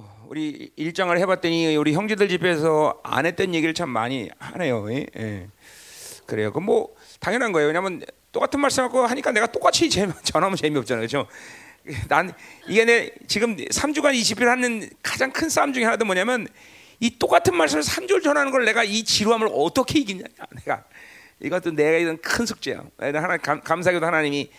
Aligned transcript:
뭐 0.00 0.26
우리 0.28 0.72
일장을 0.76 1.16
해봤더니 1.18 1.76
우리 1.76 1.92
형제들 1.92 2.28
집에서 2.28 2.98
안 3.02 3.26
했던 3.26 3.54
얘기를 3.54 3.74
참 3.74 3.90
많이 3.90 4.30
하네요. 4.38 4.90
예. 4.92 5.06
예. 5.16 5.48
그래요. 6.24 6.52
그뭐 6.52 6.94
당연한 7.18 7.52
거예요. 7.52 7.66
왜냐하면 7.66 8.02
똑같은 8.32 8.60
말씀하고 8.60 9.06
하니까 9.06 9.32
내가 9.32 9.46
똑같이 9.46 9.90
재미, 9.90 10.12
전하면 10.22 10.56
재미없잖아요. 10.56 11.06
그렇죠? 11.06 11.26
난 12.08 12.32
이게 12.68 12.84
내 12.84 13.10
지금 13.26 13.56
3주간 13.56 14.14
20일 14.14 14.44
하는 14.44 14.88
가장 15.02 15.30
큰 15.32 15.48
싸움 15.48 15.72
중에 15.72 15.84
하나도 15.84 16.04
뭐냐면 16.04 16.46
이 17.00 17.18
똑같은 17.18 17.54
말씀을 17.54 17.82
3주를 17.82 18.22
전하는 18.22 18.52
걸 18.52 18.64
내가 18.64 18.84
이 18.84 19.04
지루함을 19.04 19.48
어떻게 19.52 20.00
이기냐. 20.00 20.24
내가 20.56 20.84
이것도 21.40 21.72
내가 21.72 21.98
이런 21.98 22.18
큰 22.18 22.46
숙제야. 22.46 22.82
하나 22.98 23.36
감, 23.36 23.60
감사하게도 23.60 24.06
하나님이 24.06 24.50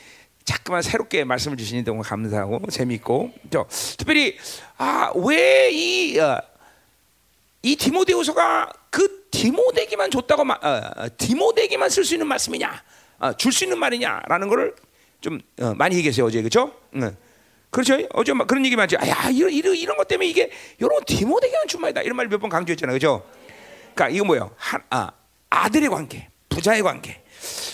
자꾸만 0.52 0.82
새롭게 0.82 1.24
말씀을 1.24 1.56
주시니 1.56 1.84
너무 1.86 2.02
감사하고 2.02 2.60
재밌고 2.70 3.32
저 3.52 3.66
특별히 3.98 4.38
아왜이이 4.78 6.20
어, 6.20 6.42
이 7.64 7.76
디모데후서가 7.78 8.70
그 8.90 9.28
디모데기만 9.32 10.12
줬다고 10.12 10.44
마, 10.44 10.56
어, 10.62 11.08
디모데기만 11.18 11.90
쓸 11.90 12.04
수 12.04 12.16
있는 12.16 12.28
말씀이냐 12.28 12.84
어, 13.20 13.34
줄수 13.38 13.64
있는 13.64 13.80
말이냐라는 13.80 14.50
거를 14.50 14.76
좀 15.22 15.40
어, 15.62 15.74
많이 15.76 15.96
얘기했어요 15.96 16.26
어제 16.26 16.40
그렇죠? 16.42 16.74
응. 16.96 17.16
그렇죠? 17.70 17.98
어제 18.12 18.34
막 18.34 18.48
그런 18.48 18.66
얘기 18.66 18.76
많지. 18.76 18.98
아, 18.98 19.30
이런 19.30 19.50
이런 19.54 19.74
이런 19.78 19.96
것 19.96 20.06
때문에 20.06 20.28
이게 20.28 20.52
이런 20.78 20.92
디모데기만 21.06 21.70
준 21.70 21.80
말이다 21.80 22.02
이런 22.02 22.18
말 22.18 22.28
몇 22.28 22.38
번 22.42 22.50
강조했잖아요, 22.50 23.00
그렇죠? 23.00 23.26
그러니까 23.96 24.10
이거 24.14 24.26
뭐요? 24.26 24.52
한, 24.58 24.82
아, 24.90 25.12
아들의 25.50 25.88
관계, 25.88 26.28
부자의 26.50 26.82
관계. 26.82 27.21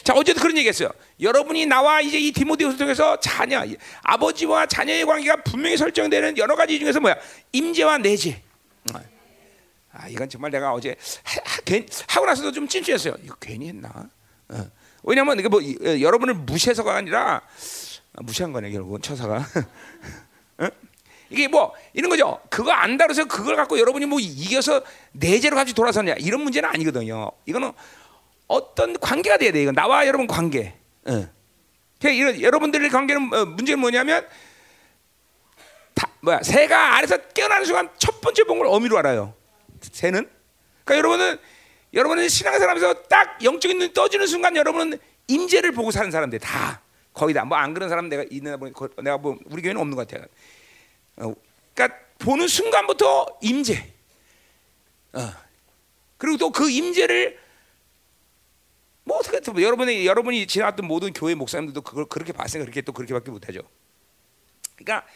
자 0.04 0.14
어제도 0.14 0.40
그런 0.40 0.58
얘기 0.58 0.70
했어요. 0.70 0.90
여러분이 1.20 1.66
나와 1.66 2.02
이제 2.02 2.18
이 2.18 2.32
디모데후서 2.32 2.78
통해서 2.78 3.20
자녀, 3.20 3.64
아버지와 4.02 4.66
자녀의 4.66 5.06
관계가 5.06 5.44
분명히 5.44 5.78
설정되는 5.78 6.38
여러 6.38 6.56
가지 6.56 6.80
중에서 6.80 7.00
뭐야? 7.00 7.16
임재와 7.52 8.00
내재. 8.00 8.42
아 9.98 10.08
이건 10.08 10.30
정말 10.30 10.52
내가 10.52 10.74
어제 10.74 10.96
하, 11.24 11.40
하, 11.40 11.86
하고 12.08 12.26
나서도 12.28 12.52
좀 12.52 12.68
찜찜했어요. 12.68 13.16
이거 13.24 13.36
괜히 13.40 13.70
했나? 13.70 13.92
어. 14.50 14.72
왜냐면 15.04 15.40
이게 15.40 15.48
뭐 15.48 15.59
어, 15.59 16.00
여러분을 16.00 16.36
무시해서가 16.36 16.96
아니라 16.96 17.42
아, 18.14 18.22
무시한 18.22 18.54
거네 18.54 18.70
결국은 18.72 19.02
처사가. 19.02 19.38
어? 20.59 20.68
이게 21.30 21.48
뭐 21.48 21.74
이런 21.94 22.09
거죠. 22.09 22.40
그거 22.50 22.72
안다그래서 22.72 23.26
그걸 23.26 23.56
갖고 23.56 23.80
여러분이 23.80 24.06
뭐 24.06 24.20
이겨서 24.20 24.84
내재로 25.14 25.56
같이 25.56 25.74
돌아서냐 25.74 26.14
이런 26.20 26.42
문제는 26.42 26.70
아니거든요. 26.70 27.31
이거는 27.46 27.72
어떤 28.48 28.98
관계가 29.00 29.38
돼야 29.38 29.52
돼. 29.52 29.62
이거 29.62 29.72
나와 29.72 30.06
여러분 30.08 30.28
관계. 30.28 30.76
어. 31.06 31.28
이런 32.03 32.40
여러분들의 32.42 32.90
관계는 32.90 33.34
어, 33.34 33.45
문제는 33.45 33.80
뭐냐면 33.80 34.28
다, 35.94 36.09
뭐야 36.22 36.42
새가 36.44 36.95
아래서 36.95 37.18
깨어나는 37.18 37.66
순간 37.66 37.90
첫 37.98 38.22
번째 38.22 38.44
본 38.44 38.58
걸 38.59 38.68
어미로 38.68 38.98
알아요. 39.00 39.34
새는. 39.81 40.30
그러니까 40.86 40.98
여러분은 40.98 41.38
여러분은 41.94 42.30
신앙생활하면서 42.30 43.03
딱 43.03 43.44
영적인 43.44 43.80
눈이 43.80 43.94
떠지는 43.94 44.28
순간 44.28 44.56
여러분은 44.56 45.00
임재를 45.28 45.72
보고 45.72 45.92
사는 45.92 46.09
사람들 46.12 46.40
다 46.40 46.81
거의 47.14 47.34
다 47.34 47.44
뭐 47.44 47.56
안 47.58 47.73
그런 47.73 47.90
사람 47.90 48.09
내가 48.09 48.23
있는 48.30 48.59
보니 48.59 48.73
내가 49.03 49.18
뭐 49.18 49.38
우리 49.45 49.62
교회는 49.62 49.81
없는 49.81 49.95
것 49.95 50.08
같아요. 50.08 50.25
어, 51.18 51.34
그러니까 51.73 52.00
보는 52.20 52.48
순간부터 52.48 53.25
임재. 53.42 53.92
어. 55.14 55.34
그리고 56.18 56.38
또 56.38 56.52
그 56.52 56.70
임재를 56.70 57.40
뭐 59.08 59.19
어떻게 59.19 59.39
또 59.39 59.59
여러분이 59.61 60.05
여러분이 60.05 60.45
지나왔던 60.47 60.86
모든 60.86 61.13
교회 61.13 61.33
목사님들도 61.33 61.80
그걸 61.81 62.05
그렇게 62.05 62.33
봤으니까 62.33 62.66
그렇게 62.66 62.81
또 62.81 62.91
그렇게밖에 62.91 63.31
못하죠. 63.31 63.61
그러니까 64.75 65.08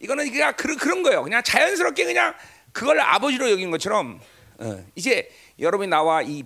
이거는 0.00 0.28
그냥 0.30 0.54
그런 0.56 0.76
그런 0.76 1.02
거예요. 1.04 1.22
그냥 1.22 1.40
자연스럽게 1.44 2.04
그냥 2.04 2.34
그걸 2.72 2.98
아버지로 2.98 3.48
여긴 3.48 3.70
것처럼 3.70 4.20
어, 4.58 4.84
이제 4.96 5.30
여러분이 5.60 5.88
나와 5.88 6.22
이 6.22 6.42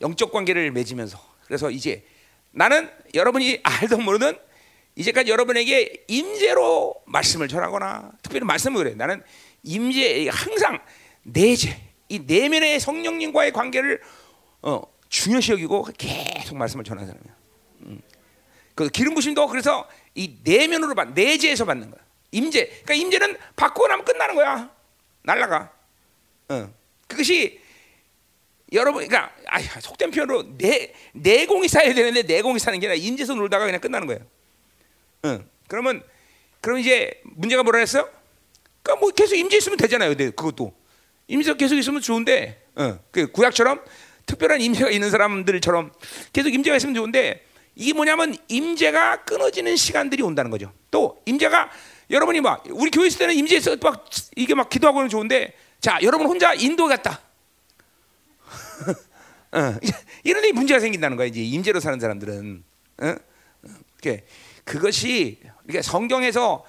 영적 0.00 0.30
관계를 0.30 0.70
맺으면서 0.70 1.20
그래서 1.46 1.68
이제 1.68 2.04
나는 2.52 2.88
여러분이 3.12 3.60
알든 3.64 4.04
모르든 4.04 4.38
이제까지 4.94 5.32
여러분에게 5.32 6.04
임재로 6.06 6.94
말씀을 7.06 7.48
전하거나 7.48 8.12
특별히 8.22 8.46
말씀을 8.46 8.84
그래. 8.84 8.94
나는 8.94 9.20
임재 9.64 10.28
항상 10.28 10.78
내재 11.24 11.76
이 12.08 12.20
내면의 12.20 12.78
성령님과의 12.78 13.52
관계를 13.52 14.00
어, 14.62 14.82
중요시 15.10 15.52
여기고 15.52 15.88
계속 15.98 16.56
말씀을 16.56 16.84
전하는 16.84 17.08
사람이야. 17.08 17.36
음. 17.82 18.00
그 18.74 18.88
기름 18.88 19.14
부심도 19.14 19.46
그래서 19.48 19.86
이 20.14 20.38
내면으로 20.42 20.94
받, 20.94 21.12
내재에서 21.12 21.64
받는 21.66 21.90
거야. 21.90 22.00
임재. 22.30 22.64
그러니까 22.84 22.94
임재는 22.94 23.36
받고 23.56 23.86
나면 23.88 24.04
끝나는 24.04 24.34
거야. 24.36 24.70
날라가. 25.22 25.72
어. 26.48 26.72
그것이 27.08 27.60
여러분, 28.72 29.06
그러니까 29.06 29.34
아, 29.48 29.60
속된 29.80 30.12
표현으로 30.12 30.56
내 30.56 30.94
내공이 31.12 31.66
쌓여야 31.66 31.92
되는데 31.92 32.22
내공이 32.22 32.60
사는 32.60 32.78
게 32.78 32.86
아니라 32.86 33.04
임재에서 33.04 33.34
놀다가 33.34 33.66
그냥 33.66 33.80
끝나는 33.80 34.06
거예요. 34.06 34.20
어. 35.24 35.44
그러면 35.66 36.04
그럼 36.60 36.78
이제 36.78 37.20
문제가 37.24 37.64
뭐라 37.64 37.80
했어? 37.80 38.08
그러니까 38.82 39.00
뭐 39.00 39.10
계속 39.10 39.34
임재 39.34 39.56
있으면 39.56 39.76
되잖아요. 39.76 40.10
근데 40.10 40.30
그것도 40.30 40.72
임재 41.26 41.54
계속 41.54 41.74
있으면 41.76 42.00
좋은데, 42.00 42.62
어. 42.76 42.98
그 43.10 43.30
구약처럼 43.32 43.82
특별한 44.30 44.60
임재가 44.60 44.90
있는 44.90 45.10
사람들처럼 45.10 45.92
계속 46.32 46.54
임재가 46.54 46.76
있으면 46.76 46.94
좋은데 46.94 47.44
이게 47.74 47.92
뭐냐면 47.92 48.36
임재가 48.48 49.24
끊어지는 49.24 49.76
시간들이 49.76 50.22
온다는 50.22 50.50
거죠. 50.50 50.72
또 50.90 51.20
임재가 51.26 51.70
여러분이 52.10 52.40
막 52.40 52.64
우리 52.70 52.90
교회 52.90 53.08
있을 53.08 53.18
때는 53.18 53.34
임재에서 53.34 53.76
막 53.82 54.06
이게 54.36 54.54
막 54.54 54.68
기도하고는 54.68 55.08
좋은데 55.08 55.54
자 55.80 55.98
여러분 56.02 56.26
혼자 56.26 56.54
인도 56.54 56.86
갔다. 56.86 57.20
어, 59.52 59.74
이런 60.22 60.42
데 60.42 60.52
문제가 60.52 60.78
생긴다는 60.78 61.16
거야 61.16 61.26
이제 61.26 61.40
임재로 61.40 61.80
사는 61.80 61.98
사람들은. 61.98 62.64
어? 63.02 63.14
그 64.02 64.18
그것이 64.64 65.38
그러니까 65.64 65.82
성경에서 65.82 66.64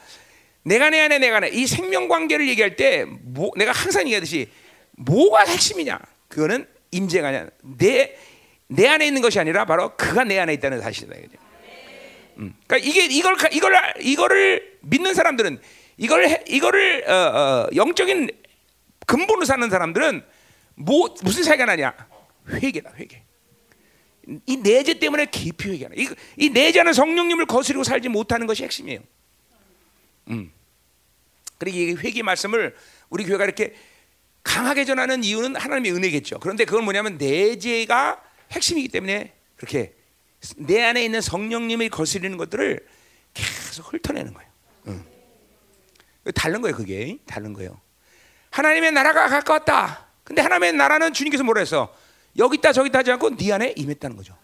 내가 0.63 0.89
내 0.89 0.99
안에 0.99 1.19
내가 1.19 1.39
내 1.39 1.49
이 1.49 1.67
생명 1.67 2.07
관계를 2.07 2.47
얘기할 2.49 2.75
때 2.75 3.05
뭐, 3.05 3.51
내가 3.55 3.71
항상 3.71 4.03
얘기하듯이 4.03 4.49
뭐가 4.91 5.43
핵심이냐? 5.45 5.99
그거는 6.27 6.67
임재가 6.91 7.29
아니야. 7.29 7.47
내, 7.77 8.15
내 8.67 8.87
안에 8.87 9.07
있는 9.07 9.21
것이 9.21 9.39
아니라 9.39 9.65
바로 9.65 9.95
그가 9.95 10.23
내 10.23 10.37
안에 10.39 10.53
있다는 10.53 10.81
사실이다. 10.81 11.15
음. 12.37 12.53
그러니까 12.67 12.77
이게 12.77 13.05
이걸 13.05 13.35
이걸 13.51 13.93
이거를 13.99 14.77
믿는 14.81 15.13
사람들은 15.13 15.59
이걸 15.97 16.43
이거를 16.47 17.09
어, 17.09 17.13
어, 17.13 17.69
영적인 17.75 18.29
근본으로 19.05 19.45
사는 19.45 19.69
사람들은 19.69 20.23
뭐 20.75 21.13
무슨 21.23 21.43
차이가 21.43 21.65
나냐? 21.65 21.93
회개다 22.49 22.93
회개. 22.95 23.23
이 24.45 24.57
내재 24.57 24.99
때문에 24.99 25.25
깊이 25.25 25.71
회개하는. 25.71 25.97
이, 25.97 26.07
이 26.37 26.49
내재는 26.49 26.93
성령님을 26.93 27.45
거스리고 27.45 27.83
살지 27.83 28.09
못하는 28.09 28.47
것이 28.47 28.63
핵심이에요. 28.63 28.99
음. 30.29 30.51
그리고 31.57 31.77
이 31.77 31.93
회개 31.95 32.23
말씀을 32.23 32.75
우리 33.09 33.25
교회가 33.25 33.43
이렇게 33.43 33.73
강하게 34.43 34.85
전하는 34.85 35.23
이유는 35.23 35.55
하나님의 35.55 35.93
은혜겠죠. 35.93 36.39
그런데 36.39 36.65
그건 36.65 36.83
뭐냐면 36.83 37.17
내재가 37.17 38.21
핵심이기 38.51 38.89
때문에 38.89 39.33
그렇게 39.55 39.93
내 40.57 40.83
안에 40.83 41.03
있는 41.03 41.21
성령님이 41.21 41.89
거스리는 41.89 42.35
것들을 42.37 42.85
계속 43.33 43.93
훑어내는 43.93 44.33
거예요. 44.33 44.49
응. 44.87 45.05
다른 46.33 46.61
거예요, 46.61 46.75
그게 46.75 47.17
다른 47.25 47.53
거예요. 47.53 47.79
하나님의 48.49 48.91
나라가 48.91 49.27
가까웠다. 49.27 50.07
근데 50.23 50.41
하나님의 50.41 50.73
나라는 50.73 51.13
주님께서 51.13 51.43
뭐라 51.43 51.59
했어? 51.59 51.95
여기 52.37 52.57
있다 52.57 52.71
저기 52.71 52.89
있다 52.89 52.99
하지 52.99 53.11
않고 53.11 53.35
네 53.35 53.51
안에 53.51 53.73
임했다는 53.75 54.17
거죠. 54.17 54.37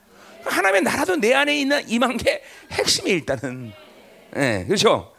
하나님의 0.44 0.82
나라도 0.82 1.16
내 1.18 1.34
안에 1.34 1.60
있는 1.60 1.88
임한 1.90 2.18
게 2.18 2.44
핵심이 2.72 3.12
일단은. 3.12 3.74
네, 4.32 4.66
그렇죠. 4.66 5.14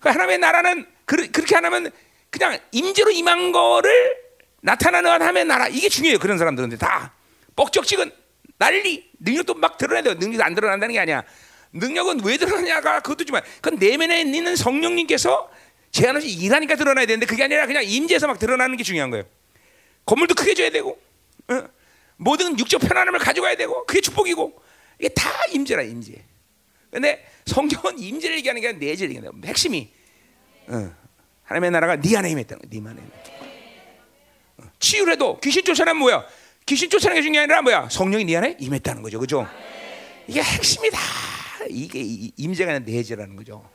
하나님의 0.00 0.38
나라는 0.38 0.86
그, 1.04 1.30
그렇게 1.30 1.54
하면 1.56 1.90
그냥 2.32 2.58
임재로 2.72 3.10
임한 3.10 3.52
거를 3.52 4.16
나타나는 4.62 5.10
하나님의 5.10 5.44
나라 5.44 5.68
이게 5.68 5.88
중요해요. 5.88 6.18
그런 6.18 6.38
사람들은 6.38 6.76
다 6.78 7.12
뻑적지근 7.54 8.10
난리 8.58 9.10
능력도 9.20 9.54
막 9.54 9.76
드러내야 9.76 10.02
돼요. 10.02 10.14
능력이 10.14 10.42
안 10.42 10.54
드러난다는 10.54 10.94
게 10.94 10.98
아니야. 10.98 11.22
능력은 11.74 12.24
왜 12.24 12.38
드러나냐가 12.38 13.00
그것도 13.00 13.24
지만 13.24 13.42
그건 13.60 13.78
내면에 13.78 14.22
있는 14.22 14.56
성령님께서 14.56 15.50
제한 15.90 16.16
없이 16.16 16.28
일하니까 16.30 16.74
드러나야 16.76 17.04
되는데 17.04 17.26
그게 17.26 17.44
아니라 17.44 17.66
그냥 17.66 17.84
임재에서 17.84 18.26
막 18.26 18.38
드러나는 18.38 18.78
게 18.78 18.82
중요한 18.82 19.10
거예요. 19.10 19.24
건물도 20.06 20.34
크게 20.34 20.54
줘야 20.54 20.70
되고 20.70 20.98
어? 21.48 21.64
모든 22.16 22.58
육적 22.58 22.80
편안함을 22.80 23.18
가져가야 23.18 23.56
되고 23.56 23.84
그게 23.84 24.00
축복이고 24.00 24.62
이게 24.98 25.08
다 25.10 25.30
임재라 25.52 25.82
임재. 25.82 26.14
근데 26.90 27.26
성경은 27.44 27.98
임재를 27.98 28.38
얘기하는 28.38 28.62
게 28.62 28.68
아니라 28.68 28.80
내재를 28.80 29.10
얘기하는 29.10 29.32
거예요. 29.32 29.50
핵심이 29.50 29.92
어. 30.68 31.01
하나님의 31.52 31.70
나라가 31.70 31.96
네 31.96 32.16
안에 32.16 32.30
임했다는 32.30 32.62
거야. 32.62 32.70
네 32.70 32.90
안에. 32.90 33.02
어. 34.58 34.62
치유를 34.78 35.14
해도 35.14 35.38
귀신 35.40 35.62
쫓아내면 35.64 35.98
뭐야? 35.98 36.24
귀신 36.64 36.88
쫓아내는 36.88 37.32
게 37.32 37.38
아니라 37.40 37.62
뭐야? 37.62 37.88
성령이 37.90 38.24
네 38.24 38.36
안에 38.36 38.56
임했다는 38.58 39.02
거죠. 39.02 39.18
그죠? 39.18 39.46
이게 40.26 40.42
핵심이다. 40.42 40.98
이게 41.68 42.32
임재가 42.36 42.80
내재라는 42.80 43.36
거죠. 43.36 43.68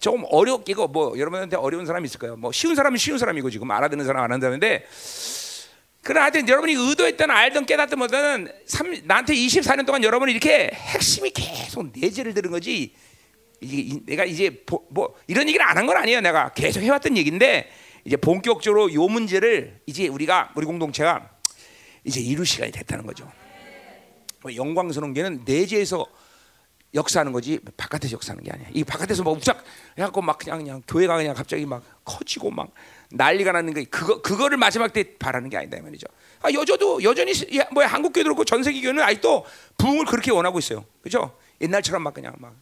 조금 0.00 0.24
어렵게 0.30 0.72
이거 0.72 0.86
뭐 0.86 1.18
여러분한테 1.18 1.56
어려운 1.56 1.86
사람이 1.86 2.06
있을 2.06 2.18
거예요. 2.18 2.36
뭐 2.36 2.52
쉬운 2.52 2.74
사람은 2.74 2.98
쉬운 2.98 3.18
사람이고 3.18 3.50
지금 3.50 3.70
알아듣는 3.70 4.04
사람 4.04 4.24
안 4.24 4.32
한다는데 4.32 4.86
그러나 6.02 6.24
하여튼 6.24 6.48
여러분이 6.48 6.74
의도했던 6.74 7.30
알던 7.30 7.66
깨닫던 7.66 7.98
보다는 7.98 8.52
나한테 9.04 9.34
24년 9.34 9.86
동안 9.86 10.04
여러분이 10.04 10.32
이렇게 10.32 10.70
핵심이 10.72 11.30
계속 11.30 11.90
내재를 11.92 12.34
들은 12.34 12.50
거지 12.50 12.94
이게 13.66 14.00
내가 14.06 14.24
이제 14.24 14.62
뭐 14.90 15.14
이런 15.26 15.48
얘기를 15.48 15.64
안 15.66 15.76
한 15.76 15.86
건 15.86 15.96
아니에요. 15.96 16.20
내가 16.20 16.50
계속 16.50 16.80
해왔던 16.80 17.16
얘기인데 17.16 17.70
이제 18.04 18.16
본격적으로 18.16 18.92
요 18.94 19.06
문제를 19.08 19.80
이제 19.86 20.08
우리가 20.08 20.52
우리 20.54 20.64
공동체가 20.66 21.30
이제 22.04 22.20
이룰 22.20 22.46
시간이 22.46 22.72
됐다는 22.72 23.04
거죠. 23.06 23.30
뭐 24.42 24.54
영광스러운 24.54 25.12
게는 25.12 25.42
내재에서 25.44 26.06
역사하는 26.94 27.32
거지 27.32 27.58
바깥에서 27.76 28.12
역사하는 28.14 28.42
게 28.44 28.52
아니야. 28.52 28.68
이 28.72 28.84
바깥에서 28.84 29.22
막 29.22 29.32
우작 29.32 29.62
해갖고 29.98 30.22
막 30.22 30.38
그냥 30.38 30.58
그냥 30.58 30.82
교회가 30.86 31.16
그냥 31.16 31.34
갑자기 31.34 31.66
막 31.66 31.82
커지고 32.04 32.50
막 32.50 32.70
난리가 33.10 33.52
나는 33.52 33.74
게 33.74 33.84
그거 33.84 34.22
그거를 34.22 34.56
마지막 34.56 34.92
때 34.92 35.16
바라는 35.18 35.50
게 35.50 35.56
아니다 35.58 35.80
말이죠. 35.82 36.06
아, 36.42 36.50
여저도 36.50 37.02
여전히 37.02 37.32
뭐 37.72 37.84
한국 37.84 38.12
교회도 38.12 38.28
그렇고 38.28 38.44
전 38.44 38.62
세계 38.62 38.80
교회는 38.80 39.02
아직도 39.02 39.44
부흥을 39.78 40.06
그렇게 40.06 40.30
원하고 40.30 40.58
있어요. 40.58 40.84
그죠? 41.02 41.36
옛날처럼 41.60 42.02
막 42.02 42.14
그냥 42.14 42.34
막, 42.38 42.54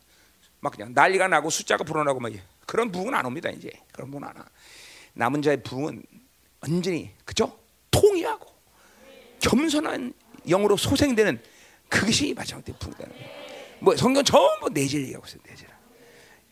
막 0.64 0.72
그냥 0.72 0.92
난리가 0.94 1.28
나고 1.28 1.50
숫자가 1.50 1.84
불어나고 1.84 2.20
막 2.20 2.32
그런 2.64 2.90
부흥은 2.90 3.14
안 3.14 3.26
옵니다 3.26 3.50
이제 3.50 3.70
그런 3.92 4.10
부흥 4.10 4.24
안 4.24 4.34
와. 4.34 4.44
남은 5.12 5.42
자의 5.42 5.62
부흥은 5.62 6.02
완전히 6.60 7.10
그죠? 7.26 7.54
통일하고 7.90 8.46
겸손한 9.40 10.14
영으로 10.48 10.78
소생되는 10.78 11.38
그것이 11.90 12.32
마지막 12.32 12.64
때 12.64 12.72
부흥되는 12.78 13.12
거예요. 13.12 13.30
뭐 13.80 13.94
성경 13.94 14.24
전부 14.24 14.70
내질 14.70 15.02
얘기하고 15.02 15.26
있어요. 15.26 15.40
내질. 15.46 15.68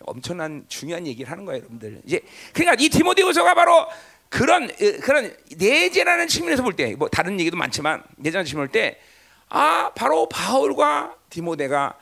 엄청난 0.01 0.67
중요한 0.69 1.07
얘기를 1.07 1.31
하는 1.31 1.47
거예요, 1.47 1.61
여러분들. 1.61 2.03
이제 2.05 2.21
그러니까 2.53 2.77
이 2.79 2.91
디모데후서가 2.91 3.55
바로 3.55 3.87
그런 4.29 4.69
그런 5.01 5.35
내재라는 5.57 6.29
측면에서 6.29 6.63
볼 6.63 6.75
때, 6.75 6.95
뭐 6.97 7.09
다른 7.09 7.41
얘기도 7.41 7.57
많지만 7.57 8.03
내재라는 8.17 8.45
측면 8.45 8.67
볼때 8.67 9.01
아 9.49 9.91
바로 9.95 10.29
바울과 10.29 11.17
디모데가 11.31 11.97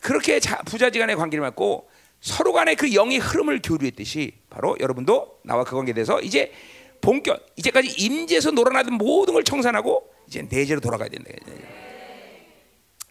그렇게 0.00 0.40
자, 0.40 0.56
부자지간의 0.62 1.16
관계를 1.16 1.44
맺고 1.46 1.88
서로 2.20 2.52
간의 2.52 2.76
그 2.76 2.94
영의 2.94 3.18
흐름을 3.18 3.60
교류했듯이 3.62 4.32
바로 4.50 4.76
여러분도 4.80 5.40
나와 5.44 5.64
그 5.64 5.74
관계에 5.76 5.94
대해서 5.94 6.20
이제 6.20 6.52
본격 7.00 7.46
이제까지 7.56 7.88
임재에서 7.98 8.50
놀아나던 8.50 8.94
모든 8.94 9.34
걸 9.34 9.44
청산하고 9.44 10.12
이제 10.26 10.42
내재로 10.42 10.80
돌아가야 10.80 11.08
된다. 11.08 11.30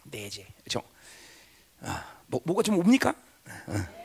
내재, 0.04 0.46
그렇죠? 0.64 0.82
아, 1.82 2.04
뭐, 2.26 2.40
뭐가 2.44 2.62
좀 2.62 2.78
옵니까? 2.78 3.14
어. 3.66 4.00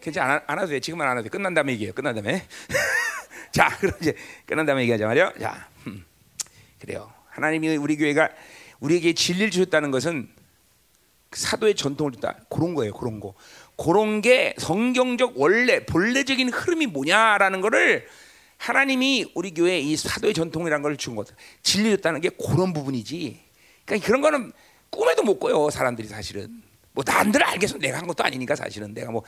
괜찮아 0.00 0.34
안, 0.34 0.40
안 0.46 0.58
해도 0.58 0.68
돼. 0.68 0.80
지금은 0.80 1.06
안 1.06 1.16
해도 1.16 1.24
돼. 1.24 1.28
끝난 1.30 1.54
다음에 1.54 1.72
얘기해요. 1.72 1.92
끝난 1.92 2.14
다음에. 2.14 2.46
자, 3.52 3.68
그럼 3.78 3.94
이제 4.00 4.14
끝난 4.46 4.66
다음에 4.66 4.82
얘기하자 4.82 5.06
말이요. 5.06 5.32
자, 5.40 5.68
음, 5.86 6.04
그래요. 6.80 7.12
하나님이 7.28 7.76
우리 7.76 7.96
교회가 7.96 8.28
우리에게 8.80 9.14
진리를 9.14 9.50
주셨다는 9.50 9.90
것은 9.90 10.28
사도의 11.36 11.74
전통을 11.74 12.12
줬다. 12.12 12.36
그런 12.48 12.74
거예요. 12.74 12.92
그런 12.92 13.20
거. 13.20 13.34
그런 13.76 14.20
게 14.20 14.54
성경적 14.58 15.34
원래 15.40 15.84
본래적인 15.84 16.48
흐름이 16.50 16.86
뭐냐라는 16.86 17.60
거를 17.60 18.06
하나님이 18.56 19.32
우리 19.34 19.52
교회 19.52 19.78
이 19.80 19.96
사도의 19.96 20.32
전통이라는 20.34 20.82
걸 20.82 20.96
준 20.96 21.16
것. 21.16 21.28
진리 21.62 21.90
줬다는 21.90 22.20
게 22.20 22.28
그런 22.30 22.72
부분이지. 22.72 23.40
그러니까 23.84 24.06
그런 24.06 24.20
거는 24.20 24.52
꿈에도 24.90 25.22
못 25.22 25.38
꿔요. 25.38 25.70
사람들이 25.70 26.08
사실은. 26.08 26.62
뭐 26.92 27.02
남들 27.04 27.42
알겠어. 27.42 27.78
내가 27.78 27.98
한 27.98 28.06
것도 28.06 28.22
아니니까 28.22 28.54
사실은 28.54 28.94
내가 28.94 29.10
뭐 29.10 29.24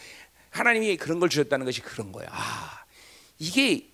하나님이 0.51 0.97
그런 0.97 1.19
걸 1.19 1.29
주셨다는 1.29 1.67
것이 1.67 1.81
그런 1.83 2.13
거야. 2.13 2.29
아, 2.31 2.85
이게 3.39 3.89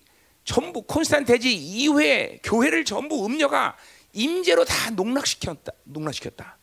전부 0.45 0.83
콘스탄테지 0.83 1.53
이후에 1.53 2.39
교회를 2.43 2.85
전부 2.85 3.25
음녀가 3.25 3.75
임재로 4.13 4.63
다 4.65 4.91
농락시켰다. 4.91 5.71
농락시켰다. 5.85 6.57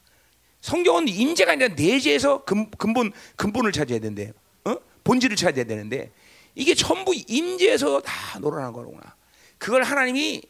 성경은 0.60 1.08
임재가 1.08 1.52
아니라 1.52 1.68
내재에서 1.74 2.44
근, 2.44 2.70
본 2.70 3.12
근본을 3.36 3.72
찾아야 3.72 3.98
된대. 3.98 4.32
어? 4.64 4.76
본질을 5.04 5.36
찾아야 5.36 5.64
되는데 5.64 6.12
이게 6.54 6.74
전부 6.74 7.14
임재에서 7.14 8.00
다 8.00 8.38
놀아난 8.38 8.72
거구나. 8.72 9.14
그걸 9.58 9.82
하나님이 9.82 10.42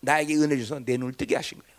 나에게 0.00 0.34
은혜 0.34 0.56
주서 0.56 0.80
내 0.80 0.96
눈을 0.96 1.14
뜨게 1.14 1.36
하신 1.36 1.58
거예요. 1.58 1.76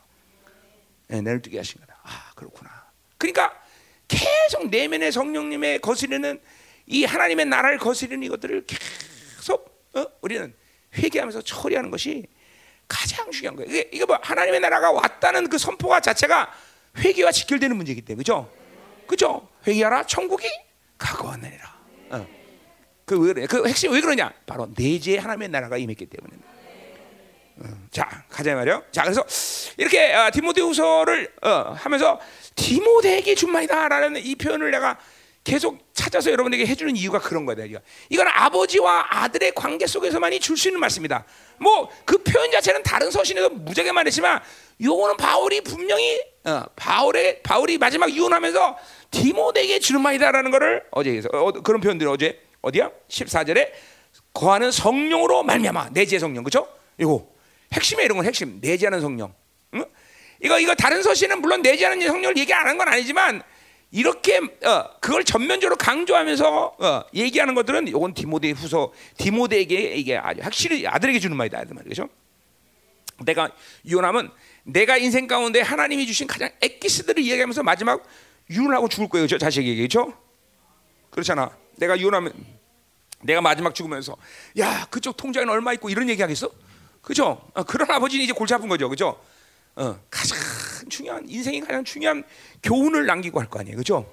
네, 1.08 1.18
내 1.18 1.22
눈을 1.22 1.42
뜨게 1.42 1.58
하신 1.58 1.82
거다. 1.82 2.00
아 2.04 2.32
그렇구나. 2.36 2.70
그러니까 3.18 3.62
계속 4.08 4.70
내면의 4.70 5.12
성령님의 5.12 5.80
거스르는 5.80 6.40
이 6.86 7.06
하나님의 7.06 7.46
나라를 7.46 7.78
거스르는 7.78 8.24
이것들을 8.24 8.66
계속 8.66 9.88
어? 9.94 10.06
우리는 10.22 10.54
회개하면서 10.98 11.42
처리하는 11.42 11.92
것이 11.92 12.28
가장 12.88 13.32
중요한 13.32 13.56
거예요. 13.56 13.70
이게, 13.72 13.90
이게 13.92 14.06
뭐 14.06 14.18
하나님의 14.22 14.60
나라가 14.60 14.92
왔다는 14.92 15.50
그 15.50 15.58
선포가 15.58 16.00
자체가 16.00 16.54
회개와 16.98 17.32
직결되는 17.32 17.76
문제이기 17.76 18.02
때문에 18.02 18.20
그죠? 18.20 18.50
그죠? 19.08 19.48
회개하라 19.68 20.06
천국이 20.06 20.48
가까웠느니라. 20.98 21.78
어. 22.12 22.28
그왜 23.06 23.34
그래? 23.34 23.46
그 23.48 23.68
핵심 23.68 23.92
왜 23.92 24.00
그러냐? 24.02 24.32
바로 24.46 24.70
내재 24.78 25.18
하나님의 25.18 25.50
나라가 25.50 25.78
임했기 25.78 26.06
때문에. 26.06 26.34
어. 27.58 27.64
자 27.92 28.24
가자 28.30 28.56
말이요. 28.56 28.84
자 28.92 29.04
그래서 29.04 29.26
이렇게 29.78 30.14
어, 30.14 30.30
디모데후서를 30.32 31.34
어, 31.42 31.50
하면서 31.78 32.20
디모데에게 32.56 33.36
준 33.36 33.52
말이다라는 33.52 34.24
이 34.24 34.36
표현을 34.36 34.72
내가 34.72 34.98
계속 35.44 35.94
찾아서 35.94 36.32
여러분에게 36.32 36.66
해주는 36.66 36.96
이유가 36.96 37.20
그런 37.20 37.46
거다. 37.46 37.66
이거. 37.66 37.80
이건 38.10 38.28
아버지와 38.30 39.08
아들의 39.10 39.52
관계 39.56 39.86
속에서만이 39.88 40.40
줄 40.40 40.56
수 40.56 40.70
있는 40.70 40.80
말씀이다. 40.80 41.26
뭐 41.60 41.90
그 42.06 42.18
표현 42.24 42.50
자체는 42.52 42.82
다른 42.84 43.12
서신에도 43.12 43.50
무지하게 43.50 43.92
말했지만 43.92 44.42
요거는 44.82 45.18
바울이 45.18 45.62
분명히 45.62 46.20
어, 46.46 46.64
바울의 46.76 47.42
바울이 47.44 47.78
마지막 47.78 48.10
유언하면서 48.14 48.78
디모데에게 49.12 49.80
주는 49.80 50.02
말이다라는 50.02 50.52
것을 50.52 50.84
어제 50.92 51.22
어, 51.32 51.52
그런 51.52 51.80
표현들 51.82 52.08
어제 52.08 52.42
어디야? 52.62 52.92
14절에 53.08 53.72
거하는 54.34 54.72
성령으로 54.72 55.44
말미암아 55.44 55.90
내재 55.92 56.20
성령 56.20 56.44
그죠? 56.44 56.68
이거 56.98 57.28
핵심에 57.74 58.04
이런 58.04 58.18
건 58.18 58.26
핵심 58.26 58.60
내재하는 58.62 59.02
성령. 59.02 59.34
응? 59.76 59.86
이거 60.44 60.60
이거 60.60 60.76
다른 60.76 61.02
서신은 61.02 61.42
물론 61.42 61.62
내재하는 61.62 62.06
성령을 62.06 62.38
얘기 62.38 62.54
안 62.54 62.68
한 62.68 62.78
건 62.78 62.88
아니지만 62.88 63.42
이렇게 63.92 64.38
어, 64.38 64.90
그걸 65.00 65.24
전면적으로 65.24 65.76
강조하면서 65.78 66.76
어, 66.80 67.04
얘기하는 67.14 67.54
것들은 67.56 67.88
이건 67.88 68.14
디모데 68.14 68.52
후서 68.52 68.92
디모데에게 69.18 69.94
이게 69.96 70.18
아주 70.18 70.42
확실히 70.42 70.88
아들에게 70.88 71.20
주는 71.20 71.38
말이다 71.38 71.60
아들 71.60 71.76
말이죠. 71.76 72.10
내가 73.24 73.52
유언하면 73.86 74.32
내가 74.64 74.98
인생 74.98 75.28
가운데 75.28 75.62
하나님이 75.62 76.06
주신 76.08 76.28
가장 76.28 76.50
엑기스들을 76.62 77.22
이야기하면서 77.22 77.64
마지막 77.64 78.04
유언하고 78.50 78.88
죽을 78.90 79.10
거예요, 79.10 79.28
저 79.28 79.38
자식에게 79.38 79.76
그렇죠? 79.78 80.14
그렇잖아. 81.10 81.52
내가 81.78 82.00
유언하면 82.00 82.34
내가 83.22 83.42
마지막 83.42 83.74
죽으면서 83.76 84.16
야 84.60 84.86
그쪽 84.90 85.16
통장에 85.18 85.50
얼마 85.50 85.74
있고 85.74 85.90
이런 85.90 86.10
얘기하겠어? 86.10 86.50
그죠? 87.02 87.50
어, 87.54 87.64
그런 87.64 87.90
아버지는 87.92 88.24
이제 88.24 88.34
골치 88.34 88.54
아픈 88.54 88.68
거죠, 88.70 88.90
그죠? 88.90 89.20
어, 89.76 90.00
가장 90.10 90.38
중요한 90.90 91.28
인생이 91.28 91.60
가장 91.62 91.84
중요한 91.84 92.24
교훈을 92.62 93.06
남기고 93.06 93.40
할 93.40 93.48
거 93.50 93.60
아니에요, 93.60 93.76
그렇죠? 93.76 94.12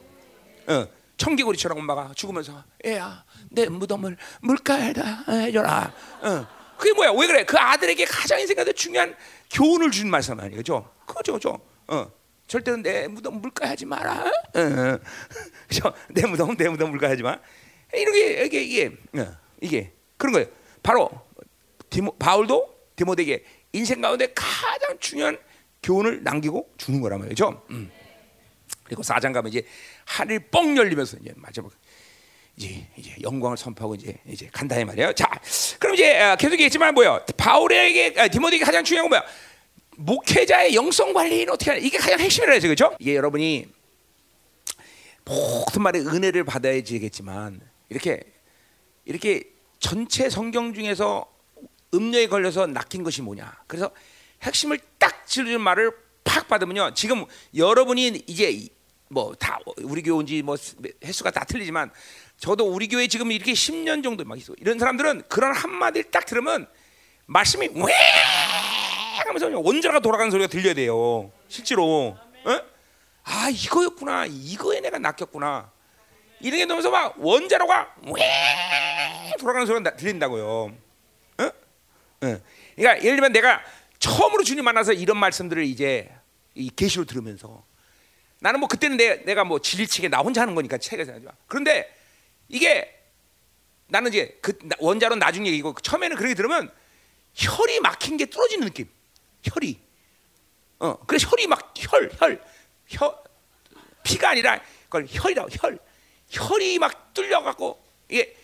어, 0.67 0.87
청개구리처럼 1.17 1.79
엄마가 1.79 2.13
죽으면서 2.15 2.65
애야 2.85 3.25
내 3.51 3.67
무덤을 3.67 4.17
물가에다 4.41 5.25
해줘라. 5.29 5.93
어, 6.23 6.47
그게 6.79 6.93
뭐야? 6.95 7.13
왜 7.13 7.27
그래? 7.27 7.45
그 7.45 7.59
아들에게 7.59 8.05
가장 8.07 8.41
인생 8.41 8.57
가운데 8.57 8.73
중요한 8.73 9.15
교훈을 9.51 9.91
준 9.91 10.11
말씀 10.11 10.39
아니에요, 10.39 10.53
그렇죠? 10.63 10.91
그죠, 11.07 11.33
그죠? 11.35 11.61
어, 11.89 12.11
절대로 12.47 12.77
내 12.79 13.09
무덤 13.09 13.41
물가 13.41 13.69
하지 13.69 13.85
마라. 13.85 14.25
어, 14.25 14.99
그죠? 15.69 15.93
내 16.11 16.27
무덤 16.27 16.57
내 16.57 16.69
무덤 16.69 16.91
물가 16.91 17.09
하지 17.11 17.23
마. 17.23 17.39
이렇게 17.93 18.45
이게 18.45 18.63
이게 18.63 18.87
어, 19.19 19.37
이게 19.61 19.93
그런 20.17 20.33
거예요. 20.33 20.49
바로 20.83 21.11
디모, 21.91 22.17
바울도 22.17 22.91
디모데에게 22.97 23.45
인생 23.73 24.01
가운데 24.01 24.33
가장 24.35 24.97
중요한 24.99 25.39
교훈을 25.83 26.23
남기고 26.23 26.75
주는 26.77 27.01
거란 27.01 27.21
말이죠. 27.21 27.65
음. 27.71 27.91
그리고 28.85 29.03
사장 29.03 29.33
가면 29.33 29.51
이제 29.51 29.65
하늘 30.05 30.41
뻥 30.51 30.77
열리면서 30.77 31.17
이제 31.19 31.33
마지막 31.37 31.71
이제 32.61 32.87
이제 32.95 33.15
영광을 33.23 33.57
선포하고 33.57 33.95
이제 33.95 34.15
이제 34.29 34.49
간다 34.53 34.79
이 34.79 34.85
말이에요. 34.85 35.15
자, 35.15 35.27
그럼 35.79 35.95
이제 35.95 36.21
어, 36.21 36.37
계속 36.37 36.53
얘기했지만 36.53 36.93
뭐요? 36.93 37.25
바울에게 37.39 38.15
아, 38.19 38.29
디모데에게 38.29 38.65
가장 38.65 38.85
중요한 38.85 39.09
건 39.09 39.19
뭐야? 39.19 39.33
목회자의 39.97 40.75
영성 40.75 41.15
관리는 41.15 41.51
어떻게 41.51 41.71
하냐? 41.71 41.83
이게 41.83 41.97
가장 41.97 42.21
핵심이라 42.21 42.53
해서 42.53 42.67
그렇죠? 42.69 42.95
이게 42.99 43.15
여러분이 43.17 43.67
모든 45.25 45.83
말에 45.83 46.01
은혜를 46.01 46.45
받아야 46.45 46.83
지겠지만 46.83 47.61
이렇게 47.89 48.21
이렇게 49.07 49.45
전체 49.79 50.29
성경 50.29 50.75
중에서 50.75 51.25
음료에 51.95 52.27
걸려서 52.27 52.67
낚인 52.67 53.03
것이 53.03 53.23
뭐냐? 53.23 53.63
그래서 53.67 53.91
핵심을 54.43 54.79
딱 54.99 55.27
찌르는 55.27 55.63
말을 55.63 55.93
팍 56.25 56.47
받으면요. 56.49 56.93
지금 56.95 57.25
여러분이 57.57 58.25
이제 58.27 58.69
뭐 59.11 59.35
다 59.35 59.59
우리 59.79 60.03
교회 60.03 60.15
온지 60.15 60.41
뭐 60.41 60.57
횟수가 61.05 61.33
다 61.33 61.45
틀리지만 61.45 61.91
저도 62.39 62.73
우리 62.73 62.87
교회 62.89 63.07
지금 63.09 63.33
이렇게 63.33 63.53
10년 63.53 64.03
정도 64.03 64.25
막 64.25 64.39
있어. 64.39 64.55
이런 64.59 64.79
사람들은 64.79 65.25
그런 65.29 65.53
한 65.55 65.71
마디를 65.71 66.11
딱 66.11 66.25
들으면 66.25 66.67
말씀이 67.27 67.69
왜 67.75 67.93
하면서 69.27 69.49
원자가 69.59 70.01
돌아가는 70.01 70.31
소리가 70.31 70.49
들려야 70.49 70.75
돼요. 70.75 71.31
실제로. 71.49 72.17
어? 72.45 72.61
아 73.25 73.49
이거였구나. 73.51 74.27
이거에 74.27 74.81
내가 74.81 74.99
낚였구나. 74.99 75.71
이런 76.41 76.59
게 76.59 76.65
나면서 76.65 76.91
막 76.91 77.15
원자로가 77.19 77.97
왜 78.15 79.33
돌아가는 79.39 79.67
소리가 79.67 79.97
들린다고요. 79.97 80.47
어? 80.47 80.73
어. 81.43 82.41
그러니까 82.77 83.05
예를 83.05 83.17
들면 83.17 83.33
내가 83.33 83.61
처음으로 83.99 84.45
주님 84.45 84.65
만나서 84.65 84.93
이런 84.95 85.19
말씀들을 85.19 85.65
이제 85.65 86.11
이 86.55 86.71
계시로 86.71 87.05
들으면서 87.05 87.63
나는 88.41 88.59
뭐 88.59 88.69
그때는 88.69 88.97
내, 88.97 89.23
내가 89.25 89.45
뭐 89.45 89.59
진리책에 89.61 90.09
나 90.09 90.19
혼자 90.19 90.43
하는 90.43 90.55
거니까 90.55 90.79
책에서 90.79 91.13
하지 91.13 91.25
마. 91.25 91.33
그런데 91.47 91.95
이게 92.49 92.97
나는 93.87 94.09
이제 94.11 94.39
그 94.41 94.59
원자로 94.79 95.17
나중 95.17 95.47
얘기고 95.47 95.75
처음에는 95.83 96.17
그렇게 96.17 96.35
들으면 96.35 96.71
혈이 97.35 97.81
막힌 97.81 98.17
게 98.17 98.27
뚫어지는 98.27 98.67
느낌. 98.67 98.89
혈이. 99.45 99.79
어, 100.81 100.99
그래서 101.07 101.29
혈이 101.29 101.47
막 101.47 101.75
혈, 101.77 102.11
혈, 102.19 102.43
혈, 102.89 103.15
피가 104.03 104.31
아니라 104.31 104.61
그걸 104.85 105.07
혈이라고 105.09 105.49
혈. 105.53 105.79
혈이 106.31 106.79
막 106.79 107.13
뚫려갖고 107.13 107.83
이게 108.09 108.37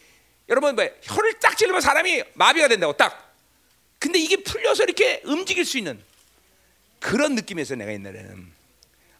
여러분 0.48 0.74
뭐 0.74 0.86
혈을 1.02 1.38
딱 1.40 1.56
찌르면 1.56 1.80
사람이 1.80 2.22
마비가 2.34 2.68
된다고 2.68 2.92
딱. 2.92 3.34
근데 3.98 4.18
이게 4.18 4.36
풀려서 4.42 4.84
이렇게 4.84 5.22
움직일 5.24 5.64
수 5.64 5.78
있는 5.78 6.02
그런 7.00 7.34
느낌에서 7.34 7.76
내가 7.76 7.92
옛날에는 7.92 8.55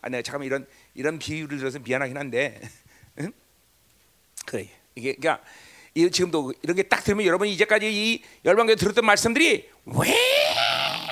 아 0.03 0.09
내가 0.09 0.23
잠깐 0.23 0.45
이런 0.47 0.67
이런 0.95 1.19
비유를 1.19 1.59
들어서 1.59 1.79
미안하긴 1.79 2.17
한데 2.17 2.61
응? 3.21 3.33
그래 4.47 4.69
이게 4.95 5.15
그러니까 5.15 5.45
이 5.95 6.11
지금도 6.11 6.53
이런 6.63 6.77
게 6.77 6.83
딱 6.83 7.03
들으면 7.05 7.25
여러분이 7.27 7.53
이제까지 7.55 7.91
이 7.91 8.23
열방교에 8.45 8.77
들었던 8.77 9.05
말씀들이 9.05 9.69
왜 9.87 10.15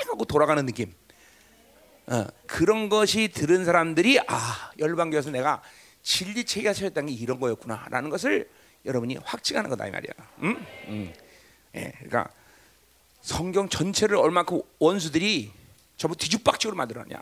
하고 0.09 0.25
돌아가는 0.25 0.65
느낌. 0.67 0.93
어, 2.07 2.27
그런 2.47 2.89
것이 2.91 3.29
들은 3.29 3.65
사람들이 3.65 4.21
아 4.27 4.71
열방교에서 4.79 5.31
내가 5.31 5.63
진리 6.03 6.45
체계가 6.45 6.75
세웠다는 6.75 7.09
게 7.09 7.15
이런 7.15 7.41
거였구나라는 7.41 8.11
것을 8.11 8.49
여러분이 8.85 9.17
확증하는 9.25 9.71
거다 9.71 9.87
이 9.87 9.91
말이야. 9.91 10.13
응? 10.43 10.67
응. 10.89 11.13
예, 11.77 11.93
그러니까 11.97 12.29
성경 13.23 13.69
전체를 13.71 14.17
얼마큼 14.17 14.61
원수들이 14.79 15.51
전부 15.97 16.15
뒤죽박죽으로 16.17 16.77
만들었냐. 16.77 17.17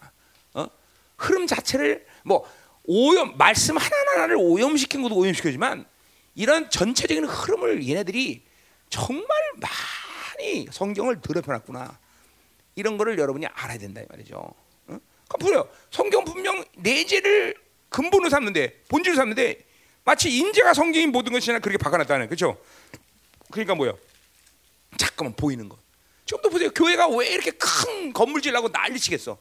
어? 1.23 1.26
흐름 1.26 1.47
자체를 1.47 2.05
뭐 2.25 2.45
오염 2.85 3.37
말씀 3.37 3.76
하나하나를 3.76 4.37
오염시킨 4.37 5.02
것도 5.02 5.14
오염시켜지만 5.17 5.87
이런 6.35 6.69
전체적인 6.69 7.25
흐름을 7.25 7.87
얘네들이 7.88 8.45
정말 8.91 9.26
많이 9.57 10.67
성경을 10.71 11.21
더럽혀놨구나. 11.21 11.99
이런 12.75 12.97
거를 12.97 13.19
여러분이 13.19 13.47
알아야 13.47 13.79
된다 13.79 14.00
이 14.00 14.07
말이죠. 14.09 14.37
어? 14.37 14.99
그러니까. 15.29 15.69
성경 15.91 16.25
분명 16.25 16.64
내재를 16.76 17.55
근본으로 17.91 18.31
삼는데 18.31 18.83
본질을 18.88 19.17
삼는데 19.17 19.67
마치 20.05 20.37
인재가 20.37 20.75
성경인 20.75 21.12
모든 21.12 21.33
것이나 21.33 21.59
그렇게 21.59 21.79
바꿔놨다는 21.79 22.26
그렇죠? 22.26 22.59
그러니까 23.50 23.75
뭐요? 23.75 23.99
잠깐만 24.97 25.35
보이는 25.37 25.69
것. 25.69 25.79
지금도 26.25 26.50
보세요. 26.50 26.71
교회가 26.71 27.09
왜 27.09 27.29
이렇게 27.29 27.50
큰 27.52 28.12
건물 28.12 28.41
지려고 28.41 28.69
난리치겠어? 28.69 29.33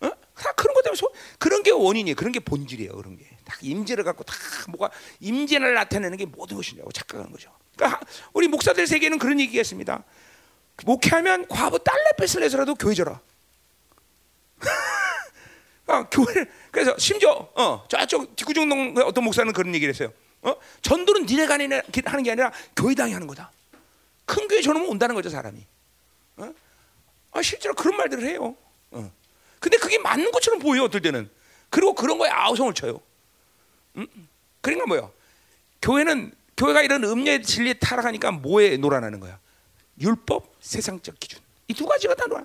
어? 0.00 0.10
다 0.34 0.52
그런 0.52 0.74
것 0.74 0.75
때문에 0.86 0.96
소, 0.96 1.12
그런 1.38 1.62
게 1.62 1.70
원인이에요. 1.70 2.16
그런 2.16 2.32
게 2.32 2.40
본질이에요. 2.40 2.92
그런 2.96 3.16
게. 3.16 3.24
다 3.44 3.56
임재를 3.60 4.04
갖고 4.04 4.24
다 4.24 4.34
뭐가 4.68 4.90
임재를 5.20 5.74
나타내는 5.74 6.16
게 6.16 6.26
모든 6.26 6.56
것이냐고 6.56 6.90
착각하는 6.92 7.30
거죠. 7.30 7.50
그러니까 7.76 8.00
우리 8.32 8.48
목사들 8.48 8.86
세계는 8.86 9.18
그런 9.18 9.38
얘기했습니다. 9.40 10.02
목회하면 10.84 11.46
과부 11.48 11.78
딸내 11.78 12.10
뺏을 12.18 12.40
내서라도 12.40 12.74
교회 12.74 12.94
져라. 12.94 13.20
아, 15.86 16.08
교회를 16.08 16.50
그래서 16.70 16.96
심지어 16.98 17.48
어, 17.54 17.84
저쪽 17.88 18.34
뒷구정동 18.34 18.94
어떤 19.04 19.24
목사는 19.24 19.52
그런 19.52 19.74
얘기를 19.74 19.92
했어요. 19.94 20.12
어? 20.42 20.54
전도는 20.82 21.26
니네가 21.26 21.54
하는 21.54 22.22
게 22.22 22.30
아니라 22.30 22.52
교회당이 22.76 23.12
하는 23.12 23.26
거다. 23.26 23.50
큰 24.24 24.48
교회 24.48 24.60
저놈은 24.60 24.88
온다는 24.88 25.14
거죠 25.14 25.30
사람이. 25.30 25.64
어? 26.38 26.52
아, 27.32 27.42
실제로 27.42 27.74
그런 27.74 27.96
말들을 27.96 28.28
해요. 28.28 28.56
어. 28.90 29.12
근데 29.60 29.76
그게 29.78 29.98
맞는 29.98 30.30
것처럼 30.32 30.58
보여 30.60 30.84
어떨 30.84 31.00
때는. 31.02 31.30
그리고 31.70 31.94
그런 31.94 32.18
거에 32.18 32.30
아우성을 32.30 32.72
쳐요. 32.74 33.00
음? 33.96 34.06
그러니까 34.60 34.86
뭐요? 34.86 35.12
교회는 35.82 36.32
교회가 36.56 36.82
이런 36.82 37.04
음녀의 37.04 37.42
진리에 37.42 37.74
타락하니까 37.74 38.30
뭐에 38.32 38.76
놀아나는 38.76 39.20
거야? 39.20 39.38
율법, 40.00 40.54
세상적 40.60 41.18
기준. 41.20 41.40
이 41.68 41.74
두 41.74 41.86
가지가 41.86 42.14
다 42.14 42.26
놀아. 42.26 42.44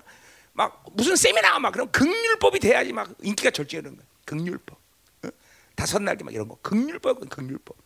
막 0.52 0.84
무슨 0.92 1.16
세미나 1.16 1.58
막 1.58 1.70
그럼 1.72 1.90
극률법이 1.90 2.58
돼야지 2.58 2.92
막 2.92 3.10
인기가 3.22 3.50
절제하는 3.50 3.96
거야. 3.96 4.06
극률법. 4.24 4.78
어? 5.24 5.28
다섯 5.74 6.02
날개 6.02 6.24
막 6.24 6.34
이런 6.34 6.48
거. 6.48 6.58
극률법, 6.62 7.28
극률법. 7.28 7.76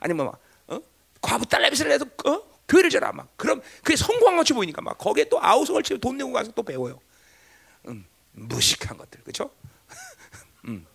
아니면 0.00 0.26
막 0.26 0.40
어? 0.68 0.80
과부 1.20 1.46
딸내미를 1.46 1.90
해서 1.92 2.04
어? 2.26 2.42
교회를 2.68 2.90
져라 2.90 3.12
막. 3.12 3.28
그럼 3.36 3.62
그게 3.82 3.96
성공한 3.96 4.36
것이 4.36 4.52
보이니까 4.52 4.82
막 4.82 4.98
거기에 4.98 5.24
또 5.28 5.42
아우성을 5.42 5.82
치고 5.82 6.00
돈 6.00 6.16
내고 6.18 6.32
가서 6.32 6.50
또 6.52 6.62
배워요. 6.62 7.00
음, 7.88 8.04
무식한 8.36 8.96
것들, 8.96 9.20
그렇죠? 9.22 9.50
음. 10.66 10.86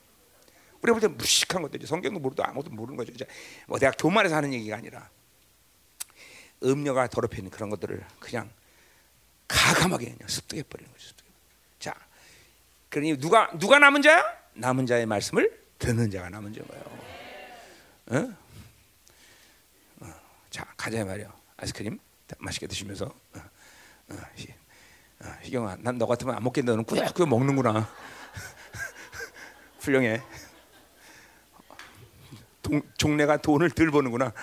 우리가 0.81 0.97
볼 0.97 1.01
때 1.01 1.07
무식한 1.07 1.61
것들이 1.61 1.85
성경도 1.85 2.19
모르도 2.19 2.43
아무것도 2.43 2.71
모르는 2.71 2.97
거죠. 2.97 3.11
이제 3.11 3.25
뭐 3.67 3.77
대학 3.77 3.95
교만에서 3.97 4.35
하는 4.35 4.53
얘기가 4.53 4.77
아니라 4.77 5.09
음료가 6.63 7.07
더럽히는 7.07 7.49
그런 7.51 7.69
것들을 7.69 8.03
그냥 8.19 8.49
가감하게 9.47 10.13
그냥 10.13 10.27
습득해 10.27 10.63
버리는 10.63 10.91
거죠. 10.91 11.07
습득해. 11.07 11.29
자, 11.79 11.95
그러니 12.89 13.17
누가 13.17 13.49
누가 13.57 13.79
남은 13.79 14.01
자야? 14.01 14.23
남은 14.53 14.85
자의 14.85 15.05
말씀을 15.05 15.59
듣는 15.79 16.09
자가 16.11 16.29
남은 16.29 16.53
자인 16.53 16.67
거예요. 16.67 16.83
어? 18.07 18.35
어. 20.01 20.13
자, 20.49 20.65
가자 20.77 21.03
말이야. 21.05 21.31
아이스크림 21.57 21.99
맛있게 22.39 22.67
드시면서 22.67 23.05
어, 23.05 23.39
어, 23.39 24.13
어, 24.13 24.17
희경아, 25.43 25.77
난 25.79 25.97
너 25.97 26.05
같으면 26.07 26.35
안 26.35 26.43
먹겠는데 26.43 26.71
너는 26.71 26.85
꾸역꾸역 26.85 27.29
먹는구나. 27.29 27.87
훌륭해. 29.79 30.21
동, 32.61 32.81
종래가 32.97 33.37
돈을 33.37 33.71
덜 33.71 33.91
버는구나. 33.91 34.33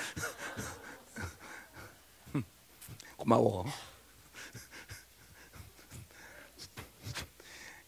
고마워. 3.17 3.65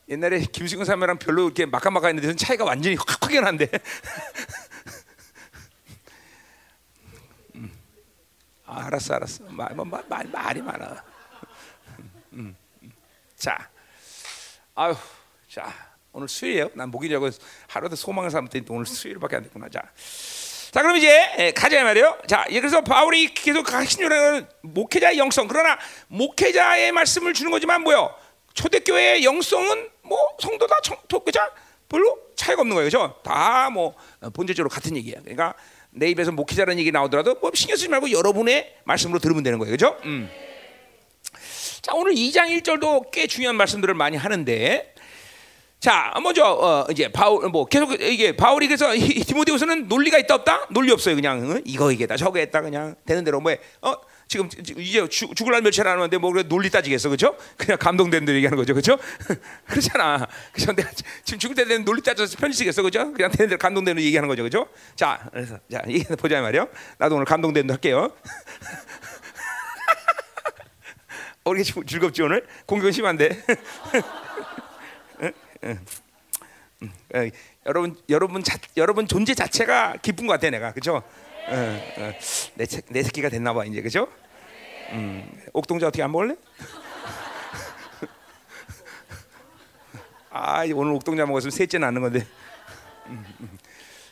옛날에 0.08 0.40
김승근 0.40 0.84
사람이랑 0.84 1.18
별로 1.18 1.44
이렇게 1.44 1.66
막가막가 1.66 2.08
했는데 2.08 2.34
차이가 2.34 2.64
완전히 2.64 2.96
확 2.96 3.22
확연한데. 3.22 3.68
음. 7.54 7.70
아, 8.66 8.86
알았어, 8.86 9.14
알았어. 9.14 9.44
말, 9.44 9.74
말, 9.74 9.86
뭐, 9.86 10.02
말, 10.08 10.26
말이 10.28 10.62
많아. 10.62 11.04
음, 11.98 12.10
음. 12.32 12.56
자, 13.40 13.70
아유, 14.74 14.94
자, 15.48 15.72
오늘 16.12 16.28
수요일이에요. 16.28 16.68
난 16.74 16.90
목요일이라고 16.90 17.30
하루도 17.68 17.96
소망을 17.96 18.30
삼더니 18.30 18.66
오늘 18.68 18.84
수요일밖에 18.84 19.36
안 19.36 19.42
됐구나. 19.44 19.70
자, 19.70 19.80
자, 20.70 20.82
그럼 20.82 20.98
이제 20.98 21.50
가자 21.56 21.82
말이에요. 21.82 22.18
자, 22.26 22.44
그래서 22.50 22.82
바울이 22.82 23.32
계속 23.32 23.72
하신요는 23.72 24.46
목회자의 24.60 25.16
영성. 25.18 25.48
그러나 25.48 25.78
목회자의 26.08 26.92
말씀을 26.92 27.32
주는 27.32 27.50
거지만 27.50 27.82
뭐요? 27.82 28.14
초대교회의 28.52 29.24
영성은 29.24 29.88
뭐 30.02 30.18
성도다 30.38 30.76
독교자 31.08 31.50
별로 31.88 32.18
차이가 32.36 32.60
없는 32.60 32.74
거예요, 32.74 32.86
그죠? 32.88 33.20
다 33.24 33.70
뭐 33.70 33.94
본질적으로 34.34 34.68
같은 34.68 34.96
얘기야. 34.98 35.20
그러니까 35.20 35.54
내 35.90 36.10
입에서 36.10 36.30
목회자라는 36.30 36.78
얘기 36.78 36.92
나오더라도 36.92 37.36
뭐 37.36 37.50
신경 37.54 37.76
쓰지 37.76 37.88
말고 37.88 38.10
여러분의 38.10 38.76
말씀으로 38.84 39.18
들으면 39.18 39.42
되는 39.42 39.58
거예요, 39.58 39.70
그죠? 39.72 39.96
음. 40.04 40.28
자, 41.82 41.94
오늘 41.94 42.12
2장 42.12 42.48
1절도 42.60 43.10
꽤 43.10 43.26
중요한 43.26 43.56
말씀들을 43.56 43.94
많이 43.94 44.16
하는데 44.16 44.94
자, 45.78 46.12
먼저 46.22 46.44
어, 46.44 46.86
이제 46.90 47.08
바울 47.10 47.48
뭐 47.48 47.64
계속 47.64 47.92
이게 48.02 48.36
바울이 48.36 48.66
그래서 48.66 48.92
디모데후서는 48.92 49.88
논리가 49.88 50.18
있다 50.18 50.34
없다? 50.34 50.68
논리 50.70 50.92
없어요. 50.92 51.14
그냥 51.14 51.50
어? 51.50 51.60
이거 51.64 51.90
이게다 51.90 52.18
저거 52.18 52.38
했다 52.38 52.60
그냥 52.60 52.96
되는 53.06 53.24
대로 53.24 53.40
뭐 53.40 53.54
어? 53.80 53.94
지금 54.28 54.48
이제 54.78 55.08
죽, 55.08 55.34
죽을 55.34 55.52
날 55.52 55.62
며칠 55.62 55.88
안 55.88 55.96
하는데 55.96 56.18
뭐 56.18 56.30
그래 56.30 56.44
논리 56.44 56.70
따지겠어, 56.70 57.08
그렇죠? 57.08 57.34
그냥 57.56 57.78
감동된 57.78 58.26
대로 58.26 58.36
얘기하는 58.36 58.56
거죠, 58.56 58.74
그렇죠? 58.74 58.96
그렇잖아. 59.66 60.28
그래서 60.52 60.72
내가 60.72 60.88
지금 61.24 61.38
죽을 61.40 61.56
때 61.56 61.64
되는 61.64 61.84
논리 61.84 62.00
따져서 62.00 62.36
편지 62.38 62.58
쓰겠어, 62.58 62.82
그렇죠? 62.82 63.12
그냥 63.12 63.32
되는 63.32 63.48
대로 63.48 63.58
감동된 63.58 63.96
대로 63.96 64.04
얘기하는 64.04 64.28
거죠, 64.28 64.42
그렇죠? 64.42 64.68
자, 64.94 65.28
그래서 65.32 65.58
자 65.72 65.82
얘기 65.88 66.04
보자 66.04 66.40
말이요. 66.42 66.68
나도 66.98 67.16
오늘 67.16 67.24
감동된 67.24 67.66
대로 67.66 67.74
할게요. 67.74 68.12
우리 71.50 71.64
즐겁지 71.64 72.22
오늘 72.22 72.46
공격은 72.66 72.92
심한데. 72.92 73.42
음, 75.64 75.84
어, 77.14 77.18
여러분 77.66 77.96
여러분 78.08 78.42
자, 78.44 78.56
여러분 78.76 79.06
존재 79.08 79.34
자체가 79.34 79.96
기쁜 80.00 80.26
것 80.28 80.34
같아 80.34 80.48
내가 80.48 80.72
그죠? 80.72 80.96
어, 80.96 81.02
어, 81.52 82.12
내, 82.54 82.64
새- 82.64 82.80
내 82.88 83.02
새끼가 83.02 83.28
됐나 83.28 83.52
봐 83.52 83.64
이제 83.64 83.82
그죠? 83.82 84.08
음, 84.92 85.28
옥동자 85.52 85.88
어떻게 85.88 86.02
안 86.02 86.12
먹을래? 86.12 86.36
아 90.30 90.62
오늘 90.74 90.92
옥동자 90.92 91.26
먹었으면 91.26 91.50
셋째 91.50 91.78
낳는 91.78 92.00
건데. 92.00 92.24
음, 93.06 93.24
음. 93.40 93.58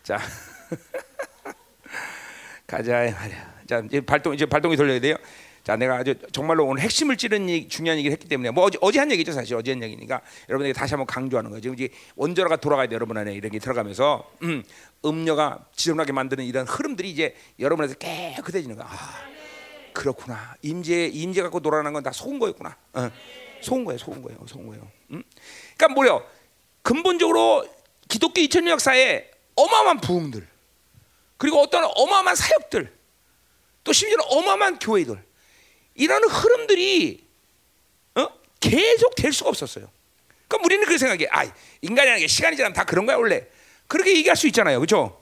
자 0.02 0.18
가자 2.66 2.92
말이야. 2.92 3.54
자 3.68 3.82
이제 3.86 4.00
발동 4.00 4.34
이제 4.34 4.44
발동이 4.44 4.76
돌려야 4.76 4.98
돼요. 5.00 5.16
자 5.68 5.76
내가 5.76 5.96
아주 5.96 6.14
정말로 6.32 6.64
오늘 6.64 6.82
핵심을 6.82 7.18
찌른 7.18 7.50
얘기, 7.50 7.68
중요한 7.68 7.98
얘기를 7.98 8.10
했기 8.14 8.26
때문에 8.26 8.50
뭐 8.52 8.64
어제, 8.64 8.78
어제 8.80 9.00
한 9.00 9.12
얘기죠 9.12 9.32
사실 9.32 9.54
어제 9.54 9.72
한 9.72 9.82
얘기니까 9.82 10.22
여러분에게 10.48 10.72
다시 10.72 10.94
한번 10.94 11.04
강조하는 11.06 11.50
거예요. 11.50 11.60
지금 11.60 11.74
이제 11.74 11.90
원자로가 12.16 12.56
돌아가야 12.56 12.86
돼 12.86 12.94
여러분 12.94 13.18
안에 13.18 13.34
이런 13.34 13.52
게 13.52 13.58
들어가면서 13.58 14.32
음, 14.44 14.64
음료가 15.04 15.66
지저분하게 15.76 16.12
만드는 16.12 16.46
이런 16.46 16.66
흐름들이 16.66 17.10
이제 17.10 17.36
여러분에서 17.58 17.96
깨끗해지는 17.96 18.76
거야. 18.76 18.88
아, 18.90 19.28
그렇구나. 19.92 20.54
임재 20.62 21.08
임재 21.08 21.42
갖고 21.42 21.60
놀아나는 21.60 21.92
건 21.92 22.02
다 22.02 22.12
속은 22.12 22.38
거였구나. 22.38 22.74
어. 22.94 23.10
속은 23.60 23.84
거예요. 23.84 23.98
속은 23.98 24.22
거예요. 24.22 24.46
속은 24.48 24.66
거예요. 24.68 24.90
음? 25.10 25.22
그러니까 25.76 25.88
뭐요? 25.94 26.26
근본적으로 26.80 27.68
기독교 28.08 28.40
2000년 28.40 28.70
역사에 28.70 29.30
어마어마한 29.54 30.00
부흥들 30.00 30.48
그리고 31.36 31.58
어떤 31.58 31.84
어마어마한 31.94 32.36
사역들 32.36 32.90
또 33.84 33.92
심지어는 33.92 34.24
어마어마한 34.30 34.78
교회들 34.78 35.27
이런 35.98 36.24
흐름들이 36.24 37.26
어? 38.14 38.28
계속 38.60 39.14
될 39.16 39.32
수가 39.32 39.50
없었어요. 39.50 39.90
그러니까 40.46 40.64
우리는 40.64 40.86
그 40.86 40.96
생각에 40.96 41.26
아 41.30 41.44
인간이라는 41.82 42.20
게 42.20 42.26
시간이 42.26 42.56
지나면 42.56 42.72
다 42.72 42.84
그런 42.84 43.04
거야 43.04 43.16
원래 43.16 43.46
그렇게 43.86 44.16
얘기할 44.16 44.36
수 44.36 44.46
있잖아요, 44.46 44.78
그렇죠? 44.78 45.20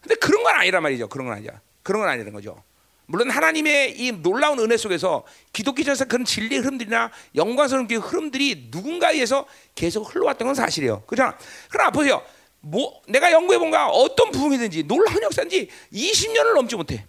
근데 0.00 0.14
그런 0.16 0.42
건 0.42 0.54
아니란 0.54 0.82
말이죠. 0.82 1.08
그런 1.08 1.26
건 1.26 1.36
아니야. 1.36 1.60
그런 1.82 2.02
건 2.02 2.10
아니라는 2.10 2.32
거죠. 2.32 2.62
물론 3.06 3.30
하나님의 3.30 3.98
이 3.98 4.12
놀라운 4.12 4.60
은혜 4.60 4.76
속에서 4.76 5.24
기독교에서 5.52 6.04
그런 6.04 6.24
진리의 6.24 6.60
흐름들이나 6.60 7.10
영광스러운 7.34 7.88
그 7.88 7.96
흐름들이 7.96 8.68
누군가에 8.70 9.14
의해서 9.14 9.46
계속 9.74 10.14
흘러왔던 10.14 10.46
건 10.46 10.54
사실이에요. 10.54 11.02
그렇잖아. 11.06 11.36
그러나 11.70 11.90
보세요. 11.90 12.22
뭐 12.60 13.02
내가 13.08 13.32
연구해 13.32 13.58
본가 13.58 13.88
어떤 13.88 14.30
부흥이든지 14.30 14.84
놀라운 14.84 15.22
역사인지 15.22 15.68
20년을 15.92 16.54
넘지 16.54 16.76
못해. 16.76 17.04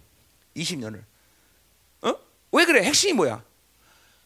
20년을. 0.56 1.04
어? 2.52 2.56
왜 2.56 2.64
그래? 2.64 2.82
핵심이 2.82 3.12
뭐야? 3.14 3.42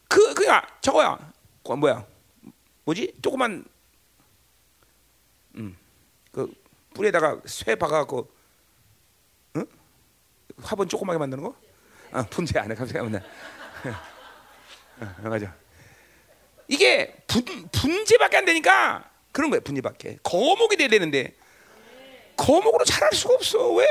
그 0.08 0.34
그냥 0.34 0.62
저거야. 0.80 1.18
그 1.64 1.72
뭐야? 1.72 2.04
뭐지? 2.84 3.14
조그만 3.22 3.64
음. 5.54 5.76
그 6.32 6.52
뿌리에다가 6.94 7.40
쇠 7.46 7.74
박아 7.74 7.98
갖고 7.98 8.30
응? 9.56 9.66
화분 10.62 10.88
조그맣게 10.88 11.18
만드는 11.18 11.42
거? 11.42 11.54
아, 12.12 12.22
분재 12.24 12.58
안에 12.58 12.74
갑자기 12.74 12.98
만나. 13.00 13.18
어, 15.00 15.28
맞아. 15.28 15.54
이게 16.68 17.16
분, 17.26 17.44
분재밖에 17.70 18.36
안 18.38 18.44
되니까 18.44 19.10
그런 19.32 19.50
거예요. 19.50 19.60
분재밖에. 19.62 20.18
거목이 20.22 20.76
돼야 20.76 20.88
되는데 20.88 21.34
거목으로 22.36 22.84
자랄 22.84 23.12
수가 23.12 23.34
없어. 23.34 23.72
왜? 23.74 23.86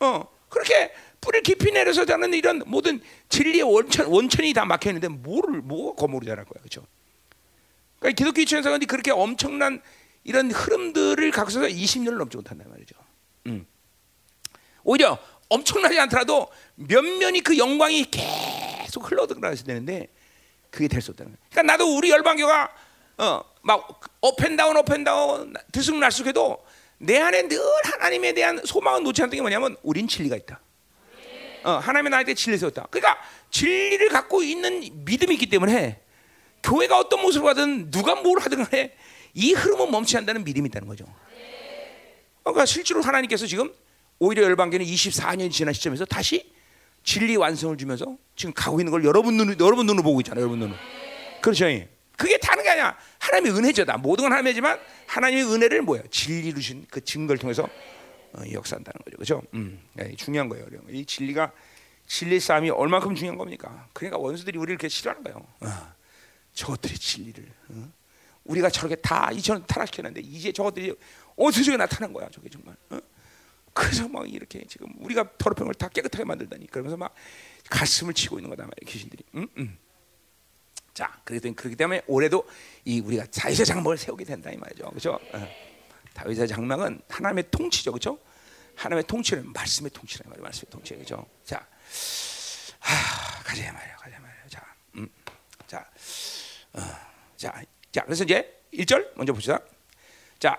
어 0.00 0.26
그렇게 0.48 0.92
뿌리를 1.20 1.42
깊이 1.42 1.72
내려서 1.72 2.04
자는 2.04 2.32
이런 2.34 2.62
모든 2.66 3.00
진리의 3.28 3.62
원천 3.62 4.06
원천이 4.06 4.52
다 4.52 4.64
막혀 4.64 4.90
있는데 4.90 5.08
뭐를 5.08 5.60
뭐가 5.60 5.96
거목으로 5.96 6.26
자랄 6.26 6.44
거야, 6.44 6.60
그렇죠? 6.60 6.86
그러니까 7.98 8.16
기독교 8.16 8.40
입장에서 8.40 8.78
그렇게 8.86 9.10
엄청난 9.10 9.82
이런 10.24 10.50
흐름들을 10.50 11.30
갖고서 11.30 11.60
20년을 11.60 12.16
넘지 12.18 12.36
못한단 12.36 12.68
말이죠. 12.70 12.94
음. 13.46 13.66
오히려 14.84 15.18
엄청나지 15.48 15.98
않더라도 16.00 16.48
면면이 16.76 17.40
그 17.40 17.56
영광이 17.58 18.06
계속 18.10 19.10
흘러들어가야 19.10 19.54
되는데 19.54 20.08
그게 20.70 20.86
될 20.88 21.00
수 21.00 21.10
없다는 21.10 21.32
거예요. 21.32 21.38
그러니까 21.50 21.72
나도 21.72 21.96
우리 21.96 22.10
열방교가 22.10 22.70
어막 23.16 24.00
업앤다운 24.20 24.76
업앤다운 24.76 25.54
들쑥날쑥해도 25.72 26.64
내 26.98 27.18
안에 27.18 27.48
늘 27.48 27.58
하나님에 27.84 28.32
대한 28.34 28.60
소망을 28.64 29.02
놓지 29.02 29.22
않는 29.22 29.36
게 29.36 29.40
뭐냐면 29.40 29.76
우린 29.82 30.06
진리가 30.06 30.36
있다. 30.36 30.60
어, 31.64 31.72
하나님의 31.72 32.10
나한테 32.10 32.34
진리를 32.34 32.58
세웠다. 32.58 32.86
그러니까 32.90 33.18
진리를 33.50 34.08
갖고 34.08 34.42
있는 34.42 34.88
믿음이 35.04 35.34
있기 35.34 35.46
때문에 35.46 36.00
교회가 36.62 36.98
어떤 36.98 37.22
모습을 37.22 37.48
하든 37.50 37.90
누가 37.90 38.14
뭘 38.14 38.40
하든 38.40 38.64
간에 38.64 38.94
이 39.34 39.52
흐름은 39.52 39.90
멈추지 39.90 40.16
않는다는 40.16 40.44
믿음이 40.44 40.68
있다는 40.68 40.88
거죠. 40.88 41.04
그러니까 42.42 42.64
실제로 42.64 43.02
하나님께서 43.02 43.46
지금 43.46 43.72
오히려 44.18 44.42
열방교는 44.44 44.84
24년이 44.84 45.52
지난 45.52 45.74
시점에서 45.74 46.04
다시 46.04 46.50
진리 47.04 47.36
완성을 47.36 47.76
주면서 47.76 48.16
지금 48.36 48.52
가고 48.54 48.80
있는 48.80 48.90
걸 48.90 49.04
여러분 49.04 49.36
눈 49.36 49.56
여러분 49.60 49.86
눈으로 49.86 50.02
보고 50.02 50.20
있잖아요. 50.20 50.42
여러분 50.42 50.58
눈으로. 50.58 50.78
그렇죠. 51.40 51.66
그게 52.16 52.36
다른 52.38 52.64
게 52.64 52.70
아니야. 52.70 52.96
하나님의 53.18 53.56
은혜죠. 53.56 53.84
다 53.84 53.96
모든 53.96 54.24
건 54.24 54.32
하나님이지만 54.32 54.78
하나님의 55.06 55.44
은혜를 55.44 55.82
뭐야? 55.82 56.02
진리로 56.10 56.56
주신 56.56 56.84
그 56.90 57.02
증거를 57.04 57.38
통해서 57.38 57.62
어, 57.62 57.68
역사한다는 58.52 59.00
거죠. 59.04 59.16
그렇죠? 59.16 59.42
음, 59.54 59.80
네, 59.94 60.14
중요한 60.16 60.48
거예요. 60.48 60.66
이 60.90 61.04
진리가 61.04 61.52
진리 62.06 62.40
싸움이 62.40 62.70
얼마큼 62.70 63.14
중요한 63.14 63.36
겁니까? 63.38 63.88
그러니까 63.92 64.18
원수들이 64.18 64.58
우리를 64.58 64.72
이렇게 64.74 64.88
싫어하는 64.88 65.22
거예요. 65.24 65.46
어, 65.60 65.94
저것들이 66.54 66.94
진리를 66.98 67.52
어? 67.70 67.92
우리가 68.44 68.70
저렇게 68.70 68.96
다 68.96 69.30
이처럼 69.32 69.64
타락시켰는데 69.66 70.20
이제 70.22 70.50
저것들이 70.52 70.94
어디서 71.36 71.76
나타난 71.76 72.12
거야? 72.12 72.28
저게 72.30 72.48
정말. 72.48 72.74
어? 72.90 72.98
그래서 73.74 74.08
막 74.08 74.28
이렇게 74.32 74.64
지금 74.66 74.88
우리가 74.98 75.36
더럽힌 75.38 75.64
걸 75.66 75.74
다 75.74 75.88
깨끗하게 75.88 76.24
만들다니 76.24 76.66
그러면서 76.68 76.96
막 76.96 77.14
가슴을 77.70 78.14
치고 78.14 78.38
있는 78.38 78.50
거다 78.50 78.62
말이야 78.64 78.90
귀신들이. 78.90 79.22
음, 79.34 79.46
음. 79.58 79.78
자, 80.94 81.20
그렇기 81.24 81.52
그렇기 81.54 81.76
때문에 81.76 82.02
올해도 82.08 82.48
이 82.84 83.00
우리가 83.00 83.26
다윗의 83.26 83.66
장막을 83.66 83.98
세우게 83.98 84.24
된다 84.24 84.50
이 84.50 84.56
말이죠, 84.56 84.88
그렇죠? 84.88 85.20
어. 86.18 86.22
다윗의 86.22 86.48
장막은 86.48 87.02
하나님의 87.08 87.44
통치죠, 87.50 87.92
그렇죠? 87.92 88.18
하나님의 88.76 89.04
통치는 89.04 89.52
말씀의 89.52 89.90
통치란 89.90 90.28
말이에요, 90.30 90.42
말씀의 90.42 90.70
통치, 90.70 90.94
그렇죠? 90.94 91.26
자, 91.44 91.66
하, 92.80 93.42
가자 93.42 93.72
말이야, 93.72 93.96
가자 93.96 94.18
말이야. 94.18 94.48
자, 94.48 94.74
음, 94.96 95.08
자, 95.66 95.90
어, 96.74 96.80
자, 97.36 97.62
자, 97.92 98.04
그래서 98.04 98.24
이제 98.24 98.62
1절 98.74 99.16
먼저 99.16 99.32
봅시다. 99.32 99.58
자, 100.38 100.56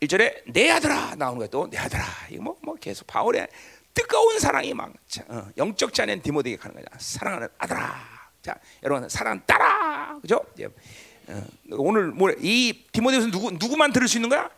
1절에 0.00 0.52
내 0.52 0.70
아들아 0.70 1.14
나오는 1.16 1.38
거야 1.38 1.48
또내 1.48 1.78
아들아 1.78 2.04
이거 2.30 2.42
뭐, 2.42 2.58
뭐 2.62 2.74
계속 2.74 3.06
바울의 3.06 3.48
뜨거운 3.92 4.38
사랑이 4.38 4.74
막 4.74 4.92
어, 5.28 5.48
영적 5.56 5.94
자녀인 5.94 6.20
디모데에게 6.20 6.58
가는 6.58 6.74
거야 6.74 6.84
사랑하는 6.98 7.48
아들아 7.58 7.94
자 8.42 8.54
여러분 8.82 9.08
사랑 9.08 9.40
따라 9.46 10.18
그죠 10.20 10.40
예. 10.58 10.66
어, 10.66 11.46
오늘 11.70 12.08
뭐이 12.08 12.86
디모데에서 12.92 13.28
누구 13.28 13.50
누구만 13.52 13.92
들을 13.92 14.08
수 14.08 14.18
있는 14.18 14.28
거야 14.28 14.50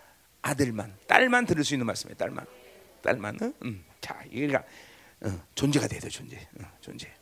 아들만 0.47 0.97
딸만 1.07 1.47
들을 1.47 1.65
수 1.65 1.75
있는 1.75 1.87
말씀이에요 1.87 2.17
딸만 2.17 2.47
딸만 3.03 3.43
어? 3.43 3.53
음. 3.65 3.85
자 4.01 4.23
이가 4.31 4.63
어, 5.23 5.43
존재가 5.55 5.89
돼야 5.89 6.01
돼 6.01 6.09
존재 6.09 6.49
어, 6.61 6.65
존재 6.81 7.13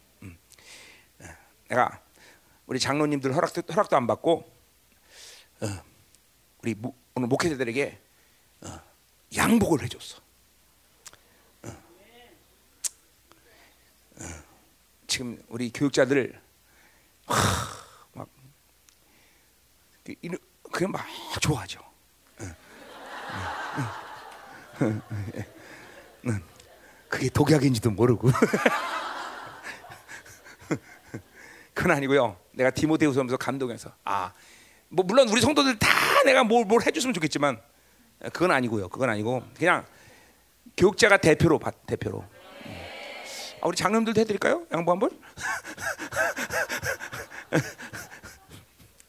내가 1.69 2.01
우리 2.67 2.79
장로님들 2.79 3.35
허락도 3.35 3.63
허락도 3.73 3.97
안 3.97 4.07
받고 4.07 4.51
어, 5.61 5.67
우리 6.63 6.75
무, 6.75 6.93
오늘 7.15 7.29
목회자들에게 7.29 7.99
어, 8.63 8.81
양복을 9.37 9.83
해줬어. 9.83 10.23
지금 15.07 15.41
우리 15.49 15.71
교육자들 15.71 16.41
하, 17.27 17.35
막 18.15 18.29
그, 20.03 20.15
그게 20.73 20.87
막 20.89 21.07
좋아하죠. 21.41 21.94
그게 27.09 27.29
독약인지도 27.29 27.91
모르고. 27.93 28.31
그건 31.73 31.91
아니고요. 31.97 32.37
내가 32.53 32.71
디모데후서 32.71 33.21
하면서 33.21 33.37
감동해서 33.37 33.93
아, 34.05 34.33
뭐 34.89 35.05
물론 35.05 35.29
우리 35.29 35.41
성도들 35.41 35.79
다 35.79 35.89
내가 36.25 36.45
뭘, 36.45 36.65
뭘 36.65 36.81
해줬으면 36.87 37.13
좋겠지만 37.15 37.61
그건 38.33 38.53
아니고요. 38.53 38.89
그건 38.89 39.11
아니고 39.11 39.43
그냥 39.57 39.85
교육자가 40.77 41.17
대표로 41.19 41.59
받 41.59 41.87
대표로. 41.87 42.25
아, 43.61 43.67
우리 43.69 43.77
장로님들도 43.77 44.21
해드릴까요? 44.21 44.67
양보 44.73 44.93
한번. 44.93 45.11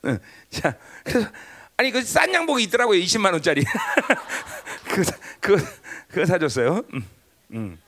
응. 0.05 0.19
자, 0.49 0.75
그래서 1.03 1.29
아니 1.77 1.91
그 1.91 2.01
싼 2.03 2.33
양복이 2.33 2.63
있더라고요. 2.63 2.99
20만 3.01 3.31
원짜리. 3.33 3.63
그거 5.41 5.61
그거 6.09 6.25
사줬어요. 6.25 6.81
음, 6.93 7.05
음. 7.51 7.81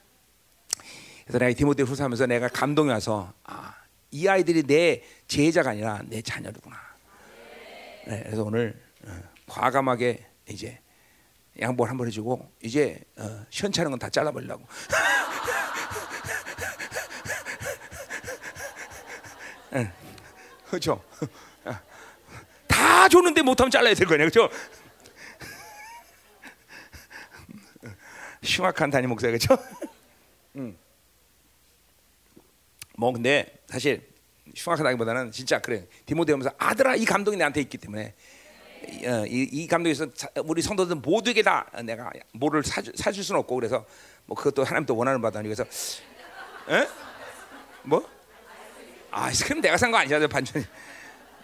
그래서 1.26 1.39
내가 1.39 1.54
디모데 1.56 1.84
후서하면서 1.84 2.26
내가 2.28 2.48
감동이 2.48 2.89
와서 2.89 3.34
아, 3.43 3.74
이 4.12 4.28
아이들이 4.28 4.63
내 4.63 5.04
제자가 5.28 5.72
아니라 5.72 6.02
내 6.06 6.22
자녀구나. 6.22 6.76
네, 8.08 8.24
그래서 8.26 8.43
오늘 8.43 8.80
어, 9.06 9.12
과감하게 9.48 10.26
이제 10.50 10.80
양보를 11.60 11.89
한번 11.89 12.08
해주고 12.08 12.50
이제 12.63 13.00
어, 13.17 13.46
시원찮은 13.50 13.91
건 13.91 14.00
다 14.00 14.10
잘라버리려고. 14.10 14.65
응. 19.74 19.91
그렇죠. 20.70 21.04
다 22.67 23.10
줬는데 23.10 23.41
못하면 23.41 23.72
잘라야 23.72 23.93
될 23.93 24.08
거냐, 24.08 24.30
그렇죠? 24.30 24.50
흉악한 28.47 28.89
담임 28.89 29.10
목사 29.10 29.27
그렇죠? 29.27 29.57
음. 30.55 30.77
뭐 32.97 33.12
근데 33.12 33.60
사실 33.67 34.07
흉악하다기보다는 34.55 35.31
진짜 35.31 35.60
그래 35.60 35.86
디모데오면서 36.05 36.51
아들아 36.57 36.95
이 36.95 37.05
감동이 37.05 37.38
나한테 37.38 37.62
있기 37.62 37.77
때문에 37.77 38.15
어, 39.05 39.25
이, 39.27 39.47
이 39.51 39.67
감동에서 39.67 40.13
자- 40.13 40.29
우리 40.45 40.62
성도들 40.62 40.95
모두에게 40.95 41.43
다 41.43 41.67
내가 41.83 42.10
뭐를 42.33 42.63
사주, 42.63 42.91
사줄 42.95 43.23
수는 43.23 43.39
없고 43.41 43.55
그래서 43.55 43.86
뭐 44.25 44.36
그것도 44.36 44.63
하나님도 44.63 44.95
원하는 44.95 45.21
바다 45.21 45.41
그래서 45.41 45.63
에? 46.69 46.88
뭐? 47.83 48.07
아이스크림 49.12 49.62
내가 49.62 49.77
산 49.77 49.91
거 49.91 49.97
아니잖아요 49.97 50.27
반전 50.27 50.63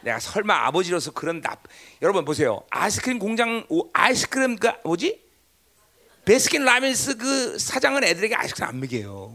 내가 0.01 0.19
설마 0.19 0.65
아버지로서 0.67 1.11
그런 1.11 1.41
납 1.41 1.63
여러분 2.01 2.25
보세요 2.25 2.63
아이스크림 2.69 3.19
공장 3.19 3.65
오, 3.69 3.89
아이스크림 3.93 4.55
그 4.57 4.71
뭐지 4.83 5.22
베스킨 6.25 6.63
라빈스 6.63 7.17
그 7.17 7.59
사장은 7.59 8.03
애들에게 8.03 8.35
아이스크림 8.35 8.67
안 8.67 8.79
먹여요. 8.79 9.33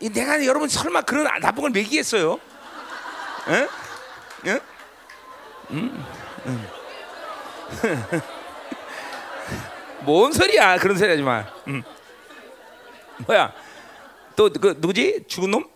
이 0.00 0.08
내가 0.08 0.44
여러분 0.46 0.68
설마 0.68 1.02
그런 1.02 1.24
나쁜 1.40 1.62
걸 1.62 1.70
먹이겠어요? 1.70 2.40
응? 3.48 3.68
응? 4.46 4.60
음, 5.70 6.04
음. 6.46 6.68
뭔 10.04 10.32
소리야? 10.32 10.78
그런 10.78 10.96
소리 10.96 11.10
하지 11.10 11.22
마. 11.22 11.44
음. 11.68 11.82
뭐야? 13.26 13.52
또그 14.36 14.76
누구지? 14.78 15.24
죽은 15.28 15.50
놈? 15.50 15.68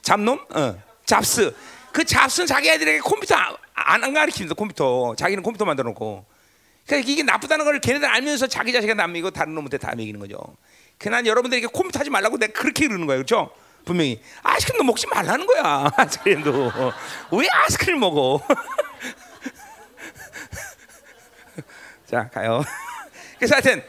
잡놈? 0.00 0.40
어. 0.54 0.82
잡스. 1.04 1.54
그 1.92 2.02
잡스는 2.04 2.46
자기 2.46 2.70
애들에게 2.70 3.00
컴퓨터 3.00 3.34
안, 3.74 4.02
안 4.04 4.14
가르칩니다. 4.14 4.54
컴퓨터. 4.54 5.14
자기는 5.16 5.42
컴퓨터 5.42 5.66
만들어 5.66 5.90
놓고. 5.90 6.24
그러니까 6.90 7.08
이게 7.08 7.22
나쁘다는 7.22 7.64
걸 7.64 7.80
걔네들 7.80 8.08
알면서 8.08 8.48
자기 8.48 8.72
자식한테 8.72 9.00
안 9.00 9.10
먹이고 9.12 9.30
다른 9.30 9.54
놈한테 9.54 9.78
다 9.78 9.94
먹이는 9.94 10.18
거죠. 10.18 10.40
그난 10.98 11.24
여러분들에게 11.24 11.68
컴퓨터 11.68 12.00
하지 12.00 12.10
말라고 12.10 12.36
내가 12.36 12.52
그렇게 12.52 12.88
그러는 12.88 13.06
거예요. 13.06 13.18
그렇죠? 13.20 13.52
분명히 13.84 14.20
아이스크림도 14.42 14.82
먹지 14.82 15.06
말라는 15.06 15.46
거야. 15.46 15.88
아이스크림도 15.96 16.72
왜 17.32 17.46
아이스크림 17.48 18.00
먹어? 18.00 18.40
자 22.06 22.28
가요. 22.28 22.64
그래서 23.38 23.54
하여튼 23.54 23.84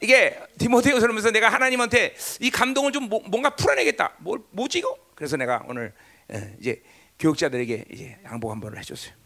이게 0.00 0.40
디모데후서 0.58 1.02
그러면서 1.02 1.30
내가 1.30 1.50
하나님한테 1.50 2.16
이 2.40 2.50
감동을 2.50 2.90
좀 2.92 3.10
뭐- 3.10 3.20
뭔가 3.26 3.50
풀어내겠다. 3.50 4.14
뭘 4.20 4.40
뭐지 4.50 4.78
이거? 4.78 4.96
그래서 5.14 5.36
내가 5.36 5.62
오늘 5.68 5.92
예, 6.32 6.56
이제 6.58 6.82
교육자들에게 7.18 7.84
이제 7.92 8.18
양보 8.24 8.50
한 8.50 8.60
번을 8.60 8.78
해줬어요. 8.78 9.19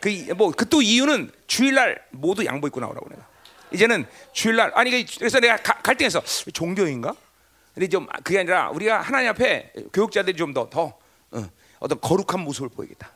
그뭐그 0.00 0.68
또 0.68 0.80
이유는 0.82 1.30
주일날 1.46 2.02
모두 2.10 2.44
양보 2.44 2.66
입고 2.66 2.80
나오라고 2.80 3.08
내가. 3.10 3.22
이제는 3.72 4.06
주일날 4.32 4.72
아니 4.74 4.90
그- 5.04 5.18
그래서 5.18 5.38
내가 5.40 5.56
가- 5.56 5.74
갈등해서 5.82 6.22
종교인가? 6.52 7.14
근데 7.74 7.88
좀 7.88 8.06
그게 8.24 8.40
아니라 8.40 8.70
우리가 8.70 9.00
하나님 9.00 9.30
앞에 9.30 9.72
교육자들이 9.92 10.36
좀 10.36 10.52
더 10.54 10.68
더 10.70 10.92
어 11.32 11.88
떤 11.88 12.00
거룩한 12.00 12.40
모습을 12.40 12.68
보이겠다. 12.68 13.10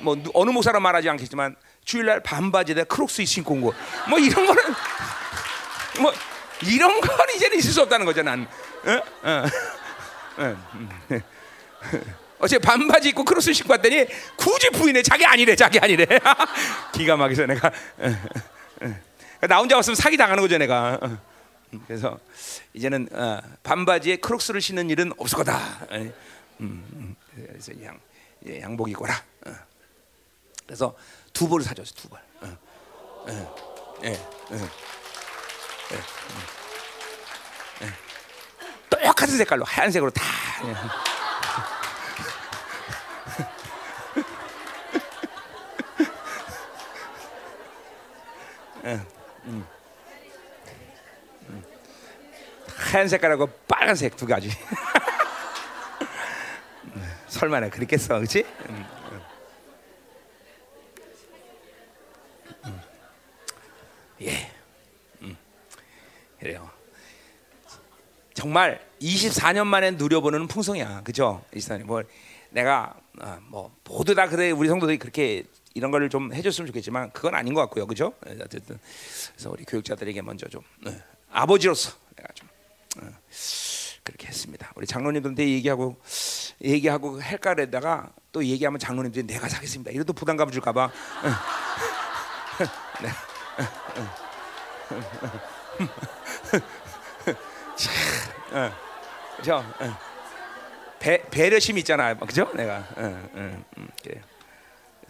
뭐 0.00 0.16
누- 0.16 0.30
어느 0.34 0.50
목사라 0.50 0.80
말하지 0.80 1.08
않겠지만 1.10 1.54
주일날 1.84 2.22
반바지에다 2.22 2.84
크록스 2.84 3.24
신고 3.26 3.54
온 3.54 3.60
거. 3.60 3.72
뭐 4.08 4.18
이런 4.18 4.46
거는 4.46 4.62
뭐 6.00 6.12
이런 6.62 7.00
건 7.00 7.10
이제는 7.36 7.58
있을 7.58 7.72
수 7.72 7.82
없다는 7.82 8.06
거죠 8.06 8.22
난. 8.22 8.48
어? 8.84 9.02
어. 9.28 9.44
어제 12.40 12.58
반바지 12.58 13.10
입고 13.10 13.24
크록스 13.24 13.52
신고 13.52 13.72
왔더니 13.72 14.06
굳이 14.36 14.70
부인해. 14.70 15.02
자기 15.02 15.24
아니래 15.26 15.54
자기 15.54 15.78
아니래. 15.78 16.06
기가 16.94 17.16
막혀서 17.16 17.46
내가. 17.46 17.68
어. 17.98 19.46
나 19.46 19.58
혼자 19.58 19.76
왔으면 19.76 19.94
사기 19.94 20.16
당하는 20.16 20.42
거죠 20.42 20.58
내가. 20.58 20.98
그래서 21.86 22.18
이제는 22.72 23.08
어, 23.12 23.40
반바지에 23.62 24.16
크록스를 24.16 24.60
신는 24.60 24.90
일은 24.90 25.12
없을 25.18 25.38
거다. 25.38 25.86
음, 25.92 26.12
음. 26.60 27.16
그래서 27.34 27.72
양, 27.84 27.98
예, 28.48 28.60
양복 28.60 28.90
입고라. 28.90 29.14
어. 29.46 29.52
그래서 30.66 30.96
두 31.32 31.48
벌을 31.48 31.64
사줬어 31.64 31.94
두 31.94 32.08
벌. 32.08 32.20
예, 33.28 33.32
예, 34.04 34.08
예, 34.08 34.56
예, 35.92 35.96
예. 37.82 37.92
똑같은 38.88 39.36
색깔로 39.36 39.64
하얀색으로 39.64 40.10
다. 40.10 40.22
예. 48.84 48.88
예, 48.88 49.00
음. 49.44 49.66
음. 51.48 51.64
하얀 52.76 53.08
색깔하고 53.08 53.48
빨간색 53.68 54.16
두 54.16 54.26
가지. 54.26 54.48
음, 56.84 57.02
설마 57.28 57.60
나 57.60 57.68
그랬겠어, 57.68 58.16
그렇지? 58.16 58.44
음, 58.68 58.86
음. 59.12 59.20
음. 62.66 62.80
예, 64.22 64.50
음. 65.22 65.36
그래요. 66.38 66.70
정말 68.34 68.80
24년 69.02 69.66
만에 69.66 69.90
누려보는 69.92 70.48
풍성이야, 70.48 71.02
그죠? 71.02 71.44
이사님, 71.54 71.86
뭐 71.86 72.02
내가 72.50 72.94
어, 73.20 73.38
뭐 73.42 73.74
모두 73.84 74.14
다 74.14 74.28
그래 74.28 74.50
우리 74.50 74.68
성도들이 74.68 74.98
그렇게 74.98 75.44
이런 75.74 75.90
거를 75.90 76.08
좀 76.08 76.32
해줬으면 76.32 76.66
좋겠지만 76.68 77.10
그건 77.12 77.34
아닌 77.34 77.54
것 77.54 77.60
같고요, 77.62 77.86
그죠? 77.86 78.12
예, 78.28 78.38
어쨌든 78.42 78.78
그래서 79.32 79.50
우리 79.50 79.64
교육자들에게 79.64 80.22
먼저 80.22 80.48
좀 80.48 80.62
어, 80.86 80.90
아버지로서 81.30 81.92
내가 82.16 82.28
좀 82.34 82.48
어, 83.00 83.08
그렇게 84.02 84.26
했습니다. 84.26 84.72
우리 84.74 84.86
장로님들한테 84.86 85.48
얘기하고 85.48 85.96
얘기하고 86.62 87.20
할까에다가 87.20 88.10
또 88.32 88.44
얘기하면 88.44 88.78
장로님들이 88.78 89.26
내가 89.26 89.48
사겠습니다. 89.48 89.92
이래도 89.92 90.12
부담감 90.12 90.50
줄까봐. 90.50 90.90
네. 93.02 93.08
어, 98.52 98.72
그죠? 99.36 99.56
어. 99.56 99.98
배 100.98 101.22
배려심 101.30 101.78
있잖아요, 101.78 102.16
그죠? 102.18 102.50
내가 102.54 102.86
어, 102.96 103.28
어, 103.32 103.64
음, 103.78 103.88
그래요. 104.02 104.22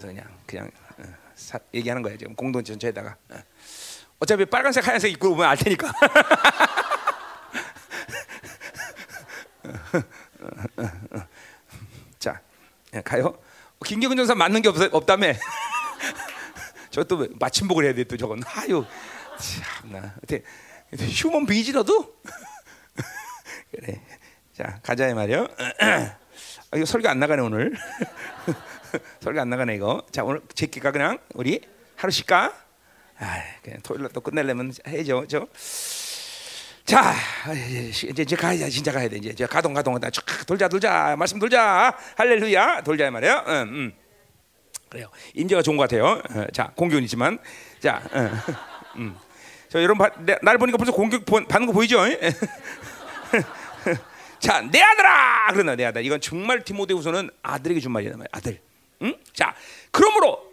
그냥 0.09 0.25
그냥 0.47 0.71
어, 0.99 1.03
사, 1.35 1.59
얘기하는 1.75 2.03
거예요. 2.03 2.19
지금 2.19 2.35
공동체 2.35 2.73
전체에다가 2.73 3.17
어. 3.31 3.37
어차피 4.21 4.45
빨간색 4.45 4.87
하얀색 4.87 5.13
입고 5.13 5.31
오면 5.33 5.47
알 5.49 5.57
테니까. 5.57 5.91
자, 12.19 12.41
예, 12.95 13.01
가요. 13.01 13.39
김경근 13.85 14.17
전사 14.19 14.35
맞는 14.35 14.63
게 14.63 14.69
없, 14.69 14.77
없다며. 14.93 15.33
저또 16.91 17.29
마침복을 17.39 17.85
해야 17.85 17.95
돼 17.95 18.05
또 18.05 18.17
저건. 18.17 18.43
아유, 18.47 18.85
참나. 19.39 20.15
어때 20.23 20.43
휴먼 20.93 21.47
비지 21.47 21.73
너도? 21.73 22.17
그래. 23.71 24.03
자 24.57 24.81
가자 24.83 25.09
이 25.09 25.15
말이요. 25.15 25.47
아, 25.81 26.77
이거 26.77 26.85
설교 26.85 27.09
안 27.09 27.19
나가네 27.21 27.43
오늘. 27.43 27.75
설교 29.21 29.41
안 29.41 29.49
나가네 29.51 29.75
이거. 29.77 30.03
자 30.13 30.25
오늘 30.25 30.41
제끼까 30.55 30.91
그냥 30.93 31.19
우리 31.35 31.61
하루 31.97 32.11
쉴까? 32.11 32.53
아 33.19 33.43
그냥 33.63 33.81
토요일 33.83 34.03
날 34.03 34.11
또 34.13 34.21
끝내려면 34.21 34.73
해야죠, 34.87 35.27
저. 35.29 35.47
자 36.85 37.15
이제 37.55 38.23
이제 38.23 38.37
가야 38.37 38.69
진짜 38.69 38.91
가야 38.93 39.09
돼 39.09 39.17
이제 39.19 39.31
이제 39.31 39.47
가동 39.47 39.75
가동 39.75 39.99
다 40.01 40.09
돌자 40.47 40.67
돌자 40.69 41.15
말씀 41.17 41.39
돌자 41.39 41.97
할렐루야 42.17 42.83
돌자 42.83 43.07
이 43.07 43.11
말이야. 43.11 43.45
음, 43.47 43.53
음. 43.69 43.93
그래요. 44.89 45.09
임재가 45.35 45.63
좋은 45.63 45.77
것 45.77 45.83
같아요. 45.89 46.21
어, 46.31 46.47
자 46.53 46.73
공격이지만 46.75 47.39
자. 47.81 48.03
어, 48.13 48.31
음. 48.97 49.17
저 49.69 49.81
여러분 49.81 50.05
날 50.43 50.59
보니까 50.59 50.77
벌써 50.77 50.91
공격 50.93 51.25
보, 51.25 51.37
받는 51.47 51.67
거 51.69 51.73
보이죠? 51.73 52.01
자, 54.41 54.61
내 54.63 54.81
아들아! 54.81 55.49
그러나 55.53 55.77
내 55.77 55.85
아들. 55.85 56.05
이건 56.05 56.21
정말 56.21 56.65
디모데후서는 56.65 57.31
아들에게 57.43 57.79
준 57.81 57.93
말이란 57.93 58.19
말이야. 58.19 58.29
아들. 58.33 58.59
응? 59.03 59.15
자, 59.33 59.55
그러므로 59.91 60.51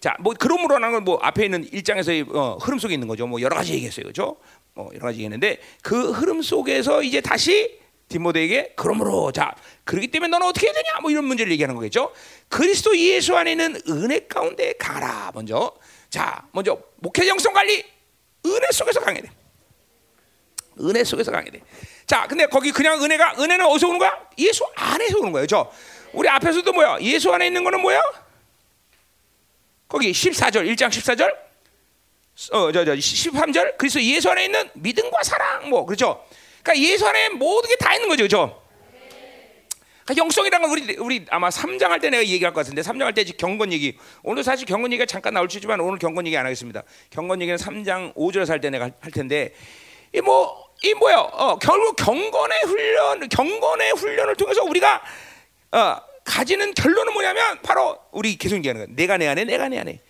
자, 0.00 0.14
뭐 0.20 0.34
그러므로라는 0.38 0.92
건 0.92 1.04
뭐 1.04 1.18
앞에 1.22 1.44
있는 1.44 1.64
일장에서의 1.72 2.26
어, 2.32 2.58
흐름 2.60 2.78
속에 2.78 2.94
있는 2.94 3.08
거죠. 3.08 3.26
뭐 3.26 3.40
여러 3.40 3.56
가지 3.56 3.72
얘기했어요. 3.74 4.06
그죠? 4.06 4.36
뭐 4.74 4.90
여러 4.94 5.06
가지 5.06 5.16
얘기했는데 5.18 5.60
그 5.82 6.12
흐름 6.12 6.42
속에서 6.42 7.02
이제 7.02 7.20
다시 7.20 7.78
디모데에게 8.08 8.74
그러므로 8.76 9.32
자, 9.32 9.54
그렇기 9.84 10.08
때문에 10.08 10.30
너는 10.30 10.46
어떻게 10.46 10.66
해야 10.66 10.74
되냐? 10.74 11.00
뭐 11.02 11.10
이런 11.10 11.24
문제를 11.24 11.50
얘기하는 11.52 11.74
거겠죠. 11.74 12.12
그리스도 12.48 12.96
예수 12.96 13.36
안에 13.36 13.52
있는 13.52 13.76
은혜 13.88 14.20
가운데 14.26 14.72
가라. 14.74 15.30
먼저. 15.34 15.74
자, 16.08 16.46
먼저 16.52 16.78
목회 16.96 17.26
영성 17.28 17.52
관리 17.52 17.84
은혜 18.46 18.66
속에서 18.72 19.00
강해야 19.00 19.22
돼. 19.22 19.30
은혜 20.80 21.02
속에서 21.04 21.30
강해야 21.30 21.50
돼. 21.50 21.60
자, 22.06 22.26
근데 22.26 22.46
거기 22.46 22.70
그냥 22.72 23.02
은혜가 23.02 23.34
은혜는 23.38 23.66
어디서 23.66 23.88
오는 23.88 23.98
거야? 23.98 24.28
예수 24.38 24.64
안에서 24.74 25.18
오는 25.18 25.32
거예요. 25.32 25.46
저 25.46 25.70
우리 26.12 26.28
앞에서도 26.28 26.72
뭐야? 26.72 26.98
예수 27.00 27.32
안에 27.32 27.46
있는 27.46 27.64
거는 27.64 27.80
뭐야? 27.80 28.00
거기 29.88 30.10
14절 30.12 30.66
1장 30.74 30.88
14절 30.88 31.34
어 32.52 32.70
저 32.72 32.84
저 32.84 32.92
13절 32.94 33.76
그래서 33.78 34.00
예수 34.02 34.30
안에 34.30 34.44
있는 34.44 34.68
믿음과 34.74 35.22
사랑 35.22 35.68
뭐 35.70 35.84
그렇죠? 35.86 36.24
그러니까 36.62 36.86
예수 36.86 37.06
안에 37.06 37.30
모든 37.30 37.68
게 37.70 37.76
다 37.76 37.94
있는 37.94 38.08
거죠. 38.08 38.22
그렇죠? 38.24 38.62
그러니까 40.04 40.24
영성이라는 40.24 40.68
건 40.68 40.78
우리 40.78 40.96
우리 40.96 41.26
아마 41.30 41.48
3장 41.48 41.88
할 41.88 42.00
때 42.00 42.10
내가 42.10 42.24
얘기할 42.24 42.52
것 42.54 42.60
같은데 42.60 42.82
3장 42.82 43.02
할 43.02 43.12
때 43.12 43.24
경건 43.24 43.72
얘기 43.72 43.98
오늘 44.22 44.44
사실 44.44 44.66
경건 44.66 44.92
얘기가 44.92 45.06
잠깐 45.06 45.34
나올 45.34 45.50
수 45.50 45.58
있지만 45.58 45.80
오늘 45.80 45.98
경건 45.98 46.26
얘기 46.26 46.36
안 46.36 46.44
하겠습니다. 46.46 46.82
경건 47.10 47.42
얘기는 47.42 47.58
3장 47.58 48.14
5절에서 48.14 48.48
할 48.48 48.60
때 48.60 48.70
내가 48.70 48.90
할 49.00 49.10
텐데 49.12 49.54
이 50.14 50.18
뭐 50.20 50.68
이 50.80 50.94
뭐야? 50.94 51.16
어, 51.18 51.58
결국 51.58 51.96
경건의 51.96 52.60
훈련 52.66 53.28
경건의 53.28 53.92
훈련을 53.94 54.36
통해서 54.36 54.62
우리가 54.62 55.02
어, 55.72 55.96
가지는 56.24 56.74
결론은 56.74 57.12
뭐냐면 57.12 57.58
바로 57.62 57.98
우리 58.12 58.36
계속 58.36 58.56
얘기하는 58.56 58.86
거야. 58.86 58.96
내가 58.96 59.16
내 59.16 59.26
안에 59.26 59.44
내가 59.44 59.68
내 59.68 59.78
안에 59.78 60.00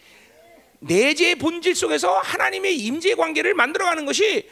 내재 0.81 1.37
본질 1.37 1.75
속에서 1.75 2.19
하나님의 2.19 2.77
임재 2.77 3.15
관계를 3.15 3.55
만들어가는 3.55 4.05
것이 4.07 4.49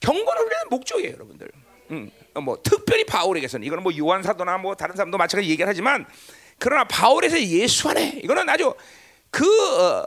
경건 0.00 0.36
훈련의 0.36 0.64
목적이에요, 0.70 1.12
여러분들. 1.14 1.48
음, 1.90 2.10
어, 2.34 2.40
뭐 2.40 2.58
특별히 2.62 3.04
바울에게서는 3.04 3.66
이거는 3.66 3.82
뭐 3.82 3.92
요한 3.98 4.22
사도나 4.22 4.58
뭐 4.58 4.74
다른 4.74 4.96
사람도 4.96 5.18
마찬가지 5.18 5.48
얘기를 5.50 5.68
하지만 5.68 6.06
그러나 6.58 6.84
바울에서 6.84 7.40
예수 7.40 7.88
안에 7.90 8.20
이거는 8.22 8.48
아주 8.48 8.74
그, 9.30 9.44
어, 9.78 10.06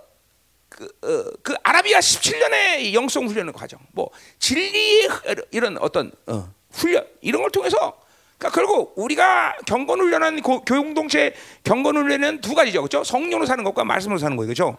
그, 0.69 0.85
어, 0.85 1.31
그 1.41 1.55
아라비아 1.63 1.99
17년의 1.99 2.93
영성 2.93 3.27
훈련의 3.27 3.53
과정, 3.53 3.79
뭐 3.91 4.09
진리의 4.39 5.09
이런 5.51 5.77
어떤 5.79 6.11
어, 6.27 6.51
훈련 6.71 7.07
이런 7.21 7.41
걸 7.41 7.51
통해서 7.51 7.99
그러니까 8.45 8.49
결국 8.51 8.93
우리가 8.95 9.55
경건 9.65 9.99
훈련한 9.99 10.41
교육동체 10.41 11.33
경건 11.63 11.97
훈련은 11.97 12.41
두 12.41 12.53
가지죠, 12.53 12.81
그렇죠? 12.81 13.03
성령으로 13.03 13.45
사는 13.45 13.63
것과 13.63 13.83
말씀으로 13.83 14.19
사는 14.19 14.35
거예요, 14.37 14.47
그렇죠? 14.47 14.77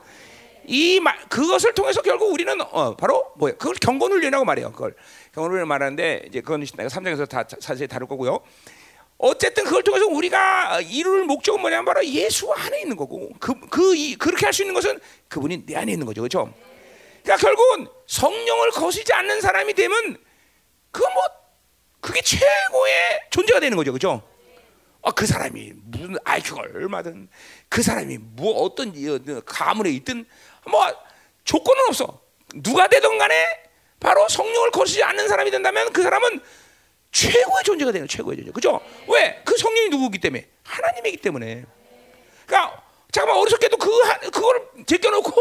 이 0.67 1.01
말, 1.01 1.17
그것을 1.29 1.75
통해서 1.75 2.03
결국 2.03 2.33
우리는 2.33 2.61
어, 2.61 2.97
바로 2.97 3.33
뭐예요? 3.37 3.57
그걸 3.57 3.75
경건 3.81 4.13
훈련이라고 4.13 4.45
말해요. 4.45 4.73
그걸 4.73 4.95
경건 5.33 5.53
훈련 5.53 5.69
말하는데 5.69 6.25
이제 6.29 6.41
그건 6.41 6.65
내가 6.77 6.89
3장에서 6.89 7.29
다 7.29 7.45
자세히 7.45 7.89
다룰 7.89 8.09
거고요. 8.09 8.41
어쨌든 9.19 9.65
그걸 9.65 9.83
통해서 9.83 10.07
우리가 10.07 10.81
이룰 10.83 11.25
목적은 11.25 11.61
뭐냐면 11.61 11.87
바로 11.87 12.05
예수 12.05 12.53
안에 12.53 12.83
있는 12.83 12.97
거고 12.97 13.31
그, 13.41 13.55
그 13.71 13.97
이, 13.97 14.17
그렇게 14.17 14.45
할 14.45 14.53
수 14.53 14.63
있는 14.63 14.75
것은 14.75 15.01
그분이 15.29 15.67
내 15.67 15.77
안에 15.77 15.93
있는 15.93 16.07
거죠, 16.07 16.21
그렇죠? 16.21 16.53
그러니까 17.23 17.47
결국은 17.47 17.89
성령을 18.07 18.71
거시지 18.73 19.13
않는 19.13 19.41
사람이 19.41 19.73
되면 19.75 20.17
그뭐 20.91 21.46
그게 22.07 22.21
최고의 22.21 23.21
존재가 23.31 23.59
되는 23.59 23.77
거죠, 23.77 23.90
그렇죠? 23.90 24.23
아, 25.03 25.11
그 25.11 25.27
사람이 25.27 25.73
무슨 25.75 26.16
IQ가 26.23 26.62
얼마든 26.73 27.29
그 27.69 27.83
사람이 27.83 28.19
뭐 28.21 28.62
어떤 28.62 28.95
가문에 29.45 29.90
있든 29.90 30.25
뭐 30.71 30.87
조건은 31.42 31.83
없어. 31.88 32.21
누가 32.62 32.87
되든 32.87 33.19
간에 33.19 33.45
바로 33.99 34.25
성령을 34.29 34.71
거시지 34.71 35.03
않는 35.03 35.27
사람이 35.27 35.51
된다면 35.51 35.92
그 35.92 36.01
사람은 36.01 36.40
최고의 37.11 37.64
존재가 37.64 37.90
되는 37.90 38.07
최고의 38.07 38.37
존재. 38.37 38.53
그죠? 38.53 38.81
왜? 39.09 39.42
그 39.45 39.57
성령이 39.57 39.88
누구기 39.88 40.19
때문에? 40.19 40.47
하나님이기 40.62 41.16
때문에. 41.16 41.64
그러니까 42.47 42.83
잠깐만 43.11 43.42
어리석게도 43.42 43.79
그 43.79 43.90
그걸 44.31 44.69
제껴놓고 44.87 45.33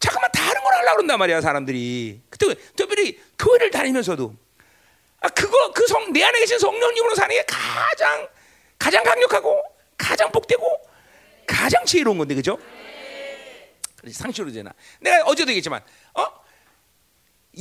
잠깐만 0.00 0.30
다른 0.32 0.62
걸 0.62 0.74
하려고 0.74 0.96
그런단 0.96 1.18
말이야 1.18 1.40
사람들이. 1.40 2.20
그때 2.28 2.54
특별히 2.76 3.18
교회를 3.38 3.70
다니면서도 3.70 4.34
아 4.34 4.43
그거 5.28 5.72
그 5.72 5.84
성 5.86 6.12
내 6.12 6.22
안에 6.22 6.38
계신 6.40 6.58
성령님으로 6.58 7.14
사는 7.14 7.34
게 7.34 7.44
가장 7.46 8.28
가장 8.78 9.02
강력하고 9.04 9.62
가장 9.96 10.30
복되고 10.30 10.64
가장 11.46 11.84
지혜로운 11.84 12.18
건데 12.18 12.34
그죠? 12.34 12.58
상식으로 14.10 14.52
되나? 14.52 14.70
내가 15.00 15.24
어제도 15.24 15.50
얘기했지만 15.50 15.82
어? 16.14 16.26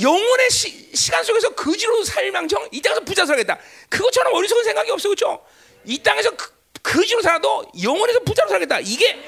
영혼의 0.02 0.50
시, 0.50 0.92
시간 0.96 1.24
속에서 1.24 1.54
거지로 1.56 2.04
살망정 2.04 2.70
이 2.72 2.82
땅에서 2.82 3.02
부자 3.02 3.26
살겠다. 3.26 3.58
그것처럼 3.90 4.34
어리석은 4.34 4.64
생각이 4.64 4.92
없어 4.92 5.08
그렇죠? 5.10 5.46
이 5.86 6.02
땅에서 6.02 6.32
그, 6.32 6.52
거지로 6.82 7.22
살아도 7.22 7.64
영혼에서 7.82 8.20
부자로 8.22 8.50
살겠다. 8.50 8.80
이게 8.82 9.20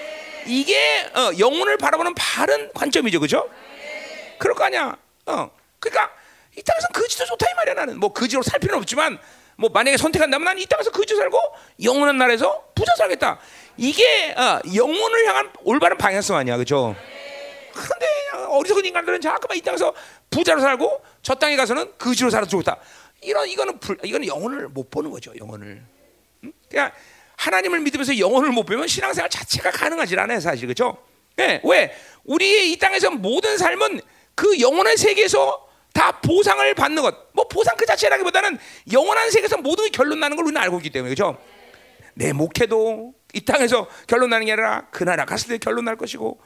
이게 0.47 1.09
어, 1.15 1.31
영혼을 1.39 1.77
바라보는 1.77 2.13
바른 2.15 2.71
관점이죠, 2.73 3.19
그렇죠? 3.19 3.49
그럴 4.39 4.55
거 4.55 4.65
아니야. 4.65 4.97
어, 5.27 5.51
그러니까 5.79 6.11
이 6.57 6.61
땅에서 6.63 6.87
거지도 6.89 7.25
좋다 7.25 7.45
이 7.49 7.53
말이야 7.55 7.73
나는. 7.75 7.99
뭐 7.99 8.11
거지로 8.13 8.41
살 8.41 8.59
필요는 8.59 8.79
없지만 8.81 9.19
뭐 9.57 9.69
만약에 9.69 9.97
선택한다면 9.97 10.45
난 10.45 10.57
이 10.57 10.65
땅에서 10.65 10.91
거지로 10.91 11.19
살고 11.19 11.37
영원한 11.83 12.17
나라에서 12.17 12.63
부자 12.75 12.93
살겠다. 12.97 13.39
이게 13.77 14.33
어, 14.37 14.59
영혼을 14.73 15.27
향한 15.27 15.51
올바른 15.63 15.97
방향성 15.97 16.37
아니야, 16.37 16.55
그렇죠? 16.55 16.95
그런데 17.73 18.05
어리석은 18.49 18.85
인간들은 18.85 19.19
자꾸만 19.21 19.57
이 19.57 19.61
땅에서 19.61 19.93
부자로 20.29 20.61
살고 20.61 21.01
저 21.21 21.35
땅에 21.35 21.55
가서는 21.57 21.93
거지로 21.97 22.29
살아 22.29 22.45
죽었다. 22.45 22.77
이런 23.21 23.47
이거는 23.47 23.79
불, 23.79 23.97
이거는 24.03 24.27
영혼을 24.27 24.67
못 24.69 24.89
보는 24.89 25.11
거죠, 25.11 25.33
영혼을. 25.37 25.83
응? 26.43 26.53
그냥 26.69 26.91
하나님을 27.37 27.79
믿으면서 27.81 28.17
영혼을 28.17 28.51
못 28.51 28.63
보면 28.65 28.87
신앙생활 28.87 29.29
자체가 29.29 29.71
가능하지 29.71 30.17
않아요, 30.17 30.39
사실 30.39 30.67
그렇죠? 30.67 30.97
네, 31.35 31.59
왜 31.65 31.93
우리의 32.23 32.71
이 32.71 32.77
땅에서 32.77 33.11
모든 33.11 33.57
삶은 33.57 33.99
그 34.35 34.59
영혼의 34.59 34.95
세계에서 34.95 35.67
다 35.95 36.11
보상을 36.19 36.73
받는 36.75 37.01
것. 37.01 37.15
뭐 37.31 37.47
보상 37.47 37.75
그 37.77 37.85
자체라기보다는 37.85 38.59
영원한 38.91 39.31
세계에서 39.31 39.57
모든 39.57 39.85
게 39.85 39.91
결론 39.91 40.19
나는 40.19 40.35
걸 40.35 40.45
우리는 40.45 40.61
알고 40.61 40.77
있기 40.79 40.89
때문에 40.89 41.15
그렇죠? 41.15 41.41
내 42.13 42.33
목회도 42.33 43.13
이 43.33 43.41
땅에서 43.45 43.87
결론 44.05 44.29
나는 44.29 44.45
게 44.45 44.51
아니라 44.51 44.87
그 44.91 45.05
나라 45.05 45.23
갔을 45.25 45.47
때 45.47 45.57
결론 45.57 45.85
날 45.85 45.95
것이고 45.95 46.39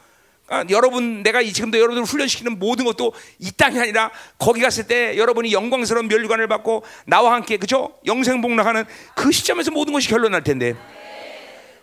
아, 0.48 0.64
여러분 0.70 1.22
내가 1.24 1.42
지금도 1.42 1.78
여러분을 1.78 2.04
훈련시키는 2.04 2.60
모든 2.60 2.84
것도 2.84 3.12
이 3.40 3.50
땅이 3.50 3.78
아니라 3.78 4.12
거기 4.38 4.60
갔을 4.60 4.86
때 4.86 5.16
여러분이 5.16 5.52
영광스러운 5.52 6.06
멸류관을 6.06 6.46
받고 6.46 6.84
나와 7.06 7.34
함께 7.34 7.56
그죠? 7.56 7.98
영생복락하는 8.06 8.84
그 9.16 9.32
시점에서 9.32 9.72
모든 9.72 9.92
것이 9.92 10.08
결론날 10.08 10.44
텐데. 10.44 10.74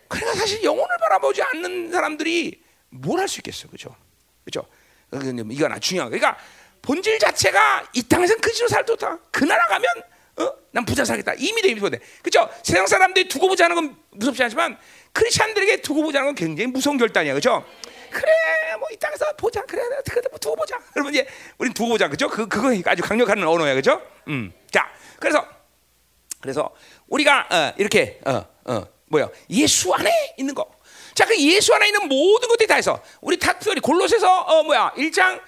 그러니까 0.07 0.39
사실 0.39 0.63
영혼을 0.63 0.87
바라보지 1.01 1.41
않는 1.43 1.91
사람들이 1.91 2.61
뭘 2.89 3.19
할 3.19 3.27
수 3.27 3.39
있겠어 3.39 3.67
그죠? 3.67 3.93
그죠? 4.45 4.63
이건 5.13 5.79
중요한 5.81 6.09
거. 6.11 6.17
그러니까 6.17 6.37
본질 6.87 7.19
자체가 7.19 7.85
이 7.91 8.01
땅에서는 8.03 8.39
그지로 8.39 8.69
살도다 8.69 9.19
그 9.29 9.43
나라 9.43 9.67
가면 9.67 9.85
어? 10.37 10.53
난 10.71 10.85
부자 10.85 11.03
살겠다. 11.03 11.33
이미 11.37 11.61
돼 11.61 11.67
있거든 11.69 11.99
그죠 12.23 12.49
세상 12.63 12.87
사람들이 12.87 13.27
두고 13.27 13.49
보자는 13.49 13.75
건 13.75 13.97
무섭지 14.11 14.41
않지만 14.43 14.77
크리스천들에게 15.11 15.81
두고 15.81 16.01
보자는 16.03 16.27
건 16.27 16.35
굉장히 16.35 16.67
무서운 16.71 16.97
결단이야. 16.97 17.33
그죠 17.33 17.65
그래 18.09 18.31
뭐 18.79 18.87
이 18.89 18.95
땅에서 18.95 19.25
보자. 19.35 19.61
그래 19.63 19.81
그래 20.09 20.21
뭐 20.29 20.39
두고 20.39 20.55
보자. 20.55 20.79
여러분 20.95 21.13
이제 21.13 21.27
우린 21.57 21.73
두고 21.73 21.89
보자. 21.89 22.07
그죠 22.07 22.29
그 22.29 22.47
그거 22.47 22.69
아주 22.89 23.03
강력한 23.03 23.43
언어야. 23.43 23.73
그죠 23.75 24.01
음 24.29 24.53
자 24.71 24.89
그래서 25.19 25.45
그래서 26.39 26.73
우리가 27.09 27.47
어, 27.51 27.73
이렇게 27.77 28.21
어, 28.25 28.45
어, 28.63 28.85
뭐야? 29.07 29.27
예수 29.49 29.93
안에 29.93 30.35
있는 30.37 30.55
거. 30.55 30.65
자, 31.15 31.25
그 31.25 31.35
예수 31.35 31.73
안에 31.73 31.87
있는 31.87 32.07
모든 32.07 32.47
것들이 32.47 32.67
다 32.67 32.75
해서 32.75 33.01
우리 33.21 33.37
특별히 33.37 33.81
골로새서 33.81 34.41
어 34.41 34.63
뭐야? 34.63 34.93
1장 34.95 35.41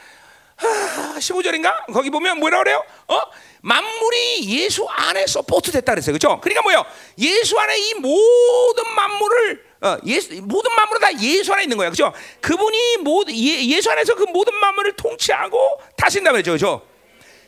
하, 0.60 1.18
15절인가 1.20 1.92
거기 1.94 2.10
보면 2.10 2.40
뭐라 2.40 2.60
그래요? 2.60 2.84
어 3.08 3.20
만물이 3.62 4.62
예수 4.62 4.88
안에 4.90 5.26
support 5.28 5.72
됐다 5.72 5.94
그랬어요, 5.94 6.14
그렇죠? 6.14 6.40
그러니까 6.42 6.62
뭐요? 6.62 6.86
예수 7.18 7.58
안에 7.58 7.78
이 7.78 7.94
모든 7.96 8.84
만물을 8.96 9.70
어, 9.82 9.98
예수, 10.06 10.34
모든 10.44 10.76
만물은 10.76 11.02
다 11.02 11.22
예수 11.22 11.54
안에 11.54 11.64
있는 11.64 11.78
거야, 11.78 11.90
그렇죠? 11.90 12.14
그분이 12.42 12.98
모든 12.98 13.34
예, 13.34 13.66
예수 13.66 13.90
안에서 13.90 14.16
그 14.16 14.24
모든 14.24 14.54
만물을 14.56 14.94
통치하고 14.94 15.82
다신다 15.96 16.32
그랬죠, 16.32 16.52
그렇죠? 16.52 16.82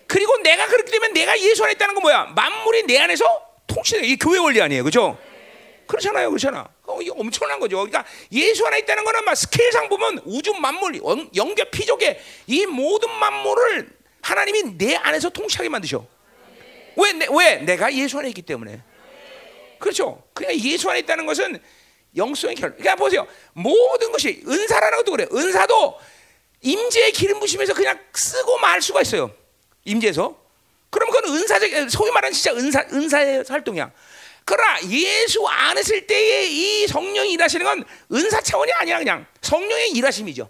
그리고 0.08 0.38
내가 0.38 0.68
그렇게 0.68 0.92
되면 0.92 1.14
내가 1.14 1.38
예수 1.40 1.64
안에 1.64 1.74
있다는 1.74 1.94
건 1.96 2.02
뭐야? 2.02 2.32
만물이 2.36 2.84
내 2.84 2.98
안에서 3.00 3.26
통치돼. 3.68 4.06
이 4.06 4.18
교회 4.18 4.40
원리 4.40 4.62
아니에요, 4.62 4.84
그렇죠? 4.84 5.18
그렇잖아요, 5.92 6.30
그렇잖아. 6.30 6.66
어, 6.86 7.02
이게 7.02 7.12
엄청난 7.12 7.60
거죠. 7.60 7.76
그러니까 7.78 8.06
예수 8.32 8.66
안에 8.66 8.80
있다는 8.80 9.04
거는 9.04 9.26
막 9.26 9.36
스케일상 9.36 9.90
보면 9.90 10.22
우주 10.24 10.54
만물, 10.54 11.02
영계 11.36 11.70
피조계 11.70 12.22
이 12.48 12.66
모든 12.66 13.12
만물을 13.12 13.90
하나님이 14.22 14.78
내 14.78 14.96
안에서 14.96 15.30
통치하게 15.30 15.68
만드셔. 15.68 16.06
왜, 16.96 17.14
내, 17.14 17.28
왜? 17.30 17.58
내가 17.58 17.94
예수 17.94 18.18
안에 18.20 18.30
있기 18.30 18.42
때문에. 18.42 18.82
그렇죠. 19.80 20.24
그냥 20.34 20.54
예수 20.56 20.90
안에 20.90 21.00
있다는 21.00 21.26
것은 21.26 21.60
영성의 22.16 22.56
결. 22.56 22.72
그러니까 22.72 22.96
보세요. 22.96 23.28
모든 23.52 24.14
것이 24.14 24.44
은사라는 24.48 24.98
것도 25.00 25.12
그래. 25.12 25.28
은사도 25.34 26.00
임재의 26.62 27.12
기름 27.12 27.40
부심에서 27.40 27.74
그냥 27.74 28.00
쓰고 28.14 28.60
말 28.60 28.82
수가 28.82 29.02
있어요. 29.02 29.32
임재에서. 29.84 30.40
그럼 30.90 31.10
그건 31.10 31.36
은사적, 31.36 31.90
소위 31.90 32.12
말하는 32.12 32.34
진짜 32.34 32.54
은사, 32.54 32.86
은사의 32.94 33.44
활동이야. 33.48 33.92
그러나 34.46 34.82
예수 34.90 35.46
안에 35.48 35.82
있을 35.82 36.08
때의 36.08 36.52
이 36.52 36.88
성령이 36.88 37.32
일하시는 37.34 37.66
건 37.66 37.84
은사 38.12 38.42
차원이 38.42 38.72
아니야 38.74 38.98
그냥 38.98 39.26
성령의 39.42 39.92
일하심이죠. 39.92 40.50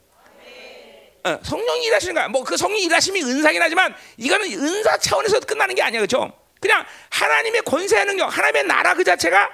어, 1.23 1.39
성령이 1.43 1.85
일하시는 1.85 2.15
거야. 2.15 2.27
뭐 2.29 2.43
그 2.43 2.57
성령이 2.57 2.83
일하심이 2.85 3.21
은사긴 3.21 3.61
하지만 3.61 3.95
이거는 4.17 4.51
은사 4.51 4.97
차원에서 4.97 5.39
끝나는 5.41 5.75
게 5.75 5.81
아니야, 5.83 5.99
그렇죠? 5.99 6.33
그냥 6.59 6.85
하나님의 7.09 7.61
권세의 7.61 8.05
능력, 8.05 8.35
하나님의 8.35 8.63
나라 8.65 8.93
그 8.95 9.03
자체가 9.03 9.49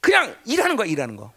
그냥 0.00 0.36
일하는 0.44 0.76
거야, 0.76 0.86
일하는 0.86 1.16
거. 1.16 1.32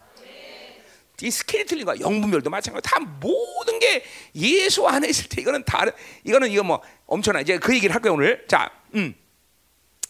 이 1.23 1.29
skill이 1.29 1.65
틀린 1.65 1.85
거야. 1.85 1.99
영분별도 1.99 2.49
마찬가지. 2.49 2.89
다 2.89 2.99
모든 2.99 3.77
게 3.77 4.03
예수 4.35 4.87
안에 4.87 5.07
있을 5.07 5.29
때 5.29 5.39
이거는 5.41 5.63
다른 5.65 5.91
이거는 6.23 6.49
이거 6.49 6.63
뭐 6.63 6.81
엄청나. 7.05 7.41
이제 7.41 7.59
그 7.59 7.75
얘기를 7.75 7.93
할 7.93 8.01
거예요 8.01 8.15
오늘. 8.15 8.43
자, 8.47 8.71
음. 8.95 9.13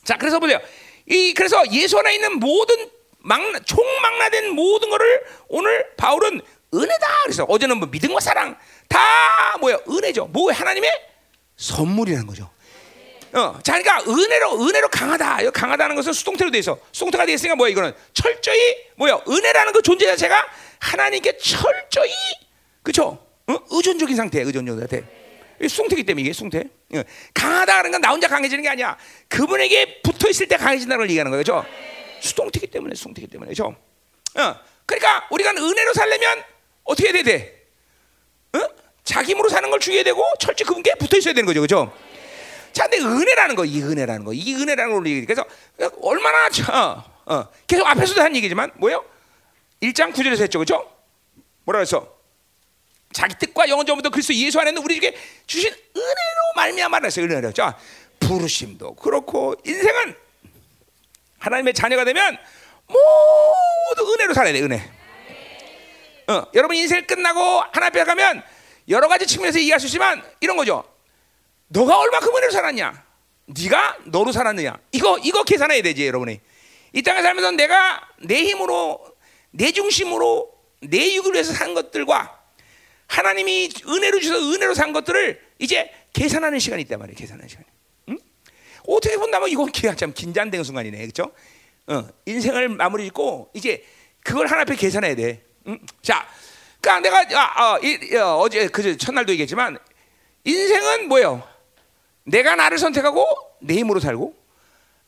자, 0.05 0.15
그래서 0.15 0.39
보세요. 0.39 0.60
이 1.07 1.33
그래서 1.33 1.63
예수 1.71 1.97
안에 1.99 2.15
있는 2.15 2.39
모든 2.39 2.89
망 3.19 3.53
총망라된 3.63 4.51
모든 4.51 4.89
거를 4.89 5.23
오늘 5.47 5.85
바울은 5.95 6.41
은혜다. 6.73 7.07
그래서 7.23 7.43
어제는 7.43 7.77
뭐 7.77 7.87
믿음과 7.91 8.19
사랑 8.19 8.57
다 8.87 8.99
뭐야 9.59 9.79
은혜죠. 9.87 10.27
뭐 10.27 10.51
하나님의 10.51 10.91
선물이라는 11.57 12.25
거죠. 12.27 12.49
어, 13.33 13.57
자, 13.63 13.81
그러니까 13.81 14.11
은혜로 14.11 14.61
은혜로 14.61 14.89
강하다. 14.89 15.41
이거 15.41 15.51
강하다는 15.51 15.95
것은 15.95 16.11
수동태로 16.13 16.51
돼 16.51 16.59
있어. 16.59 16.77
수동태가 16.91 17.25
돼 17.25 17.33
있으니까 17.33 17.55
뭐야 17.55 17.69
이거는 17.69 17.93
철저히 18.13 18.57
뭐야 18.95 19.21
은혜라는 19.27 19.73
그 19.73 19.81
존재 19.81 20.05
자체가 20.05 20.45
하나님께 20.79 21.37
철저히 21.37 22.11
그렇죠. 22.83 23.25
어? 23.47 23.57
의존적인 23.69 24.15
상태, 24.15 24.41
의존적인 24.41 24.79
상태. 24.79 25.20
수동태기 25.67 26.04
때문에 26.04 26.24
이게 26.24 26.34
수동태. 26.34 26.60
어. 26.95 27.04
강하다는 27.34 27.91
건 27.91 28.02
나 28.02 28.10
혼자 28.12 28.28
강해지는 28.28 28.63
게 28.63 28.69
아니야. 28.69 28.97
그분에게 29.28 30.02
붙어 30.02 30.30
있을 30.30 30.47
때 30.47 30.58
강해진다는 30.58 30.97
걸 31.04 31.10
얘기하는 31.10 31.32
거죠. 31.32 31.65
수동태기 32.19 32.67
때문에, 32.67 32.95
수동태기 32.95 33.28
때문에, 33.28 33.54
그렇죠. 33.54 33.76
어. 34.39 34.56
그러니까 34.86 35.28
우리가 35.32 35.52
은혜로 35.52 35.93
살려면 35.93 36.43
어떻게 36.84 37.12
해야 37.12 37.24
돼? 37.24 37.65
어? 38.54 38.60
자기 39.04 39.32
힘으로 39.32 39.50
사는 39.50 39.69
걸 39.69 39.80
죽여야 39.80 40.04
되고 40.04 40.24
철저히 40.39 40.65
그분께 40.67 40.93
붙어 41.00 41.17
있어야 41.17 41.34
되는 41.34 41.45
거죠, 41.45 41.62
그렇죠? 41.62 41.95
자, 42.74 42.88
근데 42.88 43.06
은혜라는 43.06 43.56
거, 43.56 43.65
이 43.65 43.82
은혜라는 43.82 44.26
거, 44.26 44.34
이 44.34 44.54
은혜라는 44.56 44.93
걸 44.93 45.06
얘기. 45.08 45.26
그래서 45.26 45.45
얼마나 46.02 46.47
어, 46.71 47.04
어, 47.26 47.47
계속 47.67 47.86
앞에서도 47.88 48.21
한 48.21 48.36
얘기지만 48.36 48.71
뭐예요? 48.76 49.04
1장 49.82 50.13
9절에서 50.13 50.41
했죠, 50.41 50.60
그렇죠? 50.60 50.89
뭐라 51.65 51.80
그랬어? 51.80 52.20
자기 53.12 53.36
뜻과 53.38 53.69
영원전부터 53.69 54.10
그리스도 54.10 54.34
예수 54.34 54.60
안에 54.60 54.71
는 54.71 54.82
우리에게 54.84 55.15
주신 55.47 55.71
은혜로 55.71 56.41
말미암아 56.56 57.00
그랬어요. 57.00 57.26
은혜로. 57.26 57.54
자, 57.54 57.78
부르심도 58.19 58.95
그렇고 58.95 59.56
인생은 59.65 60.15
하나님의 61.39 61.74
자녀가 61.74 62.06
되면 62.06 62.38
모두 62.88 64.13
은혜로 64.13 64.34
살아야 64.34 64.54
돼, 64.54 64.62
은혜. 64.62 64.89
어, 66.28 66.45
여러분 66.54 66.76
인생 66.78 67.06
끝나고 67.06 67.39
하나 67.71 67.88
앞에 67.88 68.04
가면 68.04 68.43
여러 68.89 69.08
가지 69.08 69.26
측면에서 69.26 69.60
이해할 69.60 69.80
수 69.80 69.88
있지만 69.88 70.24
이런 70.39 70.56
거죠. 70.56 70.84
너가 71.67 72.00
얼마큼 72.00 72.36
은혜로 72.36 72.52
살았냐? 72.52 73.04
네가 73.47 73.97
너로 74.06 74.32
살았느냐? 74.32 74.78
이거 74.91 75.17
이거 75.24 75.43
계산해야 75.43 75.82
되지, 75.82 76.08
여러분이. 76.08 76.39
이 76.93 77.02
땅에 77.02 77.21
살면서 77.21 77.52
내가 77.52 78.02
내 78.19 78.43
힘으로 78.43 79.15
내 79.52 79.71
중심으로 79.71 80.52
내 80.82 81.13
육을 81.15 81.34
위해서 81.34 81.54
산 81.54 81.74
것들과 81.74 82.40
하나님이 83.12 83.69
은혜로 83.86 84.19
주셔서 84.21 84.54
은혜로 84.54 84.74
산 84.74 84.93
것들을 84.93 85.39
이제 85.60 85.91
계산하는 86.13 86.60
시간이 86.60 86.84
있단 86.84 86.97
말이에요. 86.97 87.17
계산하는 87.17 87.50
시간. 87.50 87.65
응? 88.08 88.17
어떻게 88.88 89.17
본다면 89.17 89.50
이거 89.50 89.67
참 89.97 90.13
긴장되는 90.13 90.63
순간이네, 90.63 90.97
그렇죠? 90.97 91.34
어, 91.88 92.08
인생을 92.26 92.69
마무리 92.69 93.04
짓고 93.06 93.52
이제 93.54 93.86
그걸 94.24 94.47
하나 94.47 94.62
앞에 94.62 94.76
계산해야 94.78 95.15
돼. 95.15 95.43
응? 95.67 95.78
자, 96.02 96.26
그러니까 96.80 97.19
내가 97.26 97.41
아, 97.41 97.74
아, 97.74 97.80
이, 97.84 98.15
어, 98.15 98.38
어제 98.38 98.69
그 98.69 98.95
첫날도 98.97 99.34
얘기했지만 99.34 99.78
인생은 100.45 101.10
뭐예요? 101.10 101.45
내가 102.24 102.56
나를 102.56 102.78
선택하고 102.78 103.26
내 103.60 103.74
힘으로 103.76 104.00
살고 104.00 104.34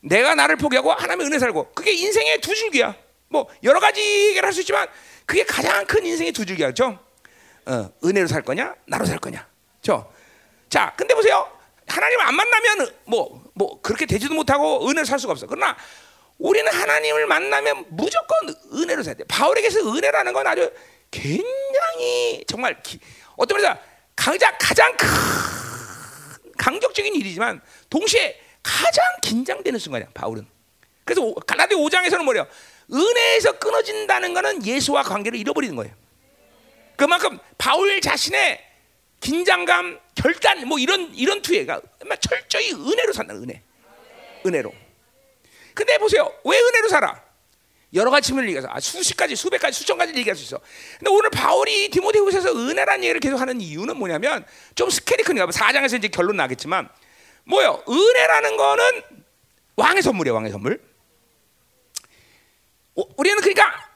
내가 0.00 0.34
나를 0.34 0.56
포기하고 0.56 0.92
하나님의 0.92 1.26
은혜 1.26 1.38
살고 1.38 1.72
그게 1.72 1.92
인생의 1.92 2.42
두 2.42 2.54
줄기야. 2.54 2.94
뭐 3.28 3.48
여러 3.62 3.80
가지 3.80 4.00
얘기를 4.28 4.44
할 4.44 4.52
수 4.52 4.60
있지만 4.60 4.86
그게 5.24 5.42
가장 5.44 5.86
큰 5.86 6.04
인생의 6.04 6.32
두 6.32 6.44
줄기야, 6.44 6.66
그렇죠? 6.66 6.98
어, 7.66 7.90
은혜로 8.04 8.26
살 8.26 8.42
거냐, 8.42 8.74
나로 8.86 9.04
살 9.04 9.18
거냐, 9.18 9.46
죠. 9.82 10.10
자, 10.68 10.92
근데 10.96 11.14
보세요. 11.14 11.50
하나님 11.86 12.18
안 12.20 12.34
만나면 12.34 12.94
뭐뭐 13.04 13.42
뭐 13.54 13.80
그렇게 13.82 14.06
되지도 14.06 14.34
못하고 14.34 14.88
은혜로 14.88 15.04
살 15.04 15.18
수가 15.18 15.32
없어. 15.32 15.46
그러나 15.46 15.76
우리는 16.38 16.70
하나님을 16.72 17.26
만나면 17.26 17.86
무조건 17.90 18.54
은혜로 18.72 19.02
살야 19.02 19.14
돼. 19.14 19.24
바울에게서 19.24 19.80
은혜라는 19.94 20.32
건 20.32 20.46
아주 20.46 20.72
굉장히 21.10 22.44
정말 22.46 22.82
기, 22.82 22.98
어떤 23.36 23.60
면에서 23.60 23.78
가장 24.16 24.52
가장 24.58 24.96
큰 24.96 25.08
강적적인 26.58 27.14
일이지만 27.14 27.60
동시에 27.90 28.40
가장 28.62 29.04
긴장되는 29.22 29.78
순간이야. 29.78 30.08
바울은. 30.14 30.46
그래서 31.04 31.34
갈라디 31.46 31.74
5장에서는 31.74 32.24
뭐래요? 32.24 32.46
은혜에서 32.92 33.58
끊어진다는 33.58 34.34
것은 34.34 34.64
예수와 34.64 35.02
관계를 35.02 35.38
잃어버리는 35.38 35.74
거예요. 35.76 35.94
그만큼 36.96 37.38
바울 37.58 38.00
자신의 38.00 38.60
긴장감, 39.20 39.98
결단, 40.14 40.66
뭐 40.68 40.78
이런 40.78 41.12
이런 41.14 41.40
투애가 41.42 41.80
철저히 42.20 42.72
은혜로 42.72 43.12
산다. 43.12 43.34
은혜, 43.34 43.62
은혜로. 44.44 44.72
근데 45.74 45.98
보세요, 45.98 46.30
왜 46.44 46.58
은혜로 46.58 46.88
살아? 46.88 47.22
여러 47.94 48.10
가지 48.10 48.28
측면을 48.28 48.48
얘기해서 48.48 48.68
아, 48.70 48.80
수십 48.80 49.16
가지, 49.16 49.36
수백 49.36 49.60
가지, 49.60 49.78
수천 49.78 49.96
가지를 49.96 50.18
얘기할 50.18 50.36
수 50.36 50.42
있어. 50.42 50.60
근데 50.98 51.10
오늘 51.10 51.30
바울이 51.30 51.88
디모데후서에서 51.90 52.52
은혜라는 52.52 53.04
얘기를 53.04 53.20
계속 53.20 53.40
하는 53.40 53.60
이유는 53.60 53.96
뭐냐면 53.96 54.44
좀 54.74 54.90
스케일이 54.90 55.22
크니까 55.22 55.46
4장에서 55.46 55.98
이제 55.98 56.08
결론 56.08 56.36
나겠지만 56.36 56.88
뭐요? 57.44 57.84
은혜라는 57.88 58.56
거는 58.56 59.02
왕의 59.76 60.02
선물이에요, 60.02 60.34
왕의 60.34 60.50
선물. 60.50 60.80
우리는 63.16 63.40
그러니까 63.40 63.90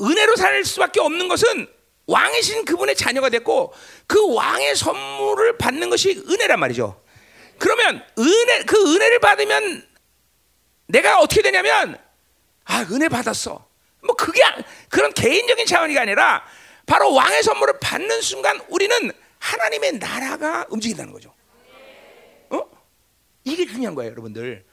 은혜로 0.00 0.36
살 0.36 0.64
수밖에 0.64 1.00
없는 1.00 1.28
것은 1.28 1.68
왕이신 2.06 2.64
그분의 2.64 2.96
자녀가 2.96 3.28
됐고 3.28 3.72
그 4.06 4.34
왕의 4.34 4.76
선물을 4.76 5.58
받는 5.58 5.90
것이 5.90 6.22
은혜란 6.28 6.58
말이죠. 6.58 7.00
그러면 7.58 8.04
은혜 8.18 8.62
그 8.64 8.94
은혜를 8.94 9.20
받으면 9.20 9.86
내가 10.86 11.20
어떻게 11.20 11.42
되냐면 11.42 11.98
아 12.64 12.82
은혜 12.90 13.08
받았어. 13.08 13.66
뭐 14.04 14.16
그게 14.16 14.40
그런 14.88 15.12
개인적인 15.12 15.66
차원이 15.66 15.96
아니라 15.98 16.44
바로 16.86 17.14
왕의 17.14 17.42
선물을 17.42 17.78
받는 17.80 18.20
순간 18.20 18.60
우리는 18.68 19.12
하나님의 19.38 19.98
나라가 19.98 20.66
움직인다는 20.70 21.12
거죠. 21.12 21.32
어? 22.50 22.62
이게 23.44 23.66
중요한 23.66 23.94
거예요, 23.94 24.10
여러분들. 24.10 24.64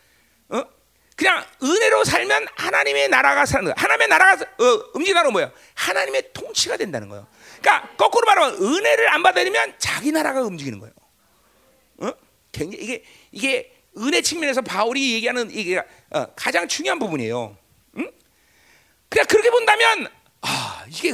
어? 1.19 1.29
그냥 1.29 1.45
은혜로 1.61 2.05
살면 2.05 2.47
하나님의 2.55 3.09
나라가 3.09 3.45
사는 3.45 3.65
거야. 3.65 3.73
하나님의 3.77 4.07
나라가 4.07 4.45
어, 4.45 4.89
움직이는 4.93 5.31
뭐예요? 5.33 5.51
하나님의 5.75 6.31
통치가 6.33 6.77
된다는 6.77 7.09
거예요. 7.09 7.27
그러니까 7.61 7.89
거꾸로 7.97 8.25
말하면 8.25 8.61
은혜를 8.61 9.09
안 9.13 9.21
받으면 9.21 9.73
자기 9.77 10.13
나라가 10.13 10.41
움직이는 10.41 10.79
거예요. 10.79 10.93
어? 11.97 12.11
굉장히 12.53 12.83
이게 12.83 13.03
이게 13.31 13.75
은혜 13.97 14.21
측면에서 14.21 14.61
바울이 14.61 15.13
얘기하는 15.15 15.51
이게 15.51 15.81
어, 16.11 16.25
가장 16.35 16.67
중요한 16.69 16.99
부분이에요. 16.99 17.57
응? 17.97 18.11
그냥 19.09 19.25
그렇게 19.27 19.49
본다면 19.49 20.07
아 20.41 20.85
이게 20.87 21.13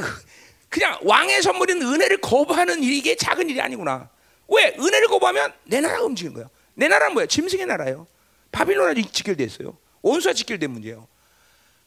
그냥 0.68 0.98
왕의 1.02 1.42
선물인 1.42 1.82
은혜를 1.82 2.18
거부하는 2.18 2.82
일이 2.82 3.00
게 3.00 3.16
작은 3.16 3.50
일이 3.50 3.60
아니구나. 3.60 4.08
왜 4.48 4.76
은혜를 4.78 5.08
거부하면 5.08 5.52
내 5.64 5.80
나라가 5.80 6.04
움직이는 6.04 6.34
거야. 6.34 6.48
내 6.74 6.86
나라는 6.86 7.14
뭐야? 7.14 7.26
짐승의 7.26 7.66
나라예요. 7.66 8.06
바빌론에 8.52 9.02
직결돼 9.02 9.42
있어요. 9.42 9.76
원수와 10.06 10.34
직결된 10.34 10.70
문제예요. 10.70 11.08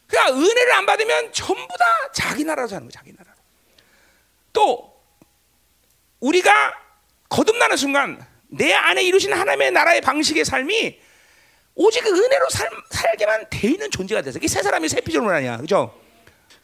그러니까 0.07 0.35
은혜를 0.35 0.73
안 0.73 0.85
받으면 0.85 1.31
전부 1.33 1.67
다 1.77 1.85
자기 2.13 2.43
나라로 2.43 2.67
사는 2.67 2.81
거예요. 2.81 2.91
자기 2.91 3.13
나라. 3.15 3.33
또 4.51 4.99
우리가 6.19 6.73
거듭나는 7.29 7.77
순간 7.77 8.25
내 8.47 8.73
안에 8.73 9.03
이루신 9.03 9.31
하나님의 9.31 9.71
나라의 9.71 10.01
방식의 10.01 10.43
삶이 10.43 10.99
오직 11.75 12.05
은혜로 12.05 12.49
살, 12.49 12.69
살게만 12.89 13.45
돼 13.49 13.69
있는 13.69 13.89
존재가 13.91 14.21
돼서 14.21 14.39
새 14.45 14.61
사람이 14.61 14.89
새 14.89 14.99
피조물 14.99 15.33
아니야, 15.33 15.57
그죠? 15.57 15.97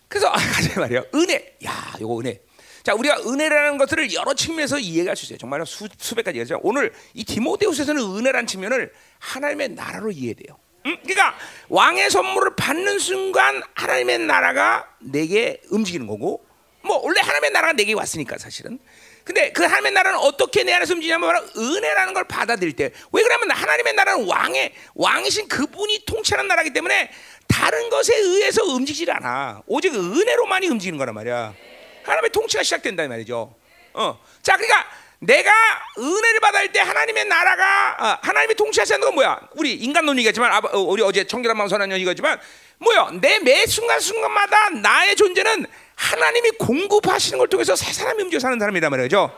그래서 0.10 0.28
아, 0.28 0.38
말이야, 0.78 1.04
은혜. 1.14 1.58
야, 1.66 1.94
요거 2.02 2.20
은혜. 2.20 2.42
자, 2.84 2.94
우리가 2.94 3.22
은혜라는 3.22 3.78
것들을 3.78 4.14
여러 4.14 4.34
측면에서 4.34 4.78
이해할 4.78 5.16
수 5.16 5.26
있어요. 5.26 5.38
정말 5.38 5.66
수, 5.66 5.88
수백 5.98 6.24
가지 6.24 6.46
죠 6.46 6.60
오늘 6.64 6.94
이 7.14 7.24
디모데후서에서는 7.24 8.02
은혜란 8.02 8.46
측면을 8.46 8.94
하나님의 9.20 9.70
나라로 9.70 10.12
이해돼요. 10.12 10.58
음? 10.86 10.98
그러니까 11.02 11.36
왕의 11.70 12.10
선물을 12.12 12.56
받는 12.56 13.00
순간 13.00 13.62
하나님의 13.74 14.20
나라가 14.20 14.88
내게 15.00 15.62
움직이는 15.70 16.06
거고 16.08 16.46
뭐 16.82 16.98
원래 16.98 17.20
하나님의 17.22 17.52
나라가 17.52 17.74
내게 17.74 17.94
왔으니까 17.94 18.38
사실은 18.38 18.80
근데 19.24 19.52
그 19.52 19.64
하나님의 19.64 19.92
나라는 19.94 20.20
어떻게 20.20 20.64
내 20.64 20.72
안에서 20.74 20.94
움직이냐면 20.94 21.28
바로 21.34 21.44
은혜라는 21.58 22.14
걸 22.14 22.26
받아들일 22.26 22.76
때 22.76 22.92
왜 23.12 23.24
그러면 23.24 23.50
하나님의 23.50 23.94
나라는 23.94 24.28
왕의 24.28 24.74
왕이신 24.94 25.48
그분이 25.48 26.06
통치하는 26.06 26.48
나라기 26.48 26.72
때문에 26.74 27.10
다른 27.48 27.90
것에 27.90 28.16
의해서 28.16 28.64
움직이지 28.64 29.10
않아 29.10 29.64
오직 29.66 29.96
은혜로만이 29.96 30.68
움직이는 30.68 31.00
거란 31.00 31.16
말이야 31.16 31.56
하나님의 32.04 32.30
통치가 32.32 32.62
시작된다 32.62 33.08
말이죠 33.08 33.56
어. 33.94 34.20
자 34.44 34.56
그러니까 34.58 34.86
내가 35.26 35.52
은혜를 35.98 36.40
받을 36.40 36.72
때 36.72 36.80
하나님의 36.80 37.26
나라가 37.26 37.98
어, 38.00 38.18
하나님이 38.22 38.56
통치하시는 38.56 39.00
건 39.02 39.16
뭐야? 39.16 39.40
우리 39.56 39.74
인간 39.74 40.06
논리겠지만 40.06 40.52
아, 40.52 40.58
어, 40.58 40.80
우리 40.80 41.02
어제 41.02 41.24
청결한 41.26 41.58
마음 41.58 41.68
선한 41.68 41.92
이거지만 41.94 42.40
뭐야? 42.78 43.12
내 43.22 43.40
매 43.40 43.66
순간 43.66 44.00
순간마다 44.00 44.70
나의 44.70 45.16
존재는 45.16 45.66
하나님이 45.96 46.52
공급하시는 46.52 47.38
걸 47.40 47.48
통해서 47.48 47.76
새 47.76 47.92
사람이 47.94 48.24
움직여 48.24 48.40
사는 48.40 48.60
사람이란 48.60 48.92
말이죠. 48.92 49.32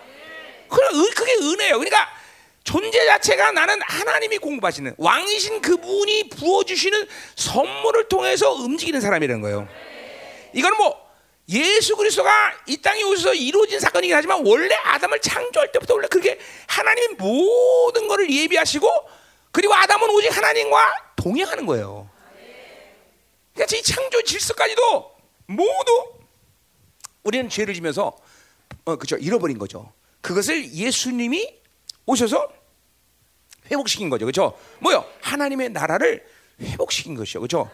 그래, 0.69 0.87
그게 1.15 1.33
은혜예요. 1.35 1.77
그러니까 1.77 2.09
존재 2.63 3.05
자체가 3.05 3.51
나는 3.51 3.79
하나님이 3.81 4.39
공급하시는 4.39 4.95
왕이신 4.97 5.61
그분이 5.61 6.29
부어주시는 6.29 7.07
선물을 7.35 8.09
통해서 8.09 8.51
움직이는 8.51 8.99
사람이라는 8.99 9.41
거예요. 9.41 9.67
이거는 10.53 10.77
뭐 10.77 11.06
예수 11.49 11.95
그리스도가 11.95 12.29
이 12.65 12.77
땅에 12.77 13.01
오셔서 13.03 13.33
이루어진 13.33 13.79
사건이긴 13.79 14.15
하지만 14.15 14.45
원래 14.45 14.75
아담을 14.75 15.21
창조할 15.21 15.71
때부터 15.71 15.93
원래 15.93 16.07
그렇게 16.07 16.37
하나님이 16.67 17.15
모든 17.15 18.07
것을 18.07 18.29
예비하시고 18.29 18.87
그리고 19.51 19.73
아담은 19.73 20.09
오직 20.09 20.35
하나님과 20.35 21.13
동행하는 21.15 21.65
거예요. 21.65 22.09
그러니까 23.53 23.77
이 23.77 23.81
창조 23.81 24.21
질서까지도 24.23 25.15
모두 25.47 26.13
우리는 27.23 27.49
죄를 27.49 27.73
지면서 27.73 28.15
어, 28.85 28.95
그죠 28.97 29.15
잃어버린 29.15 29.57
거죠. 29.57 29.93
그것을 30.21 30.73
예수님이 30.73 31.59
오셔서 32.05 32.51
회복시킨 33.71 34.09
거죠. 34.09 34.25
그렇죠? 34.25 34.57
뭐요? 34.79 35.05
하나님의 35.21 35.69
나라를 35.69 36.25
회복시킨 36.61 37.15
것이죠. 37.15 37.39
그렇죠? 37.39 37.71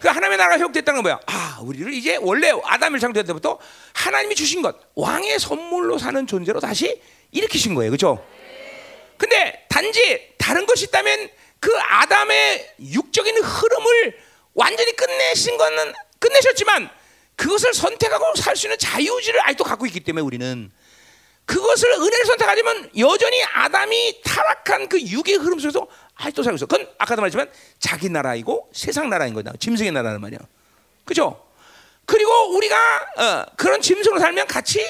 그 0.00 0.08
하나님의 0.08 0.38
나라가 0.38 0.58
회복됐다는 0.58 1.02
건 1.02 1.02
뭐야? 1.02 1.20
아, 1.26 1.58
우리를 1.62 1.92
이제 1.92 2.16
원래 2.20 2.52
아담을 2.64 2.98
창조할 3.00 3.26
때부터 3.26 3.58
하나님이 3.94 4.34
주신 4.34 4.62
것 4.62 4.76
왕의 4.94 5.38
선물로 5.38 5.98
사는 5.98 6.26
존재로 6.26 6.60
다시 6.60 7.00
일으키신 7.32 7.74
거예요. 7.74 7.90
그렇죠? 7.90 8.24
근데 9.16 9.66
단지 9.68 10.34
다른 10.38 10.64
것이 10.66 10.84
있다면 10.84 11.28
그 11.60 11.76
아담의 11.76 12.74
육적인 12.92 13.36
흐름을 13.42 14.18
완전히 14.54 14.92
끝내신 14.94 15.56
거는 15.56 15.92
끝내셨지만 16.20 16.88
그것을 17.36 17.74
선택하고 17.74 18.34
살 18.36 18.56
수 18.56 18.66
있는 18.66 18.78
자유의지를 18.78 19.40
아직도 19.44 19.64
갖고 19.64 19.86
있기 19.86 20.00
때문에 20.00 20.22
우리는 20.24 20.70
그것을 21.44 21.90
은혜를 21.92 22.26
선택하지만 22.26 22.90
여전히 22.98 23.42
아담이 23.44 24.20
타락한 24.22 24.88
그 24.88 25.00
육의 25.00 25.36
흐름 25.36 25.58
속에서 25.58 25.86
아직도 26.18 26.42
살고 26.42 26.56
있어. 26.56 26.66
그건 26.66 26.86
아까도 26.98 27.22
말했지만 27.22 27.50
자기 27.78 28.08
나라이고 28.10 28.70
세상 28.72 29.08
나라인 29.08 29.34
거다. 29.34 29.52
짐승의 29.58 29.92
나라는 29.92 30.20
말이야. 30.20 30.38
그죠? 31.04 31.46
그리고 32.04 32.30
우리가 32.56 32.76
어, 33.16 33.46
그런 33.56 33.80
짐승으로 33.80 34.20
살면 34.20 34.46
같이 34.46 34.80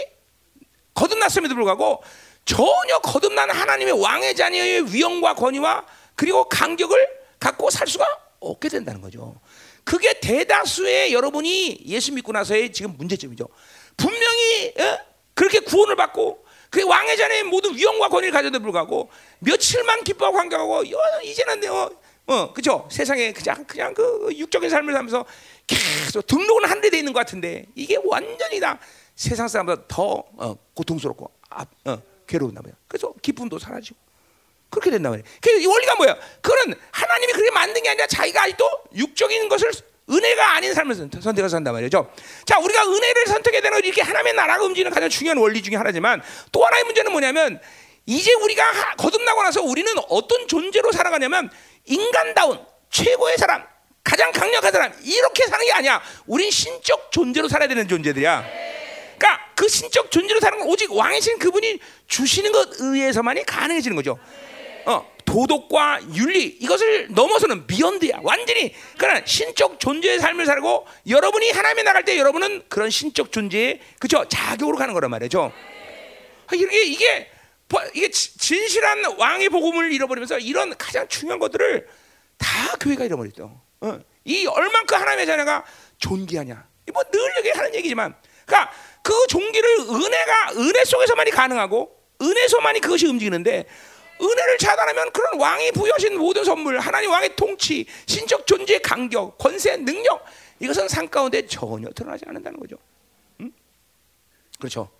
거듭났음에도 0.94 1.54
불구하고 1.54 2.02
전혀 2.44 2.98
거듭난 3.00 3.50
하나님의 3.50 4.00
왕의 4.00 4.34
자녀의 4.34 4.92
위엄과 4.92 5.34
권위와 5.34 5.84
그리고 6.16 6.48
간격을 6.48 7.08
갖고 7.38 7.70
살 7.70 7.86
수가 7.86 8.06
없게 8.40 8.68
된다는 8.68 9.00
거죠. 9.00 9.38
그게 9.84 10.18
대다수의 10.20 11.12
여러분이 11.12 11.82
예수 11.86 12.12
믿고 12.12 12.32
나서의 12.32 12.72
지금 12.72 12.96
문제점이죠. 12.96 13.48
분명히 13.96 14.74
어? 14.78 14.98
그렇게 15.34 15.60
구원을 15.60 15.96
받고 15.96 16.44
그 16.70 16.84
왕의 16.84 17.16
자녀의 17.16 17.44
모든 17.44 17.74
위엄과 17.74 18.08
권위를 18.08 18.32
가져도 18.32 18.60
불구하고 18.60 19.10
며칠만 19.40 20.04
기뻐하고 20.04 20.38
환경하고 20.38 20.84
이제는 21.24 21.68
어, 21.70 21.90
어 22.26 22.52
그죠 22.52 22.86
세상에 22.90 23.32
그냥 23.32 23.64
그냥 23.64 23.94
그 23.94 24.28
육적인 24.36 24.68
삶을 24.68 24.92
살면서 24.92 25.24
계속 25.66 26.26
등록은 26.26 26.68
한데 26.68 26.90
돼 26.90 26.98
있는 26.98 27.12
것 27.12 27.20
같은데 27.20 27.66
이게 27.74 27.98
완전히 28.04 28.60
다 28.60 28.78
세상 29.14 29.48
사람보다 29.48 29.84
더 29.88 30.24
어, 30.36 30.56
고통스럽고 30.74 31.30
아, 31.50 31.64
어, 31.86 32.02
괴로운다 32.26 32.60
말이야. 32.62 32.76
그래서 32.86 33.12
기쁨도 33.22 33.58
사라지고 33.58 33.98
그렇게 34.70 34.90
된다 34.90 35.10
말이야. 35.10 35.24
그 35.40 35.50
원리가 35.66 35.96
뭐야? 35.96 36.16
그건 36.40 36.74
하나님이 36.92 37.32
그렇게 37.32 37.50
만든 37.50 37.82
게 37.82 37.88
아니라 37.88 38.06
자기가 38.06 38.42
아직도 38.42 38.68
육적인 38.94 39.48
것을 39.48 39.70
은혜가 40.10 40.56
아닌 40.56 40.74
삶을 40.74 40.94
선택해서 40.94 41.48
산단 41.48 41.74
말이죠. 41.74 42.10
자, 42.46 42.58
우리가 42.58 42.84
은혜를 42.84 43.26
선택해야 43.26 43.60
되는 43.60 43.78
이렇게 43.84 44.02
하나님의 44.02 44.34
나라가 44.34 44.64
움직이는 44.64 44.90
가장 44.90 45.08
중요한 45.08 45.38
원리 45.38 45.62
중에 45.62 45.76
하나지만 45.76 46.22
또 46.52 46.64
하나의 46.64 46.84
문제는 46.84 47.12
뭐냐면 47.12 47.60
이제 48.06 48.32
우리가 48.32 48.94
거듭나고 48.96 49.42
나서 49.42 49.62
우리는 49.62 49.92
어떤 50.08 50.48
존재로 50.48 50.92
살아가냐면 50.92 51.50
인간다운 51.84 52.58
최고의 52.90 53.36
사람, 53.36 53.62
가장 54.02 54.32
강력한 54.32 54.72
사람 54.72 54.92
이렇게 55.02 55.46
사는 55.46 55.64
게 55.64 55.72
아니야. 55.72 56.02
우린 56.26 56.50
신적 56.50 57.12
존재로 57.12 57.48
살아야 57.48 57.68
되는 57.68 57.86
존재들이야. 57.86 58.44
그러니까 59.18 59.44
그 59.54 59.68
신적 59.68 60.10
존재로 60.10 60.40
사는 60.40 60.58
건 60.58 60.68
오직 60.68 60.90
왕이신 60.90 61.38
그분이 61.38 61.80
주시는 62.06 62.52
것 62.52 62.68
의해서만이 62.80 63.44
가능해지는 63.44 63.96
거죠. 63.96 64.18
어, 64.86 65.06
도덕과 65.28 66.00
윤리 66.14 66.44
이것을 66.44 67.08
넘어서는 67.10 67.66
비욘드야. 67.66 68.20
완전히 68.22 68.74
그런 68.96 69.22
신적 69.26 69.78
존재의 69.78 70.20
삶을 70.20 70.46
살고 70.46 70.86
여러분이 71.06 71.50
하나님에 71.50 71.82
나갈 71.82 72.02
때 72.02 72.16
여러분은 72.16 72.62
그런 72.70 72.88
신적 72.88 73.30
존재의 73.30 73.78
그죠 73.98 74.24
자격으로 74.26 74.78
가는 74.78 74.94
거란 74.94 75.10
말이죠. 75.10 75.52
아, 76.46 76.54
이게 76.54 76.82
이게 76.84 77.30
이게 77.94 78.10
진실한 78.10 79.04
왕의 79.18 79.50
복음을 79.50 79.92
잃어버리면서 79.92 80.38
이런 80.38 80.74
가장 80.78 81.06
중요한 81.08 81.38
것들을 81.38 81.86
다 82.38 82.48
교회가 82.80 83.04
잃어버렸죠. 83.04 83.60
어. 83.82 83.98
이 84.24 84.46
얼만큼 84.46 84.96
하나님의 84.96 85.26
자녀가 85.26 85.62
존귀하냐. 85.98 86.66
뭐늘 86.90 87.34
여기 87.38 87.50
하는 87.50 87.74
얘기지만, 87.74 88.14
그러니까 88.46 88.72
그 89.02 89.12
존귀를 89.28 89.80
은혜가 89.80 90.52
은혜 90.56 90.84
속에서만이 90.84 91.30
가능하고 91.32 91.94
은혜서만이 92.20 92.80
그것이 92.80 93.06
움직이는데 93.06 93.66
은혜를 94.20 94.58
차단하면 94.58 95.12
그런 95.12 95.40
왕이 95.40 95.72
부여하신 95.72 96.18
모든 96.18 96.44
선물, 96.44 96.78
하나님 96.78 97.10
왕의 97.10 97.36
통치, 97.36 97.86
신적 98.06 98.46
존재의 98.46 98.80
간격, 98.82 99.38
권세, 99.38 99.76
능력 99.76 100.24
이것은 100.60 100.88
산 100.88 101.08
가운데 101.08 101.46
전혀 101.46 101.88
드러나지 101.90 102.24
않는다는 102.26 102.58
거죠. 102.58 102.76
응? 103.40 103.52
그렇죠. 104.58 104.90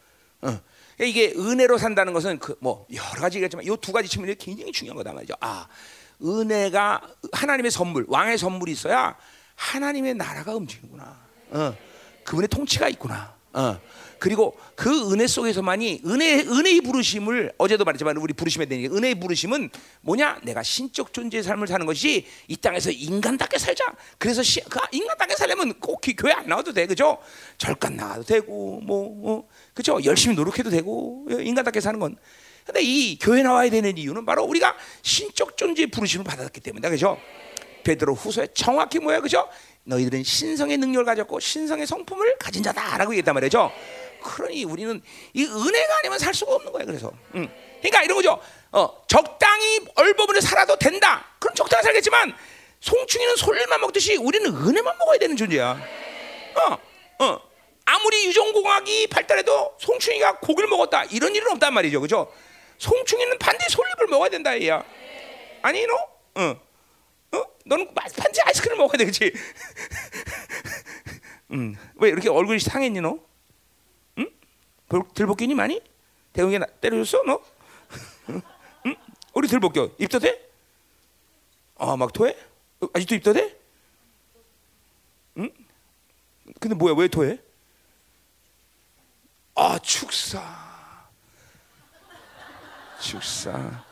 어. 0.41 0.61
이게 1.01 1.33
은혜로 1.37 1.79
산다는 1.79 2.13
것은 2.13 2.39
그 2.39 2.57
뭐 2.61 2.87
여러 2.93 3.21
가지겠지만 3.21 3.65
이 3.65 3.69
두 3.81 3.93
가지 3.93 4.09
측면이 4.09 4.35
굉장히 4.37 4.73
중요한 4.73 4.97
거다 4.97 5.13
말이죠. 5.13 5.35
아, 5.41 5.67
은혜가 6.23 7.01
하나님의 7.33 7.71
선물, 7.71 8.05
왕의 8.09 8.39
선물이 8.39 8.73
있어야 8.73 9.17
하나님의 9.57 10.15
나라가 10.15 10.55
움직이는구나. 10.55 11.21
어. 11.51 11.77
그분의 12.25 12.49
통치가 12.49 12.89
있구나. 12.89 13.35
어. 13.53 13.81
그리고 14.19 14.57
그 14.75 15.13
은혜 15.13 15.27
속에서만이 15.27 16.03
은혜 16.07 16.41
은혜의 16.41 16.81
부르심을 16.83 17.53
어제도 17.59 17.85
말했지만 17.85 18.17
우리 18.17 18.33
부르심에 18.33 18.67
대한 18.67 18.85
은혜의 18.97 19.17
부르심은 19.17 19.71
뭐냐? 20.03 20.41
내가 20.45 20.63
신적 20.63 21.13
존재의 21.13 21.43
삶을 21.43 21.67
사는 21.67 21.85
것이 21.87 22.27
이 22.47 22.57
땅에서 22.57 22.91
인간답게 22.91 23.59
살자. 23.59 23.85
그래서 24.19 24.43
시, 24.43 24.61
그 24.63 24.79
인간답게 24.93 25.37
살려면 25.37 25.75
꼭 25.81 26.01
교회 26.17 26.33
안 26.33 26.49
나와도 26.49 26.73
돼, 26.73 26.87
그죠? 26.87 27.19
절간 27.59 27.97
나와도 27.97 28.25
되고, 28.25 28.81
뭐, 28.81 29.31
어, 29.31 29.49
그죠? 29.75 29.99
열심히 30.05 30.35
노력해도 30.37 30.71
되고 30.71 31.27
인간답게 31.31 31.81
사는 31.81 31.99
건. 31.99 32.17
근데 32.65 32.83
이 32.83 33.19
교회 33.19 33.43
나와야 33.43 33.71
되는 33.71 33.97
이유는 33.97 34.27
바로 34.27 34.45
우리가 34.45 34.77
신적 35.03 35.57
존재의 35.57 35.87
부르심을 35.89 36.25
받았기 36.25 36.61
때문이다, 36.61 36.91
그죠? 36.91 37.19
베드로 37.85 38.15
후서에 38.15 38.49
정확히 38.53 38.99
뭐야, 38.99 39.21
그죠? 39.21 39.49
너희들은 39.89 40.23
신성의 40.23 40.77
능력을 40.79 41.05
가졌고 41.05 41.41
신성의 41.41 41.87
성품을 41.87 42.37
가진 42.39 42.63
자다라고 42.63 43.13
얘기했단 43.13 43.35
말이죠. 43.35 43.73
그러니 44.23 44.65
우리는 44.65 45.01
이 45.33 45.45
은혜가 45.45 45.99
아니면 46.01 46.19
살 46.19 46.35
수가 46.35 46.55
없는 46.57 46.73
거예요. 46.73 46.87
그래서, 46.87 47.11
음. 47.35 47.49
그러니까 47.79 48.03
이런 48.03 48.17
거죠. 48.17 48.39
어, 48.73 49.03
적당히 49.07 49.81
얼버무려 49.95 50.41
살아도 50.41 50.77
된다. 50.77 51.25
그럼 51.39 51.55
적당히 51.55 51.85
살겠지만 51.85 52.37
송충이는 52.81 53.37
솔만 53.37 53.81
먹듯이 53.81 54.17
우리는 54.17 54.55
은혜만 54.55 54.99
먹어야 54.99 55.19
되는 55.19 55.37
존재야. 55.37 55.81
어, 56.55 57.25
어. 57.25 57.41
아무리 57.87 58.27
유전공학이 58.27 59.07
발달해도 59.07 59.77
송충이가 59.79 60.41
고기를 60.41 60.69
먹었다 60.69 61.05
이런 61.05 61.35
일은 61.35 61.51
없단 61.53 61.73
말이죠, 61.73 62.03
그죠? 62.03 62.31
송충이는 62.77 63.39
반드시 63.39 63.71
솔잎을 63.71 64.09
먹어야 64.09 64.29
된다, 64.29 64.61
얘야. 64.61 64.85
아니, 65.63 65.87
너? 65.87 65.95
어. 66.43 66.68
어? 67.33 67.45
너는 67.67 67.95
반드시 67.95 68.41
아이스크림 68.45 68.79
먹어야 68.79 68.99
되겠지. 68.99 69.33
음, 71.53 71.77
왜 71.97 72.11
이렇게 72.11 72.29
얼굴이 72.29 72.59
상했니 72.59 73.01
너? 73.01 73.19
들볶이니 75.15 75.55
많이? 75.55 75.81
대웅이 76.33 76.59
때려줬어 76.81 77.23
너? 77.25 77.41
응? 78.87 78.97
우리 79.35 79.49
들볶여 79.49 79.91
입덧해? 79.99 80.39
아막 81.77 82.13
토해? 82.13 82.37
아직도 82.95 83.15
입덧해? 83.17 83.55
응? 85.39 85.51
근데 86.61 86.75
뭐야 86.75 86.95
왜 86.97 87.09
토해? 87.09 87.39
아 89.55 89.79
축사 89.81 90.41
축사 93.01 93.85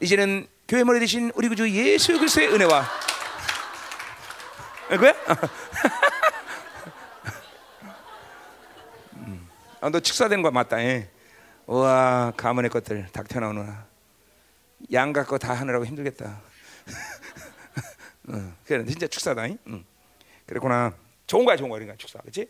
이제는 0.00 0.48
교회 0.70 0.84
머리 0.84 1.00
대신 1.00 1.32
우리 1.34 1.48
구주 1.48 1.68
예수 1.68 2.16
그리스도의 2.16 2.54
은혜와 2.54 2.86
그거야? 4.88 5.12
아, 9.80 9.88
너 9.90 9.98
축사된 9.98 10.42
거 10.42 10.52
맞다. 10.52 10.80
예. 10.80 11.10
와 11.66 12.32
가문의 12.36 12.70
것들 12.70 13.08
닭 13.10 13.26
튀어나오느라 13.26 13.84
양 14.92 15.12
갖고 15.12 15.38
다 15.38 15.54
하느라고 15.54 15.84
힘들겠다. 15.86 16.40
어, 18.28 18.54
그래 18.64 18.84
진짜 18.84 19.08
축사다. 19.08 19.46
응. 19.66 19.84
그랬구나. 20.46 20.94
좋은 21.26 21.44
거야, 21.44 21.56
좋은 21.56 21.68
거야, 21.68 21.80
그러니까 21.80 21.96
축사, 21.98 22.20
그렇지? 22.20 22.48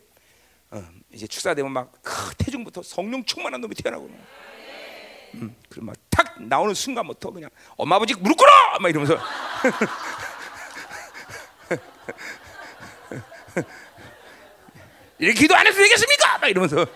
어, 0.69 0.83
이제 1.11 1.25
축사 1.25 1.55
되면 1.55 1.71
막 1.71 1.91
크, 2.03 2.35
태중부터 2.37 2.83
성령 2.83 3.25
충만한 3.25 3.61
놈이 3.61 3.73
태어나고, 3.73 4.11
음, 5.35 5.55
그럼 5.69 5.87
막 5.87 5.95
탁 6.31 6.41
나오는 6.41 6.73
순간부터 6.73 7.31
그냥 7.31 7.49
엄마 7.77 7.95
아버지 7.97 8.13
무릎 8.15 8.37
꿇어 8.37 8.49
막 8.79 8.89
이러면서 8.89 9.17
이렇게 15.19 15.39
기도 15.39 15.55
안 15.55 15.67
해도 15.67 15.77
되겠습니까? 15.77 16.37
막 16.39 16.47
이러면서 16.47 16.85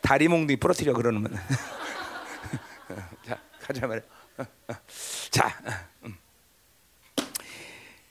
다리 0.00 0.28
몽둥이 0.28 0.56
부러뜨려 0.56 0.94
그러면 0.94 1.32
자 3.26 3.38
가자 3.60 3.86
말이야. 3.86 4.02
자, 5.30 5.56
음. 6.04 6.18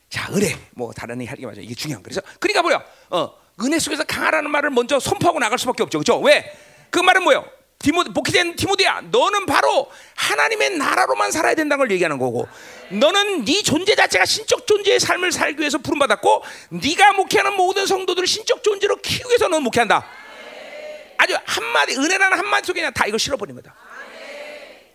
자 0.10 0.32
은혜 0.34 0.56
뭐 0.72 0.94
다른 0.94 1.20
얘기 1.20 1.30
하기 1.30 1.46
맞아 1.46 1.62
이게 1.62 1.74
중요한 1.74 2.04
거죠. 2.04 2.22
그러니까 2.40 2.62
뭐야? 2.62 2.86
어 3.10 3.36
은혜 3.62 3.80
속에서 3.80 4.04
강하라는 4.04 4.50
말을 4.52 4.70
먼저 4.70 5.00
선포하고 5.00 5.40
나갈 5.40 5.58
수밖에 5.60 5.84
없죠, 5.84 5.98
그렇죠? 6.00 6.20
왜? 6.22 6.56
그 6.90 7.00
말은 7.00 7.24
뭐예요? 7.24 7.61
디모 7.82 8.04
복귀된 8.04 8.56
디모데야, 8.56 9.02
너는 9.10 9.46
바로 9.46 9.92
하나님의 10.16 10.78
나라로만 10.78 11.32
살아야 11.32 11.56
된다는 11.56 11.80
걸 11.80 11.92
얘기하는 11.92 12.18
거고, 12.18 12.48
너는 12.90 13.44
네 13.46 13.62
존재 13.64 13.96
자체가 13.96 14.26
신적 14.26 14.68
존재의 14.68 15.00
삶을 15.00 15.32
살기 15.32 15.60
위해서 15.60 15.78
부름 15.80 16.00
받았고, 16.00 16.44
네가 16.70 17.14
목회하는 17.14 17.56
모든 17.58 17.86
성도들을 17.86 18.28
신적 18.28 18.64
존재로 18.64 18.98
키우기 18.98 19.30
위해서 19.30 19.48
너는 19.48 19.64
목회한다. 19.64 20.06
아주 21.18 21.36
한마디 21.46 21.96
은혜라는 21.98 22.38
한마디 22.38 22.68
속에 22.68 22.82
그냥 22.82 22.94
다 22.94 23.06
이걸 23.06 23.20
실어버린 23.20 23.56
거다. 23.56 23.76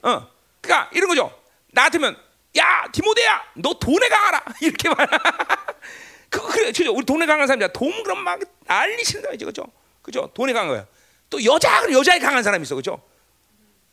어, 0.03 0.28
그러니까 0.61 0.91
이런 0.93 1.09
거죠. 1.09 1.32
나 1.72 1.84
같으면 1.84 2.16
야 2.57 2.87
디모데야, 2.93 3.43
너 3.55 3.74
돈에 3.74 4.09
강하라 4.09 4.45
이렇게 4.62 4.89
말. 4.89 5.07
그 6.30 6.41
그래, 6.49 6.66
그죠? 6.66 6.93
우리 6.93 7.05
돈에 7.05 7.26
강한 7.26 7.47
사람이야. 7.47 7.68
돈 7.68 8.03
그럼 8.03 8.24
막 8.24 8.41
난리 8.66 9.03
친다 9.05 9.30
이제 9.32 9.45
그죠? 9.45 9.64
그죠? 10.03 10.30
돈에 10.34 10.53
강한 10.53 10.68
거야. 10.68 10.87
또 11.30 11.42
여자 11.44 11.90
여자에 11.90 12.18
강한 12.18 12.42
사람이 12.42 12.62
있어, 12.62 12.74
그죠? 12.74 13.02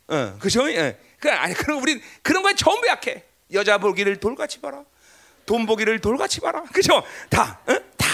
어, 0.08 0.36
그죠? 0.38 0.70
예. 0.70 0.98
그 1.18 1.30
아니 1.30 1.54
그런 1.54 1.80
우리 1.80 2.00
그런 2.22 2.42
거에 2.42 2.54
전부 2.54 2.86
약해. 2.86 3.24
여자 3.52 3.78
보기를 3.78 4.18
돌같이 4.20 4.60
봐라. 4.60 4.82
돈 5.46 5.66
보기를 5.66 6.00
돌같이 6.00 6.40
봐라. 6.40 6.62
그죠? 6.72 7.02
다, 7.28 7.60
어? 7.66 7.74
다, 7.96 8.06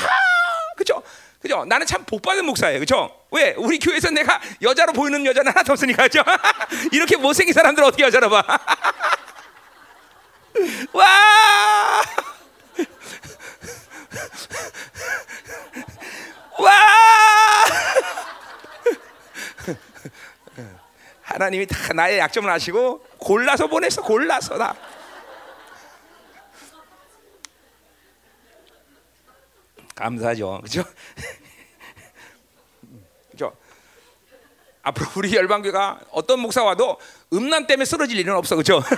그죠? 0.76 1.02
그죠? 1.40 1.64
나는 1.64 1.86
참 1.86 2.04
복받은 2.04 2.44
목사예요. 2.44 2.80
그죠? 2.80 3.10
왜? 3.30 3.54
우리 3.56 3.78
교회에서 3.78 4.10
내가 4.10 4.40
여자로 4.60 4.92
보이는 4.92 5.24
여자는 5.24 5.50
하나도 5.52 5.72
없으니까, 5.72 6.02
그죠? 6.04 6.22
이렇게 6.92 7.16
못생긴 7.16 7.54
사람들 7.54 7.82
어떻게 7.84 8.02
여자로 8.04 8.28
봐? 8.28 8.42
와! 10.92 12.02
와! 16.58 17.39
하나님이 21.30 21.66
다 21.66 21.92
나의 21.92 22.18
약점을 22.18 22.50
아시고 22.50 23.04
골라서 23.18 23.68
보냈어, 23.68 24.02
골라서 24.02 24.58
다. 24.58 24.74
감사하죠, 29.94 30.60
그죠? 30.62 30.82
그죠? 33.30 33.56
앞으로 34.82 35.06
우리 35.16 35.36
열방교가 35.36 36.00
어떤 36.10 36.40
목사 36.40 36.64
와도 36.64 36.98
음란 37.32 37.68
때문에 37.68 37.84
쓰러질 37.84 38.18
일은 38.18 38.34
없어, 38.34 38.56
그죠? 38.56 38.82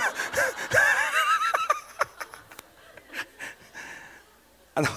아, 4.75 4.81
나, 4.81 4.89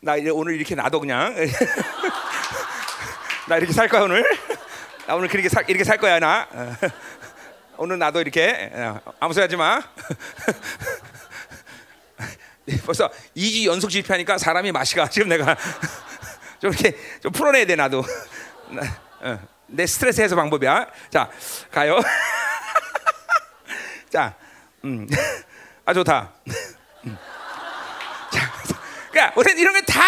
나 0.00 0.12
오늘 0.34 0.56
이렇게 0.56 0.74
놔둬 0.74 1.00
그냥. 1.00 1.34
나 3.48 3.56
이렇게 3.56 3.72
살 3.72 3.88
거야 3.88 4.02
오늘. 4.02 4.22
나 5.06 5.14
오늘 5.14 5.28
그렇게 5.28 5.48
살 5.48 5.64
이렇게 5.68 5.84
살 5.84 5.98
거야 5.98 6.18
나. 6.18 6.48
오늘 7.76 7.98
나도 7.98 8.20
이렇게 8.20 8.70
아무 9.20 9.34
소리 9.34 9.42
하지 9.42 9.56
마. 9.56 9.80
벌써 12.86 13.10
2주 13.36 13.66
연속 13.66 13.90
실패하니까 13.90 14.38
사람이 14.38 14.72
맛이 14.72 14.94
가 14.94 15.08
지금 15.08 15.28
내가 15.28 15.54
좀 16.60 16.72
이렇게 16.72 16.96
좀 17.22 17.30
풀어내야 17.32 17.66
돼 17.66 17.76
나도. 17.76 18.02
어, 19.20 19.38
내 19.66 19.86
스트레스 19.86 20.20
해소 20.22 20.36
방법이야. 20.36 20.86
자 21.10 21.30
가요. 21.70 22.00
자, 24.10 24.34
음, 24.84 25.06
아 25.84 25.92
좋다. 25.92 26.32
음. 27.04 27.18
자, 28.32 28.52
그러니까 29.10 29.32
우리는 29.38 29.58
이런 29.60 29.74
게 29.74 29.80
다 29.82 30.00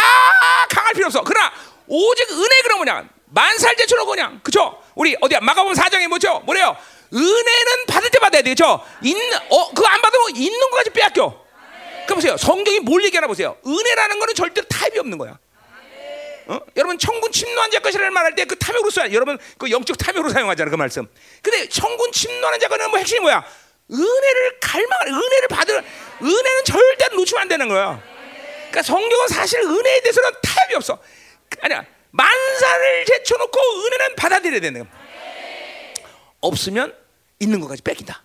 강할 0.71 0.95
필요 0.95 1.07
없어. 1.07 1.23
그러나 1.23 1.53
오직 1.87 2.31
은혜 2.31 2.63
그런 2.63 2.79
뭐냐? 2.79 3.05
만살 3.27 3.77
제쳐놓고 3.77 4.11
그냥 4.11 4.41
그죠? 4.43 4.81
우리 4.97 5.17
어디야? 5.21 5.41
마가복음 5.41 5.75
4장에 5.75 6.09
뭐죠? 6.09 6.41
뭐래요? 6.41 6.77
은혜는 7.15 7.87
받을 7.87 8.11
때 8.11 8.19
받아야 8.19 8.43
되죠. 8.43 8.85
있는 9.03 9.23
어 9.51 9.69
그거 9.73 9.87
안 9.87 10.01
받으면 10.03 10.35
있는 10.35 10.59
거까지 10.71 10.91
빼앗겨. 10.91 11.47
그 12.09 12.15
보세요. 12.15 12.37
성경이 12.37 12.81
뭘 12.81 13.05
얘기하나 13.05 13.27
보세요. 13.29 13.57
은혜라는 13.65 14.19
거는 14.19 14.35
절대로 14.35 14.67
타협이 14.69 14.99
없는 14.99 15.19
거야. 15.19 15.39
어? 16.49 16.61
여러분 16.77 16.97
청군 16.99 17.31
침노한 17.33 17.71
자 17.71 17.81
것이라는 17.81 18.13
말할 18.13 18.35
때 18.35 18.45
그 18.47 18.57
탐욕으로 18.59 18.91
써. 18.91 19.13
여러분 19.13 19.39
그 19.59 19.71
영적 19.71 19.99
탐욕으로 19.99 20.33
사용하잖아 20.33 20.71
그 20.71 20.77
말씀. 20.77 21.07
근데 21.43 21.69
청군 21.69 22.11
침노하는 22.13 22.59
자가는 22.59 22.91
뭐 22.91 22.99
핵심이 22.99 23.21
뭐야? 23.21 23.45
은혜를 23.93 24.61
갈망하는 24.61 25.15
은혜를 25.15 25.49
받을 25.49 25.85
은혜는 26.23 26.65
절대로 26.65 27.17
놓치면 27.17 27.43
안 27.43 27.49
되는 27.49 27.69
거야. 27.69 28.03
그러니까 28.71 28.83
성경은 28.83 29.29
사실 29.29 29.61
은혜에 29.61 30.01
대해서는 30.01 30.31
타협이 30.43 30.75
없어. 30.77 30.99
아니야 31.61 31.85
만사를 32.17 33.05
제쳐놓고 33.07 33.59
은혜는 33.61 34.17
받아들여야 34.17 34.61
되는 34.61 34.81
거야. 34.83 34.93
없으면 36.41 36.95
있는 37.39 37.61
것까지 37.61 37.83
뺏긴다. 37.83 38.23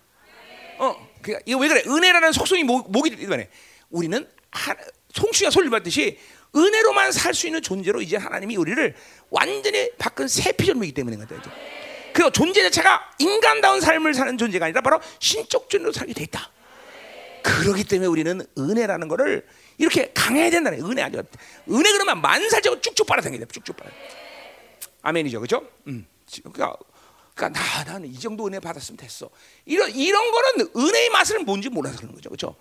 어, 0.78 1.08
그러니까 1.20 1.42
이거 1.46 1.58
왜 1.60 1.68
그래? 1.68 1.82
은혜라는 1.86 2.32
속성이 2.32 2.64
뭐, 2.64 2.82
뭐기 2.88 3.14
때문에 3.14 3.48
우리는 3.90 4.26
하, 4.50 4.74
송수가 5.14 5.50
소리를 5.50 5.70
받듯이 5.70 6.18
은혜로만 6.54 7.12
살 7.12 7.34
수 7.34 7.46
있는 7.46 7.62
존재로 7.62 8.02
이제 8.02 8.16
하나님이 8.16 8.56
우리를 8.56 8.94
완전히 9.30 9.90
바꾼 9.98 10.28
새 10.28 10.52
피조물이기 10.52 10.94
때문에 10.94 11.16
그다 11.16 11.34
이제. 11.40 11.50
그 12.12 12.30
존재 12.30 12.62
자체가 12.62 13.10
인간다운 13.18 13.80
삶을 13.80 14.12
사는 14.12 14.36
존재가 14.36 14.66
아니라 14.66 14.82
바로 14.82 15.00
신적 15.18 15.70
존재로 15.70 15.92
살게 15.92 16.12
돼 16.12 16.24
있다. 16.24 16.50
그러기 17.42 17.84
때문에 17.84 18.06
우리는 18.06 18.40
은혜라는 18.58 19.08
것을 19.08 19.46
이렇게 19.78 20.12
강해야 20.14 20.50
된다는 20.50 20.84
은혜 20.84 21.02
아니야. 21.02 21.22
은혜 21.68 21.92
그러면 21.92 22.20
만살적으로 22.20 22.80
쭉쭉 22.80 23.06
빨아당겨야 23.06 23.40
돼. 23.40 23.46
쭉쭉 23.46 23.76
빨아. 23.76 23.90
아멘이죠, 25.02 25.40
그렇죠? 25.40 25.66
음. 25.88 26.06
그러니까, 26.44 26.76
그러니까 27.34 27.60
나 27.60 27.84
나는 27.84 28.08
이 28.08 28.18
정도 28.18 28.46
은혜 28.46 28.60
받았으면 28.60 28.96
됐어. 28.96 29.28
이런 29.66 29.90
이런 29.90 30.30
거는 30.30 30.68
은혜의 30.76 31.10
맛을 31.10 31.40
뭔지 31.40 31.68
몰라서 31.68 31.96
그런 31.98 32.14
거죠, 32.14 32.30
그렇죠? 32.30 32.54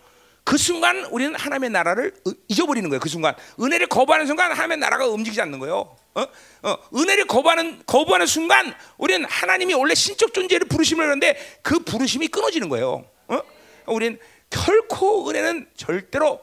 그 0.43 0.57
순간 0.57 1.05
우리는 1.05 1.35
하나님의 1.35 1.69
나라를 1.69 2.13
잊어버리는 2.47 2.89
거예요. 2.89 2.99
그 2.99 3.09
순간 3.09 3.35
은혜를 3.59 3.87
거부하는 3.87 4.25
순간 4.25 4.51
하나님의 4.51 4.77
나라가 4.77 5.07
움직이지 5.07 5.39
않는 5.41 5.59
거예요. 5.59 5.95
어? 6.15 6.25
어, 6.63 6.77
은혜를 6.95 7.25
거부하는 7.27 7.83
거부하는 7.85 8.25
순간 8.25 8.73
우리는 8.97 9.23
하나님이 9.25 9.73
원래 9.75 9.93
신적 9.93 10.33
존재를 10.33 10.67
부르심을 10.67 11.05
하는데 11.05 11.59
그 11.61 11.79
부르심이 11.79 12.27
끊어지는 12.27 12.69
거예요. 12.69 13.05
어? 13.27 13.41
우리는 13.87 14.19
결코 14.49 15.29
은혜는 15.29 15.67
절대로 15.77 16.41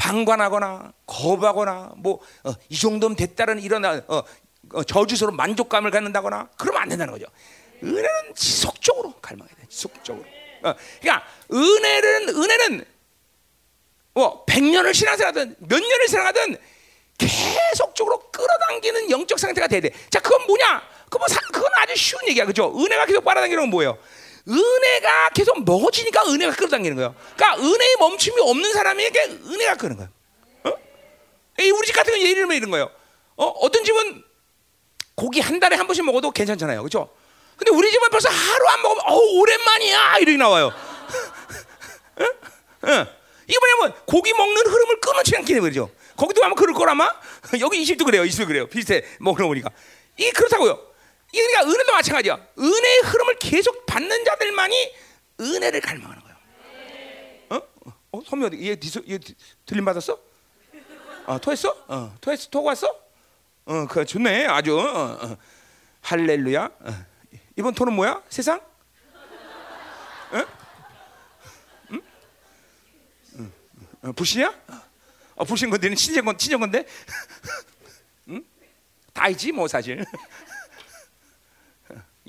방관하거나 0.00 0.92
거부하거나 1.06 1.92
뭐이 1.96 2.16
어, 2.44 2.54
정도면 2.74 3.16
됐다는 3.16 3.60
이런 3.60 3.84
어, 3.84 4.24
어, 4.72 4.82
저주스러운 4.82 5.36
만족감을 5.36 5.90
갖는다거나 5.90 6.48
그러면 6.56 6.82
안 6.82 6.88
된다는 6.88 7.12
거죠. 7.12 7.26
은혜는 7.82 8.34
지속적으로 8.34 9.12
갈망해야 9.20 9.54
돼. 9.56 9.66
지속적으로. 9.68 10.24
어, 10.62 10.74
그러니까 11.00 11.26
은혜는 11.52 12.28
은혜는 12.30 12.84
뭐 14.14 14.46
100년을 14.46 14.94
신앙생활하든 14.94 15.56
몇 15.58 15.78
년을 15.78 16.08
신앙하든 16.08 16.56
계속적으로 17.18 18.30
끌어당기는 18.30 19.10
영적 19.10 19.38
상태가 19.38 19.68
돼야 19.68 19.80
돼. 19.82 19.90
자, 20.08 20.18
그건 20.20 20.46
뭐냐? 20.46 20.82
그건, 21.10 21.28
사, 21.28 21.38
그건 21.52 21.70
아주 21.76 21.94
쉬운 21.94 22.22
얘기야. 22.28 22.46
그죠? 22.46 22.72
은혜가 22.74 23.04
계속 23.04 23.22
빨아당기는 23.22 23.64
건 23.64 23.70
뭐예요? 23.70 23.98
은혜가 24.48 25.30
계속 25.30 25.64
먹어지니까 25.64 26.24
은혜가 26.26 26.56
끌어당기는 26.56 26.96
거예요. 26.96 27.14
그러니까 27.36 27.62
은혜의 27.62 27.96
멈춤이 27.98 28.40
없는 28.40 28.72
사람에게 28.72 29.20
은혜가 29.46 29.74
끄는 29.76 29.96
거예요. 29.96 30.10
어? 30.64 30.72
우리 31.58 31.86
집 31.86 31.92
같은 31.94 32.12
건 32.12 32.20
예를 32.22 32.34
들면 32.34 32.56
이런 32.56 32.70
거예요. 32.70 32.90
어? 33.36 33.46
어떤 33.46 33.84
집은 33.84 34.24
고기 35.14 35.40
한 35.40 35.60
달에 35.60 35.76
한 35.76 35.86
번씩 35.86 36.04
먹어도 36.04 36.30
괜찮잖아요. 36.30 36.82
그죠? 36.82 37.10
근데 37.56 37.72
우리 37.72 37.90
집은 37.90 38.08
벌써 38.10 38.28
하루 38.30 38.66
안 38.68 38.82
먹으면 38.82 39.04
어 39.06 39.14
오랜만이야 39.14 40.18
이렇게 40.18 40.36
나와요. 40.38 40.66
어? 42.16 42.24
어? 42.90 43.06
이게 43.46 43.58
뭐냐면 43.58 43.94
고기 44.06 44.32
먹는 44.32 44.66
흐름을 44.66 45.00
끊어지 45.00 45.36
않기 45.36 45.52
때문이죠. 45.52 45.90
거기도 46.16 46.44
아마 46.44 46.54
그럴 46.54 46.74
거라마 46.74 47.10
여기 47.60 47.82
20도 47.82 48.06
그래요. 48.06 48.22
20도 48.22 48.46
그래요. 48.46 48.66
비슷해. 48.66 49.04
먹으러 49.18 49.46
보니까 49.48 49.70
이게 50.16 50.30
그렇다고요. 50.30 50.89
그러니까 51.32 51.62
은혜도 51.64 51.92
마찬가지야. 51.92 52.34
은혜의 52.58 53.00
흐름을 53.04 53.38
계속 53.38 53.86
받는 53.86 54.24
자들만이 54.24 54.94
은혜를 55.40 55.80
갈망하는 55.80 56.22
거예요. 56.22 56.36
어? 57.50 57.60
어? 58.12 58.22
선미 58.28 58.46
어디? 58.46 58.56
얘, 58.66 58.70
얘 58.70 58.76
디- 59.18 59.34
들림 59.66 59.84
받았어? 59.84 60.18
어, 61.26 61.38
토했어? 61.38 61.84
어, 61.88 62.14
토했어? 62.20 62.48
토고 62.50 62.66
왔어? 62.68 62.88
어, 63.66 63.86
그 63.86 64.04
좋네. 64.04 64.46
아주. 64.46 64.78
어, 64.78 65.18
어. 65.22 65.36
할렐루야. 66.02 66.70
어. 66.80 67.06
이번 67.56 67.74
토는 67.74 67.92
뭐야? 67.92 68.22
세상? 68.28 68.60
어? 70.32 70.46
어, 74.02 74.12
불신이야? 74.12 74.54
어, 75.36 75.44
불신 75.44 75.68
건데는 75.70 75.94
친정 75.96 76.24
건 76.24 76.38
친정 76.38 76.60
건데? 76.60 76.86
응? 78.28 78.42
다 79.12 79.28
있지 79.28 79.52
뭐 79.52 79.68
사실. 79.68 80.04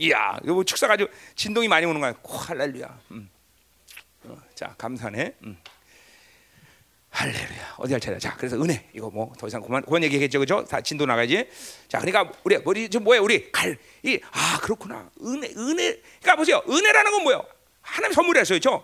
이야, 0.01 0.35
이거 0.43 0.53
뭐 0.55 0.63
축사 0.63 0.87
가지고 0.87 1.11
진동이 1.35 1.67
많이 1.67 1.85
오는 1.85 2.01
거야. 2.01 2.13
코 2.23 2.35
할렐루야. 2.35 2.99
음. 3.11 3.29
어, 4.23 4.37
자, 4.55 4.73
감사네. 4.77 5.35
음. 5.43 5.57
할렐루야. 7.11 7.75
어디 7.77 7.93
할 7.93 7.99
차례야? 8.01 8.17
자, 8.19 8.35
그래서 8.37 8.59
은혜 8.61 8.89
이거 8.93 9.09
뭐 9.11 9.31
더 9.37 9.45
이상 9.47 9.61
그만 9.61 9.83
그만 9.83 10.03
얘기했죠, 10.03 10.39
그죠? 10.39 10.63
다 10.65 10.81
진도 10.81 11.05
나가지. 11.05 11.47
자, 11.87 11.99
그러니까 11.99 12.31
우리 12.43 12.55
우리 12.65 12.89
저 12.89 12.99
뭐야? 12.99 13.19
우리 13.19 13.51
갈 13.51 13.77
이 14.03 14.19
아 14.31 14.59
그렇구나. 14.61 15.11
은혜 15.23 15.49
은혜. 15.55 16.01
그러니까 16.19 16.35
보세요. 16.37 16.63
은혜라는 16.67 17.11
건 17.11 17.23
뭐예요? 17.23 17.45
하나님 17.81 18.13
선물이었어요, 18.13 18.55
그죠? 18.57 18.83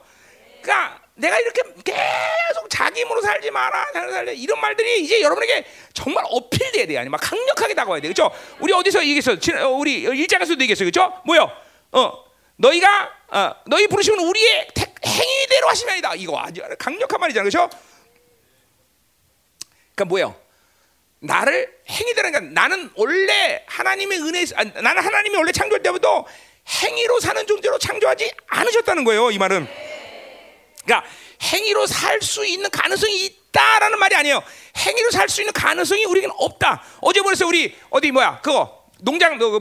그러니까 0.61 1.01
내가 1.17 1.39
이렇게 1.39 1.61
계속 1.83 2.69
자기 2.69 3.01
힘으로 3.01 3.21
살지 3.21 3.49
마라, 3.51 3.87
나는 3.93 4.11
살래 4.13 4.33
이런 4.35 4.59
말들이 4.61 5.01
이제 5.01 5.19
여러분에게 5.21 5.65
정말 5.93 6.23
어필돼야 6.27 6.85
돼, 6.85 6.97
아니 6.97 7.09
막 7.09 7.17
강력하게 7.17 7.73
다가와야 7.73 7.99
돼, 8.01 8.07
그렇죠? 8.07 8.31
우리 8.59 8.71
어디서 8.71 9.01
얘기했어? 9.01 9.37
지- 9.39 9.51
어, 9.53 9.69
우리 9.69 10.01
일장에서도 10.03 10.61
얘기했어요, 10.61 10.89
그렇죠? 10.91 11.21
뭐요? 11.25 11.51
어, 11.91 12.23
너희가 12.57 13.11
어, 13.29 13.51
너희 13.65 13.87
부르시면 13.87 14.19
우리의 14.19 14.67
택- 14.75 14.95
행위대로 15.05 15.67
하시면이다. 15.69 16.15
이거 16.15 16.39
아주 16.39 16.61
강력한 16.79 17.19
말이잖아요, 17.19 17.49
그렇죠? 17.49 17.69
그러니까 19.95 20.05
뭐예요? 20.05 20.35
나를 21.19 21.73
행위대로 21.89 22.29
그러니까 22.29 22.39
나는 22.61 22.91
원래 22.95 23.63
하나님의 23.67 24.19
은혜, 24.19 24.45
아, 24.55 24.63
나는 24.63 25.01
하나님이 25.01 25.35
원래 25.35 25.51
창조할 25.51 25.81
때부터 25.81 26.25
행위로 26.83 27.19
사는 27.19 27.45
존재로 27.47 27.79
창조하지 27.79 28.31
않으셨다는 28.47 29.03
거예요. 29.03 29.31
이 29.31 29.37
말은. 29.39 29.67
그러니까 30.87 31.05
행위로 31.41 31.85
살 31.85 32.21
수 32.21 32.45
있는 32.45 32.69
가능성이 32.69 33.25
있다라는 33.25 33.99
말이 33.99 34.15
아니에요. 34.15 34.41
행위로 34.77 35.11
살 35.11 35.27
수 35.29 35.41
있는 35.41 35.51
가능성이 35.53 36.05
우리에게는 36.05 36.33
없다. 36.39 36.81
어제 37.01 37.21
보냈어 37.21 37.45
우리 37.45 37.75
어디 37.89 38.11
뭐야 38.11 38.39
그거 38.41 38.85
농장 38.99 39.37
그 39.37 39.59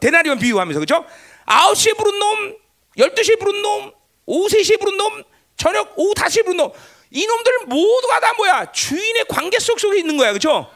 대나리온 0.00 0.38
비유하면서 0.38 0.80
그죠? 0.80 1.06
9시에 1.46 1.96
부른 1.96 2.18
놈, 2.18 2.56
12시에 2.98 3.38
부른 3.38 3.62
놈, 3.62 3.92
오후 4.26 4.48
3시에 4.48 4.78
부른 4.78 4.96
놈, 4.96 5.22
저녁 5.56 5.94
오후 5.96 6.12
5시에 6.14 6.44
부른 6.44 6.56
놈. 6.56 6.72
이 7.10 7.26
놈들 7.26 7.66
모두가 7.66 8.20
다 8.20 8.32
뭐야? 8.34 8.72
주인의 8.72 9.26
관계 9.28 9.58
속 9.58 9.78
속에 9.80 9.98
있는 9.98 10.16
거야. 10.16 10.32
그죠? 10.32 10.70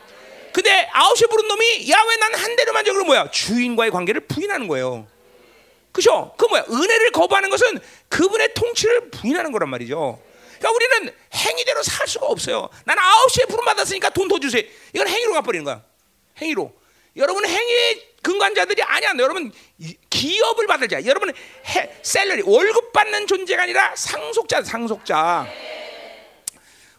근데 0.53 0.89
9시에 0.93 1.29
부른 1.31 1.49
놈이 1.49 1.91
야왜 1.91 2.17
나는 2.17 2.39
한 2.39 2.57
대로만 2.57 2.85
적으로 2.85 3.05
뭐야? 3.05 3.31
주인과의 3.31 3.91
관계를 3.91 4.27
부인하는 4.27 4.69
거예요. 4.69 5.07
그죠? 5.97 6.35
그 6.37 6.45
뭐야? 6.45 6.63
은혜를 6.69 7.11
거부하는 7.11 7.49
것은 7.49 7.81
그분의 8.11 8.53
통치를 8.53 9.09
부인하는 9.11 9.51
거란 9.51 9.71
말이죠. 9.71 10.21
그러니까 10.59 10.71
우리는 10.73 11.15
행위대로 11.33 11.83
살 11.83 12.07
수가 12.07 12.27
없어요. 12.27 12.69
나는 12.85 13.03
아홉 13.03 13.31
시에 13.31 13.47
부름 13.47 13.65
받았으니까 13.65 14.11
돈 14.11 14.29
더 14.29 14.39
주세요. 14.39 14.63
이건 14.93 15.09
행위로 15.09 15.33
가버리는 15.33 15.65
거야. 15.65 15.83
행위로. 16.39 16.71
여러분은 17.17 17.49
행위의 17.49 18.09
근간자들이 18.23 18.83
아니야. 18.83 19.13
여러분 19.19 19.51
이- 19.79 19.97
기업을 20.11 20.67
받을 20.67 20.87
자. 20.87 21.03
여러분은 21.03 21.33
해, 21.69 21.97
셀러리 22.03 22.43
월급 22.45 22.93
받는 22.93 23.27
존재가 23.27 23.63
아니라 23.63 23.95
상속자, 23.97 24.63
상속자. 24.65 25.47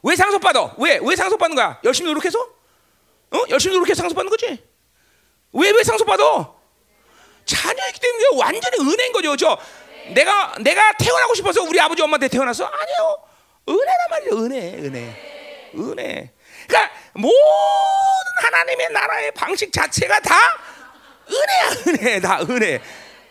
왜 0.02 0.16
상속 0.16 0.42
받아? 0.42 0.74
왜? 0.80 1.00
왜 1.04 1.16
상속 1.16 1.38
받는 1.38 1.56
거야? 1.56 1.80
열심히 1.84 2.10
노력해서? 2.10 2.40
어? 3.30 3.44
열심히 3.52 3.76
노력해서 3.76 4.00
상속 4.02 4.16
받는 4.16 4.32
거지? 4.32 4.60
왜 5.54 5.70
왜 5.72 5.84
상속 5.84 6.08
받아? 6.08 6.52
자녀이기 7.48 8.00
때문에 8.00 8.24
완전히 8.36 8.78
은혜인 8.80 9.12
거죠, 9.14 9.32
그죠? 9.32 9.58
내가 10.14 10.56
내가 10.60 10.94
태어나고 10.94 11.34
싶어서 11.34 11.64
우리 11.64 11.80
아버지 11.80 12.02
엄마한테 12.02 12.28
태어났어? 12.28 12.66
아니요, 12.66 13.18
은혜란 13.68 13.98
말이에요, 14.10 14.46
은혜, 14.46 14.74
은혜, 14.76 15.72
은혜. 15.76 16.32
그러니까 16.68 16.94
모든 17.14 17.34
하나님의 18.44 18.88
나라의 18.92 19.32
방식 19.32 19.72
자체가 19.72 20.20
다 20.20 20.36
은혜야, 21.30 21.84
은혜, 21.88 22.20
다 22.20 22.40
은혜, 22.42 22.82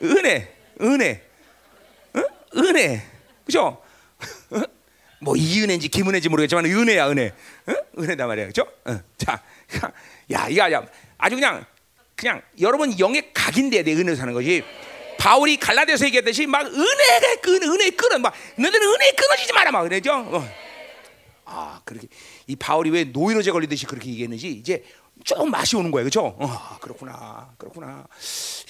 은혜, 0.02 0.56
은혜, 0.80 1.22
어? 2.14 2.22
은혜, 2.56 3.02
그죠? 3.44 3.82
뭐 5.20 5.34
이은혜인지 5.36 5.88
김은혜인지 5.88 6.28
모르겠지만 6.28 6.64
은혜야, 6.66 7.08
은혜, 7.10 7.32
어? 7.66 7.72
은혜다 7.98 8.26
말이야, 8.26 8.46
그죠? 8.46 8.66
어. 8.86 8.98
자, 9.18 9.42
야, 10.32 10.46
이거 10.48 10.64
아주 10.64 10.82
아주 11.18 11.36
그냥 11.36 11.64
그냥 12.16 12.40
여러분 12.60 12.98
영의 12.98 13.30
각인돼야 13.34 13.82
돼 13.84 13.92
은혜로 13.94 14.16
사는 14.16 14.32
거지. 14.32 14.64
바울이 15.18 15.56
갈라디아서 15.58 16.06
얘기했듯이 16.06 16.46
막 16.46 16.66
은혜가 16.66 17.36
끈 17.42 17.62
은혜 17.62 17.90
끊어 17.90 18.18
막 18.18 18.32
너희들은 18.56 18.86
은혜 18.94 19.10
끊어지지 19.12 19.52
마라 19.52 19.70
막 19.70 19.82
그러죠. 19.82 20.12
어. 20.14 20.48
아 21.44 21.80
그렇게 21.84 22.08
이 22.46 22.56
바울이 22.56 22.90
왜 22.90 23.04
노이로제 23.04 23.50
걸리듯이 23.50 23.86
그렇게 23.86 24.08
얘기했는지 24.10 24.48
이제 24.50 24.84
조금 25.24 25.50
맛이 25.50 25.76
오는 25.76 25.90
거예요, 25.90 26.04
그렇죠? 26.04 26.36
어, 26.38 26.78
그렇구나, 26.80 27.50
그렇구나. 27.56 28.06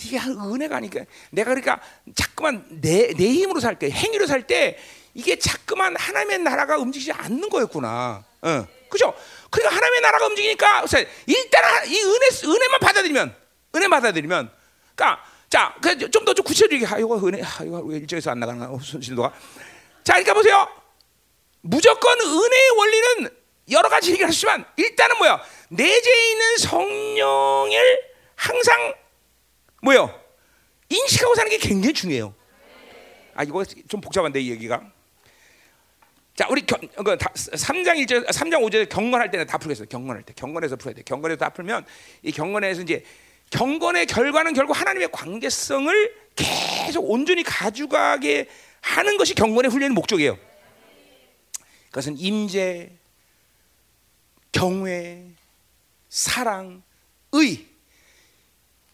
이게 0.04 0.18
은혜가 0.18 0.76
아니까 0.76 1.00
내가 1.30 1.50
그러니까 1.50 1.80
자꾸만 2.14 2.64
내 2.80 3.12
내 3.14 3.28
힘으로 3.32 3.60
살 3.60 3.78
때, 3.78 3.90
행위로 3.90 4.26
살 4.26 4.46
때 4.46 4.78
이게 5.14 5.38
자꾸만 5.38 5.96
하나님의 5.96 6.38
나라가 6.40 6.76
움직이지 6.78 7.12
않는 7.12 7.48
거였구나. 7.48 8.24
어, 8.42 8.66
그죠? 8.88 9.12
그러니까 9.50 9.76
하나님의 9.76 10.00
나라가 10.00 10.26
움직이니까 10.26 10.84
일단 11.26 11.86
이 11.88 12.00
은혜 12.02 12.26
은혜만 12.44 12.80
받아들이면 12.80 13.36
은혜 13.74 13.88
받아들이면, 13.88 14.50
그러니까 14.94 15.24
자, 15.48 15.74
좀 16.10 16.24
더 16.24 16.34
좀 16.34 16.44
구체적이게 16.44 16.86
아, 16.86 16.98
이거 16.98 17.16
은혜, 17.18 17.42
아, 17.42 17.62
이거 17.62 17.78
왜 17.80 17.98
일정에서 17.98 18.30
안 18.32 18.40
나가나 18.40 18.68
순신도가. 18.82 19.32
자, 20.02 20.14
그러니까 20.14 20.34
보세요. 20.34 20.68
무조건 21.60 22.20
은혜의 22.20 22.70
원리는 22.76 23.30
여러 23.70 23.88
가지 23.88 24.10
얘기를 24.10 24.28
하지만 24.28 24.64
일단은 24.76 25.18
뭐야? 25.18 25.42
내재에 25.68 26.30
있는 26.30 26.56
성령을 26.58 28.00
항상 28.36 28.94
뭐요? 29.82 30.20
인식하고 30.88 31.34
사는 31.34 31.50
게 31.50 31.58
굉장히 31.58 31.92
중요해요. 31.92 32.34
아 33.34 33.42
이거 33.42 33.64
좀 33.64 34.00
복잡한데 34.00 34.40
이 34.40 34.50
얘기가. 34.50 34.80
자, 36.36 36.46
우리 36.50 36.66
경, 36.66 36.78
그 36.80 37.16
3장 37.16 37.96
1절, 38.04 38.26
3장 38.26 38.60
5절 38.62 38.90
경건할 38.90 39.30
때는 39.30 39.46
다 39.46 39.56
풀겠어요. 39.56 39.88
경건할 39.88 40.22
때. 40.22 40.34
경건에서 40.36 40.76
풀어야 40.76 40.94
돼. 40.94 41.02
경건에서 41.02 41.38
다 41.38 41.48
풀면 41.48 41.86
이 42.22 42.30
경건에서 42.30 42.82
이제 42.82 43.02
경건의 43.50 44.06
결과는 44.06 44.52
결국 44.52 44.78
하나님의 44.78 45.08
관계성을 45.12 46.14
계속 46.36 47.10
온전히 47.10 47.42
가져가게 47.42 48.48
하는 48.82 49.16
것이 49.16 49.34
경건의 49.34 49.70
훈련의 49.70 49.94
목적이에요. 49.94 50.38
그것은 51.86 52.18
임재, 52.18 52.92
경외, 54.52 55.24
사랑, 56.10 56.82
의. 57.32 57.66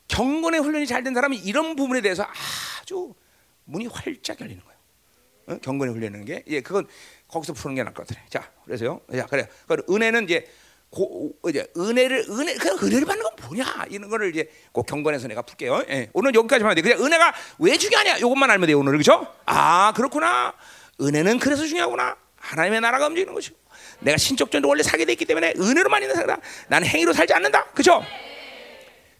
경건의 0.07 0.61
훈련이 0.61 0.86
잘 0.86 1.03
된 1.03 1.14
사람이 1.14 1.38
이런 1.38 1.74
부분에 1.74 2.01
대해서 2.03 2.24
아주 2.80 3.14
문이 3.64 3.86
활짝 3.86 4.40
열리는 4.40 4.62
거예요. 4.62 4.78
어? 5.47 5.59
경건의 5.61 5.95
훈련하는 5.95 6.24
게, 6.24 6.45
예, 6.49 6.61
그건 6.61 6.86
거기서 7.32 7.54
푸는 7.54 7.74
게 7.74 7.82
나을 7.82 7.94
것 7.94 8.06
같아요. 8.06 8.24
자, 8.28 8.50
그래서요. 8.64 9.00
자, 9.16 9.26
그래. 9.26 9.48
그 9.66 9.82
은혜는 9.90 10.24
이제 10.24 10.46
고, 10.90 11.32
이제 11.48 11.66
은혜를 11.76 12.26
은혜 12.28 12.54
그냥 12.54 12.76
은혜를 12.82 13.06
받는 13.06 13.22
건 13.24 13.32
뭐냐 13.40 13.86
이런 13.88 14.10
거를 14.10 14.28
이제 14.28 14.50
꼭 14.72 14.84
경건에서 14.84 15.26
내가 15.28 15.40
풀게요. 15.40 15.84
예. 15.88 16.10
오늘 16.12 16.34
여기까지만 16.34 16.74
돼. 16.74 16.82
그냥 16.82 17.02
은혜가 17.02 17.32
왜 17.58 17.78
중요하냐 17.78 18.18
이것만 18.18 18.50
알면 18.50 18.66
돼요. 18.66 18.78
오늘 18.78 18.98
그죠? 18.98 19.26
아 19.46 19.92
그렇구나. 19.96 20.54
은혜는 21.00 21.38
그래서 21.38 21.64
중요하구나. 21.64 22.16
하나님의 22.36 22.82
나라가 22.82 23.06
움직이는 23.06 23.32
것이고 23.32 23.56
내가 24.00 24.18
신적전도 24.18 24.68
원래 24.68 24.82
사게 24.82 25.06
돼 25.06 25.12
있기 25.12 25.24
때문에 25.24 25.54
은혜로만 25.58 26.02
있는 26.02 26.14
사람다. 26.14 26.42
나는 26.68 26.86
행위로 26.86 27.14
살지 27.14 27.32
않는다. 27.32 27.64
그죠? 27.72 28.02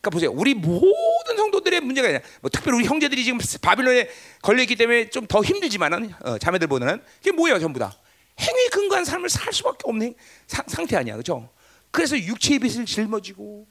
그러니까 0.03 0.11
보세요. 0.11 0.32
우리 0.32 0.53
모든 0.53 1.36
성도들의 1.36 1.80
문제가 1.80 2.09
있냐. 2.09 2.20
뭐 2.40 2.50
특별히 2.50 2.78
우리 2.78 2.86
형제들이 2.86 3.22
지금 3.24 3.38
바빌론에 3.62 4.11
걸려 4.42 4.62
있기 4.62 4.74
때문에 4.76 5.09
좀 5.11 5.26
더 5.28 5.42
힘들지만은 5.42 6.12
어, 6.24 6.36
자매들보다는 6.38 7.00
이게 7.20 7.30
뭐예요, 7.30 7.61
전부 7.61 7.78
다 7.78 7.96
행위 8.40 8.68
근거한 8.70 9.05
삶을 9.05 9.30
살 9.30 9.53
수밖에 9.53 9.78
없는 9.84 10.14
사, 10.48 10.64
상태 10.66 10.96
아니야, 10.96 11.14
그렇죠? 11.14 11.48
그래서 11.92 12.18
육체의 12.18 12.59
빚을 12.59 12.84
짊어지고, 12.84 13.66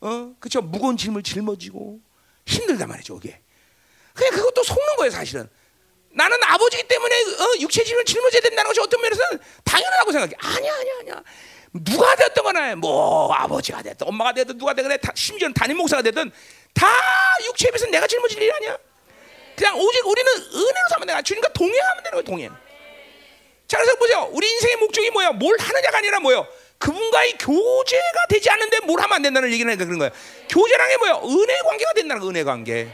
어, 0.00 0.34
그렇죠? 0.40 0.60
무거운 0.60 0.96
짐을 0.96 1.22
짊어지고 1.22 2.00
힘들단 2.46 2.88
말이죠, 2.88 3.18
이게. 3.22 3.40
그냥 4.14 4.32
그것도 4.32 4.64
속는 4.64 4.96
거예요, 4.96 5.10
사실은. 5.10 5.48
나는 6.10 6.36
아버지기 6.42 6.88
때문에 6.88 7.14
어, 7.14 7.60
육체 7.60 7.84
짐을 7.84 8.04
짊어져야 8.04 8.40
된다는 8.40 8.68
것이 8.68 8.80
어떤 8.80 9.00
면에서는 9.02 9.38
당연하다고 9.62 10.12
생각해. 10.12 10.32
아니야, 10.38 10.74
아니야, 10.74 10.92
아니야. 11.00 11.22
누가 11.84 12.14
됐든 12.16 12.42
간에 12.42 12.74
뭐 12.74 13.32
아버지가 13.32 13.82
됐든 13.82 14.06
엄마가 14.06 14.32
됐든 14.32 14.58
누가 14.58 14.74
다, 14.74 15.12
심지어 15.14 15.48
담임 15.54 15.76
목사가 15.76 16.02
됐든 16.02 16.30
다 16.74 16.86
육체에 17.46 17.70
비해서 17.70 17.86
내가 17.86 18.06
짊어질 18.06 18.42
일이 18.42 18.52
아니야. 18.52 18.76
그냥 19.56 19.78
오직 19.78 20.06
우리는 20.06 20.32
은혜로 20.32 20.88
살면 20.90 21.06
내가 21.06 21.22
주님과 21.22 21.48
동행하면 21.52 22.04
되는 22.04 22.16
거야 22.16 22.22
동행. 22.22 22.52
자 23.66 23.78
그래서 23.78 23.96
보세요. 23.96 24.28
우리 24.32 24.50
인생의 24.52 24.76
목적이 24.76 25.10
뭐야? 25.10 25.30
뭘 25.32 25.56
하느냐가 25.58 25.98
아니라 25.98 26.20
뭐요? 26.20 26.46
그분과의 26.78 27.38
교제가 27.38 28.26
되지 28.28 28.50
않는데 28.50 28.80
뭘 28.80 29.00
하면 29.00 29.14
안 29.16 29.22
된다는 29.22 29.50
얘기는 29.50 29.68
하니까 29.70 29.86
그런 29.86 29.98
거야. 29.98 30.10
교제란 30.48 30.88
게 30.88 30.96
뭐야? 30.98 31.20
은혜 31.24 31.58
관계가 31.62 31.92
된다는 31.94 32.22
거 32.22 32.28
은혜 32.28 32.44
관계. 32.44 32.88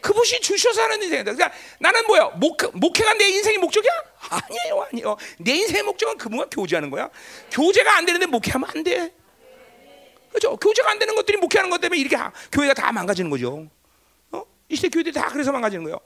그분이 0.00 0.40
주셔서 0.40 0.82
하는 0.82 1.02
인생이다. 1.02 1.32
그러니까 1.32 1.58
나는 1.80 2.06
뭐야? 2.06 2.32
목, 2.36 2.58
목회가 2.74 3.14
내 3.14 3.26
인생의 3.28 3.58
목적이야? 3.58 3.90
아니에요, 4.30 4.86
아니에요. 4.90 5.16
내 5.38 5.52
인생의 5.54 5.82
목적은 5.82 6.16
그분과 6.16 6.46
교제하는 6.50 6.90
거야. 6.90 7.10
교제가 7.50 7.96
안 7.96 8.04
되는데 8.06 8.26
목회하면 8.26 8.68
안 8.74 8.82
돼. 8.82 9.12
그죠? 10.32 10.56
교제가 10.56 10.90
안 10.90 10.98
되는 10.98 11.14
것들이 11.14 11.36
목회하는 11.38 11.70
것 11.70 11.80
때문에 11.80 12.00
이렇게 12.00 12.16
하- 12.16 12.32
교회가 12.50 12.74
다 12.74 12.90
망가지는 12.92 13.30
거죠. 13.30 13.68
어? 14.32 14.42
이 14.68 14.74
시대 14.76 14.88
교회들이 14.88 15.12
다 15.14 15.28
그래서 15.32 15.52
망가지는 15.52 15.84
거예요. 15.84 16.00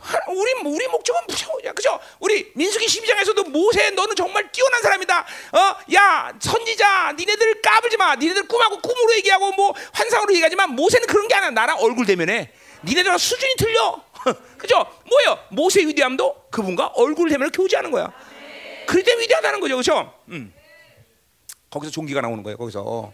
하- 0.00 0.18
우리 0.32 0.52
우리 0.64 0.88
목적은 0.88 1.20
무서워야 1.28 1.72
그죠? 1.72 2.00
우리 2.18 2.50
민수기 2.56 2.84
12장에서도 2.86 3.48
모세 3.50 3.90
너는 3.90 4.16
정말 4.16 4.50
뛰어난 4.50 4.82
사람이다. 4.82 5.20
어, 5.52 5.76
야 5.94 6.32
선지자, 6.40 7.12
니네들 7.16 7.62
까불지 7.62 7.96
마. 7.96 8.16
니네들 8.16 8.48
꿈하고 8.48 8.80
꿈으로 8.80 9.14
얘기하고 9.18 9.52
뭐 9.52 9.72
환상으로 9.92 10.32
얘기하지만 10.34 10.70
모세는 10.74 11.06
그런 11.06 11.28
게 11.28 11.34
아니야. 11.36 11.50
나랑 11.50 11.78
얼굴 11.78 12.06
대면에 12.06 12.50
니네들랑 12.82 13.18
수준이 13.18 13.54
틀려. 13.56 14.02
그죠? 14.58 14.76
뭐예요? 15.08 15.38
모세 15.50 15.86
위대함도 15.86 16.48
그분과 16.50 16.88
얼굴 16.94 17.28
대면을 17.28 17.50
교제하는 17.52 17.90
거야. 17.90 18.12
그럴 18.86 19.02
때 19.02 19.18
위대하다는 19.18 19.60
거죠, 19.60 19.76
그죠? 19.76 20.14
음. 20.28 20.52
거기서 21.70 21.90
종기가 21.90 22.20
나오는 22.20 22.42
거예요. 22.42 22.56
거기서. 22.56 23.12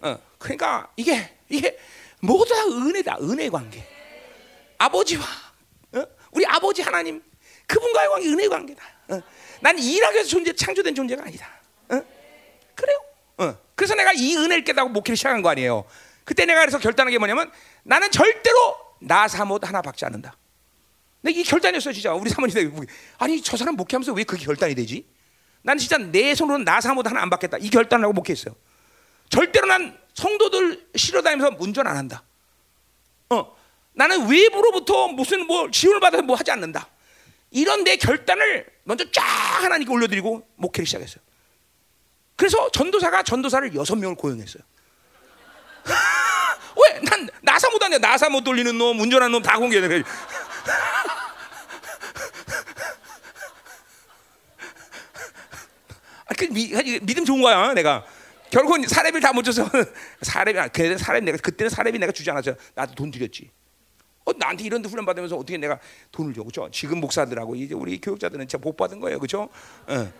어, 0.00 0.18
그러니까 0.38 0.90
이게 0.96 1.36
이게 1.48 1.78
모두 2.20 2.54
다 2.54 2.64
은혜다. 2.66 3.18
은혜 3.20 3.48
관계. 3.48 3.86
아버지와 4.78 5.22
어? 5.94 6.04
우리 6.32 6.44
아버지 6.46 6.82
하나님 6.82 7.22
그분과의 7.66 8.08
관계 8.08 8.28
은혜 8.28 8.48
관계다. 8.48 8.84
어. 9.08 9.22
난 9.60 9.78
일하기 9.78 10.14
위해서 10.14 10.28
존재 10.28 10.52
창조된 10.52 10.94
존재가 10.94 11.22
아니다. 11.22 11.48
어? 11.90 12.02
그래요. 12.74 12.98
어. 13.38 13.58
그래서 13.74 13.94
내가 13.94 14.12
이 14.12 14.36
은혜를 14.36 14.64
깨닫고 14.64 14.90
목회를 14.90 15.16
시작한 15.16 15.42
거 15.42 15.50
아니에요. 15.50 15.84
그때 16.24 16.46
내가 16.46 16.60
그래서 16.60 16.78
결단한 16.78 17.10
게 17.12 17.18
뭐냐면 17.18 17.50
나는 17.82 18.10
절대로 18.10 18.76
나 19.02 19.28
사못 19.28 19.66
하나 19.66 19.82
박지 19.82 20.04
않는다. 20.04 20.36
근데 21.20 21.38
이 21.38 21.44
결단이었어요, 21.44 21.94
진짜. 21.94 22.12
우리 22.14 22.30
사모님 22.30 22.86
아니 23.18 23.40
저 23.42 23.56
사람 23.56 23.76
목회하면서 23.76 24.12
왜 24.12 24.24
그게 24.24 24.44
결단이 24.44 24.74
되지? 24.74 25.06
나는 25.62 25.78
진짜 25.78 25.96
내 25.98 26.34
손으로 26.34 26.58
나 26.58 26.80
사못 26.80 27.06
하나 27.06 27.22
안 27.22 27.30
받겠다. 27.30 27.58
이 27.58 27.70
결단을 27.70 28.04
하고 28.04 28.12
목회했어요. 28.12 28.54
절대로 29.28 29.66
난 29.66 29.98
성도들 30.14 30.88
실어다니면서 30.96 31.56
운전 31.60 31.86
안 31.86 31.96
한다. 31.96 32.22
어, 33.30 33.56
나는 33.94 34.28
외부로부터 34.28 35.08
무슨 35.08 35.46
뭐 35.46 35.70
지원을 35.70 36.00
받아서 36.00 36.22
뭐 36.22 36.36
하지 36.36 36.50
않는다. 36.50 36.88
이런 37.50 37.84
내 37.84 37.96
결단을 37.96 38.66
먼저 38.84 39.08
쫙 39.12 39.22
하나님께 39.22 39.92
올려드리고 39.92 40.46
목회를 40.56 40.86
시작했어요. 40.86 41.22
그래서 42.36 42.70
전도사가 42.70 43.22
전도사를 43.22 43.74
여섯 43.74 43.94
명을 43.94 44.16
고용했어요. 44.16 44.62
왜? 46.76 47.00
난 47.00 47.28
나사 47.42 47.68
못 47.70 47.82
하냐? 47.82 47.98
나사 47.98 48.28
못 48.28 48.42
돌리는 48.44 48.76
놈, 48.76 48.98
운전하는 49.00 49.32
놈 49.32 49.42
다 49.42 49.58
공개해. 49.58 49.82
아, 56.26 56.34
그 56.36 56.44
미, 56.50 56.72
믿음 57.02 57.24
좋은 57.24 57.42
거야, 57.42 57.72
내가. 57.74 58.04
결국은 58.50 58.86
사례비를 58.86 59.20
다 59.20 59.32
못 59.32 59.42
줘서 59.42 59.68
사례비, 60.22 60.58
그래 60.72 60.96
사례비 60.98 61.24
내가 61.24 61.38
그때는 61.38 61.70
사례비 61.70 61.98
내가 61.98 62.12
주지 62.12 62.30
않았죠. 62.30 62.54
나도 62.74 62.94
돈 62.94 63.10
드렸지. 63.10 63.50
어, 64.24 64.32
나한테 64.36 64.64
이런 64.64 64.82
데 64.82 64.88
훈련 64.88 65.04
받으면서 65.04 65.36
어떻게 65.36 65.56
내가 65.58 65.78
돈을 66.12 66.32
줘, 66.34 66.42
그렇죠? 66.42 66.70
지금 66.70 67.00
목사들하고 67.00 67.56
이제 67.56 67.74
우리 67.74 68.00
교육자들은 68.00 68.46
진짜 68.46 68.58
복 68.58 68.76
받은 68.76 69.00
거예요, 69.00 69.18
그렇죠? 69.18 69.48
어. 69.88 70.12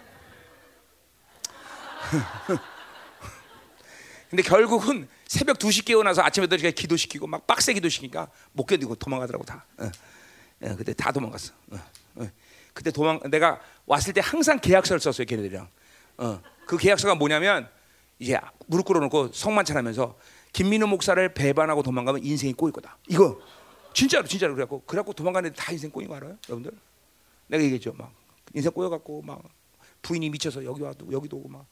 근데 4.31 4.43
결국은 4.43 5.09
새벽 5.33 5.57
2시 5.57 5.87
깨어나서 5.87 6.21
아침에 6.21 6.47
8시까지 6.47 6.75
기도시키고 6.75 7.27
막 7.27 7.47
빡세 7.47 7.73
기도시키니까 7.73 8.29
못 8.53 8.67
견디고 8.67 8.97
도망가더라고 8.97 9.47
다. 9.47 9.65
어. 9.79 9.87
어, 9.87 10.77
그때 10.77 10.93
다 10.93 11.11
도망갔어. 11.11 11.55
어. 11.71 11.77
어. 12.17 12.29
그때 12.75 12.91
도망 12.91 13.19
내가 13.31 13.59
왔을 13.87 14.13
때 14.13 14.21
항상 14.23 14.61
계약서를 14.61 15.01
썼어요, 15.01 15.25
걔네들이랑. 15.25 15.71
어. 16.19 16.43
그 16.67 16.77
계약서가 16.77 17.15
뭐냐면 17.15 17.67
이제 18.19 18.39
무릎 18.67 18.85
꿇어놓고 18.85 19.33
성만찬하면서 19.33 20.19
김민호 20.53 20.87
목사를 20.89 21.33
배반하고 21.33 21.83
도망가면 21.83 22.23
인생이 22.23 22.53
꼬일 22.53 22.75
거다. 22.75 22.99
이거 23.09 23.41
진짜로 23.95 24.27
진짜로 24.27 24.53
그래갖고 24.53 24.83
그래갖고 24.85 25.15
도망가는 25.15 25.49
애들 25.49 25.57
다 25.57 25.73
인생 25.73 25.91
꼬인 25.91 26.09
거 26.09 26.17
알아요, 26.17 26.37
여러분들? 26.47 26.79
내가 27.47 27.63
얘기했죠, 27.63 27.95
막 27.95 28.13
인생 28.53 28.71
꼬여갖고 28.71 29.23
막 29.23 29.43
부인이 30.03 30.29
미쳐서 30.29 30.63
여기 30.67 30.83
와도 30.83 31.11
여기도 31.11 31.39
오고 31.39 31.49
막. 31.49 31.65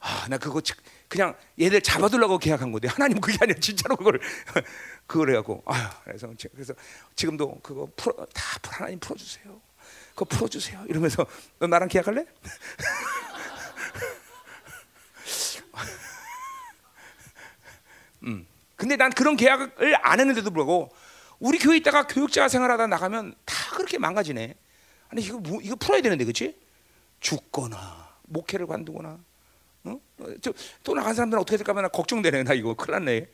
아, 0.00 0.26
나 0.28 0.38
그거 0.38 0.60
지- 0.60 0.74
그냥 1.08 1.36
얘들 1.60 1.80
잡아두려고 1.80 2.38
계약한 2.38 2.70
건데 2.72 2.88
하나님 2.88 3.20
그게 3.20 3.38
아니라 3.40 3.58
진짜로 3.60 3.96
그걸 3.96 4.20
그걸 5.06 5.30
해갖고 5.30 5.62
아, 5.66 6.00
그래서 6.04 6.32
제- 6.36 6.48
그래서 6.52 6.74
지금도 7.14 7.60
그거 7.62 7.88
풀어 7.96 8.14
다 8.32 8.58
풀- 8.62 8.74
하나님 8.74 8.98
풀어주세요. 9.00 9.60
그거 10.10 10.24
풀어주세요. 10.26 10.84
이러면서 10.88 11.26
너 11.58 11.66
나랑 11.66 11.88
계약할래? 11.88 12.24
음. 18.24 18.46
근데 18.76 18.96
난 18.96 19.10
그런 19.10 19.36
계약을 19.36 19.96
안 20.02 20.20
했는데도 20.20 20.50
불구하고 20.50 20.90
우리 21.38 21.58
교회 21.58 21.76
있다가 21.78 22.06
교육자 22.06 22.48
생활하다 22.48 22.86
나가면 22.88 23.34
다 23.44 23.54
그렇게 23.74 23.98
망가지네. 23.98 24.54
아니 25.08 25.22
이거 25.22 25.38
뭐, 25.38 25.60
이거 25.62 25.76
풀어야 25.76 26.02
되는데 26.02 26.24
그렇지? 26.24 26.58
죽거나 27.20 28.16
목회를 28.24 28.66
관두거나 28.66 29.18
어? 29.88 30.00
또 30.82 30.94
나간 30.94 31.14
사람들은 31.14 31.40
어떻게 31.40 31.56
될까 31.56 31.72
봐 31.72 31.86
걱정되네. 31.88 32.44
나 32.44 32.54
이거 32.54 32.74
큰일 32.74 32.98
났네. 32.98 33.26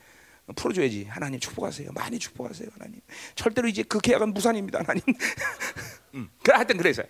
풀어줘야지. 0.57 1.05
하나님 1.05 1.41
축복하세요. 1.41 1.93
많이 1.93 2.19
축복하세요 2.19 2.69
하나님. 2.73 3.01
절대로 3.35 3.69
이제 3.69 3.83
그 3.83 4.01
계약은 4.01 4.35
무산입니다 4.35 4.81
하나님. 4.81 5.03
음. 6.15 6.31
그 6.43 6.53
하여튼 6.53 6.77
그래서. 6.77 7.03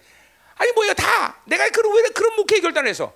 아니 0.57 0.70
뭐야 0.72 0.95
다! 0.95 1.43
내가 1.47 1.68
그런 1.70 1.97
왜 1.97 2.03
그런 2.11 2.36
목회 2.36 2.61
결단을 2.61 2.90
했어 2.90 3.12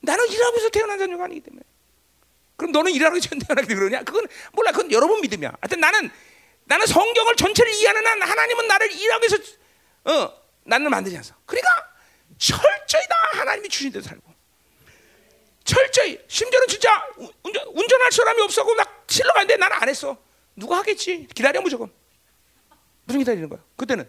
나는 0.00 0.28
일하면서 0.28 0.68
태어난 0.70 0.98
자녀가 0.98 1.24
아니기 1.24 1.40
때문에. 1.40 1.62
그럼 2.56 2.72
너는 2.72 2.92
일하기 2.92 3.20
전에 3.20 3.40
태어나기 3.46 3.74
그러냐? 3.74 4.02
그건 4.02 4.26
몰라. 4.52 4.72
그건 4.72 4.90
여러분 4.92 5.20
믿음이야. 5.20 5.52
하여튼 5.60 5.80
나는 5.80 6.10
나는 6.64 6.86
성경을 6.86 7.36
전체를 7.36 7.72
이해하는 7.74 8.06
한 8.06 8.22
하나님은 8.22 8.68
나를 8.68 8.92
일하기 8.92 9.26
위해서 9.26 9.58
어 10.04 10.42
나는 10.64 10.90
만들지 10.90 11.16
않았어 11.16 11.34
그러니까 11.44 11.68
철저히 12.38 13.02
다 13.08 13.40
하나님이 13.40 13.68
주신 13.68 13.90
대로 13.92 14.04
살고 14.04 14.31
철저히 15.64 16.18
심지어는 16.28 16.66
진짜 16.68 16.90
운전, 17.42 17.66
운전할 17.68 18.12
사람이 18.12 18.42
없어고 18.42 18.74
막 18.74 19.04
실러 19.08 19.32
가는데 19.32 19.56
나는 19.56 19.76
안 19.80 19.88
했어. 19.88 20.16
누가 20.56 20.78
하겠지? 20.78 21.26
기다려 21.34 21.60
무조건. 21.60 21.90
무슨 23.04 23.20
기다리는 23.20 23.48
거야? 23.48 23.60
그때는 23.76 24.08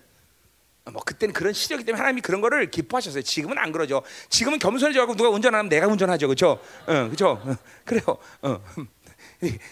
어, 0.86 0.91
뭐 0.91 1.01
그때는 1.04 1.34
그런 1.34 1.54
시절이기 1.54 1.86
때문에 1.86 1.99
하나님이 1.99 2.22
그런 2.22 2.41
거를 2.41 2.70
기뻐하셨어요. 2.70 3.24
지금은 3.24 3.58
안 3.58 3.72
그러죠. 3.72 4.04
지금은 4.30 4.60
겸손해져갖고 4.60 5.16
누가 5.16 5.30
운전하면 5.30 5.70
내가 5.70 5.88
운전하죠, 5.88 6.28
그렇죠? 6.28 6.60
어, 6.86 6.93
그렇죠? 7.06 7.41
어, 7.43 7.56
그래요. 7.86 8.04
어. 8.41 8.62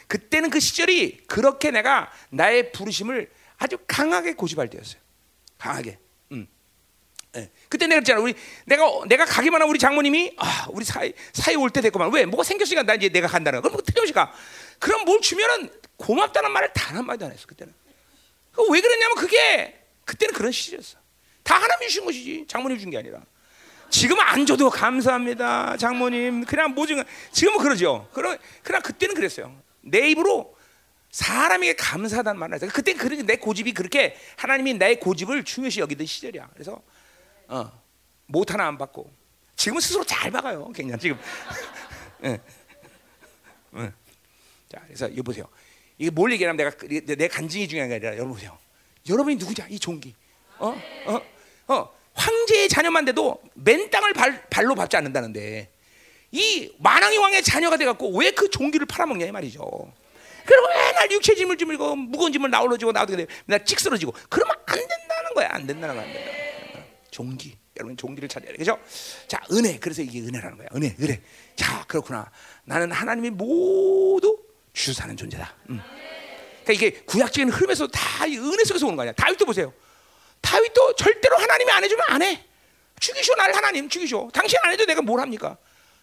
그때는 0.07 0.49
그 0.49 0.59
시절이 0.59 1.25
그렇게 1.27 1.71
내가 1.71 2.11
나의 2.29 2.71
부르심을 2.71 3.31
아주 3.57 3.77
강하게 3.87 4.33
고집할 4.33 4.69
때였어요. 4.69 5.01
강하게. 5.57 5.99
음. 7.35 7.41
예. 7.41 7.49
그때 7.69 7.87
내가 7.87 8.01
그랬잖아. 8.01 8.19
우리 8.21 8.33
내가 8.65 8.83
내가 9.07 9.25
가기만 9.25 9.61
하면 9.61 9.69
우리 9.69 9.79
장모님이 9.79 10.33
아 10.37 10.67
우리 10.71 10.83
사이 10.85 11.13
사이 11.33 11.55
올 11.55 11.69
때 11.69 11.81
됐구만. 11.81 12.11
왜 12.13 12.25
뭐가 12.25 12.43
생겼으니까 12.43 12.83
나 12.83 12.93
이제 12.95 13.09
내가 13.09 13.27
간다는 13.27 13.61
거. 13.61 13.69
그럼 13.69 13.81
틀림없이 13.85 14.13
가. 14.13 14.33
그럼 14.79 15.05
뭘 15.05 15.21
주면은 15.21 15.69
고맙다는 15.97 16.51
말을 16.51 16.73
단 16.73 16.97
한 16.97 17.05
마디도 17.05 17.25
안 17.25 17.31
했어 17.31 17.45
그때는. 17.47 17.73
그왜 18.53 18.81
그랬냐면 18.81 19.15
그게 19.15 19.79
그때는 20.05 20.33
그런 20.33 20.51
시절이었어. 20.51 20.97
다 21.43 21.55
하나님이 21.55 21.87
주신 21.87 22.05
것이지 22.05 22.45
장모님 22.47 22.77
준 22.79 22.89
게 22.91 22.97
아니라. 22.97 23.21
지금은 23.89 24.23
안 24.23 24.45
줘도 24.45 24.69
감사합니다, 24.69 25.75
장모님. 25.77 26.45
그냥 26.45 26.73
뭐지 26.73 26.95
지금은 27.33 27.59
그러죠. 27.59 28.09
그러 28.13 28.37
그냥 28.63 28.81
그때는 28.81 29.15
그랬어요. 29.15 29.53
내 29.81 30.09
입으로 30.09 30.55
사람에게 31.11 31.75
감사하다는 31.75 32.39
말을 32.39 32.55
했어요. 32.55 32.71
그때 32.73 32.93
그런 32.93 33.25
내 33.25 33.35
고집이 33.35 33.73
그렇게 33.73 34.15
하나님이 34.37 34.75
나의 34.75 34.99
고집을 34.99 35.43
중요시 35.43 35.81
여기던 35.81 36.05
시절이야. 36.07 36.49
그래서 36.53 36.81
어, 37.51 37.71
못 38.27 38.51
하나 38.53 38.67
안 38.67 38.77
받고 38.77 39.11
지금은 39.55 39.81
스스로 39.81 40.03
잘 40.05 40.31
박아요. 40.31 40.71
굉장히 40.71 40.99
지금. 41.01 41.19
예. 42.23 42.39
예. 43.77 43.91
자, 44.69 44.81
그래서 44.87 45.07
이거 45.09 45.21
보세요. 45.21 45.45
이게 45.97 46.09
뭘 46.09 46.31
얘기하면 46.31 46.55
내가 46.57 46.71
내, 46.87 47.15
내 47.15 47.27
간증이 47.27 47.67
중요한 47.67 47.89
게 47.89 47.95
아니라 47.95 48.13
여러분 48.13 48.33
보세요. 48.33 48.57
여러분이 49.07 49.35
누구냐? 49.35 49.67
이 49.69 49.77
종기. 49.77 50.15
어? 50.57 50.75
어? 51.05 51.21
어? 51.73 51.93
황제의 52.13 52.69
자녀만 52.69 53.05
돼도 53.05 53.41
맨 53.53 53.89
땅을 53.89 54.13
발, 54.13 54.47
발로 54.49 54.73
밟지 54.75 54.95
않는다는데 54.97 55.71
이 56.31 56.73
만왕의 56.79 57.17
왕의 57.17 57.43
자녀가 57.43 57.77
돼 57.77 57.85
갖고 57.85 58.17
왜 58.17 58.31
그 58.31 58.49
종기를 58.49 58.85
팔아먹냐 58.87 59.25
이 59.25 59.31
말이죠. 59.31 59.59
그리고 60.45 60.67
맨날 60.69 61.11
육체 61.11 61.35
짐을 61.35 61.57
짊을고 61.57 61.95
무거운 61.95 62.31
짐을 62.31 62.49
나올러 62.49 62.77
지고 62.77 62.91
나도 62.91 63.15
맨날 63.45 63.65
찍 63.65 63.79
쓰러지고 63.79 64.13
그러면 64.29 64.55
안 64.65 64.75
된다는 64.75 65.33
거야. 65.35 65.49
안 65.51 65.67
된다는 65.67 65.95
거야. 65.95 66.40
종기. 67.11 67.57
여러분 67.77 67.95
종기를 67.95 68.27
찾아야 68.27 68.51
돼. 68.51 68.57
그죠? 68.57 68.79
자, 69.27 69.39
은혜. 69.51 69.77
그래서 69.79 70.01
이게 70.01 70.21
은혜라는 70.21 70.57
거야. 70.57 70.67
은혜. 70.75 70.95
은혜. 70.99 71.21
자, 71.55 71.83
그렇구나. 71.87 72.29
나는 72.63 72.91
하나님이 72.91 73.29
모두 73.29 74.41
주사는 74.73 75.15
존재다. 75.15 75.55
음. 75.69 75.81
그러니까 76.63 76.73
이게 76.73 76.91
구약적인 77.03 77.49
흐름에서 77.49 77.87
다 77.87 78.25
은혜 78.25 78.63
속에서 78.63 78.85
오는 78.85 78.95
거 78.95 79.03
아니야. 79.03 79.13
다윗도 79.13 79.45
보세요. 79.45 79.73
다윗도 80.41 80.95
절대로 80.95 81.37
하나님이 81.37 81.71
안 81.71 81.83
해주면 81.83 82.05
안 82.07 82.21
해. 82.21 82.45
죽이쇼 82.99 83.35
날 83.35 83.53
하나님 83.53 83.89
죽이쇼. 83.89 84.29
당신 84.33 84.57
안 84.63 84.71
해도 84.71 84.85
내가 84.85 85.01
뭘 85.01 85.19
합니까? 85.19 85.57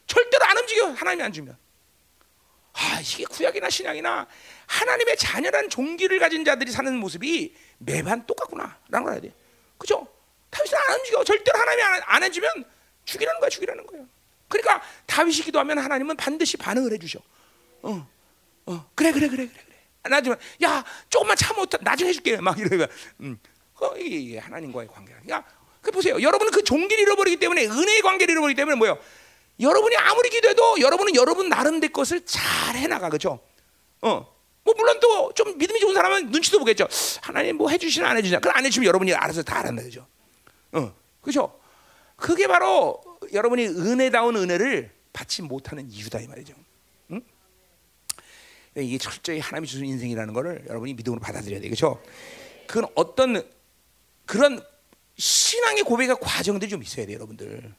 절대로 0.07 0.45
안 0.45 0.57
움직여 0.59 0.87
하나님이 0.91 1.23
안 1.23 1.33
주면. 1.33 1.57
아 2.73 3.01
이게 3.01 3.25
구약이나 3.25 3.71
신약이나 3.71 4.27
하나님의 4.67 5.17
자녀라는 5.17 5.71
종기를 5.71 6.19
가진 6.19 6.45
자들이 6.45 6.71
사는 6.71 6.95
모습이 6.97 7.55
매번 7.79 8.27
똑같구나라는 8.27 8.79
걸 8.91 9.07
알아야 9.09 9.21
돼. 9.21 9.33
그죠? 9.79 10.07
다윗은 10.51 10.79
안 10.89 10.99
움직여. 10.99 11.25
절대로 11.25 11.59
하나님이 11.59 11.83
안, 11.83 12.03
안 12.05 12.23
해주면 12.23 12.65
죽이라는 13.05 13.41
거야, 13.41 13.51
죽이라는 13.51 13.87
거예요. 13.87 14.07
그러니까 14.49 14.83
다윗이 15.07 15.43
기도하면 15.43 15.79
하나님은 15.79 16.17
반드시 16.17 16.57
반응을 16.57 16.93
해주셔. 16.93 17.21
어, 17.83 18.09
어, 18.67 18.91
그래, 18.95 19.13
그래, 19.13 19.29
그래, 19.29 19.47
그래, 19.47 19.61
그래. 19.65 19.77
나중에 20.09 20.37
야 20.65 20.85
조금만 21.11 21.37
참아, 21.37 21.65
나중에 21.81 22.11
해줄게. 22.11 22.37
막 22.39 22.59
이러면, 22.59 22.89
음, 23.21 23.39
어, 23.81 23.97
이게 23.97 24.39
하나님과의 24.39 24.89
관계야. 24.89 25.21
그러니까 25.23 25.45
그 25.83 25.91
보세요. 25.91 26.21
여러분은 26.21 26.51
그 26.53 26.65
종기를 26.65 27.03
잃어버리기 27.03 27.37
때문에 27.39 27.67
은혜의 27.67 28.03
관계를 28.03 28.33
잃어버리기 28.33 28.57
때문에 28.57 28.77
뭐요? 28.77 28.99
여러분이 29.61 29.97
아무리 29.97 30.31
기도해도 30.31 30.81
여러분은 30.81 31.15
여러분 31.15 31.49
나름대로 31.49 31.93
것을 31.93 32.25
잘 32.25 32.77
해나가 32.77 33.09
그죠? 33.11 33.41
어. 34.01 34.39
뭐 34.65 34.75
물론 34.77 35.01
또 35.01 35.33
좀 35.35 35.57
믿음이 35.57 35.79
좋은 35.81 35.95
사람은 35.95 36.31
눈치도 36.31 36.59
보겠죠. 36.59 36.89
하나님 37.23 37.57
뭐 37.57 37.71
해주시나 37.71 38.09
안 38.09 38.17
해주시나. 38.17 38.41
그럼 38.41 38.57
안 38.57 38.67
해주면 38.67 38.87
여러분이 38.87 39.15
알아서 39.15 39.43
다 39.43 39.63
그죠? 39.63 40.07
어, 40.73 40.95
그죠? 41.21 41.59
그게 42.16 42.47
바로 42.47 43.01
여러분이 43.33 43.66
은혜다운 43.66 44.37
은혜를 44.37 44.91
받지 45.12 45.43
못하는 45.43 45.91
이유다 45.91 46.21
이 46.21 46.27
말이죠. 46.27 46.55
응? 47.12 47.23
이게 48.77 48.99
철저히 48.99 49.39
하나님이 49.39 49.66
주신 49.66 49.87
인생이라는 49.87 50.35
것을 50.35 50.64
여러분이 50.69 50.95
믿음으로 50.95 51.21
받아들여야 51.21 51.61
되겠죠. 51.61 52.03
그건 52.66 52.91
어떤 52.95 53.49
그런 54.27 54.62
신앙의 55.16 55.83
고백의 55.85 56.16
과정들이 56.21 56.71
좀 56.71 56.83
있어야 56.83 57.07
돼요, 57.07 57.16
여러분들. 57.16 57.75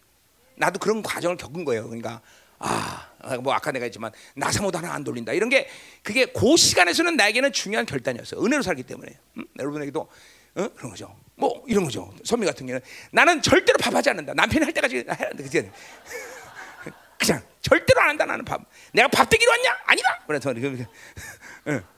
나도 0.55 0.79
그런 0.79 1.01
과정을 1.01 1.37
겪은 1.37 1.63
거예요. 1.63 1.85
그러니까 1.85 2.21
아, 2.57 3.09
뭐 3.41 3.53
아까 3.53 3.71
내가 3.71 3.85
했지만 3.85 4.11
나사모도 4.35 4.77
하나 4.77 4.93
안 4.93 5.03
돌린다. 5.03 5.31
이런 5.33 5.49
게 5.49 5.69
그게 6.03 6.25
그 6.25 6.57
시간에서는 6.57 7.15
나에게는 7.15 7.53
중요한 7.53 7.85
결단이었어요. 7.85 8.43
은혜로 8.43 8.61
살기 8.61 8.83
때문에. 8.83 9.17
음? 9.37 9.45
여러분에게도 9.57 10.09
어? 10.59 10.69
그런 10.75 10.91
거죠. 10.91 11.15
뭐 11.35 11.63
이런 11.67 11.85
거죠. 11.85 12.13
선미 12.25 12.45
같은 12.45 12.67
경우는 12.67 12.85
나는 13.11 13.41
절대로 13.41 13.77
밥하지 13.77 14.09
않는다. 14.09 14.33
남편이 14.33 14.65
할 14.65 14.73
때까지 14.73 14.97
해야 14.97 15.05
한다. 15.07 15.37
그지? 15.37 15.71
그냥 17.17 17.41
절대로 17.61 18.01
안 18.01 18.09
한다. 18.09 18.25
나는 18.25 18.43
밥. 18.43 18.61
내가 18.93 19.07
밥 19.07 19.29
되기로 19.29 19.49
왔냐? 19.51 19.77
아니다. 19.85 20.19
그래서 20.27 20.53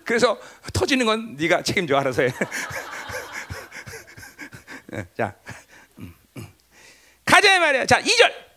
그래서 0.03 0.39
터지는 0.73 1.05
건 1.05 1.35
네가 1.35 1.61
책임져 1.63 1.97
알아서 1.97 2.23
해. 2.23 2.33
자, 5.17 5.35
음, 5.99 6.13
음. 6.37 6.47
가자 7.25 7.59
말이야. 7.59 7.85
자, 7.85 8.01
2절. 8.01 8.50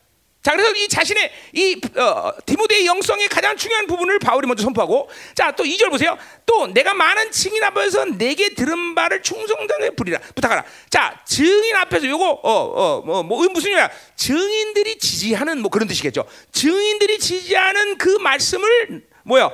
자, 0.44 0.52
그래서 0.52 0.70
이 0.74 0.86
자신의 0.86 1.32
이 1.54 1.80
어, 1.96 2.30
디모데의 2.44 2.84
영성의 2.84 3.28
가장 3.28 3.56
중요한 3.56 3.86
부분을 3.86 4.18
바울이 4.18 4.46
먼저 4.46 4.62
선포하고, 4.62 5.08
자, 5.34 5.50
또 5.52 5.64
2절 5.64 5.88
보세요. 5.88 6.18
또 6.44 6.66
내가 6.66 6.92
많은 6.92 7.30
증인 7.30 7.64
앞에서 7.64 8.04
내게 8.04 8.50
들은 8.50 8.94
바를 8.94 9.22
충성당에 9.22 9.90
부리라 9.96 10.18
부탁하라. 10.34 10.62
자, 10.90 11.18
증인 11.24 11.74
앞에서 11.76 12.06
요거 12.06 12.40
어어뭐 12.42 13.22
뭐, 13.22 13.48
무슨 13.48 13.70
이야 13.70 13.90
증인들이 14.16 14.98
지지하는 14.98 15.62
뭐 15.62 15.70
그런 15.70 15.88
뜻이겠죠. 15.88 16.26
증인들이 16.52 17.18
지지하는 17.18 17.96
그 17.96 18.10
말씀을 18.10 19.02
뭐요? 19.22 19.50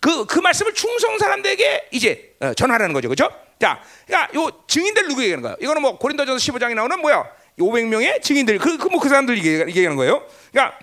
그, 0.00 0.24
그 0.24 0.38
말씀을 0.38 0.72
충성 0.72 1.18
사람들에게 1.18 1.88
이제 1.90 2.36
어, 2.40 2.54
전하라는 2.54 2.94
거죠. 2.94 3.10
그죠? 3.10 3.28
자, 3.60 3.82
그러니까 4.06 4.34
요 4.34 4.64
증인들 4.66 5.08
누구 5.08 5.20
얘기하는 5.20 5.42
거예요? 5.42 5.56
이거는 5.60 5.82
뭐 5.82 5.98
고린도전서 5.98 6.52
15장에 6.52 6.74
나오는 6.74 6.98
뭐야? 7.00 7.35
500명의 7.58 8.22
증인들 8.22 8.58
그 8.58 8.76
그 8.76 8.88
뭐그 8.88 9.08
사람들 9.08 9.36
얘기하는 9.68 9.96
거예요. 9.96 10.26
그러니까 10.52 10.78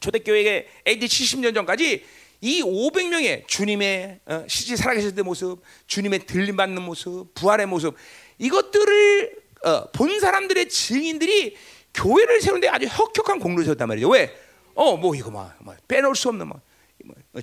초대교회에 0.00 0.66
AD 0.86 1.06
70년 1.06 1.54
전까지 1.54 2.04
이 2.40 2.62
500명의 2.62 3.46
주님의 3.46 4.20
어, 4.26 4.44
시지 4.48 4.76
살아계실 4.76 5.14
때 5.14 5.22
모습, 5.22 5.62
주님의 5.86 6.26
들림 6.26 6.56
받는 6.56 6.82
모습, 6.82 7.32
부활의 7.34 7.66
모습 7.66 7.96
이것들을 8.38 9.36
어, 9.64 9.90
본 9.92 10.18
사람들의 10.18 10.68
증인들이 10.68 11.56
교회를 11.94 12.40
세우는데 12.40 12.68
아주 12.68 12.86
혁혁한 12.90 13.38
공로를 13.38 13.64
세웠단 13.64 13.86
말이죠. 13.86 14.08
왜? 14.08 14.34
어, 14.74 14.96
뭐 14.96 15.14
이거 15.14 15.30
막, 15.30 15.56
막 15.60 15.76
빼놓을 15.86 16.16
수 16.16 16.28
없는 16.30 16.48
뭐, 16.48 16.58
뭐 16.58 16.62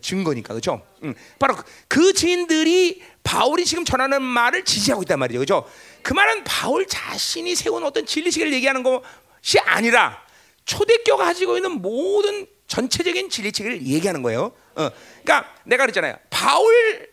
증거니까 0.02 0.54
그렇죠? 0.54 0.86
응. 1.04 1.14
바로 1.40 1.56
그, 1.56 1.64
그 1.88 2.14
증인들이 2.14 3.02
바울이 3.24 3.66
지금 3.66 3.86
전하는 3.86 4.22
말을 4.22 4.64
지지하고 4.66 5.04
있단 5.04 5.20
말이죠. 5.20 5.40
그죠? 5.40 5.70
그 6.04 6.14
말은 6.14 6.44
바울 6.44 6.88
자신이 6.88 7.56
세운 7.56 7.84
어떤 7.84 8.06
진리식을 8.06 8.54
얘기하는 8.54 8.84
것이 8.84 9.60
아니라 9.60 10.24
초대교가 10.66 11.26
가지고 11.26 11.58
있는 11.58 11.82
모든 11.82 12.48
전체적인 12.68 13.30
진리책을 13.30 13.86
얘기하는 13.86 14.22
거예요. 14.22 14.52
어. 14.76 14.90
그러니까 15.24 15.54
내가 15.66 15.84
그랬잖아요. 15.84 16.18
바울 16.30 17.10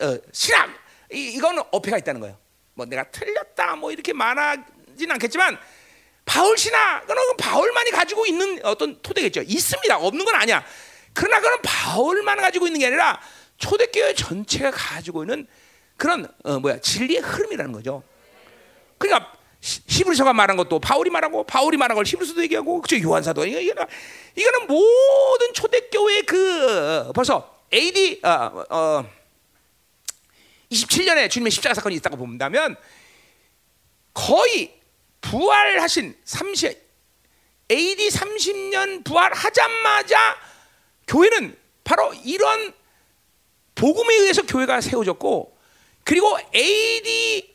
어, 0.00 0.16
신학 0.32 0.70
이, 1.12 1.34
이거는 1.34 1.62
어폐가 1.72 1.98
있다는 1.98 2.20
거예요. 2.20 2.38
뭐 2.74 2.86
내가 2.86 3.04
틀렸다 3.10 3.76
뭐 3.76 3.90
이렇게 3.90 4.12
말하진 4.12 5.10
않겠지만 5.10 5.58
바울 6.24 6.56
신학 6.56 7.06
그건 7.06 7.36
바울만이 7.36 7.90
가지고 7.90 8.26
있는 8.26 8.64
어떤 8.64 9.02
토대겠죠. 9.02 9.42
있습니다. 9.42 9.98
없는 9.98 10.24
건 10.24 10.36
아니야. 10.36 10.64
그러나 11.12 11.40
그건 11.40 11.58
바울만 11.62 12.38
가지고 12.38 12.66
있는 12.66 12.80
게 12.80 12.86
아니라 12.86 13.20
초대교회 13.58 14.14
전체가 14.14 14.70
가지고 14.70 15.24
있는 15.24 15.46
그런 15.96 16.26
어, 16.44 16.58
뭐야 16.58 16.80
진리의 16.80 17.20
흐름이라는 17.20 17.72
거죠. 17.72 18.02
그러니까 18.98 19.32
히브리서가 19.60 20.32
말한 20.32 20.56
것도 20.56 20.78
바울이 20.78 21.10
말하고 21.10 21.44
바울이 21.44 21.76
말한 21.76 21.94
걸 21.94 22.06
히브리서도 22.06 22.42
얘기하고 22.44 22.80
그죠 22.80 23.00
요한사도 23.00 23.44
이거는 23.44 23.86
이거는 24.34 24.66
모든 24.66 25.52
초대교회 25.52 26.22
그 26.22 27.08
어, 27.08 27.12
벌써 27.12 27.60
AD 27.72 28.20
어, 28.24 28.64
어, 28.70 29.10
27년에 30.72 31.30
주님의 31.30 31.50
십자가 31.50 31.74
사건이 31.74 31.96
있다고 31.96 32.16
본다면 32.16 32.76
거의 34.14 34.80
부활하신 35.20 36.16
30 36.24 36.90
AD 37.70 38.08
30년 38.08 39.04
부활하자마자 39.04 40.36
교회는 41.10 41.56
바로 41.82 42.14
이런 42.24 42.72
복음에 43.74 44.14
의해서 44.14 44.42
교회가 44.42 44.80
세워졌고 44.80 45.58
그리고 46.04 46.38
AD 46.54 47.50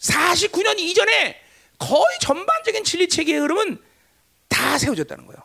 49년 0.00 0.78
이전에 0.78 1.36
거의 1.78 2.18
전반적인 2.20 2.84
진리 2.84 3.08
체계의 3.08 3.40
흐름은 3.40 3.80
다 4.48 4.78
세워졌다는 4.78 5.26
거예요. 5.26 5.42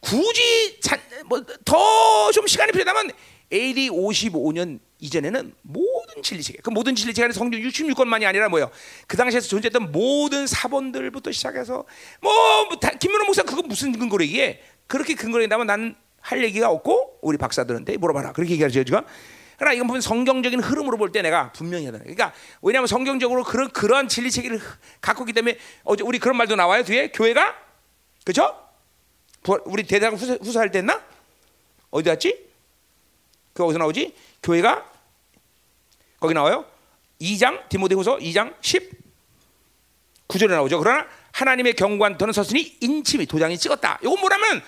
굳이 0.00 0.78
뭐 1.26 1.40
더 1.64 2.30
좀 2.32 2.46
시간이 2.46 2.72
필요하다면 2.72 3.12
AD 3.52 3.88
55년 3.90 4.80
이전에는 4.98 5.54
모든 5.62 6.22
진리 6.22 6.42
체계, 6.42 6.58
그 6.62 6.70
모든 6.70 6.94
진리 6.94 7.14
체계는 7.14 7.32
성경 7.32 7.60
66권만이 7.60 8.26
아니라 8.26 8.48
뭐예요? 8.48 8.70
그 9.06 9.16
당시에서 9.16 9.48
존재했던 9.48 9.92
모든 9.92 10.46
사본들부터 10.46 11.32
시작해서 11.32 11.84
뭐 12.20 12.68
김민호 13.00 13.24
목사 13.24 13.42
그거 13.42 13.62
무슨 13.62 13.98
근거로 13.98 14.24
얘기해? 14.24 14.62
그렇게 14.86 15.14
근거로 15.14 15.42
얘기하면 15.42 15.66
나는 15.66 15.94
할 16.20 16.42
얘기가 16.42 16.70
없고 16.70 17.18
우리 17.22 17.38
박사들한테 17.38 17.96
물어봐라. 17.98 18.32
그렇게 18.32 18.52
얘기하죠 18.54 18.84
지금. 18.84 19.00
그러나 19.58 19.72
이건 19.74 19.86
보면 19.86 20.00
성경적인 20.02 20.60
흐름으로 20.60 20.98
볼 20.98 21.12
때 21.12 21.22
내가 21.22 21.50
분명히 21.52 21.86
하다. 21.86 21.98
그러니까 22.00 22.32
왜냐하면 22.62 22.86
성경적으로 22.86 23.42
그런 23.44 23.70
그런 23.70 24.08
진리 24.08 24.30
체계를 24.30 24.60
갖고 25.00 25.22
있기 25.22 25.32
때문에 25.32 25.56
어제 25.84 26.02
우리 26.04 26.18
그런 26.18 26.36
말도 26.36 26.56
나와요 26.56 26.82
뒤에 26.84 27.08
교회가 27.08 27.54
그죠? 28.24 28.54
우리 29.64 29.84
대장 29.84 30.14
후사, 30.14 30.34
후사할 30.34 30.70
때나 30.72 31.00
어디 31.90 32.08
갔지? 32.08 32.46
그 33.54 33.64
어디서 33.64 33.78
나오지? 33.78 34.14
교회가 34.42 34.84
거기 36.20 36.34
나와요. 36.34 36.66
2장 37.20 37.68
디모데후서 37.68 38.18
2장 38.18 38.54
10 38.60 38.90
9절에 40.28 40.50
나오죠. 40.50 40.80
그러나 40.80 41.06
하나님의 41.36 41.74
경관터는 41.74 42.32
섰으니 42.32 42.78
인침이 42.80 43.26
도장이 43.26 43.58
찍었다. 43.58 43.98
이건 44.02 44.18
뭐라면 44.20 44.62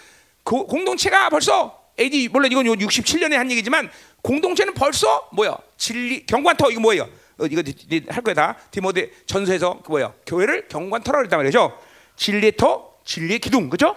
그 0.45 0.65
공동체가 0.65 1.31
벌써 1.31 1.83
AD 1.99 2.29
물론 2.29 2.53
이건 2.53 2.67
67년에 2.67 3.33
한 3.33 3.51
얘기지만 3.51 3.91
공동체는 4.21 4.75
벌써 4.75 5.29
뭐야 5.33 5.57
진리 5.79 6.27
경관터 6.27 6.71
이거 6.71 6.81
뭐예요? 6.81 7.09
어, 7.39 7.47
이거 7.47 7.63
할 8.11 8.23
거야 8.23 8.35
다 8.35 8.57
디모데 8.71 9.11
전서에서 9.25 9.81
그 9.83 9.93
뭐야 9.93 10.13
교회를 10.27 10.69
경관터라고 10.69 11.25
했단 11.25 11.39
말이죠. 11.39 11.81
진리의 12.17 12.57
터, 12.57 12.95
진리의 13.05 13.39
기둥, 13.39 13.71
그죠? 13.71 13.97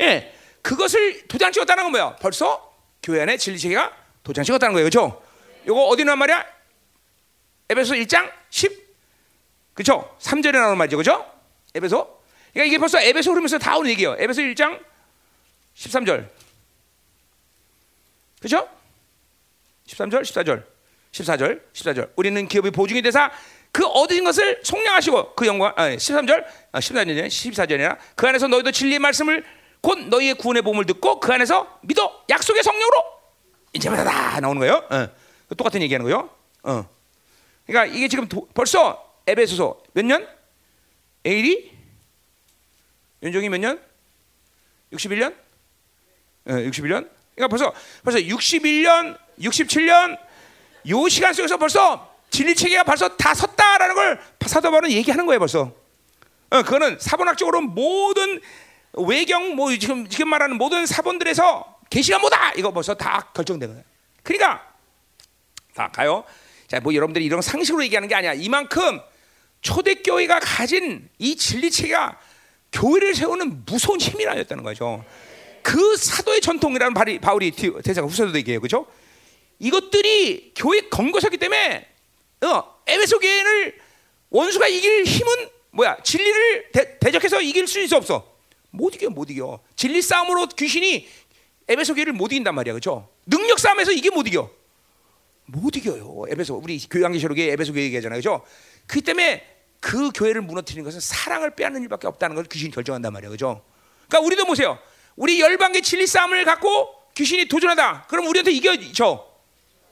예, 0.00 0.32
그것을 0.62 1.26
도장 1.26 1.50
찍었다는 1.50 1.84
건 1.84 1.90
뭐야? 1.90 2.16
벌써 2.16 2.72
교회 3.02 3.22
안에 3.22 3.36
진리 3.36 3.58
체계가 3.58 3.92
도장 4.22 4.44
찍었다는 4.44 4.74
거예요, 4.74 4.88
그렇죠? 4.88 5.22
요거 5.66 5.86
어디 5.86 6.04
나온 6.04 6.18
말이야? 6.18 6.44
에베소 7.70 7.94
1장 7.94 8.30
10, 8.50 8.94
그렇죠? 9.74 10.16
3절에 10.20 10.52
나오는 10.52 10.76
말이죠, 10.76 10.98
그렇죠? 10.98 11.35
에베소. 11.76 12.20
그러니까 12.52 12.68
이게 12.68 12.78
벌써 12.78 13.00
에베소 13.00 13.32
흐르면서 13.32 13.58
다 13.58 13.76
오는 13.76 13.90
얘기예요. 13.90 14.16
에베소 14.18 14.42
1장 14.42 14.82
13절, 15.74 16.28
그렇죠? 18.38 18.68
13절, 19.86 20.22
14절, 20.22 20.64
14절, 21.12 21.60
14절. 21.72 22.12
우리는 22.16 22.48
기업의 22.48 22.70
보증이 22.70 23.02
되사 23.02 23.30
그 23.72 23.84
얻으신 23.84 24.24
것을 24.24 24.60
속량하시고 24.62 25.34
그 25.34 25.46
영광 25.46 25.72
아, 25.76 25.90
13절, 25.90 26.44
아, 26.72 26.80
14절이냐, 26.80 27.26
14절이나 27.26 27.98
그 28.14 28.26
안에서 28.26 28.48
너희도 28.48 28.70
진리의 28.70 28.98
말씀을 28.98 29.44
곧 29.82 29.98
너희의 30.08 30.34
구원의 30.34 30.62
복음을 30.62 30.86
듣고 30.86 31.20
그 31.20 31.32
안에서 31.32 31.78
믿어 31.82 32.24
약속의 32.30 32.62
성령으로 32.62 33.04
이제 33.74 33.90
받아다 33.90 34.40
나오는 34.40 34.58
거예요. 34.60 34.82
어. 34.90 35.08
똑같은 35.56 35.82
얘기하는 35.82 36.04
거예요. 36.04 36.30
어. 36.62 36.88
그러니까 37.66 37.94
이게 37.94 38.08
지금 38.08 38.26
도, 38.26 38.48
벌써 38.54 39.14
에베소서 39.26 39.78
몇 39.92 40.04
년? 40.04 40.26
에일이 41.26 41.72
윤종이 43.22 43.48
몇 43.48 43.58
년? 43.58 43.80
61년? 44.92 45.34
어, 46.46 46.52
61년? 46.52 47.10
그러니까 47.34 47.48
벌써 47.48 47.74
벌써 48.04 48.18
61년, 48.20 49.18
67년 49.40 50.18
요 50.88 51.08
시간 51.08 51.34
속에서 51.34 51.56
벌써 51.56 52.16
진리 52.30 52.54
체계가 52.54 52.84
벌써 52.84 53.16
다 53.16 53.34
섰다라는 53.34 53.94
걸 53.96 54.20
사도 54.46 54.70
바울은 54.70 54.92
얘기하는 54.92 55.26
거예요, 55.26 55.40
벌써. 55.40 55.72
어, 56.50 56.62
그거는 56.62 56.98
사본학적으로 57.00 57.60
모든 57.60 58.40
외경 58.92 59.56
뭐 59.56 59.76
지금 59.76 60.08
지금 60.08 60.28
말하는 60.28 60.56
모든 60.56 60.86
사본들에서 60.86 61.80
계시가 61.90 62.20
뭐다 62.20 62.52
이거 62.52 62.70
벌써 62.72 62.94
다 62.94 63.30
결정된 63.34 63.68
거예요. 63.68 63.84
그러니까 64.22 64.74
자 65.74 65.88
가요. 65.88 66.24
자, 66.68 66.80
뭐 66.80 66.94
여러분들이 66.94 67.24
이런 67.24 67.42
상식으로 67.42 67.82
얘기하는 67.84 68.08
게 68.08 68.14
아니야. 68.14 68.32
이만큼 68.32 69.00
초대교회가 69.66 70.38
가진 70.38 71.08
이 71.18 71.34
진리 71.34 71.70
체계가 71.72 72.18
교회를 72.72 73.14
세우는 73.16 73.64
무서운 73.66 74.00
힘이라였다는 74.00 74.62
거죠. 74.62 75.04
그 75.62 75.96
사도의 75.96 76.40
전통이라는 76.40 76.94
바울이, 76.94 77.18
바울이 77.18 77.50
대사가 77.82 78.06
후서도 78.06 78.36
얘기해요, 78.38 78.60
그렇죠? 78.60 78.86
이것들이 79.58 80.52
교회 80.54 80.82
건것이기 80.82 81.38
때문에 81.38 81.84
어, 82.42 82.76
에베소 82.86 83.18
교회를 83.18 83.76
원수가 84.30 84.68
이길 84.68 85.04
힘은 85.04 85.48
뭐야? 85.72 85.96
진리를 86.04 86.70
대, 86.72 86.98
대적해서 87.00 87.40
이길 87.40 87.66
수 87.66 87.80
있어 87.80 87.96
없어? 87.96 88.36
못 88.70 88.94
이겨, 88.94 89.10
못 89.10 89.28
이겨. 89.30 89.58
진리 89.74 90.00
싸움으로 90.00 90.46
귀신이 90.48 91.08
에베소 91.66 91.94
교회를 91.94 92.12
못 92.12 92.30
이긴단 92.30 92.54
말이야, 92.54 92.74
그렇죠? 92.74 93.08
능력 93.26 93.58
싸움에서 93.58 93.90
이게 93.90 94.10
못 94.10 94.28
이겨. 94.28 94.48
못 95.46 95.74
이겨요. 95.74 96.26
에베소 96.28 96.54
우리 96.56 96.78
교양계시록에 96.78 97.50
에베소 97.52 97.72
교회 97.72 97.84
얘기하잖아요, 97.84 98.20
그렇죠? 98.20 98.44
그 98.86 99.00
때문에 99.00 99.55
그 99.86 100.10
교회를 100.10 100.42
무너뜨리는 100.42 100.84
것은 100.84 100.98
사랑을 100.98 101.54
빼앗는 101.54 101.80
일밖에 101.82 102.08
없다는 102.08 102.34
걸 102.34 102.44
귀신이 102.46 102.72
결정한단 102.72 103.12
말이야, 103.12 103.28
그렇죠? 103.28 103.62
그러니까 104.08 104.26
우리도 104.26 104.44
보세요. 104.44 104.80
우리 105.14 105.40
열방계 105.40 105.80
진리 105.80 106.08
싸움을 106.08 106.44
갖고 106.44 106.92
귀신이 107.14 107.46
도전하다. 107.46 108.06
그럼 108.08 108.26
우리한테 108.26 108.50
이겨져. 108.50 109.24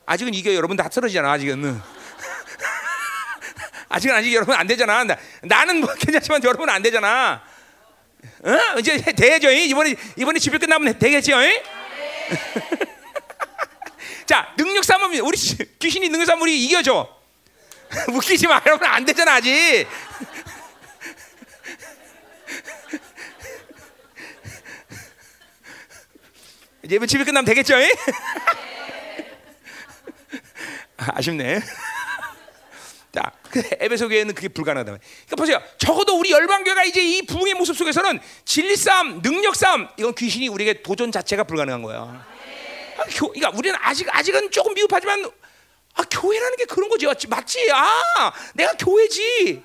아직은 0.04 0.34
이겨 0.34 0.52
여러분 0.52 0.76
다 0.76 0.88
쓰러지잖아 0.90 1.30
아직은. 1.30 1.80
아직은 3.88 4.16
아직 4.16 4.34
여러분 4.34 4.56
안 4.56 4.66
되잖아. 4.66 5.04
나, 5.04 5.16
는뭐 5.64 5.94
괜찮지만 6.02 6.42
여러분 6.42 6.68
안 6.68 6.82
되잖아. 6.82 7.44
어? 8.42 8.58
이제 8.80 9.00
되죠. 9.00 9.48
이번에 9.48 9.94
이번에 10.16 10.40
집회 10.40 10.58
끝나면 10.58 10.98
되겠죠. 10.98 11.36
자 14.26 14.52
능력 14.56 14.82
싸움 14.82 15.12
우리 15.12 15.38
귀신이 15.78 16.08
능력 16.08 16.26
싸움 16.26 16.42
우리 16.42 16.64
이겨줘. 16.64 17.23
웃기지 18.12 18.46
마 18.46 18.60
여러분 18.66 18.86
안 18.88 19.04
되잖아 19.04 19.34
아직. 19.34 19.86
이제 26.82 26.98
집회 27.06 27.24
끝나면 27.24 27.44
되겠죠? 27.46 27.76
아쉽네. 30.96 31.60
자, 33.12 33.32
그 33.50 33.62
에베소 33.78 34.08
교회는 34.08 34.34
그게 34.34 34.48
불가능하다. 34.48 34.98
그러니까 34.98 35.36
보세요. 35.36 35.62
적어도 35.78 36.18
우리 36.18 36.32
열방교가 36.32 36.84
이제 36.84 37.00
이 37.00 37.22
부흥의 37.22 37.54
모습 37.54 37.76
속에서는 37.76 38.18
진리 38.44 38.76
싸움, 38.76 39.22
능력 39.22 39.54
싸움, 39.54 39.88
이건 39.96 40.14
귀신이 40.14 40.48
우리에게 40.48 40.82
도전 40.82 41.12
자체가 41.12 41.44
불가능한 41.44 41.82
거야. 41.82 42.26
아, 42.98 43.04
교, 43.16 43.28
그러니까 43.32 43.56
우리는 43.56 43.78
아직 43.80 44.08
아직은 44.10 44.50
조금 44.50 44.74
미흡하지만 44.74 45.30
아 45.94 46.02
교회라는 46.10 46.56
게 46.56 46.64
그런 46.64 46.88
거지, 46.88 47.06
맞지? 47.06 47.28
맞지? 47.28 47.70
아, 47.72 48.32
내가 48.54 48.72
교회지. 48.76 49.62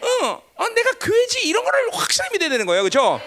어, 0.00 0.42
어, 0.54 0.68
내가 0.68 0.90
교회지 0.92 1.46
이런 1.48 1.64
거를 1.64 1.90
확실히 1.92 2.28
믿어야 2.32 2.48
되는 2.48 2.66
거예요, 2.66 2.82
그렇죠? 2.82 3.20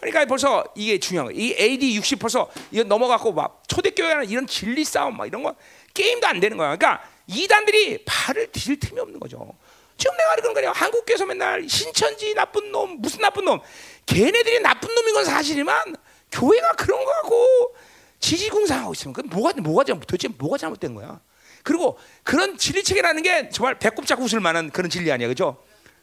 그러니까 0.00 0.24
벌써 0.26 0.64
이게 0.74 0.98
중요한 0.98 1.26
거예요. 1.26 1.40
이 1.40 1.54
AD 1.58 1.96
60 1.96 2.18
벌써 2.18 2.50
이거 2.70 2.84
넘어갔고 2.84 3.32
막 3.32 3.62
초대교회는 3.66 4.28
이런 4.28 4.46
진리 4.46 4.84
싸움 4.84 5.16
막 5.16 5.26
이런 5.26 5.42
거 5.42 5.54
게임도 5.94 6.26
안 6.26 6.40
되는 6.40 6.56
거야. 6.56 6.76
그러니까 6.76 7.02
이단들이 7.26 8.04
발을 8.04 8.52
디딜 8.52 8.78
틈이 8.78 9.00
없는 9.00 9.18
거죠. 9.18 9.54
지금 9.96 10.16
내가 10.16 10.34
그런 10.36 10.54
거예요. 10.54 10.72
한국교회에서 10.72 11.24
맨날 11.24 11.66
신천지 11.68 12.34
나쁜 12.34 12.70
놈, 12.70 13.00
무슨 13.00 13.20
나쁜 13.20 13.44
놈. 13.44 13.60
걔네들이 14.06 14.60
나쁜 14.60 14.94
놈인 14.94 15.14
건 15.14 15.24
사실이지만 15.24 15.96
교회가 16.30 16.72
그런 16.72 17.02
거 17.04 17.10
갖고 17.10 17.76
지지공사하고 18.18 18.92
있으면 18.92 19.12
그 19.14 19.20
뭐가 19.22 19.52
뭐가 19.60 19.84
잘못 19.84 20.04
도대체 20.06 20.28
뭐가 20.28 20.58
잘못된 20.58 20.94
거야. 20.94 21.20
그리고 21.64 21.98
그런 22.22 22.56
진리 22.56 22.84
체계라는 22.84 23.22
게 23.22 23.48
정말 23.48 23.78
배꼽 23.78 24.06
잡고 24.06 24.22
웃을 24.24 24.38
만한 24.38 24.70
그런 24.70 24.88
진리 24.90 25.10
아니야, 25.10 25.26
그죠? 25.26 25.56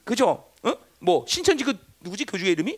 그죠? 0.03 0.49
어? 0.63 0.73
뭐 0.99 1.23
신천지 1.27 1.63
그 1.63 1.77
누구지 2.01 2.25
교주의 2.25 2.51
이름이? 2.51 2.77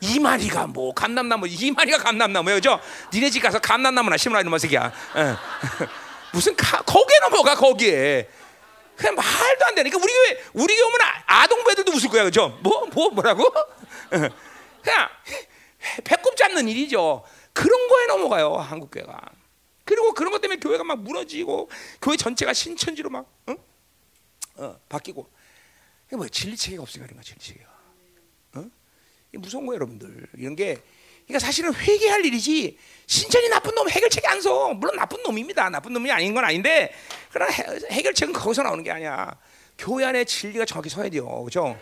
이마리가 0.00 0.68
뭐 0.68 0.94
감남나무 0.94 1.48
이마리가 1.48 1.98
감남나무예요, 1.98 2.58
그죠? 2.58 2.80
니네 3.12 3.30
집 3.30 3.40
가서 3.40 3.58
감남나무나 3.58 4.16
심으라 4.16 4.40
이놈 4.40 4.56
새끼야. 4.56 4.86
어. 4.86 5.36
무슨 6.32 6.54
가, 6.54 6.80
거기에 6.82 7.18
넘어가 7.20 7.54
거기에. 7.56 8.28
그냥 8.96 9.14
말도 9.14 9.66
안 9.66 9.74
되니까 9.74 9.96
우리 9.96 10.12
교회 10.12 10.42
우리 10.54 10.74
교회 10.74 10.84
오면 10.86 10.98
아, 11.26 11.42
아동부 11.42 11.70
애들도 11.70 11.92
웃을 11.92 12.08
거야 12.10 12.24
그죠? 12.24 12.58
뭐 12.62 12.86
뭐 12.92 13.10
뭐, 13.10 13.22
라고 13.22 13.44
그냥 14.10 15.08
배꼽 16.04 16.36
잡는 16.36 16.68
일이죠. 16.68 17.24
그런 17.52 17.88
거에 17.88 18.06
넘어가요 18.06 18.54
한국 18.56 18.90
교회가. 18.90 19.20
그리고 19.88 20.12
그런 20.12 20.30
것 20.30 20.42
때문에 20.42 20.60
교회가 20.60 20.84
막 20.84 21.00
무너지고 21.00 21.70
교회 22.02 22.14
전체가 22.18 22.52
신천지로 22.52 23.08
막 23.08 23.26
어? 23.46 23.54
어, 24.56 24.78
바뀌고 24.86 25.26
이게 26.06 26.16
뭐 26.16 26.28
진리 26.28 26.58
체계가 26.58 26.82
없으니까 26.82 27.06
그런 27.06 27.16
거야 27.16 27.22
진리 27.24 27.38
체계가. 27.40 27.70
어? 28.56 28.64
이게 29.30 29.38
무서운 29.38 29.64
거예요 29.64 29.76
여러분들. 29.76 30.26
이런 30.36 30.54
게 30.54 30.76
그러니까 31.26 31.38
사실은 31.38 31.72
회개할 31.74 32.22
일이지 32.26 32.78
신천이 33.06 33.48
나쁜 33.48 33.74
놈 33.74 33.88
해결책이 33.88 34.26
안 34.26 34.42
서. 34.42 34.74
물론 34.74 34.94
나쁜 34.96 35.22
놈입니다. 35.22 35.70
나쁜 35.70 35.94
놈이 35.94 36.10
아닌 36.12 36.34
건 36.34 36.44
아닌데 36.44 36.92
그러나 37.32 37.50
해 37.90 38.02
결책은 38.02 38.34
거기서 38.34 38.64
나오는 38.64 38.84
게 38.84 38.90
아니야. 38.90 39.34
교회 39.78 40.04
안에 40.04 40.24
진리가 40.24 40.66
정확히 40.66 40.90
서야 40.90 41.08
돼요. 41.08 41.26
그렇죠? 41.44 41.78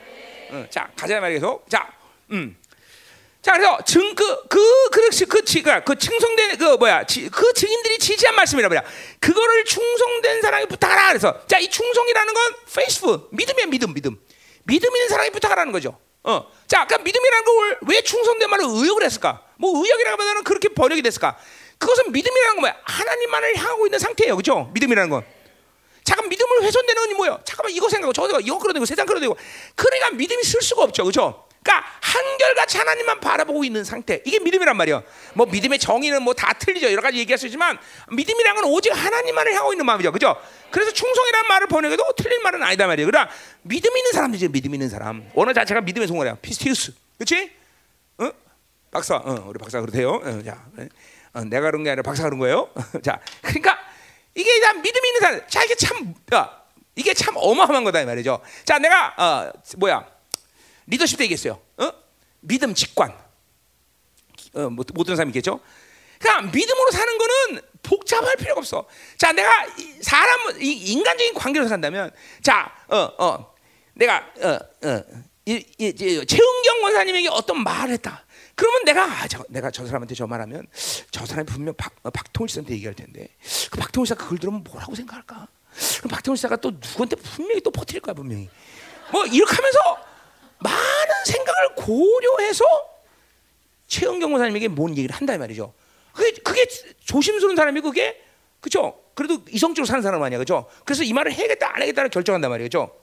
응. 0.52 0.64
자 0.70 0.92
가자 0.94 1.18
말이에요. 1.18 1.64
자, 1.68 1.92
음. 2.30 2.56
자 3.46 3.52
그래서 3.52 3.78
증 3.86 4.12
그 4.16 4.48
그 4.48 4.90
그렇지 4.90 5.24
그 5.26 5.44
지가 5.44 5.84
그 5.84 5.94
충성된 5.96 6.58
그 6.58 6.64
뭐야 6.78 7.04
지, 7.06 7.28
그 7.30 7.52
증인들이 7.52 7.96
지지한 7.96 8.34
말씀이라 8.34 8.68
뭐야 8.68 8.82
그거를 9.20 9.64
충성된 9.64 10.42
사람이 10.42 10.66
부탁하라 10.66 11.08
그래서 11.10 11.46
자 11.46 11.60
이 11.60 11.70
충성이라는 11.70 12.34
건 12.34 12.54
페이스북 12.74 13.28
믿음이야 13.30 13.66
믿음 13.66 13.94
믿음 13.94 14.16
믿음 14.64 14.96
있는 14.96 15.08
사람이 15.08 15.30
부탁하라는 15.30 15.70
거죠. 15.70 15.96
어. 16.24 16.44
자, 16.66 16.84
그러니까 16.86 17.04
믿음이라는 17.04 17.44
걸 17.44 17.78
왜 17.88 18.00
충성된 18.02 18.50
말을 18.50 18.64
의역을 18.66 19.04
했을까? 19.04 19.40
뭐 19.58 19.80
의역이라고 19.80 20.20
하면 20.20 20.42
그렇게 20.42 20.68
번역이 20.68 21.02
됐을까? 21.02 21.38
그것은 21.78 22.10
믿음이라는 22.10 22.56
건 22.56 22.60
뭐야? 22.62 22.76
하나님만을 22.82 23.56
향하고 23.58 23.86
있는 23.86 24.00
상태예요. 24.00 24.34
그죠? 24.36 24.68
믿음이라는 24.74 25.08
건. 25.08 25.24
잠깐 26.02 26.28
믿음을 26.28 26.62
훼손되는 26.64 27.06
건 27.06 27.16
뭐예요? 27.16 27.40
잠깐만 27.44 27.72
이거 27.72 27.88
생각하고 27.88 28.12
저거 28.12 28.26
생각하고 28.26 28.44
이거 28.44 28.58
끌어내고 28.58 28.84
세상 28.86 29.06
끌어내고 29.06 29.36
그러니까 29.76 30.10
믿음이 30.10 30.42
쓸 30.42 30.60
수가 30.62 30.82
없죠. 30.82 31.04
그죠? 31.04 31.45
그러니까 31.66 31.84
한결같이 32.00 32.78
하나님만 32.78 33.18
바라보고 33.20 33.64
있는 33.64 33.82
상태. 33.82 34.22
이게 34.24 34.38
믿음이란 34.38 34.76
말이에요. 34.76 35.02
뭐 35.34 35.46
믿음의 35.46 35.80
정의는 35.80 36.22
뭐 36.22 36.32
다 36.36 36.52
틀리죠. 36.52 36.92
여러 36.92 37.00
가지 37.02 37.18
얘기할 37.18 37.38
수 37.38 37.46
있지만 37.46 37.78
믿음이란 38.12 38.54
건 38.56 38.64
오직 38.66 38.90
하나님만을 38.90 39.52
향하고 39.52 39.72
있는 39.72 39.84
마음이죠. 39.86 40.12
그죠? 40.12 40.36
그래서 40.70 40.92
충성이라는 40.92 41.48
말을 41.48 41.66
번역해도 41.66 42.12
틀린 42.16 42.42
말은 42.42 42.62
아니다 42.62 42.86
말이에요. 42.86 43.06
그러나 43.06 43.28
믿음 43.62 43.96
있는 43.96 44.12
사람들이죠. 44.12 44.50
믿음 44.50 44.74
있는 44.74 44.88
사람. 44.88 45.28
언어 45.34 45.52
자체가 45.52 45.80
믿음의 45.80 46.06
송어래요. 46.08 46.36
피스티우스. 46.42 46.92
그렇지? 47.18 47.50
어? 48.18 48.30
박사. 48.90 49.16
어, 49.16 49.44
우리 49.48 49.58
박사 49.58 49.80
그러대요. 49.80 50.10
어, 50.22 50.42
자, 50.44 50.64
어, 51.32 51.44
내가 51.44 51.70
그런 51.70 51.82
게 51.82 51.90
아니라 51.90 52.02
박사 52.02 52.22
그런 52.24 52.38
거예요. 52.38 52.70
자, 53.02 53.18
그러니까 53.42 53.78
이게 54.34 54.60
다 54.60 54.72
믿음 54.74 55.04
있는 55.04 55.20
사람. 55.20 55.40
자, 55.48 55.64
이게 55.64 55.74
참 55.74 56.14
야, 56.34 56.60
이게 56.94 57.14
참 57.14 57.34
어마어마한 57.36 57.82
거다 57.84 58.00
이 58.02 58.04
말이죠. 58.04 58.40
자, 58.64 58.78
내가 58.78 59.14
어, 59.16 59.52
뭐야? 59.78 60.06
리더십 60.86 61.18
도 61.18 61.24
얘기했어요. 61.24 61.60
어? 61.78 61.92
믿음 62.40 62.74
직관. 62.74 63.16
어, 64.54 64.70
못, 64.70 64.86
못 64.94 65.04
듣는 65.04 65.16
사람 65.16 65.28
있겠죠? 65.30 65.60
그러니까 66.18 66.50
믿음으로 66.50 66.90
사는 66.90 67.18
거는 67.18 67.62
복잡할 67.82 68.36
필요가 68.36 68.60
없어. 68.60 68.86
자, 69.18 69.32
내가 69.32 69.66
이 69.78 69.98
사람 70.02 70.60
이 70.60 70.72
인간적인 70.92 71.34
관계로 71.34 71.68
산다면, 71.68 72.10
자, 72.42 72.72
어, 72.88 72.96
어, 73.18 73.54
내가 73.94 74.26
어, 74.40 74.58
어, 74.88 75.02
최은경 75.46 76.82
원사님에게 76.82 77.28
어떤 77.28 77.62
말을 77.62 77.94
했다. 77.94 78.24
그러면 78.54 78.84
내가 78.84 79.04
아, 79.04 79.28
저, 79.28 79.44
내가 79.48 79.70
저 79.70 79.86
사람한테 79.86 80.14
저 80.14 80.26
말하면 80.26 80.66
저 81.10 81.26
사람이 81.26 81.46
분명 81.46 81.74
박, 81.74 81.94
어, 82.02 82.10
박통일 82.10 82.48
씨한테 82.48 82.74
얘기할 82.74 82.94
텐데 82.94 83.28
그 83.70 83.78
박통일 83.78 84.06
씨가 84.06 84.24
그걸 84.24 84.38
들으면 84.38 84.64
뭐라고 84.64 84.94
생각할까? 84.94 85.46
그럼 85.98 86.10
박통일 86.10 86.38
씨가 86.38 86.56
또 86.56 86.70
누구한테 86.70 87.16
분명히 87.16 87.60
또 87.60 87.70
퍼뜨릴 87.70 88.00
거야 88.00 88.14
분명히. 88.14 88.48
뭐 89.12 89.26
이렇게 89.26 89.54
하면서 89.54 90.05
많은 90.66 91.24
생각을 91.24 91.74
고려해서 91.76 92.64
최은경 93.86 94.32
원사님에게 94.32 94.68
뭔 94.68 94.96
얘기를 94.96 95.14
한다 95.14 95.34
이 95.34 95.38
말이죠. 95.38 95.72
그게 96.12 96.32
그게 96.42 96.66
조심스러운 97.04 97.56
사람이 97.56 97.80
그게 97.80 98.22
그죠? 98.60 98.98
그래도 99.14 99.42
이성적으로 99.48 99.86
사는 99.86 100.02
사람 100.02 100.22
아니야, 100.22 100.38
그죠? 100.38 100.68
그래서 100.84 101.02
이 101.02 101.12
말을 101.12 101.32
해야겠다 101.32 101.74
안 101.74 101.82
해야겠다를 101.82 102.10
결정한단 102.10 102.50
말이죠. 102.50 102.94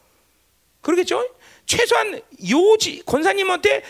그러겠죠? 0.82 1.28
최소한 1.66 2.22
요지 2.49 3.03
권사님한테 3.05 3.84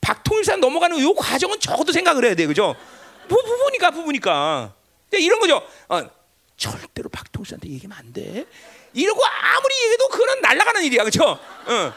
박통일산 0.00 0.60
넘어가는 0.60 1.00
요 1.00 1.14
과정은 1.14 1.58
적어도 1.58 1.92
생각을 1.92 2.24
해야 2.24 2.34
돼, 2.34 2.46
그죠? 2.46 2.76
부, 3.28 3.34
부부니까 3.34 3.90
부부니까. 3.90 4.74
이런 5.12 5.40
거죠. 5.40 5.62
어, 5.88 6.08
절대로 6.56 7.08
박통일한테 7.08 7.68
얘기하면 7.68 7.98
안 7.98 8.12
돼. 8.12 8.46
이러고 8.94 9.20
아무리 9.24 9.74
얘기해도 9.82 10.08
그건 10.08 10.40
날아가는 10.40 10.84
일이야, 10.84 11.02
그죠? 11.04 11.24
어, 11.24 11.92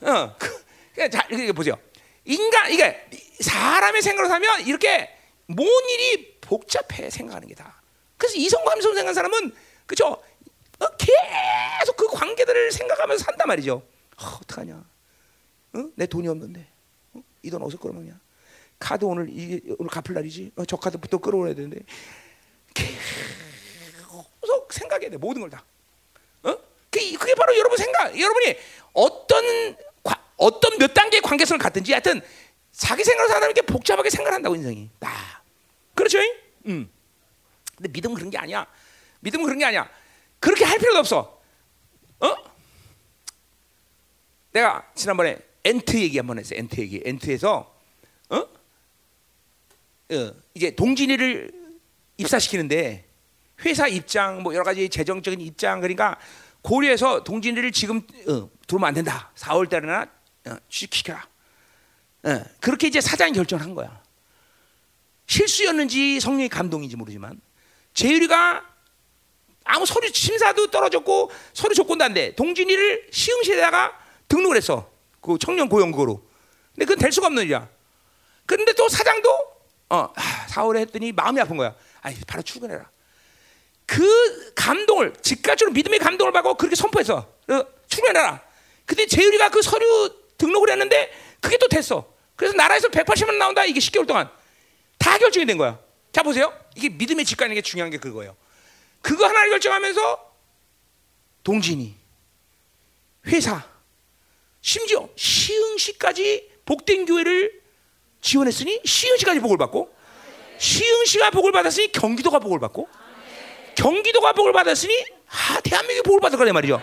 어. 0.00 0.34
그, 0.38 0.64
자, 1.08 1.26
이게 1.30 1.52
보세요. 1.52 1.78
인간 2.24 2.70
이게 2.70 3.08
사람의 3.40 4.02
생각으로 4.02 4.28
살면 4.28 4.66
이렇게 4.66 5.08
뭔 5.46 5.68
일이 5.90 6.38
복잡해 6.40 7.10
생각하는 7.10 7.48
게 7.48 7.54
다. 7.54 7.80
그래서 8.16 8.36
이성감성 8.36 8.94
생각하는 8.94 9.14
사람은 9.14 9.54
그죠? 9.86 10.22
어, 10.78 10.86
계속 10.96 11.96
그 11.96 12.06
관계들을 12.08 12.72
생각하면서 12.72 13.24
산단 13.24 13.48
말이죠. 13.48 13.82
어, 14.18 14.24
어떡하냐? 14.42 14.84
어? 15.74 15.84
내 15.94 16.06
돈이 16.06 16.28
없는데 16.28 16.66
어? 17.14 17.22
이돈 17.42 17.62
어디서 17.62 17.78
끌어먹냐? 17.78 18.18
카드 18.78 19.04
오늘 19.04 19.28
이 19.30 19.60
오늘 19.78 19.90
갚을 19.90 20.14
날이지. 20.14 20.52
어, 20.56 20.64
저 20.64 20.76
카드부터 20.76 21.18
끌어오야 21.18 21.54
되는데 21.54 21.80
계속 22.74 24.72
생각해야 24.72 25.10
돼 25.10 25.16
모든 25.16 25.42
걸 25.42 25.50
다. 25.50 25.64
어? 26.42 26.56
그게, 26.90 27.16
그게 27.16 27.34
바로 27.34 27.56
여러분 27.56 27.76
생각. 27.76 28.18
여러분이 28.18 28.56
어떤 28.92 29.76
과, 29.76 29.82
어떤 30.40 30.78
몇 30.78 30.92
단계의 30.94 31.20
관계성을 31.20 31.58
갖든지 31.58 31.92
하여튼 31.92 32.22
자기 32.72 33.04
생각을 33.04 33.28
사는 33.28 33.54
게 33.54 33.60
복잡하게 33.60 34.08
생각한다고 34.08 34.56
인생이. 34.56 34.90
다. 34.98 35.42
그렇죠? 35.94 36.18
음. 36.66 36.90
근데 37.76 37.90
믿음은 37.90 38.16
그런 38.16 38.30
게 38.30 38.38
아니야. 38.38 38.66
믿음은 39.20 39.44
그런 39.44 39.58
게 39.58 39.66
아니야. 39.66 39.88
그렇게 40.38 40.64
할 40.64 40.78
필요도 40.78 40.98
없어. 40.98 41.42
어? 42.20 42.36
내가 44.52 44.90
지난번에 44.94 45.38
엔트 45.62 45.98
얘기 46.00 46.16
한번 46.16 46.38
했어요. 46.38 46.58
엔트 46.58 46.80
얘기. 46.80 47.02
엔트에서 47.04 47.78
어? 48.30 48.36
어 48.36 50.34
이제 50.54 50.74
동진이를 50.74 51.52
입사시키는데 52.16 53.04
회사 53.66 53.86
입장 53.86 54.42
뭐 54.42 54.54
여러 54.54 54.64
가지 54.64 54.88
재정적인 54.88 55.38
입장 55.42 55.80
그러니까 55.80 56.18
고려해서 56.62 57.24
동진이를 57.24 57.72
지금 57.72 57.98
어, 58.26 58.48
들어오면 58.66 58.88
안 58.88 58.94
된다. 58.94 59.32
4월 59.36 59.68
달에나 59.68 60.19
어, 60.46 60.56
취직시켜라. 60.68 61.26
어, 62.24 62.44
그렇게 62.60 62.86
이제 62.86 63.00
사장이 63.00 63.32
결정한 63.32 63.74
거야. 63.74 64.02
실수였는지 65.26 66.20
성령의 66.20 66.48
감동인지 66.48 66.96
모르지만 66.96 67.40
재율이가 67.94 68.64
아무 69.64 69.86
서류 69.86 70.10
심사도 70.12 70.70
떨어졌고 70.70 71.30
서류 71.52 71.74
조건도 71.74 72.04
안 72.04 72.14
돼. 72.14 72.34
동진이를 72.34 73.08
시흥시에다가 73.12 73.96
등록을 74.28 74.56
했어. 74.56 74.90
그 75.20 75.38
청년 75.38 75.68
고용고로. 75.68 76.20
근데 76.74 76.84
그건 76.84 76.98
될 76.98 77.12
수가 77.12 77.28
없는 77.28 77.44
일이야. 77.44 77.68
근데 78.46 78.72
또 78.72 78.88
사장도 78.88 79.30
어, 79.90 80.12
아, 80.14 80.46
4월에 80.48 80.78
했더니 80.78 81.12
마음이 81.12 81.40
아픈 81.40 81.56
거야. 81.56 81.74
아이, 82.00 82.16
바로 82.26 82.42
출근해라. 82.42 82.88
그 83.86 84.54
감동을 84.54 85.14
즉각적으로 85.20 85.72
믿음의 85.72 85.98
감동을 85.98 86.32
받고 86.32 86.54
그렇게 86.54 86.76
선포했어. 86.76 87.16
어, 87.16 87.64
출근해라. 87.88 88.40
근데 88.86 89.06
재율이가 89.06 89.50
그 89.50 89.62
서류 89.62 90.19
등록을 90.40 90.70
했는데 90.70 91.12
그게 91.40 91.56
또 91.58 91.68
됐어. 91.68 92.12
그래서 92.34 92.56
나라에서 92.56 92.88
180만 92.88 93.28
원 93.28 93.38
나온다. 93.38 93.64
이게 93.64 93.78
10개월 93.78 94.06
동안 94.06 94.30
다 94.98 95.18
결정이 95.18 95.46
된 95.46 95.58
거야. 95.58 95.78
자 96.12 96.22
보세요. 96.22 96.52
이게 96.74 96.88
믿음의 96.88 97.24
직관인 97.24 97.54
게 97.54 97.62
중요한 97.62 97.90
게 97.90 97.98
그거예요. 97.98 98.36
그거 99.02 99.26
하나를 99.26 99.50
결정하면서 99.50 100.30
동진이 101.44 101.94
회사 103.26 103.68
심지어 104.60 105.08
시흥시까지 105.16 106.50
복된 106.64 107.06
교회를 107.06 107.60
지원했으니 108.20 108.80
시흥시까지 108.84 109.40
복을 109.40 109.56
받고 109.58 109.94
시흥시가 110.58 111.30
복을 111.30 111.52
받았으니 111.52 111.92
경기도가 111.92 112.38
복을 112.38 112.58
받고 112.60 112.88
경기도가 113.74 114.32
복을 114.32 114.52
받았으니 114.52 115.04
아 115.28 115.60
대한민국이 115.62 116.06
복을 116.06 116.20
받을 116.20 116.38
거란 116.38 116.52
말이죠. 116.52 116.82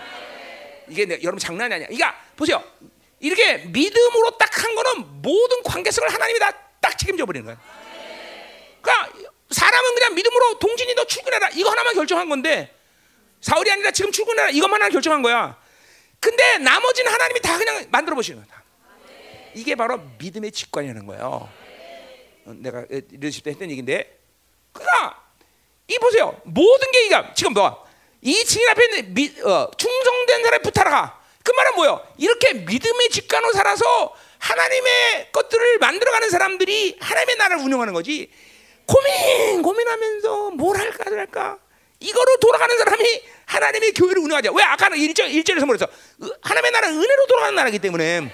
이게 0.90 1.06
내, 1.06 1.20
여러분 1.22 1.38
장난이 1.38 1.74
아니야. 1.74 1.88
그러니까 1.88 2.16
보세요. 2.36 2.64
이렇게 3.20 3.58
믿음으로 3.58 4.38
딱 4.38 4.48
한 4.58 4.74
거는 4.76 5.22
모든 5.22 5.62
관계성을 5.64 6.12
하나님이 6.12 6.40
다 6.40 6.52
딱 6.80 6.98
책임져 6.98 7.26
버리는 7.26 7.46
거야. 7.46 7.60
그러니까 8.82 9.12
사람은 9.50 9.96
그냥 9.96 10.14
믿음으로 10.16 10.60
동진이 10.60 10.94
너 10.96 11.06
출근해라 11.06 11.50
이거 11.50 11.70
하나만 11.72 11.96
결정한 11.96 12.30
건데 12.30 12.74
사울이 13.42 13.72
아니라 13.72 13.92
지금 13.92 14.12
출근해라 14.12 14.50
이것만 14.52 14.82
하나 14.82 14.90
결정한 14.92 15.22
거야. 15.22 15.60
근데 16.20 16.60
나머지는 16.60 17.12
하나님이 17.12 17.42
다 17.42 17.58
그냥 17.58 17.86
만들어 17.90 18.16
보시는 18.16 18.44
거다. 18.44 18.64
이게 19.56 19.76
바로 19.76 19.98
믿음의 20.20 20.52
직관이라는 20.52 21.06
거예요. 21.08 21.50
어, 22.46 22.54
내가 22.58 22.86
리더십 22.90 23.44
때 23.44 23.52
했던 23.52 23.70
얘기인데, 23.70 24.20
그러니까 24.72 25.24
이 25.88 25.98
보세요. 26.00 26.40
모든 26.46 26.92
게 26.92 27.06
이가 27.08 27.34
지금 27.34 27.54
뭐이 27.54 28.44
증인 28.46 28.70
앞에 28.70 28.86
있는 28.86 29.14
미, 29.14 29.34
어, 29.42 29.70
충성된 29.78 30.44
사람이 30.44 30.64
부탁하라. 30.64 31.20
그 31.48 31.52
말은 31.54 31.76
뭐요? 31.76 32.06
이렇게 32.18 32.54
믿음의 32.56 33.10
직관으로 33.10 33.54
살아서 33.54 34.14
하나님의 34.38 35.30
것들을 35.32 35.78
만들어가는 35.78 36.30
사람들이 36.30 36.98
하나님의 37.00 37.38
나라를 37.38 37.64
운영하는 37.64 37.94
거지. 37.94 38.30
고민 38.86 39.62
고민하면서 39.62 40.52
뭘 40.52 40.78
할까 40.78 41.10
할까 41.10 41.58
이거로 42.02 42.38
돌아가는 42.38 42.78
사람이 42.78 43.24
하나님의 43.46 43.94
교회를 43.94 44.22
운영하자. 44.24 44.52
왜 44.52 44.62
아까는 44.62 44.98
일절 44.98 45.32
일절에서 45.32 45.66
뭐랬어? 45.66 45.88
하나님의 46.42 46.72
나라는 46.72 46.98
은혜로 46.98 47.28
돌아가는 47.28 47.56
나라기 47.56 47.80
때문에 47.80 48.30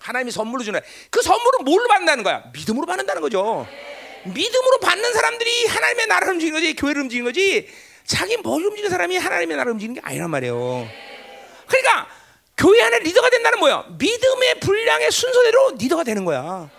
하나님이 0.00 0.32
선물로 0.32 0.64
주는 0.64 0.80
그 1.10 1.22
선물은 1.22 1.64
뭘로 1.64 1.86
받는다는 1.86 2.24
거야? 2.24 2.50
믿음으로 2.52 2.84
받는다는 2.84 3.22
거죠. 3.22 3.64
믿음으로 4.24 4.80
받는 4.82 5.12
사람들이 5.12 5.66
하나님의 5.66 6.06
나라를 6.08 6.32
움직이는 6.32 6.60
거지, 6.60 6.74
교회를 6.74 7.02
움직이는 7.02 7.30
거지. 7.30 7.68
자기 8.04 8.36
뭘 8.38 8.64
움직이는 8.64 8.90
사람이 8.90 9.16
하나님의 9.16 9.56
나라를 9.56 9.72
움직이는 9.74 9.94
게 9.94 10.00
아니란 10.04 10.30
말이에요. 10.30 11.07
그러니까 11.68 12.08
교회 12.56 12.82
안에 12.82 12.98
리더가 13.00 13.30
된다는 13.30 13.58
뭐야? 13.60 13.84
믿음의 13.98 14.60
분량의 14.60 15.10
순서대로 15.10 15.72
리더가 15.78 16.02
되는 16.04 16.24
거야. 16.24 16.40
어? 16.40 16.70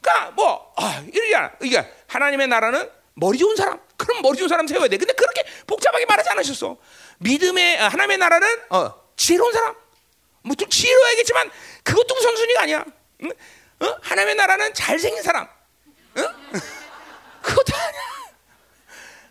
그러니까 0.00 0.30
뭐 0.32 0.72
아, 0.76 1.04
이러잖아. 1.12 1.52
이게 1.62 1.84
하나님의 2.06 2.46
나라는 2.48 2.90
머리 3.14 3.38
좋은 3.38 3.56
사람. 3.56 3.80
그럼 3.96 4.22
머리 4.22 4.36
좋은 4.38 4.48
사람 4.48 4.66
세워야 4.66 4.88
돼. 4.88 4.96
근데 4.98 5.12
그렇게 5.14 5.42
복잡하게 5.66 6.04
말하지 6.06 6.28
않으셨어. 6.30 6.76
믿음의 7.18 7.78
아, 7.80 7.88
하나님의 7.88 8.18
나라는 8.18 8.48
어, 8.70 8.94
지혜로운 9.16 9.52
사람. 9.52 9.74
뭐 10.42 10.54
좀 10.56 10.68
지혜로워야겠지만 10.70 11.50
그것도 11.82 12.14
우선순위가 12.14 12.62
아니야. 12.62 12.84
응? 13.24 13.30
어? 13.80 13.98
하나님의 14.02 14.34
나라는 14.36 14.74
잘생긴 14.74 15.22
사람. 15.22 15.48
응? 16.18 16.24
그것도 17.42 17.76
아니야. 17.76 18.00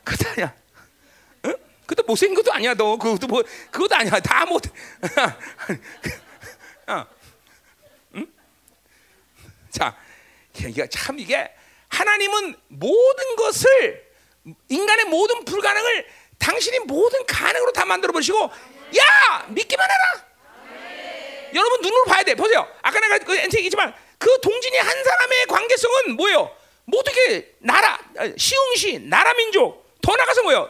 그것도 0.04 0.30
아니야. 0.32 0.54
응? 1.86 1.88
그것도 1.88 2.04
못생긴 2.04 2.36
것도 2.36 2.54
아니야. 2.54 2.74
너 2.74 2.98
그것도 2.98 3.28
뭐 3.28 3.44
그것도 3.72 3.96
아니야. 3.96 4.20
다 4.20 4.46
못. 4.46 4.64
어. 6.88 7.06
응? 8.16 8.28
자. 9.72 9.96
이게 10.58 10.88
참 10.88 11.20
이게 11.20 11.52
하나님은 11.90 12.56
모든 12.70 13.36
것을 13.36 14.06
인간의 14.70 15.06
모든 15.06 15.44
불가능을 15.44 16.08
당신이 16.40 16.80
모든 16.80 17.26
가능으로 17.26 17.74
다 17.74 17.86
만들어 17.86 18.14
버리시고 18.14 18.40
야 18.40 19.46
믿기만 19.50 19.88
해라. 19.90 20.26
여러분 21.54 21.82
눈으로 21.82 22.06
봐야 22.06 22.24
돼. 22.24 22.36
보세요. 22.36 22.68
아까 22.82 23.00
내가 23.00 23.18
그 23.20 23.36
엔트 23.36 23.58
얘기지만 23.58 23.94
그 24.18 24.40
동진이 24.42 24.78
한 24.78 25.04
사람의 25.04 25.46
관계성은 25.48 26.16
뭐예요? 26.16 26.56
모두게 26.86 27.56
나라, 27.60 28.00
시흥시, 28.38 29.00
나라 29.00 29.34
민족 29.34 29.86
더 30.02 30.16
나가서 30.16 30.44
뭐예요? 30.44 30.70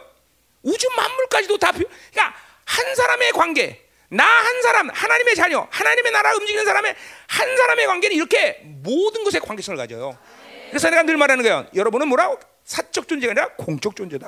우주 0.66 0.88
만물까지도 0.96 1.58
다 1.58 1.70
그러니까 1.72 2.34
한 2.64 2.94
사람의 2.94 3.32
관계 3.32 3.86
나 4.08 4.24
한 4.24 4.62
사람, 4.62 4.88
하나님의 4.90 5.34
자녀, 5.34 5.66
하나님의 5.70 6.12
나라 6.12 6.32
움직이는 6.34 6.64
사람의 6.64 6.94
한 7.26 7.56
사람의 7.56 7.86
관계는 7.86 8.16
이렇게 8.16 8.60
모든 8.64 9.24
것에 9.24 9.38
관계성을 9.38 9.76
가져요. 9.76 10.16
그래서 10.70 10.90
내가 10.90 11.02
늘 11.02 11.16
말하는 11.16 11.42
거예요. 11.42 11.66
여러분은 11.74 12.08
뭐라고? 12.08 12.38
사적 12.64 13.06
존재가 13.08 13.30
아니라 13.32 13.48
공적 13.56 13.94
존재다. 13.94 14.26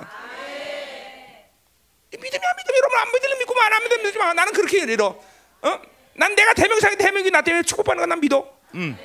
믿으면 2.11 2.31
믿음 2.31 2.77
여러분 2.77 2.99
안 2.99 3.13
믿으면 3.13 3.39
믿고 3.39 3.61
안 3.61 3.83
믿으면 3.83 4.03
믿지 4.05 4.19
마. 4.19 4.33
나는 4.33 4.53
그렇게 4.53 4.87
믿어. 4.87 5.21
어? 5.63 5.81
난 6.15 6.35
내가 6.35 6.55
대명상에 6.55 6.97
대명이 6.97 7.31
나 7.31 7.43
때문에 7.43 7.63
축복받는 7.63 8.03
건난 8.03 8.21
믿어. 8.21 8.49
음. 8.75 8.97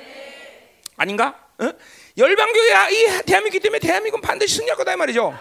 아닌가? 0.96 1.38
어? 1.58 1.72
열방교회 2.16 2.90
이 2.92 3.22
대한민국 3.26 3.60
때문에 3.60 3.78
대한민국은 3.80 4.20
반드시 4.20 4.56
승리할 4.56 4.76
거다 4.76 4.92
이 4.92 4.96
말이죠. 4.96 5.36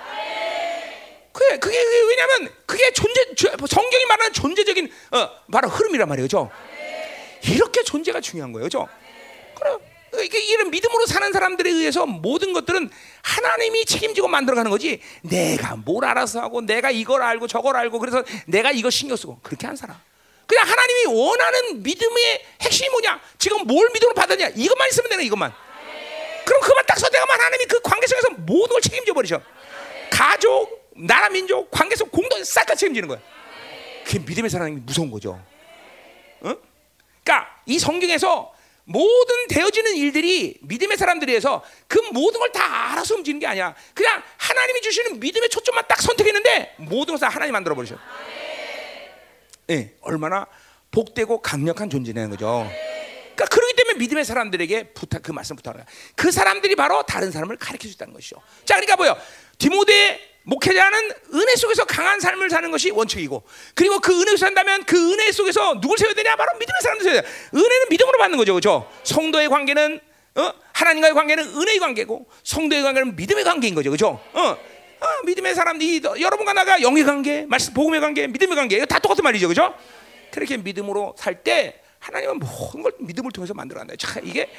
그게 1.34 1.58
그게 1.58 1.78
왜냐면 1.78 2.54
그게 2.66 2.92
존재 2.92 3.22
성경이 3.68 4.06
말하는 4.06 4.34
존재적인 4.34 4.90
어, 5.12 5.30
바로 5.52 5.68
흐름이란 5.68 6.08
말이죠. 6.08 6.50
이렇게 7.46 7.84
존재가 7.84 8.22
중요한 8.22 8.54
거예요, 8.54 8.66
그죠? 8.66 8.88
그래. 9.56 9.78
이게 10.24 10.40
이런 10.40 10.70
믿음으로 10.70 11.08
사는 11.08 11.34
사람들에 11.34 11.72
의해서 11.72 12.06
모든 12.06 12.54
것들은 12.54 12.88
하나님이 13.24 13.84
책임지고 13.86 14.28
만들어가는 14.28 14.70
거지. 14.70 15.02
내가 15.24 15.76
뭘 15.76 16.06
알아서 16.06 16.40
하고 16.40 16.62
내가 16.62 16.92
이걸 16.92 17.24
알고 17.24 17.48
저걸 17.48 17.76
알고 17.76 17.98
그래서 17.98 18.24
내가 18.46 18.72
이거 18.72 18.92
신경 18.92 19.18
쓰고 19.18 19.40
그렇게 19.42 19.66
한 19.66 19.76
사람. 19.76 19.98
그냥 20.46 20.68
하나님이 20.68 21.20
원하는 21.20 21.82
믿음의 21.82 22.46
핵심이 22.62 22.90
뭐냐? 22.90 23.20
지금 23.40 23.66
뭘 23.66 23.90
믿음으로 23.92 24.14
받았냐? 24.14 24.50
이것만 24.56 24.90
있으면 24.90 25.10
되는 25.10 25.24
이것만. 25.24 25.52
그럼 26.46 26.62
그만 26.62 26.86
딱 26.86 27.00
선택하면 27.00 27.40
하나님이 27.40 27.66
그 27.66 27.80
관계성에서 27.82 28.30
모든 28.46 28.74
걸 28.74 28.82
책임져 28.82 29.14
버리셔. 29.14 29.42
가족, 30.12 30.83
나라, 30.96 31.30
민족, 31.30 31.70
관계성 31.72 32.10
공동 32.10 32.44
싹다 32.44 32.76
책임지는 32.76 33.08
거야. 33.08 33.20
그게 34.06 34.20
믿음의 34.20 34.50
사람이 34.50 34.82
무서운 34.86 35.10
거죠. 35.12 35.42
어? 36.42 36.56
그러니까 37.24 37.62
이 37.66 37.80
성경에서 37.80 38.54
모든 38.86 39.48
되어지는 39.48 39.96
일들이 39.96 40.58
믿음의 40.62 40.98
사람들이해서 40.98 41.64
그 41.88 42.00
모든 42.12 42.40
걸 42.40 42.52
다 42.52 42.92
알아서 42.92 43.16
움직이는 43.16 43.40
게 43.40 43.48
아니야. 43.48 43.74
그냥 43.94 44.22
하나님이 44.38 44.82
주시는 44.82 45.20
믿음의 45.20 45.50
초점만 45.50 45.86
딱 45.88 46.02
선택했는데 46.02 46.76
모든 46.78 47.14
것을 47.16 47.30
하나님 47.30 47.54
만들어 47.54 47.74
버리셔. 47.76 47.96
예, 49.70 49.96
얼마나 50.02 50.46
복되고 50.92 51.42
강력한 51.42 51.90
존재라는 51.90 52.30
거죠. 52.32 52.70
그러니까 53.34 53.46
그렇기 53.46 53.74
때문에 53.76 53.98
믿음의 53.98 54.26
사람들에게 54.26 54.94
부탁 54.94 55.24
그 55.24 55.32
말씀 55.32 55.56
부탁을 55.56 55.84
그 56.16 56.32
사람들이 56.32 56.76
바로 56.76 57.02
다른 57.04 57.32
사람을 57.32 57.58
가르칠 57.58 57.90
수 57.90 57.96
있다는 57.96 58.14
것이죠. 58.14 58.36
자, 58.66 58.76
그러니까 58.76 58.96
뭐요? 58.98 59.18
디모데 59.58 60.20
목회자는 60.44 61.12
은혜 61.34 61.56
속에서 61.56 61.86
강한 61.86 62.20
삶을 62.20 62.50
사는 62.50 62.70
것이 62.70 62.92
원칙이고 62.92 63.44
그리고 63.76 64.00
그 64.00 64.14
은혜 64.14 64.32
속에서 64.32 64.46
산다면 64.46 64.84
그 64.86 65.14
은혜 65.14 65.32
속에서 65.32 65.80
누굴 65.80 65.98
세워야 65.98 66.14
되냐? 66.16 66.36
바로 66.36 66.52
믿음의 66.60 66.82
사람들 66.82 67.04
세워야 67.04 67.22
돼. 67.22 67.28
은혜는 67.54 67.88
믿음으로 67.90 68.18
받는 68.18 68.38
거죠. 68.38 68.54
그렇죠? 68.54 68.92
성도의 69.04 69.50
관계는 69.50 70.00
어? 70.36 70.54
하나님과의 70.74 71.14
관계는 71.14 71.46
은혜의 71.56 71.80
관계고 71.80 72.28
성도의 72.44 72.82
관계는 72.84 73.16
믿음의 73.16 73.44
관계인 73.44 73.76
거죠. 73.76 73.90
그렇죠? 73.92 74.20
어? 74.34 74.42
어, 74.42 75.08
믿음의 75.26 75.54
사람들이 75.54 76.02
여러분과 76.20 76.54
나가 76.54 76.82
영의 76.82 77.04
관계, 77.04 77.46
말씀 77.46 77.74
복음의 77.74 78.00
관계, 78.00 78.26
믿음의 78.28 78.56
관계 78.56 78.78
이거 78.78 78.86
다 78.86 79.00
똑같은 79.00 79.24
말이죠. 79.24 79.48
그렇죠? 79.48 79.76
그렇게 80.32 80.58
믿음으로 80.58 81.16
살 81.18 81.44
때 81.44 81.82
하나님은 82.00 82.40
모든 82.40 82.84
걸 82.84 82.92
믿음을 83.00 83.32
통해서 83.32 83.54
만들어 83.54 83.80
간다. 83.80 83.96
참 83.98 84.26
이게 84.26 84.50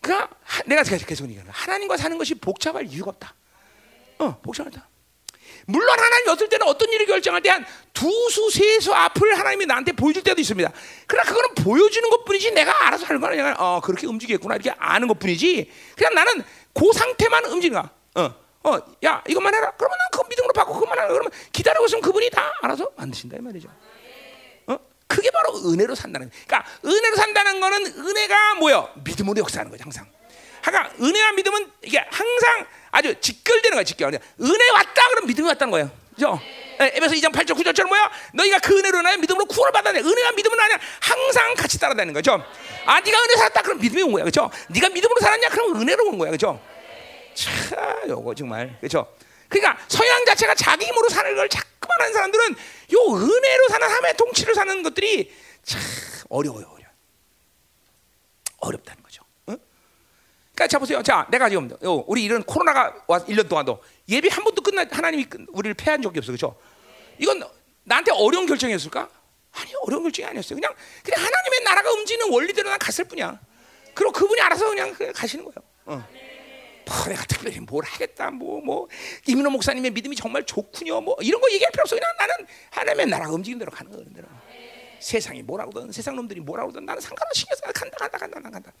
그러니까 0.00 0.28
내가 0.66 0.82
계속 0.82 1.28
얘기하는 1.28 1.50
하나님과 1.50 1.96
사는 1.96 2.16
것이 2.18 2.34
복잡할 2.34 2.86
이유가 2.86 3.10
없다. 3.10 3.34
어, 4.18 4.40
복잡하다. 4.42 4.88
물론 5.68 5.98
하나님 5.98 6.28
어떨 6.28 6.48
때는 6.48 6.66
어떤 6.66 6.88
일을 6.92 7.06
결정할 7.06 7.42
때 7.42 7.50
한 7.50 7.64
두 7.96 8.28
수, 8.30 8.50
세수 8.50 8.94
앞을 8.94 9.38
하나님이 9.38 9.64
나한테 9.64 9.92
보여줄 9.92 10.22
때도 10.22 10.38
있습니다. 10.38 10.70
그러나 11.06 11.28
그거는 11.30 11.54
보여주는 11.54 12.08
것 12.10 12.26
뿐이지 12.26 12.50
내가 12.52 12.86
알아서 12.86 13.06
하는 13.06 13.22
거 13.22 13.28
아니야. 13.28 13.54
어, 13.58 13.80
그렇게 13.82 14.06
움직이겠구나. 14.06 14.56
이렇게 14.56 14.70
아는 14.78 15.08
것 15.08 15.18
뿐이지. 15.18 15.72
그냥 15.96 16.14
나는 16.14 16.44
그 16.74 16.92
상태만 16.92 17.42
거야. 17.70 17.90
어, 18.16 18.34
어, 18.64 18.78
야, 19.06 19.24
이것만 19.26 19.54
해라. 19.54 19.72
그러면 19.78 19.96
난 19.96 20.08
그거 20.12 20.26
믿음으로 20.28 20.52
받고 20.52 20.74
그것만 20.74 20.98
하라. 20.98 21.08
그러면 21.08 21.30
기다리고 21.52 21.86
있으면 21.86 22.02
그분이 22.02 22.28
다 22.28 22.52
알아서 22.60 22.90
만드신다. 22.96 23.38
이 23.38 23.40
말이죠. 23.40 23.68
어? 24.66 24.78
그게 25.06 25.30
바로 25.30 25.56
은혜로 25.70 25.94
산다는. 25.94 26.30
그러니까 26.46 26.70
은혜로 26.84 27.16
산다는 27.16 27.60
거는 27.60 27.86
은혜가 27.86 28.54
뭐요? 28.56 28.90
믿음으로 29.04 29.40
역사하는 29.40 29.70
거죠, 29.70 29.84
항상. 29.84 30.06
그러니까 30.62 30.92
은혜와 31.02 31.32
믿음은 31.32 31.72
이게 31.82 32.04
항상 32.10 32.66
아주 32.96 33.14
직결되는 33.20 33.74
거야, 33.76 33.84
직결. 33.84 34.08
은혜 34.08 34.70
왔다 34.70 35.08
그러면 35.10 35.26
믿음이 35.28 35.46
왔다는 35.48 35.70
거예요. 35.70 35.90
그죠? 36.14 36.40
에베소 36.80 37.14
2장 37.16 37.30
8절 37.30 37.54
9절처럼 37.54 37.88
뭐야? 37.88 38.10
너희가 38.32 38.58
그 38.60 38.78
은혜로 38.78 39.02
나의 39.02 39.18
믿음으로 39.18 39.44
구원을 39.44 39.70
받아내. 39.70 40.00
은혜와 40.00 40.32
믿음은 40.32 40.58
아니야. 40.58 40.78
항상 41.00 41.54
같이 41.54 41.78
따라다니는 41.78 42.14
거죠. 42.14 42.42
아, 42.86 43.00
네가 43.00 43.22
은혜 43.22 43.36
살았다 43.36 43.60
그럼 43.60 43.78
믿음이 43.80 44.02
온 44.02 44.12
거야. 44.12 44.24
그죠? 44.24 44.50
네가 44.68 44.88
믿음으로 44.88 45.20
살았냐? 45.20 45.50
그럼 45.50 45.78
은혜로 45.78 46.06
온 46.06 46.16
거야. 46.16 46.30
그죠? 46.30 46.58
참, 47.34 48.08
요거 48.08 48.34
정말. 48.34 48.78
그죠? 48.80 49.06
그러니까 49.50 49.78
서양 49.88 50.24
자체가 50.24 50.54
자기 50.54 50.86
힘으로 50.86 51.10
사는 51.10 51.36
걸 51.36 51.50
자꾸만 51.50 52.00
하는 52.00 52.12
사람들은 52.14 52.50
요 52.94 53.14
은혜로 53.14 53.68
사는 53.68 53.88
함의 53.90 54.16
통치를 54.16 54.54
사는 54.54 54.82
것들이 54.82 55.34
참 55.64 55.80
어려워요. 56.30 56.66
어려. 56.72 56.86
어렵다는. 58.56 59.05
그러니까 60.56 60.68
자 60.68 60.78
보세요. 60.78 61.02
자, 61.02 61.26
내가 61.30 61.50
지금 61.50 61.70
우리 62.06 62.24
이런 62.24 62.42
코로나가 62.42 62.94
와 63.06 63.18
1년 63.20 63.46
동안도 63.46 63.78
예비 64.08 64.28
한 64.28 64.42
번도 64.42 64.62
끝나 64.62 64.86
하나님이 64.90 65.26
우리를 65.52 65.74
패한 65.74 66.00
적이 66.00 66.18
없어. 66.18 66.32
그렇죠? 66.32 66.56
이건 67.18 67.44
나한테 67.84 68.10
어려운 68.12 68.46
결정이었을까? 68.46 69.08
아니, 69.52 69.72
어려운 69.82 70.02
결정이 70.04 70.26
아니었어요. 70.26 70.56
그냥 70.56 70.74
그냥 71.04 71.20
하나님의 71.22 71.60
나라가 71.62 71.92
움직이는 71.92 72.32
원리대로 72.32 72.70
난 72.70 72.78
갔을 72.78 73.04
뿐이야. 73.04 73.38
그리고 73.94 74.12
그분이 74.12 74.40
알아서 74.40 74.66
그냥 74.70 74.94
가시는 75.14 75.44
거예요. 75.44 75.56
어. 75.84 76.08
뭐 76.86 77.04
내가 77.08 77.24
특별히 77.24 77.58
뭘 77.60 77.84
하겠다 77.84 78.30
뭐뭐 78.30 78.60
뭐, 78.64 78.88
이민호 79.26 79.50
목사님의 79.50 79.90
믿음이 79.90 80.14
정말 80.14 80.44
좋군요 80.44 81.00
뭐 81.00 81.16
이런 81.20 81.40
거 81.40 81.50
얘기할 81.50 81.72
필요 81.72 81.82
없어 81.82 81.96
그냥 81.96 82.08
나는 82.16 82.34
하나님의 82.70 83.06
나라가 83.06 83.32
움직이는 83.32 83.58
대로 83.58 83.72
가는 83.72 83.90
거예요. 83.90 84.06
세상이 85.00 85.42
뭐라고든 85.42 85.92
세상 85.92 86.16
놈들이 86.16 86.40
뭐라고든 86.40 86.86
나는 86.86 87.00
상관없이 87.00 87.40
신경 87.40 87.56
써 87.56 87.72
간다 87.72 87.96
간다 87.98 88.18
간다 88.18 88.50
간다 88.50 88.72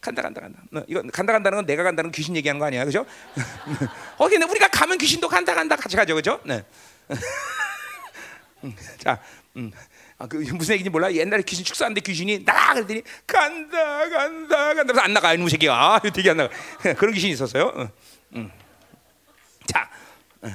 간다 0.00 0.22
간다 0.22 0.40
간다. 0.40 0.60
너, 0.70 0.84
이거 0.86 1.02
간다 1.12 1.32
간다는 1.32 1.58
건 1.58 1.66
내가 1.66 1.82
간다는 1.82 2.10
귀신 2.12 2.36
얘기하는 2.36 2.58
거 2.58 2.66
아니야, 2.66 2.84
그죠? 2.84 3.04
어, 4.16 4.28
근데 4.28 4.44
우리가 4.44 4.68
가면 4.68 4.98
귀신도 4.98 5.28
간다 5.28 5.54
간다 5.54 5.76
같이 5.76 5.96
가죠, 5.96 6.14
그죠? 6.14 6.40
네. 6.44 6.64
자, 8.98 9.20
음. 9.56 9.72
아, 10.18 10.26
그 10.26 10.36
무슨 10.36 10.74
얘기인지 10.74 10.90
몰라. 10.90 11.12
옛날에 11.12 11.42
귀신 11.42 11.64
축사하는데 11.64 12.00
귀신이 12.00 12.44
나가 12.44 12.74
그랬더니 12.74 13.02
간다 13.26 14.08
간다 14.08 14.56
간다 14.56 14.82
그래서 14.82 15.00
안 15.00 15.12
나가 15.12 15.32
이놈 15.34 15.48
새끼가 15.48 15.94
아, 15.94 15.98
되게 16.00 16.30
안 16.30 16.36
나가 16.36 16.52
그런 16.98 17.14
귀신이 17.14 17.32
있었어요. 17.32 17.66
어, 17.66 17.88
음. 18.34 18.50
자, 19.66 19.88
어. 20.42 20.48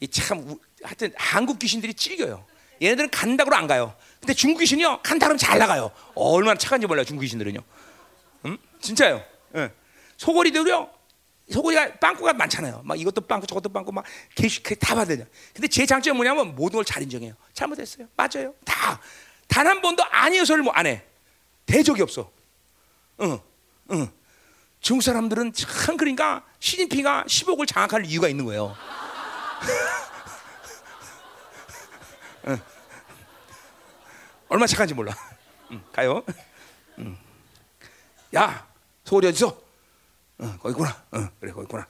이참 0.00 0.56
하여튼 0.82 1.12
한국 1.16 1.58
귀신들이 1.58 1.94
찔겨요. 1.94 2.44
얘네들은 2.82 3.10
간다고로 3.10 3.54
안 3.56 3.66
가요. 3.68 3.94
근데 4.20 4.34
중국 4.34 4.60
귀신이요 4.60 5.00
간다 5.02 5.26
그러면 5.26 5.38
잘 5.38 5.58
나가요. 5.58 5.92
얼마나 6.14 6.58
착한지 6.58 6.86
몰라요 6.88 7.04
중국 7.04 7.22
귀신들은요. 7.22 7.60
음? 8.84 8.86
진짜요. 8.86 9.24
예. 9.56 9.72
소고리들요. 10.16 10.90
소고리가 11.50 11.94
빵꾸가 11.98 12.32
많잖아요. 12.34 12.82
막 12.84 12.98
이것도 12.98 13.20
빵꾸 13.22 13.46
저것도 13.46 13.68
빵꾸 13.70 13.92
막 13.92 14.04
개시 14.34 14.62
다 14.62 14.94
받아요. 14.94 15.24
근데 15.54 15.68
제 15.68 15.84
장점이 15.86 16.16
뭐냐면 16.16 16.54
모든 16.54 16.76
걸 16.78 16.84
잘 16.84 17.02
인정해요. 17.02 17.34
잘못했어요. 17.52 18.06
맞아요. 18.16 18.54
다. 18.64 19.00
단 19.48 19.66
한 19.66 19.80
번도 19.82 20.02
아니요 20.04 20.44
소리를 20.44 20.62
뭐 20.64 20.72
안 20.74 20.86
해. 20.86 21.02
대적이 21.66 22.02
없어. 22.02 22.30
응. 23.20 23.38
응. 23.90 24.08
중국 24.80 25.02
사람들은 25.02 25.52
참 25.54 25.96
그러니까 25.96 26.44
시진핑가 26.60 27.24
10억을 27.26 27.66
장악할 27.66 28.04
이유가 28.06 28.28
있는 28.28 28.44
거예요. 28.44 28.76
응. 32.48 32.60
얼마나 34.48 34.66
착한지 34.66 34.94
몰라. 34.94 35.14
응, 35.70 35.82
가요. 35.92 36.22
응. 36.98 37.16
야, 38.34 38.66
소리 39.04 39.28
어디서? 39.28 39.48
어, 40.38 40.56
거기 40.60 40.70
있구나. 40.70 40.90
어, 41.12 41.28
그래, 41.38 41.52
거기 41.52 41.64
있구나. 41.64 41.86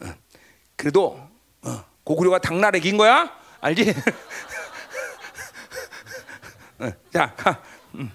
어. 0.00 0.14
그래도 0.76 1.20
어, 1.62 1.84
고구려가 2.04 2.38
당나라 2.38 2.78
이긴 2.78 2.96
거야? 2.96 3.36
알지? 3.60 3.92
어, 6.78 6.92
자, 7.12 7.34
가. 7.34 7.62
음. 7.94 8.10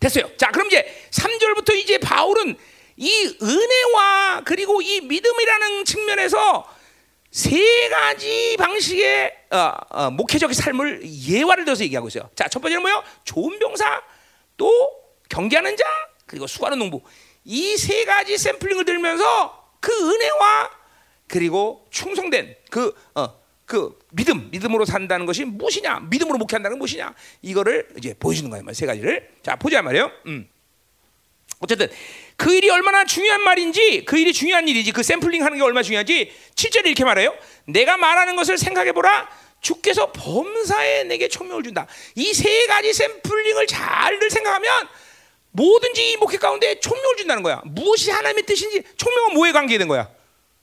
됐어요. 0.00 0.36
자, 0.36 0.50
그럼 0.50 0.66
이제 0.66 0.84
3절부터 1.10 1.74
이제 1.74 1.98
바울은 1.98 2.56
이 2.96 3.36
은혜와 3.40 4.42
그리고 4.44 4.82
이 4.82 5.00
믿음이라는 5.00 5.84
측면에서 5.84 6.68
세 7.30 7.88
가지 7.88 8.56
방식의 8.58 9.32
어, 9.50 9.72
어, 9.90 10.10
목회적 10.10 10.52
삶을 10.52 11.02
예화를 11.04 11.64
들어서 11.64 11.84
얘기하고 11.84 12.08
있어요. 12.08 12.28
자, 12.34 12.48
첫 12.48 12.60
번째는 12.60 12.82
뭐요? 12.82 13.04
좋은 13.24 13.58
병사, 13.58 14.02
또 14.56 14.99
경계하는 15.30 15.76
자, 15.76 15.84
그리고 16.26 16.46
수고하는 16.46 16.78
농부. 16.78 17.00
이 17.44 17.76
세 17.76 18.04
가지 18.04 18.36
샘플링을 18.36 18.84
들면서 18.84 19.70
그 19.80 19.90
은혜와 19.92 20.70
그리고 21.26 21.86
충성된 21.90 22.54
그, 22.70 22.94
어, 23.14 23.40
그 23.64 23.98
믿음, 24.10 24.50
믿음으로 24.50 24.84
산다는 24.84 25.24
것이 25.26 25.44
무엇이냐? 25.44 26.00
믿음으로 26.10 26.36
목회한다는 26.38 26.74
건 26.74 26.78
무엇이냐? 26.80 27.14
이거를 27.42 27.88
이제 27.96 28.14
보여주는 28.18 28.50
거예요. 28.50 28.64
세 28.74 28.84
가지를. 28.84 29.30
자, 29.42 29.56
보자 29.56 29.80
말이에요. 29.80 30.10
음. 30.26 30.48
어쨌든 31.60 31.88
그 32.36 32.54
일이 32.54 32.68
얼마나 32.70 33.04
중요한 33.04 33.42
말인지, 33.42 34.04
그 34.06 34.18
일이 34.18 34.32
중요한 34.32 34.66
일이지, 34.66 34.92
그 34.92 35.02
샘플링 35.02 35.44
하는 35.44 35.56
게 35.58 35.62
얼마나 35.62 35.82
중요한지 35.82 36.32
7절에 36.54 36.86
이렇게 36.86 37.04
말해요. 37.04 37.34
내가 37.66 37.96
말하는 37.96 38.34
것을 38.34 38.58
생각해 38.58 38.92
보라. 38.92 39.28
주께서 39.60 40.10
범사에 40.12 41.04
내게 41.04 41.28
총명을 41.28 41.62
준다. 41.62 41.86
이 42.16 42.32
세 42.32 42.66
가지 42.66 42.92
샘플링을 42.94 43.66
잘들 43.66 44.30
생각하면 44.30 44.88
뭐든지 45.52 46.12
이 46.12 46.16
목회 46.16 46.36
가운데 46.38 46.78
총명을 46.78 47.16
준다는 47.16 47.42
거야. 47.42 47.60
무엇이 47.64 48.10
하나님의 48.10 48.44
뜻인지 48.44 48.82
총명은 48.96 49.34
뭐에 49.34 49.52
관계된 49.52 49.88
거야? 49.88 50.08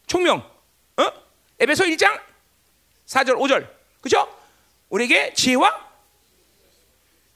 총명. 0.05 0.49
어? 0.97 1.11
에베소 1.59 1.83
1장 1.85 2.19
4절 3.05 3.35
5절. 3.37 3.67
그죠? 4.01 4.27
우리에게 4.89 5.33
지혜와 5.33 5.87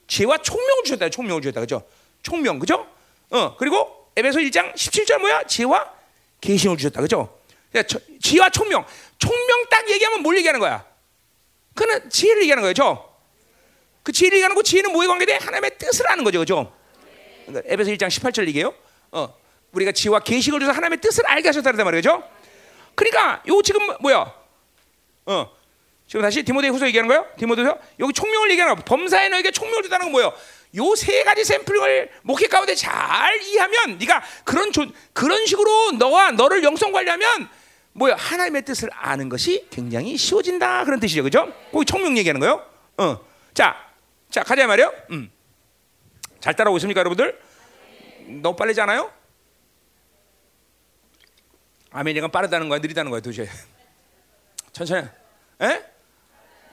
지혜와 0.08 0.38
총명을 0.40 0.84
주셨다. 0.86 1.10
총명을 1.10 1.42
주셨다. 1.42 1.62
그죠? 1.62 1.88
총명. 2.22 2.60
그죠? 2.60 2.88
어. 3.30 3.56
그리고 3.58 4.12
에베소 4.16 4.40
1장 4.40 4.74
17절 4.74 5.20
뭐야? 5.20 5.44
지혜와 5.44 5.94
계시를 6.40 6.78
주셨다. 6.78 7.02
그죠? 7.02 7.38
지혜와 8.22 8.50
총명. 8.50 8.86
총명 9.18 9.66
딱 9.70 9.90
얘기하면 9.90 10.22
뭘 10.22 10.38
얘기하는 10.38 10.60
거야? 10.60 10.86
그는 11.76 12.10
지혜를 12.10 12.42
얘기하는 12.44 12.64
거죠. 12.64 13.10
그 14.04 14.12
지혜를 14.12 14.38
얘기하는 14.38 14.56
거 14.56 14.64
지혜는 14.64 14.92
뭐에 14.92 15.08
관계돼? 15.08 15.36
하나님의 15.38 15.78
뜻을 15.78 16.10
아는 16.10 16.24
거죠. 16.24 16.40
그죠? 16.40 16.74
에베소 17.66 17.92
1장 17.92 18.08
18절 18.08 18.48
얘기해요. 18.48 18.74
어. 19.12 19.34
우리가 19.72 19.92
지혜와 19.92 20.20
계시를 20.20 20.60
줘서 20.60 20.72
하나님의 20.72 21.00
뜻을 21.02 21.26
알게 21.28 21.48
하셨다는 21.50 21.84
말이죠. 21.86 22.24
그러니까 22.96 23.42
요 23.48 23.62
지금 23.62 23.82
뭐야? 24.02 24.34
어. 25.26 25.50
지금 26.08 26.24
다시 26.24 26.44
디모데후서 26.44 26.88
얘기하는 26.88 27.08
거예요? 27.08 27.26
디모데후서 27.38 27.78
여기 28.00 28.12
총명을 28.14 28.52
얘기하는 28.52 28.76
거. 28.76 28.84
범사에 28.84 29.30
너에게 29.30 29.52
총명을 29.52 29.84
주다는 29.84 30.08
건 30.08 30.12
뭐예요? 30.12 30.34
요 30.78 30.96
세 30.96 31.24
가지 31.24 31.44
샘플을 31.44 32.10
목회 32.22 32.48
가운데 32.48 32.76
잘 32.76 33.42
이해하면 33.42 33.98
네가 33.98 34.24
그런 34.44 34.72
조, 34.72 34.86
그런 35.14 35.46
식으로 35.46 35.92
너와 35.94 36.32
너를 36.32 36.64
영성 36.64 36.92
관리하면 36.92 37.50
뭐야 37.94 38.16
하나님의 38.16 38.64
뜻을 38.64 38.90
아는 38.94 39.28
것이 39.28 39.68
굉장히 39.70 40.16
쉬워진다 40.16 40.86
그런 40.86 41.00
뜻이죠, 41.00 41.24
그죠? 41.24 41.52
거기 41.72 41.86
총명 41.86 42.18
얘기하는 42.18 42.40
거요. 42.40 42.66
어, 42.98 43.20
자, 43.54 43.76
자 44.30 44.44
가자 44.44 44.66
말이요. 44.68 44.94
음, 45.12 45.30
잘 46.42 46.56
따라오고 46.56 46.78
있습니까, 46.80 47.00
여러분들? 47.00 47.40
너무 48.42 48.56
빨리지 48.56 48.82
않아요? 48.82 49.12
아멘이가 51.92 52.30
빠르다는 52.30 52.68
거야, 52.68 52.80
느리다는 52.80 53.12
거야, 53.12 53.22
도대체. 53.22 53.48
천천히. 54.74 55.08
에? 55.62 55.86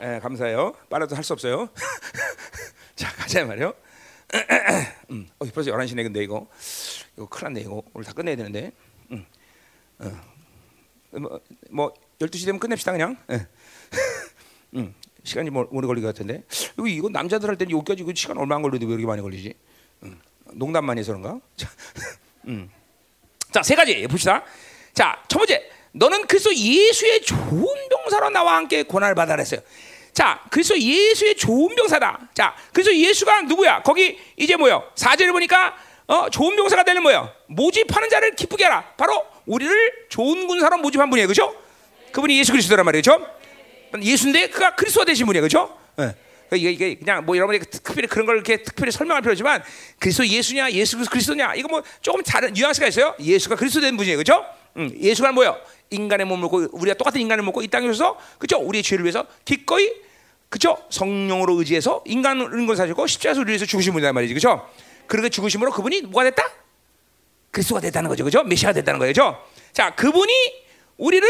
에, 0.00 0.18
감사해요. 0.20 0.72
빨라도 0.88 1.14
할 1.14 1.22
수 1.22 1.34
없어요. 1.34 1.68
자, 2.96 3.12
가자 3.12 3.44
말이요. 3.44 3.74
음, 5.10 5.28
어, 5.38 5.44
벌써 5.52 5.70
11시네 5.70 6.02
근데 6.04 6.22
이거 6.22 6.46
이거 7.16 7.26
큰일 7.28 7.44
났네 7.44 7.60
이거 7.62 7.82
오늘 7.94 8.04
다 8.04 8.12
끝내야 8.12 8.36
되는데 8.36 8.72
음, 9.10 9.24
어. 10.00 10.10
뭐, 11.18 11.40
뭐 11.70 11.94
12시 12.18 12.44
되면 12.44 12.60
끝냅시다 12.60 12.92
그냥 12.92 13.16
예. 13.30 13.46
음, 14.76 14.94
시간이 15.28 15.50
뭐, 15.50 15.68
오래 15.70 15.86
걸릴 15.86 16.02
것 16.02 16.08
같은데 16.08 16.42
여기 16.78 16.94
이거 16.94 17.08
남자들 17.08 17.48
할 17.48 17.56
때는 17.56 17.84
그 17.84 17.94
시간 18.14 18.38
얼마 18.38 18.56
안 18.56 18.62
걸리는데 18.62 18.86
왜 18.86 18.94
이렇게 18.94 19.06
많이 19.06 19.22
걸리지 19.22 19.54
음, 20.04 20.20
농담만 20.52 20.98
해서 20.98 21.12
그런가 21.12 21.38
자, 21.56 21.68
음. 22.46 22.70
자세 23.52 23.74
가지 23.74 24.06
봅시다 24.06 24.42
자 24.94 25.28
첫 25.28 25.38
번째 25.38 25.70
너는 25.92 26.26
그리스도 26.26 26.54
예수의 26.54 27.22
좋은 27.22 27.66
병사로 27.90 28.30
나와 28.30 28.56
함께 28.56 28.82
고난을 28.82 29.14
받아라 29.14 29.40
했어요 29.40 29.60
자, 30.12 30.42
그래서 30.50 30.76
예수의 30.76 31.36
좋은 31.36 31.76
병사다. 31.76 32.30
자, 32.34 32.56
그래서 32.72 32.92
예수가 32.92 33.42
누구야? 33.42 33.82
거기 33.82 34.18
이제 34.36 34.56
뭐요? 34.56 34.82
사절을 34.96 35.32
보니까 35.32 35.76
어, 36.08 36.28
좋은 36.28 36.56
병사가 36.56 36.82
되는 36.82 37.02
뭐요? 37.02 37.30
모집하는 37.46 38.08
자를 38.08 38.34
기쁘게 38.34 38.64
하라. 38.64 38.94
바로 38.96 39.24
우리를 39.46 40.08
좋은 40.08 40.48
군사로 40.48 40.78
모집한 40.78 41.08
분이에요, 41.08 41.28
그렇죠? 41.28 41.54
그분이 42.10 42.36
예수 42.36 42.50
그리스도란 42.50 42.84
말이죠. 42.84 43.24
예수인데 44.02 44.48
그가 44.48 44.74
그리스도 44.74 45.04
되신 45.04 45.26
분이에요, 45.26 45.42
그렇죠? 45.42 45.76
네. 45.96 46.14
이게, 46.54 46.70
이게 46.70 46.94
그냥 46.94 47.26
뭐 47.26 47.36
여러분이 47.36 47.58
특별히 47.58 48.08
그런 48.08 48.24
걸 48.26 48.36
이렇게 48.36 48.62
특별히 48.62 48.90
설명할 48.90 49.22
필요지만 49.22 49.62
그리스도 49.98 50.26
예수냐, 50.26 50.70
예수 50.72 50.98
그리스도냐 50.98 51.54
이거 51.54 51.68
뭐 51.68 51.82
조금 52.00 52.22
다른 52.22 52.52
뉘앙스가 52.52 52.86
있어요. 52.88 53.14
예수가 53.20 53.56
그리스도 53.56 53.80
된 53.82 53.96
분이에요, 53.96 54.16
그렇죠? 54.16 54.44
음, 54.76 54.90
예수가 54.98 55.32
뭐요? 55.32 55.56
인간의 55.90 56.26
몸을 56.26 56.42
먹고 56.42 56.68
우리가 56.72 56.96
똑같은 56.96 57.20
인간을 57.20 57.44
먹고 57.44 57.62
이 57.62 57.68
땅에 57.68 57.86
오셔서 57.88 58.18
그렇죠? 58.38 58.58
우리의 58.58 58.82
죄를 58.82 59.04
위해서 59.04 59.26
기꺼이 59.44 59.90
그죠? 60.48 60.78
성령으로 60.90 61.58
의지해서 61.58 62.02
인간을 62.06 62.66
걸 62.66 62.76
사셨고 62.76 63.06
십자가에서 63.06 63.40
우리 63.40 63.50
위해서 63.50 63.66
죽으신 63.66 63.92
분이란 63.92 64.14
말이지, 64.14 64.34
그죠? 64.34 64.66
그렇게 65.06 65.28
죽으심으로 65.28 65.72
그분이 65.72 66.02
뭐가 66.02 66.24
됐다? 66.24 66.42
그리스도가 67.50 67.80
됐다는 67.80 68.08
거죠, 68.08 68.24
그죠? 68.24 68.42
메시아가 68.44 68.74
됐다는 68.74 68.98
거죠. 68.98 69.42
자, 69.72 69.94
그분이 69.94 70.32
우리를 70.96 71.28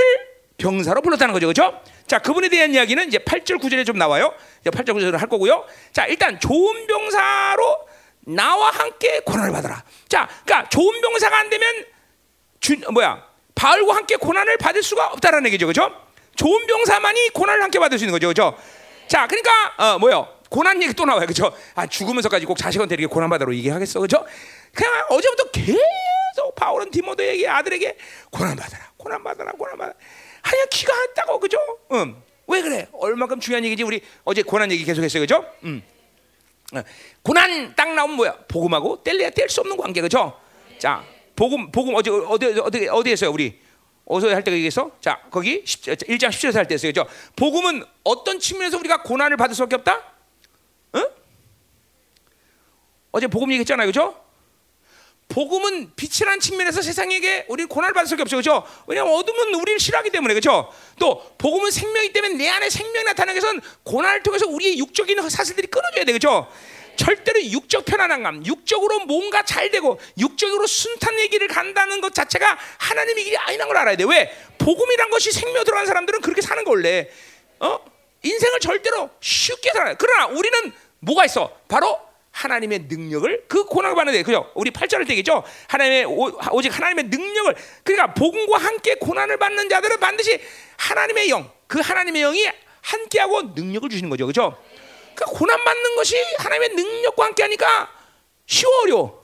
병사로 0.58 1.02
불렀다는 1.02 1.32
거죠, 1.32 1.46
그죠? 1.48 1.80
자, 2.08 2.18
그분에 2.18 2.48
대한 2.48 2.72
이야기는 2.72 3.06
이제 3.08 3.18
8절 3.18 3.60
9절에 3.60 3.84
좀 3.84 3.98
나와요. 3.98 4.34
이제 4.60 4.70
8절 4.70 4.94
9절을 4.94 5.18
할 5.18 5.28
거고요. 5.28 5.64
자, 5.92 6.06
일단 6.06 6.40
좋은 6.40 6.86
병사로 6.86 7.86
나와 8.20 8.70
함께 8.70 9.20
고난을 9.20 9.52
받아라. 9.52 9.84
자, 10.08 10.28
그러니까 10.44 10.68
좋은 10.70 11.00
병사가 11.00 11.38
안 11.38 11.50
되면 11.50 11.84
주, 12.60 12.76
뭐야? 12.90 13.24
바울과 13.54 13.96
함께 13.96 14.16
고난을 14.16 14.56
받을 14.56 14.82
수가 14.82 15.08
없다라는 15.08 15.46
얘기죠, 15.48 15.66
그죠? 15.66 15.90
좋은 16.36 16.66
병사만이 16.66 17.30
고난을 17.30 17.62
함께 17.62 17.78
받을 17.78 17.98
수 17.98 18.04
있는 18.04 18.12
거죠, 18.12 18.28
그죠? 18.28 18.56
자, 19.06 19.26
그러니까 19.26 19.50
어 19.78 19.98
뭐요? 19.98 20.28
고난 20.48 20.82
얘기 20.82 20.92
또 20.94 21.04
나와요, 21.04 21.26
그렇죠? 21.26 21.52
아 21.74 21.86
죽으면서까지 21.86 22.46
꼭 22.46 22.56
자식한테 22.56 22.94
이렇게 22.94 23.12
고난 23.12 23.28
받으러 23.28 23.52
얘기하겠어, 23.54 24.00
그렇죠? 24.00 24.24
그냥 24.72 24.92
어제부터 25.10 25.50
계속 25.50 26.54
바울은 26.54 26.90
디모데에게 26.90 27.48
아들에게 27.48 27.96
고난 28.30 28.54
받아라, 28.56 28.92
고난 28.96 29.22
받아라, 29.24 29.52
고난 29.52 29.76
받아. 29.76 29.92
하냐 30.48 30.64
기가 30.66 30.92
했다고, 31.08 31.40
그죠? 31.40 31.58
음. 31.92 32.22
왜 32.46 32.62
그래? 32.62 32.88
얼마큼 32.92 33.40
중요한 33.40 33.64
얘기지? 33.64 33.82
우리 33.82 34.00
어제 34.24 34.42
고난 34.42 34.72
얘기 34.72 34.84
계속했어요, 34.84 35.20
그죠? 35.20 35.44
음. 35.64 35.82
어, 36.74 36.82
고난 37.22 37.74
딱 37.76 37.94
나오면 37.94 38.16
뭐야? 38.16 38.32
복음하고 38.48 39.02
뗄래야 39.02 39.30
뗄 39.30 39.48
수 39.48 39.60
없는 39.60 39.76
관계, 39.76 40.00
그죠? 40.00 40.38
자, 40.78 41.04
복음, 41.36 41.70
복음 41.70 41.94
어제 41.94 42.10
어디 42.10 42.46
어디 42.60 42.88
어디 42.88 43.10
했어요, 43.10 43.30
우리? 43.30 43.60
어서 44.06 44.28
할 44.28 44.42
때가 44.42 44.56
얘기했어? 44.56 44.90
자, 45.02 45.20
거기 45.30 45.62
1장 45.64 46.30
10절에서 46.30 46.54
할 46.54 46.66
때였어요. 46.66 46.90
그죠? 46.92 47.06
복음은 47.36 47.84
어떤 48.04 48.38
측면에서 48.40 48.78
우리가 48.78 49.02
고난을 49.02 49.36
받을 49.36 49.54
수밖에 49.54 49.76
없다? 49.76 50.02
응? 50.94 51.06
어제 53.12 53.26
복음 53.26 53.52
얘기했잖아요. 53.52 53.86
그죠? 53.86 54.16
복음은 55.28 55.92
빛이라는 55.94 56.40
측면에서 56.40 56.80
세상에게 56.80 57.46
우리 57.48 57.66
고난을 57.66 57.92
받을 57.92 58.08
수밖에 58.08 58.22
없죠. 58.22 58.36
그죠? 58.38 58.64
왜냐하면 58.86 59.14
어둠은 59.14 59.54
우리를 59.54 59.78
싫어하기 59.78 60.10
때문에. 60.10 60.34
그죠? 60.34 60.72
또 60.98 61.22
복음은 61.36 61.70
생명이기 61.70 62.12
때문에 62.14 62.34
내 62.34 62.48
안에 62.48 62.70
생명이 62.70 63.04
나타나기 63.04 63.36
위해서는 63.36 63.60
고난을 63.84 64.22
통해서 64.22 64.46
우리의 64.46 64.78
육적인 64.78 65.28
사슬들이 65.28 65.66
끊어져야 65.68 66.04
돼. 66.04 66.12
그죠? 66.12 66.50
절대로 66.96 67.40
육적 67.40 67.84
편안함, 67.84 68.44
육적으로 68.44 69.00
뭔가 69.00 69.44
잘 69.44 69.70
되고 69.70 70.00
육적으로 70.18 70.66
순탄 70.66 71.18
얘기를 71.20 71.46
간다는 71.46 72.00
것 72.00 72.12
자체가 72.12 72.58
하나님의 72.78 73.24
길이 73.24 73.36
아니라는 73.36 73.68
걸 73.68 73.76
알아야 73.76 73.96
돼. 73.96 74.04
왜? 74.04 74.36
복음이란 74.58 75.10
것이 75.10 75.30
생명 75.30 75.62
들어간 75.62 75.86
사람들은 75.86 76.22
그렇게 76.22 76.40
사는 76.42 76.64
거 76.64 76.70
원래. 76.70 77.08
어? 77.60 77.78
인생을 78.22 78.58
절대로 78.60 79.10
쉽게 79.20 79.70
살아요. 79.74 79.94
그러나 79.96 80.26
우리는 80.26 80.72
뭐가 80.98 81.24
있어? 81.26 81.56
바로 81.68 82.07
하나님의 82.38 82.86
능력을 82.88 83.44
그 83.48 83.64
고난을 83.64 83.96
받는 83.96 84.12
데 84.12 84.22
그죠? 84.22 84.50
우리 84.54 84.70
8절을 84.70 85.08
되겠죠? 85.08 85.42
하나님의 85.66 86.04
오, 86.04 86.62
직 86.62 86.68
하나님의 86.76 87.04
능력을 87.06 87.54
그러니까 87.82 88.14
복음과 88.14 88.58
함께 88.58 88.94
고난을 88.94 89.38
받는 89.38 89.68
자들은 89.68 89.98
반드시 89.98 90.40
하나님의 90.76 91.30
영, 91.30 91.50
그 91.66 91.80
하나님의 91.80 92.22
영이 92.22 92.48
함께하고 92.82 93.42
능력을 93.56 93.88
주시는 93.88 94.08
거죠. 94.08 94.26
그죠? 94.26 94.56
그러니까 95.14 95.36
고난 95.38 95.64
받는 95.64 95.96
것이 95.96 96.16
하나님의 96.38 96.68
능력과 96.76 97.24
함께 97.24 97.42
하니까 97.42 97.90
쉬워 98.46 98.72
어려. 98.82 99.18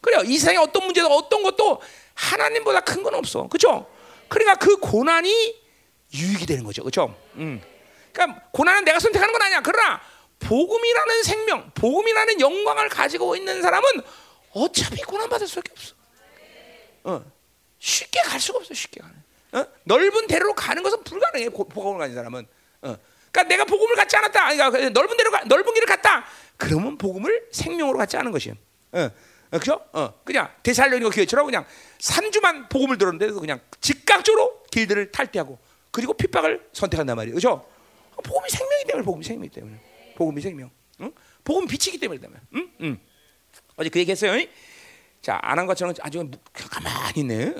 그래요. 0.00 0.22
이 0.24 0.36
세상에 0.36 0.58
어떤 0.58 0.84
문제도 0.84 1.08
어떤 1.08 1.42
것도 1.44 1.80
하나님보다 2.14 2.80
큰 2.80 3.02
건 3.04 3.14
없어. 3.14 3.46
그렇죠? 3.46 3.86
그러니까 4.28 4.56
그 4.56 4.76
고난이 4.78 5.54
유익이 6.14 6.46
되는 6.46 6.64
거죠. 6.64 6.82
그렇죠? 6.82 7.14
음. 7.36 7.62
그러니까 8.12 8.42
고난은 8.52 8.84
내가 8.84 8.98
선택하는 8.98 9.32
건 9.32 9.42
아니야. 9.42 9.60
그러나 9.60 10.00
복음이라는 10.40 11.22
생명, 11.22 11.70
복음이라는 11.74 12.40
영광을 12.40 12.88
가지고 12.88 13.36
있는 13.36 13.62
사람은 13.62 13.88
어차피 14.52 15.02
고난 15.02 15.28
받을 15.28 15.46
수밖에 15.46 15.72
없어. 15.72 15.94
어. 17.04 17.24
쉽게 17.78 18.20
갈 18.20 18.40
수가 18.40 18.58
없어. 18.58 18.74
쉽게 18.74 19.00
가는. 19.00 19.14
어? 19.52 19.66
넓은 19.84 20.26
대로로 20.26 20.54
가는 20.54 20.82
것은 20.82 21.04
불가능해. 21.04 21.50
복음을 21.50 21.98
가진 21.98 22.14
사람은. 22.14 22.46
어. 22.82 22.96
그러니까 23.30 23.42
내가 23.44 23.64
복음을 23.64 23.94
갖지 23.96 24.16
않았다. 24.16 24.52
그러니까 24.52 24.88
넓은 24.90 25.16
데로 25.16 25.30
가, 25.30 25.44
넓은 25.44 25.74
길을 25.74 25.86
갔다. 25.86 26.24
그러면 26.56 26.96
복음을 26.96 27.48
생명으로 27.52 27.98
갖지 27.98 28.16
않은 28.16 28.32
것이에요. 28.32 28.56
어, 28.92 29.10
어 29.50 29.58
그죠? 29.58 29.84
어, 29.92 30.14
그냥 30.24 30.50
대살로니가 30.62 31.10
교회처럼 31.10 31.46
그냥 31.46 31.66
3주만 31.98 32.68
복음을 32.70 32.98
들었는데 32.98 33.32
그냥 33.32 33.60
즉각적으로 33.80 34.62
길들을 34.70 35.12
탈퇴하고 35.12 35.58
그리고 35.90 36.14
핍박을 36.14 36.68
선택한단 36.72 37.16
말이에요. 37.16 37.34
그죠? 37.34 37.66
복음이 38.22 38.48
생명이기 38.48 38.86
때문에 38.88 39.04
복음이 39.04 39.24
생명이기 39.24 39.54
때문에 39.54 39.80
복음이 40.16 40.40
생명. 40.40 40.70
응? 41.00 41.12
복음 41.44 41.66
빛이기 41.66 41.98
때문에 41.98 42.20
때문에. 42.20 42.40
응? 42.54 42.70
응. 42.80 42.98
어제 43.76 43.88
그 43.88 43.98
얘기했어요. 44.00 44.44
자, 45.22 45.38
안 45.42 45.58
한 45.58 45.66
것처럼 45.66 45.94
아주 46.00 46.28
가만히 46.52 47.20
있네. 47.20 47.54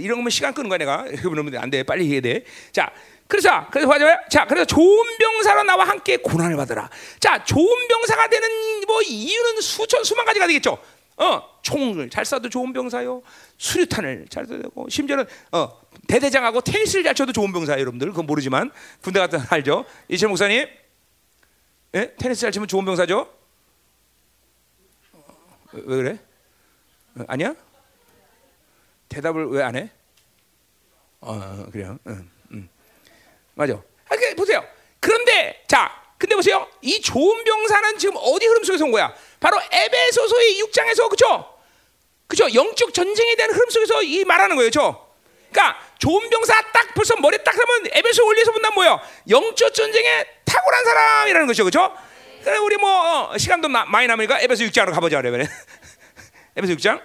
이런 0.00 0.18
거면 0.18 0.30
시간 0.30 0.54
끄는 0.54 0.68
거야 0.68 0.78
내가. 0.78 1.04
그러면 1.22 1.56
안 1.56 1.70
돼. 1.70 1.82
빨리 1.82 2.10
해야 2.12 2.20
돼. 2.20 2.44
자, 2.72 2.90
그래서 3.26 3.66
그래서 3.70 3.88
봐줘요. 3.88 4.16
자, 4.30 4.46
그래서 4.46 4.64
좋은 4.64 5.16
병사로 5.18 5.64
나와 5.64 5.84
함께 5.84 6.16
고난을 6.18 6.56
받으라. 6.56 6.88
자, 7.20 7.42
좋은 7.44 7.88
병사가 7.88 8.28
되는 8.28 8.48
뭐 8.86 9.02
이유는 9.02 9.60
수천 9.60 10.04
수만 10.04 10.24
가지가 10.24 10.46
되겠죠. 10.46 10.78
어, 11.16 11.42
총을 11.62 12.08
잘 12.10 12.24
쏴도 12.24 12.50
좋은 12.50 12.72
병사요. 12.72 13.22
수류탄을 13.58 14.26
잘 14.30 14.44
쏴도 14.44 14.62
되고 14.62 14.88
심지어는 14.88 15.26
어, 15.52 15.80
대대장하고 16.08 16.60
테니스를 16.62 17.04
잘 17.04 17.14
쳐도 17.14 17.32
좋은 17.32 17.52
병사예요, 17.52 17.80
여러분들. 17.80 18.08
그건 18.10 18.26
모르지만 18.26 18.70
군대 19.02 19.18
갔다 19.20 19.44
알죠. 19.50 19.84
이철 20.08 20.28
목사님, 20.28 20.66
예? 21.94 22.14
테니스 22.16 22.40
잘 22.40 22.52
치면 22.52 22.68
좋은 22.68 22.84
병사죠. 22.84 23.28
왜, 25.72 25.82
왜 25.84 25.96
그래? 25.96 26.18
어, 27.18 27.24
아니야? 27.28 27.54
대답을 29.08 29.46
왜 29.50 29.62
안 29.62 29.76
해? 29.76 29.90
어, 31.20 31.66
그래요. 31.70 31.98
응, 32.06 32.30
응. 32.52 32.68
맞아. 33.54 33.74
아, 33.74 34.16
그, 34.16 34.34
보세요. 34.34 34.64
그런데 35.00 35.62
자, 35.68 35.90
근데 36.16 36.34
보세요. 36.34 36.66
이 36.80 37.00
좋은 37.00 37.44
병사는 37.44 37.98
지금 37.98 38.14
어디 38.16 38.46
흐름 38.46 38.64
속에서 38.64 38.84
온 38.84 38.90
거야? 38.92 39.14
바로 39.40 39.60
에베소서의 39.70 40.62
6장에서 40.62 41.08
그죠? 41.10 41.58
그죠? 42.26 42.52
영적 42.54 42.94
전쟁에 42.94 43.34
대한 43.36 43.52
흐름 43.52 43.68
속에서 43.68 44.02
이 44.02 44.24
말하는 44.24 44.56
거예요, 44.56 44.68
그죠? 44.68 45.14
그러니까 45.50 45.78
좋은 46.02 46.28
병사 46.30 46.60
딱 46.72 46.94
벌써 46.94 47.14
머리 47.20 47.38
딱 47.44 47.54
하면 47.54 47.86
에베소 47.92 48.26
원리에서 48.26 48.50
본다면 48.50 48.74
뭐요? 48.74 49.00
영적 49.28 49.72
전쟁에 49.72 50.26
탁월한 50.44 50.84
사람이라는 50.84 51.46
거죠, 51.46 51.62
그죠? 51.62 51.96
그래 52.42 52.56
우리 52.56 52.76
뭐 52.76 53.30
어, 53.30 53.38
시간도 53.38 53.68
나, 53.68 53.84
많이 53.84 54.08
남으니까 54.08 54.40
에베소 54.40 54.64
6장으로 54.64 54.92
가보자 54.92 55.22
그러면 55.22 55.46
에베소 56.56 56.74
6장 56.74 57.00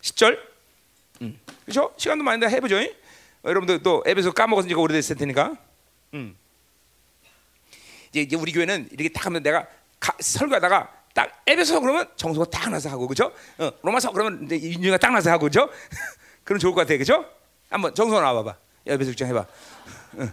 10절, 0.00 0.38
음. 1.22 1.40
그죠? 1.64 1.92
시간도 1.96 2.22
많은데 2.22 2.46
해보죠. 2.54 2.76
어, 2.76 2.82
여러분들 3.46 3.82
또 3.82 4.04
에베소 4.06 4.30
까먹었으니까 4.30 4.80
오래됐을 4.80 5.16
테니까. 5.16 5.56
음. 6.14 6.36
이제, 8.10 8.20
이제 8.20 8.36
우리 8.36 8.52
교회는 8.52 8.90
이렇게 8.92 9.08
딱 9.08 9.26
하면 9.26 9.42
내가 9.42 9.66
가, 9.98 10.14
설교하다가 10.20 10.92
딱 11.14 11.42
에베소 11.48 11.80
그러면 11.80 12.08
정수가 12.14 12.46
딱 12.50 12.70
나서 12.70 12.90
하고 12.90 13.08
그죠? 13.08 13.32
어, 13.58 13.72
로마서 13.82 14.12
그러면 14.12 14.44
이제 14.44 14.54
인류가 14.54 14.98
딱 14.98 15.10
나서 15.10 15.32
하고 15.32 15.46
그죠? 15.46 15.68
그럼 16.44 16.60
좋을 16.60 16.74
것 16.74 16.82
같아 16.82 16.96
그죠? 16.96 17.28
한번 17.70 17.94
정수 17.94 18.14
나와봐봐. 18.14 18.56
에베소 18.86 19.10
6장 19.12 19.26
해봐. 19.26 19.40
어. 19.40 20.28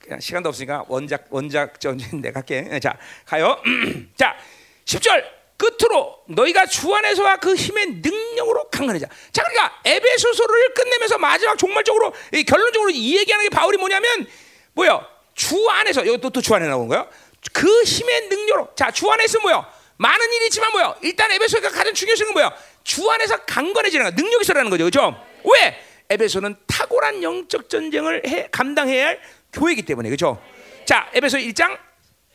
그냥 0.00 0.18
시간도 0.20 0.48
없으니까 0.48 0.84
원작 0.88 1.26
원작 1.30 1.78
전진 1.80 2.20
내가 2.22 2.40
할게. 2.40 2.78
자 2.80 2.96
가요. 3.26 3.60
자 4.16 4.36
10절 4.84 5.24
끝으로 5.56 6.18
너희가 6.28 6.66
주 6.66 6.92
안에서와 6.92 7.36
그 7.36 7.54
힘의 7.54 7.86
능력으로 8.02 8.68
강건해자. 8.70 9.06
자 9.30 9.42
그러니까 9.44 9.80
에베소서를 9.84 10.74
끝내면서 10.74 11.18
마지막 11.18 11.56
종말적으로 11.56 12.12
결론적으로 12.46 12.90
이 12.90 13.16
얘기하는 13.18 13.48
게 13.48 13.50
바울이 13.54 13.76
뭐냐면 13.78 14.26
뭐요? 14.72 15.06
주 15.34 15.68
안에서 15.70 16.06
여기 16.06 16.18
또주 16.20 16.54
안에 16.54 16.66
나온 16.66 16.88
거야. 16.88 17.06
그 17.52 17.82
힘의 17.82 18.28
능력으로 18.28 18.70
자 18.74 18.90
주 18.90 19.08
안에서 19.10 19.38
뭐요? 19.40 19.64
많은 20.02 20.32
일이 20.32 20.46
있지만 20.46 20.72
뭐요? 20.72 20.96
일단 21.02 21.30
에베소가 21.30 21.70
가장 21.70 21.94
중요한 21.94 22.18
건 22.24 22.32
뭐요? 22.32 22.52
주 22.82 23.08
안에서 23.08 23.36
강건해지는 23.44 24.04
거 24.04 24.10
능력이 24.10 24.42
있어라는 24.42 24.68
거죠, 24.68 24.82
그렇죠? 24.82 25.24
왜? 25.44 25.80
에베소는 26.10 26.56
탁월한 26.66 27.22
영적 27.22 27.68
전쟁을 27.70 28.26
해, 28.26 28.48
감당해야 28.50 29.06
할 29.06 29.20
교회이기 29.52 29.82
때문에 29.82 30.08
그렇죠? 30.08 30.42
자, 30.84 31.08
에베소 31.14 31.38
1장 31.38 31.78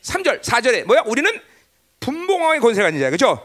3절, 0.02 0.40
4절에 0.40 0.84
뭐야? 0.84 1.02
우리는 1.04 1.30
분봉왕의 2.00 2.60
권세가 2.60 2.88
있는 2.88 3.02
자, 3.02 3.10
그렇죠? 3.10 3.44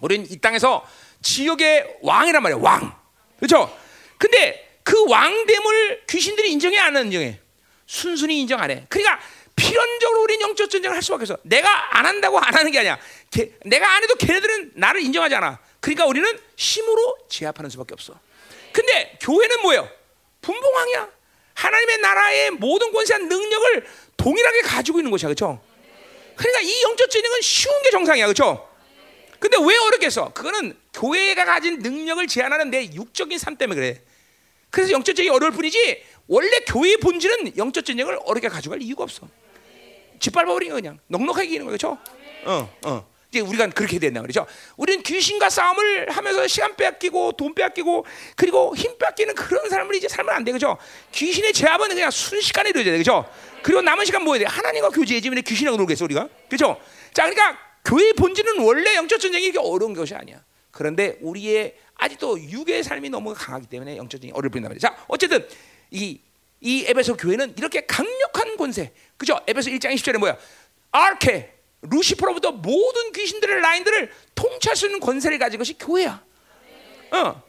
우리는 0.00 0.26
이 0.30 0.36
땅에서 0.38 0.86
지역의 1.22 1.98
왕이란 2.02 2.42
말이야, 2.42 2.58
왕, 2.60 2.94
그렇죠? 3.38 3.74
근데 4.18 4.68
그 4.82 5.08
왕됨을 5.08 6.02
귀신들이 6.08 6.52
인정해 6.52 6.78
안 6.78 6.94
인정해? 6.96 7.40
순순히 7.86 8.40
인정 8.40 8.60
안 8.60 8.70
해. 8.70 8.84
그러니까 8.88 9.18
필연적으로 9.56 10.22
우리 10.22 10.40
영적 10.40 10.70
전쟁을 10.70 10.96
할 10.96 11.02
수밖에 11.02 11.22
없어. 11.22 11.36
내가 11.42 11.98
안 11.98 12.06
한다고 12.06 12.38
안 12.38 12.54
하는 12.54 12.70
게 12.70 12.80
아니야. 12.80 12.98
개, 13.30 13.50
내가 13.64 13.94
안 13.94 14.02
해도 14.02 14.14
걔네들은 14.16 14.72
나를 14.74 15.02
인정하지 15.02 15.34
않아. 15.36 15.58
그러니까 15.80 16.06
우리는 16.06 16.38
힘으로 16.56 17.18
제압하는 17.28 17.70
수밖에 17.70 17.94
없어. 17.94 18.18
근데 18.72 19.16
교회는 19.20 19.62
뭐예요? 19.62 19.88
분봉왕이야. 20.40 21.08
하나님의 21.54 21.98
나라의 21.98 22.50
모든 22.52 22.92
권세와 22.92 23.18
능력을 23.18 23.86
동일하게 24.16 24.62
가지고 24.62 24.98
있는 24.98 25.10
것이야, 25.10 25.28
그렇죠? 25.28 25.62
그러니까 26.34 26.60
이 26.60 26.82
영적 26.82 27.10
전쟁은 27.10 27.40
쉬운 27.42 27.82
게 27.82 27.90
정상이야, 27.90 28.26
그렇죠? 28.26 28.68
근데 29.38 29.56
왜 29.60 29.76
어렵겠어? 29.76 30.32
그거는 30.32 30.76
교회가 30.94 31.44
가진 31.44 31.80
능력을 31.80 32.26
제한하는 32.26 32.70
내 32.70 32.84
육적인 32.92 33.38
삶 33.38 33.56
때문에 33.56 33.80
그래. 33.80 34.00
그래서 34.70 34.92
영적 34.92 35.14
전쟁이 35.14 35.28
어려울 35.28 35.52
뿐이지 35.52 36.04
원래 36.32 36.60
교회의 36.60 36.96
본질은 36.96 37.58
영적 37.58 37.84
전쟁을 37.84 38.18
어렵게 38.24 38.48
가져갈 38.48 38.80
이유가 38.80 39.04
없어. 39.04 39.28
짓밟아버린 40.18 40.70
거 40.70 40.76
그냥 40.76 40.98
넉넉하게 41.08 41.46
이기는 41.46 41.66
거죠. 41.66 41.98
어, 42.46 42.74
어. 42.86 43.06
이제 43.28 43.40
우리가 43.40 43.66
그렇게 43.68 43.98
된다 43.98 44.22
그러죠. 44.22 44.46
우리는 44.78 45.02
귀신과 45.02 45.50
싸움을 45.50 46.10
하면서 46.10 46.46
시간 46.46 46.74
빼앗기고 46.74 47.32
돈 47.32 47.54
빼앗기고 47.54 48.06
그리고 48.34 48.74
힘 48.74 48.96
빼앗기는 48.96 49.34
그런 49.34 49.68
사람을 49.68 49.94
이제 49.94 50.08
살면 50.08 50.34
안 50.34 50.42
돼, 50.42 50.52
그죠? 50.52 50.78
귀신의 51.12 51.52
제압은 51.52 51.90
그냥 51.90 52.10
순식간에 52.10 52.70
이루어져야 52.70 52.92
돼, 52.92 52.98
그죠? 52.98 53.28
그리고 53.62 53.82
남은 53.82 54.06
시간 54.06 54.24
뭐 54.24 54.34
해야 54.34 54.48
돼? 54.48 54.54
하나님과 54.54 54.88
교제해지 54.88 55.28
면 55.28 55.42
귀신하고 55.42 55.76
놀겠어 55.76 56.06
우리가, 56.06 56.30
그죠? 56.48 56.80
자, 57.12 57.28
그러니까 57.28 57.58
교회의 57.84 58.14
본질은 58.14 58.60
원래 58.60 58.94
영적 58.94 59.20
전쟁이 59.20 59.48
이게 59.48 59.58
어려운 59.58 59.92
것이 59.92 60.14
아니야. 60.14 60.42
그런데 60.70 61.18
우리의 61.20 61.74
아직도 61.96 62.40
육의 62.40 62.82
삶이 62.82 63.10
너무 63.10 63.34
강하기 63.34 63.66
때문에 63.66 63.98
영적 63.98 64.18
전쟁이 64.18 64.32
어려울 64.32 64.50
뿐이다 64.50 64.68
말이야. 64.70 64.80
자, 64.80 65.04
어쨌든 65.08 65.46
이, 65.92 66.20
이 66.60 66.84
에베소 66.86 67.16
교회는 67.16 67.54
이렇게 67.56 67.86
강력한 67.86 68.56
권세, 68.56 68.92
그죠? 69.16 69.38
에베소 69.46 69.70
1장 69.70 69.94
20절에 69.94 70.18
뭐야? 70.18 70.36
아르케, 70.90 71.52
루시퍼로부터 71.82 72.52
모든 72.52 73.12
귀신들의 73.12 73.60
라인들을 73.60 74.12
통치할 74.34 74.76
수 74.76 74.86
있는 74.86 75.00
권세를 75.00 75.38
가진 75.38 75.58
것이 75.58 75.74
교회야. 75.78 76.24
어. 77.12 77.42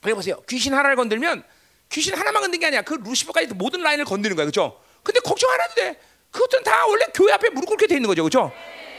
그래 0.00 0.14
보세요. 0.14 0.40
귀신 0.48 0.74
하나를 0.74 0.96
건들면 0.96 1.44
귀신 1.90 2.14
하나만 2.14 2.42
건든 2.42 2.60
게 2.60 2.66
아니야. 2.66 2.82
그 2.82 2.94
루시퍼까지 2.94 3.54
모든 3.54 3.82
라인을 3.82 4.04
건드는 4.04 4.36
거야, 4.36 4.44
그렇죠? 4.44 4.80
근데 5.02 5.20
걱정 5.20 5.50
안 5.52 5.60
해도 5.60 5.74
돼. 5.74 6.00
그것들은 6.30 6.64
다 6.64 6.86
원래 6.86 7.06
교회 7.14 7.32
앞에 7.32 7.50
무릎 7.50 7.66
꿇게 7.66 7.86
돼 7.86 7.94
있는 7.94 8.08
거죠, 8.08 8.22
그렇죠? 8.22 8.52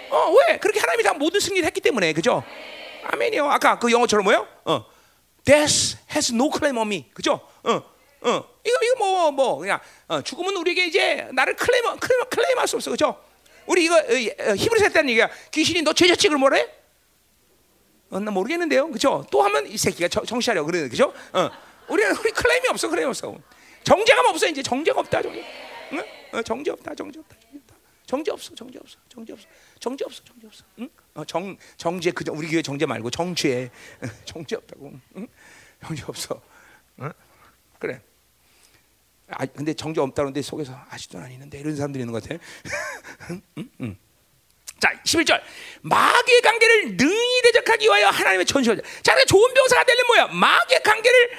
어, 0.09 0.33
왜? 0.33 0.57
그렇게 0.57 0.79
하나님이 0.79 1.03
다 1.03 1.13
모든 1.13 1.39
승리를 1.39 1.65
했기 1.65 1.81
때문에, 1.81 2.13
그렇죠? 2.13 2.43
아멘이요. 3.03 3.49
아까 3.49 3.77
그 3.77 3.91
영어처럼 3.91 4.23
뭐요? 4.23 4.47
어, 4.65 4.85
death 5.43 5.97
has 6.11 6.33
no 6.33 6.49
claim 6.49 6.77
on 6.77 6.87
me, 6.87 7.09
그렇죠? 7.13 7.41
어. 7.63 7.98
어, 8.21 8.43
이거 8.65 8.77
이거 8.83 8.95
뭐뭐 8.97 9.31
뭐, 9.31 9.57
그냥 9.57 9.79
어, 10.07 10.21
죽으면 10.21 10.55
우리에게 10.57 10.87
이제 10.87 11.27
나를 11.33 11.55
클레임 11.55 11.83
클레임 11.99 12.25
클레임할 12.29 12.67
수 12.67 12.75
없어, 12.75 12.91
그렇죠? 12.91 13.21
우리 13.65 13.85
이거 13.85 13.95
어, 13.95 14.55
히브리서 14.55 14.85
했다는 14.85 15.09
얘기야. 15.11 15.29
귀신이 15.51 15.81
너 15.83 15.93
그걸 15.93 16.37
뭐래? 16.37 16.67
어, 18.09 18.19
나 18.19 18.31
모르겠는데요, 18.31 18.87
그렇죠? 18.87 19.25
또 19.31 19.43
하면 19.43 19.67
이 19.67 19.77
새끼가 19.77 20.07
정시하려 20.07 20.63
그래, 20.65 20.89
그렇죠? 20.89 21.13
어, 21.33 21.49
우리는 21.87 22.15
우리 22.17 22.31
클레임이 22.31 22.67
없어, 22.69 22.89
클레임 22.89 23.07
없어. 23.07 23.35
정죄감 23.83 24.25
없어 24.25 24.47
이제 24.47 24.61
정죄가 24.61 24.99
없다, 24.99 25.21
정죄. 25.21 25.45
응? 25.93 26.03
어, 26.33 26.41
정죄 26.41 26.71
없다, 26.71 26.95
정죄 26.95 27.19
없다. 27.19 27.35
정죄 28.05 28.31
없어, 28.31 28.55
정죄 28.55 28.79
없어, 28.79 28.97
정죄 29.07 29.33
없어, 29.33 29.47
정죄 29.79 30.03
없어, 30.03 30.23
정죄 30.23 30.47
없어. 30.47 30.63
응? 30.79 30.89
어, 31.13 31.23
정 31.25 31.55
정죄 31.77 32.09
그 32.09 32.23
우리 32.31 32.47
교회 32.47 32.63
정죄 32.63 32.87
말고 32.87 33.11
정죄, 33.11 33.69
정죄 34.25 34.55
없다고. 34.55 34.91
응? 35.17 35.27
정죄 35.85 36.03
없어. 36.07 36.41
응? 37.01 37.13
그래. 37.77 38.01
아, 39.31 39.45
근데 39.45 39.73
정죄 39.73 40.01
없다는데 40.01 40.41
속에서 40.41 40.73
아직도 40.89 41.19
아니는데 41.19 41.59
이런 41.59 41.75
사람들이 41.75 42.01
있는 42.03 42.13
것 42.13 42.23
같아. 42.23 42.41
응? 43.57 43.69
응? 43.81 43.97
자, 44.79 44.89
11절. 45.05 45.41
마귀의 45.81 46.41
관계를 46.41 46.97
능히 46.97 47.41
대적하기 47.43 47.85
위하여 47.85 48.07
하나님의 48.09 48.45
천시하자. 48.45 48.81
자, 48.81 49.13
그러니까 49.13 49.25
좋은 49.25 49.53
병사가 49.53 49.83
되려면 49.83 50.07
뭐야? 50.07 50.27
마귀의 50.27 50.83
관계를 50.83 51.29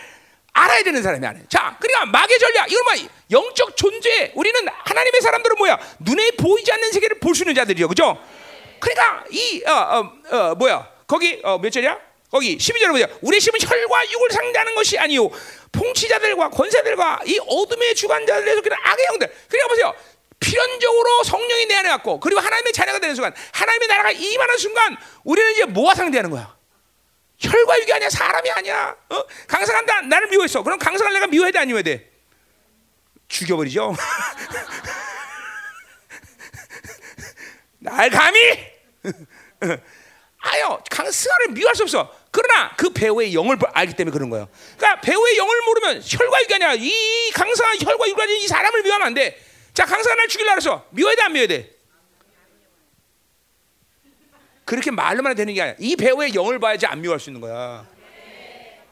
알아야 0.53 0.83
되는 0.83 1.03
사람이 1.03 1.27
아니야. 1.27 1.43
자, 1.49 1.77
그러니까 1.81 2.07
마귀의 2.07 2.39
전략. 2.39 2.71
이건 2.71 2.85
뭐 2.85 3.09
영적 3.31 3.77
존재. 3.77 4.33
우리는 4.35 4.61
하나님의 4.69 5.21
사람들은 5.23 5.57
뭐야? 5.57 5.79
눈에 6.01 6.33
보이지 6.33 6.71
않는 6.73 6.93
세계를 6.93 7.19
볼 7.21 7.35
수 7.35 7.43
있는 7.45 7.55
자들이요. 7.55 7.89
그죠? 7.89 8.19
그러니까 8.79 9.25
이 9.31 9.63
어, 9.67 9.73
어, 9.73 10.37
어, 10.37 10.55
뭐야? 10.57 10.89
거기 11.07 11.41
어, 11.43 11.59
몇 11.59 11.71
절이야? 11.71 11.99
거기 12.31 12.57
12절에 12.57 12.93
보자. 12.93 13.09
우리의 13.23 13.41
심은 13.41 13.59
혈과 13.61 14.11
육을 14.11 14.31
상대하는 14.31 14.75
것이 14.75 14.97
아니요 14.99 15.29
통치자들과 15.73 16.51
권세들과 16.51 17.21
이 17.27 17.39
어둠의 17.47 17.95
주관자들에 17.95 18.55
속한 18.55 18.73
악의 18.73 19.07
영들. 19.07 19.33
그러니까 19.49 19.69
보세요. 19.69 19.95
필연적으로 20.39 21.25
성령이 21.25 21.67
내 21.67 21.75
안에 21.75 21.91
왔고 21.91 22.19
그리고 22.21 22.41
하나님의 22.41 22.73
자녀가 22.73 22.99
되는 22.99 23.15
순간 23.15 23.35
하나님의 23.53 23.89
나라가 23.89 24.11
임하는 24.11 24.59
순간 24.59 24.97
우리는 25.25 25.53
이제 25.53 25.65
뭐와 25.67 25.95
상대하는 25.95 26.31
거야? 26.31 26.57
혈과 27.41 27.81
육이 27.81 27.93
아니야 27.93 28.09
사람이 28.09 28.51
아니야. 28.51 28.97
어? 29.09 29.25
강성한다 29.47 30.03
나를 30.03 30.29
미워했어. 30.29 30.63
그럼 30.63 30.79
강성한 30.79 31.13
내가 31.13 31.27
미워해야 31.27 31.53
돼 31.53 31.59
아니면 31.59 31.83
돼? 31.83 32.11
죽여버리죠. 33.29 33.95
날 37.81 38.11
감히 38.11 38.39
아요 40.43 40.83
강승아를 40.91 41.49
미워할 41.49 41.75
수 41.75 41.83
없어. 41.83 42.20
그러나 42.31 42.75
그 42.77 42.91
배우의 42.91 43.35
영을 43.35 43.59
알기 43.73 43.95
때문에 43.95 44.13
그런 44.13 44.31
거예요. 44.31 44.49
그러니까 44.77 45.01
배우의 45.01 45.37
영을 45.37 45.63
모르면 45.63 46.03
혈과 46.05 46.43
육이 46.43 46.55
아니라 46.55 46.75
이 46.75 47.31
강승아 47.35 47.75
혈과 47.81 48.09
육이 48.09 48.45
이 48.45 48.47
사람을 48.47 48.83
미워하면 48.83 49.07
안 49.09 49.15
돼. 49.15 49.39
자 49.75 49.85
강승아 49.85 50.15
날 50.15 50.29
죽일라 50.29 50.53
그래서 50.55 50.87
미워야 50.91 51.15
돼 51.17 51.23
안 51.23 51.33
미워야 51.33 51.49
돼? 51.49 51.71
그렇게 54.65 54.91
말로만 54.93 55.35
되는 55.35 55.53
게 55.53 55.61
아니야. 55.63 55.75
이 55.81 55.97
배우의 55.97 56.35
영을 56.35 56.61
봐야지 56.61 56.87
안 56.87 57.01
미워할 57.01 57.19
수 57.19 57.31
있는 57.31 57.41
거야. 57.41 57.85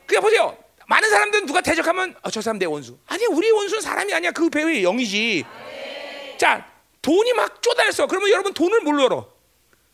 그냥 0.07 0.23
보세요. 0.23 0.57
많은 0.89 1.09
사람들은 1.09 1.47
누가 1.47 1.61
대적하면 1.61 2.17
어, 2.23 2.31
저 2.31 2.41
사람 2.41 2.59
내 2.59 2.65
원수. 2.67 2.99
아니 3.07 3.25
우리 3.27 3.51
원수는 3.51 3.81
사람이 3.83 4.13
아니야. 4.13 4.33
그 4.33 4.49
배우의 4.51 4.83
영이지. 4.83 5.45
자 6.39 6.67
돈이 7.03 7.33
막 7.35 7.63
쪼달렸어. 7.63 8.07
그러면 8.09 8.31
여러분 8.31 8.53
돈을 8.53 8.81
뭘로 8.81 9.05
열어? 9.05 9.33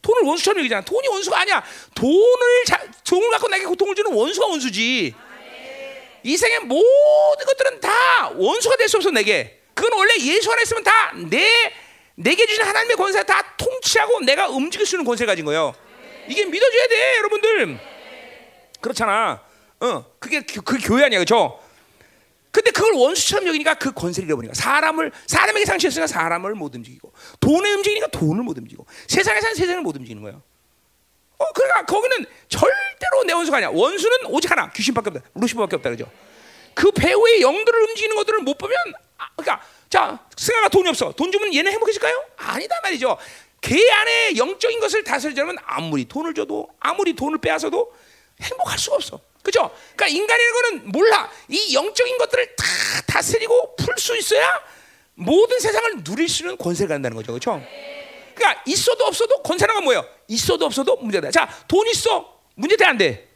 돈을 0.05 0.23
원수처럼 0.29 0.61
얘기잖아. 0.61 0.83
돈이 0.85 1.09
원수가 1.09 1.41
아니야. 1.41 1.65
돈을 1.95 2.65
자, 2.67 2.81
돈을 3.09 3.31
갖고 3.31 3.49
내게 3.49 3.65
고통을 3.65 3.95
주는 3.95 4.13
원수가 4.13 4.47
원수지. 4.47 5.15
이 6.23 6.37
생의 6.37 6.61
모든 6.61 7.47
것들은 7.47 7.81
다 7.81 8.31
원수가 8.35 8.77
될 8.77 8.89
수 8.89 8.99
없어 8.99 9.11
내게. 9.11 9.61
그건 9.75 9.99
원래 9.99 10.15
예수 10.21 10.53
안에 10.53 10.63
있으면 10.63 10.85
다 10.85 11.13
내 11.15 11.49
내게 12.17 12.47
주신 12.47 12.63
하나님의 12.63 12.97
권세 12.97 13.25
다 13.25 13.43
통치하고 13.57 14.21
내가 14.21 14.49
움직일 14.49 14.87
수 14.87 14.95
있는 14.95 15.05
권세 15.05 15.27
가진 15.27 15.45
거예요. 15.45 15.75
이게 16.29 16.45
믿어줘야 16.45 16.87
돼, 16.87 17.17
여러분들. 17.19 17.79
그렇잖아. 18.81 19.43
어, 19.81 20.05
그게 20.21 20.41
그 20.43 20.79
교회 20.83 21.05
아니야, 21.05 21.19
그렇죠? 21.19 21.61
근데 22.55 22.71
그걸 22.71 22.93
원수처럼 22.93 23.49
여기니까 23.49 23.75
그 23.75 23.91
권세를 23.91 24.29
잃어버리니까 24.29 24.55
사람을 24.55 25.11
사람에게 25.27 25.67
상처했으니까 25.67 26.07
사람을 26.07 26.55
못 26.55 26.73
움직이고 26.73 27.13
돈에 27.41 27.73
움직이니까 27.73 28.07
돈을 28.07 28.45
못 28.45 28.57
움직이고 28.57 28.87
세상에 29.09 29.41
사는 29.41 29.57
세상을 29.57 29.83
못 29.83 29.97
움직이는 29.97 30.23
거예요. 30.23 30.41
어, 31.37 31.45
그러니까 31.53 31.85
거기는 31.85 32.25
절대로 32.49 33.25
내 33.27 33.33
원수가 33.33 33.57
아니야. 33.57 33.71
원수는 33.71 34.27
오직 34.27 34.53
하나, 34.53 34.71
귀신밖에 34.71 35.11
없다. 35.11 35.29
루시퍼밖에 35.35 35.75
없다 35.75 35.91
그죠? 35.91 36.09
그 36.75 36.93
배우의 36.93 37.41
영들을 37.41 37.83
움직이는 37.89 38.15
것들을 38.15 38.39
못 38.43 38.57
보면, 38.57 38.77
아, 39.19 39.27
그러니까 39.35 39.67
자, 39.89 40.25
승아가 40.37 40.69
돈이 40.69 40.89
없어. 40.89 41.11
돈 41.11 41.33
주면 41.33 41.53
얘는 41.53 41.73
행복해질까요? 41.73 42.25
아니다 42.37 42.81
말이죠. 42.85 43.19
걔 43.61 43.91
안에 43.91 44.37
영적인 44.37 44.79
것을 44.79 45.03
다스리려면 45.03 45.57
아무리 45.65 46.05
돈을 46.05 46.35
줘도 46.35 46.69
아무리 46.79 47.15
돈을 47.15 47.39
빼앗아도 47.39 47.93
행복할 48.41 48.79
수가 48.79 48.97
없어. 48.97 49.21
그죠? 49.45 49.71
그러니까 49.95 50.07
인간이라는 50.09 50.53
거는 50.63 50.91
몰라. 50.93 51.31
이 51.49 51.75
영적인 51.75 52.19
것들을 52.19 52.57
다 52.57 52.65
다스리고 53.07 53.77
풀 53.77 53.95
수 53.99 54.17
있어야 54.17 54.51
모든 55.15 55.61
세상을 55.61 56.03
누릴 56.03 56.29
수 56.29 56.43
있는 56.43 56.57
권세가 56.59 56.95
간다는 56.95 57.17
거죠. 57.17 57.29
그렇죠? 57.33 57.63
그러니까 58.35 58.63
있어도 58.67 59.05
없어도 59.05 59.43
권세라는 59.43 59.77
건 59.77 59.85
뭐예요? 59.85 60.05
있어도 60.27 60.67
없어도 60.67 60.97
문제다. 60.97 61.31
자, 61.31 61.49
돈 61.69 61.87
있어. 61.89 62.41
문제 62.57 62.77
돼 62.77 62.85
안 62.85 62.97
돼? 62.99 63.29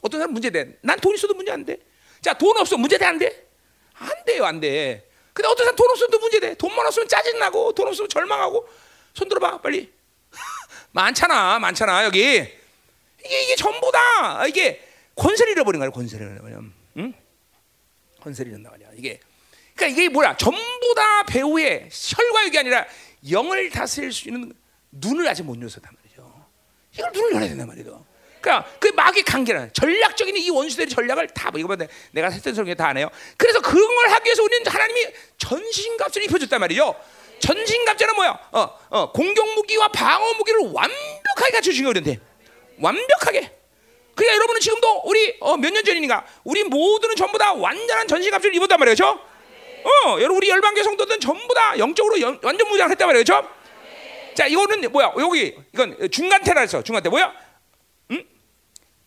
어떤 0.00 0.20
사람 0.20 0.32
문제 0.32 0.48
돼. 0.50 0.78
난 0.82 0.98
돈 1.00 1.14
있어도 1.14 1.34
문제 1.34 1.52
안 1.52 1.64
돼. 1.64 1.76
자, 2.22 2.32
돈 2.34 2.56
없어. 2.56 2.76
문제 2.78 2.96
돼 2.96 3.04
안 3.04 3.18
돼? 3.18 3.46
안 3.94 4.08
돼요, 4.24 4.44
안 4.46 4.60
돼. 4.60 5.08
근데 5.34 5.48
어떤 5.48 5.64
사람 5.66 5.76
돈 5.76 5.90
없어도 5.90 6.18
문제 6.18 6.40
돼. 6.40 6.54
돈만 6.54 6.86
없으면 6.86 7.08
짜증 7.08 7.38
나고 7.38 7.72
돈 7.72 7.88
없으면 7.88 8.08
절망하고 8.08 8.66
손 9.14 9.28
들어봐, 9.28 9.60
빨리. 9.60 9.92
많잖아, 10.92 11.58
많잖아 11.58 12.04
여기. 12.04 12.20
이게 13.24 13.42
이게 13.42 13.56
전부 13.56 13.90
다 13.90 14.46
이게 14.46 14.85
권세를 15.16 15.52
잃어버린 15.52 15.80
거야, 15.80 15.90
권세를 15.90 16.32
잃어버려. 16.32 16.60
응? 16.98 17.14
권세를 18.20 18.52
잃는다 18.52 18.70
말이야. 18.70 18.88
이게 18.96 19.18
그러니까 19.74 20.00
이게 20.00 20.08
뭐야? 20.08 20.36
전부 20.36 20.94
다 20.94 21.22
배우의 21.24 21.88
혈과 21.90 22.46
육이 22.46 22.58
아니라 22.58 22.86
영을 23.30 23.70
다스릴 23.70 24.12
수 24.12 24.28
있는 24.28 24.52
눈을 24.90 25.28
아직 25.28 25.42
못 25.42 25.56
열었단 25.56 25.82
말이죠. 25.94 26.46
이걸 26.94 27.12
눈을 27.12 27.32
열어야 27.34 27.48
된단 27.48 27.66
말이죠. 27.66 28.04
그러니까 28.40 28.70
그 28.78 28.88
마귀 28.88 29.22
관계는 29.22 29.72
전략적인 29.72 30.36
이 30.36 30.50
원수들의 30.50 30.88
전략을 30.88 31.28
다뭐 31.28 31.58
이거 31.58 31.68
봐 31.68 31.76
내가 32.12 32.30
했던 32.30 32.54
설교 32.54 32.74
다안 32.74 32.96
해요. 32.96 33.10
그래서 33.36 33.60
그런 33.60 33.94
걸 33.94 34.10
하기 34.10 34.28
위해서 34.28 34.42
우리는 34.42 34.66
하나님이 34.66 35.06
전신갑주를 35.38 36.26
입혀줬단 36.26 36.60
말이죠. 36.60 36.94
전신갑주는 37.40 38.14
뭐야? 38.14 38.30
어, 38.52 38.78
어, 38.90 39.12
공격 39.12 39.46
무기와 39.54 39.88
방어 39.88 40.32
무기를 40.34 40.60
완벽하게 40.72 41.50
갖춰 41.52 41.70
주신 41.70 41.84
거는데 41.84 42.18
완벽하게. 42.78 43.55
그러니까 44.16 44.34
여러분은 44.36 44.60
지금도 44.60 45.02
우리 45.04 45.36
어, 45.40 45.56
몇 45.56 45.70
년 45.72 45.84
전이니까 45.84 46.26
우리 46.44 46.64
모두는 46.64 47.14
전부 47.16 47.36
다 47.38 47.52
완전한 47.52 48.08
전신갑주를 48.08 48.56
입었단 48.56 48.78
말이죠. 48.80 49.06
어, 49.06 49.90
여러분 50.18 50.38
우리 50.38 50.48
열방교 50.48 50.82
성도들은 50.82 51.20
전부 51.20 51.54
다 51.54 51.78
영적으로 51.78 52.20
연, 52.20 52.38
완전 52.42 52.68
무장했단 52.68 53.06
말이죠. 53.06 53.48
자, 54.34 54.46
이거는 54.46 54.90
뭐야? 54.90 55.12
여기 55.18 55.54
이건 55.72 56.10
중간 56.10 56.42
테라에서 56.42 56.82
중간 56.82 57.02
테 57.02 57.08
뭐야? 57.10 57.32
음? 58.10 58.22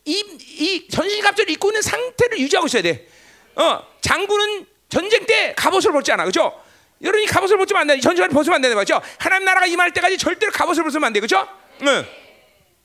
이, 0.05 0.23
이 0.39 0.87
전신갑주를 0.89 1.51
입고 1.53 1.69
있는 1.69 1.81
상태를 1.81 2.39
유지하고 2.39 2.67
있어야 2.67 2.81
돼. 2.83 3.07
어, 3.55 3.83
장군은 4.01 4.65
전쟁 4.89 5.25
때 5.25 5.53
갑옷을 5.57 5.91
벗지 5.91 6.11
않아, 6.11 6.23
그렇죠? 6.23 6.59
여러분이 7.01 7.25
갑옷을 7.27 7.57
벗으면 7.57 7.81
안 7.81 7.87
돼. 7.87 7.99
전신갑을 7.99 8.33
벗으면 8.33 8.55
안 8.55 8.61
되는 8.61 8.75
거죠. 8.75 9.01
하나님 9.17 9.45
나라가 9.45 9.65
임할 9.65 9.91
때까지 9.91 10.17
절대로 10.17 10.51
갑옷을 10.51 10.83
벗으면 10.83 11.05
안 11.05 11.13
돼, 11.13 11.19
그렇죠? 11.19 11.47
응. 11.81 12.05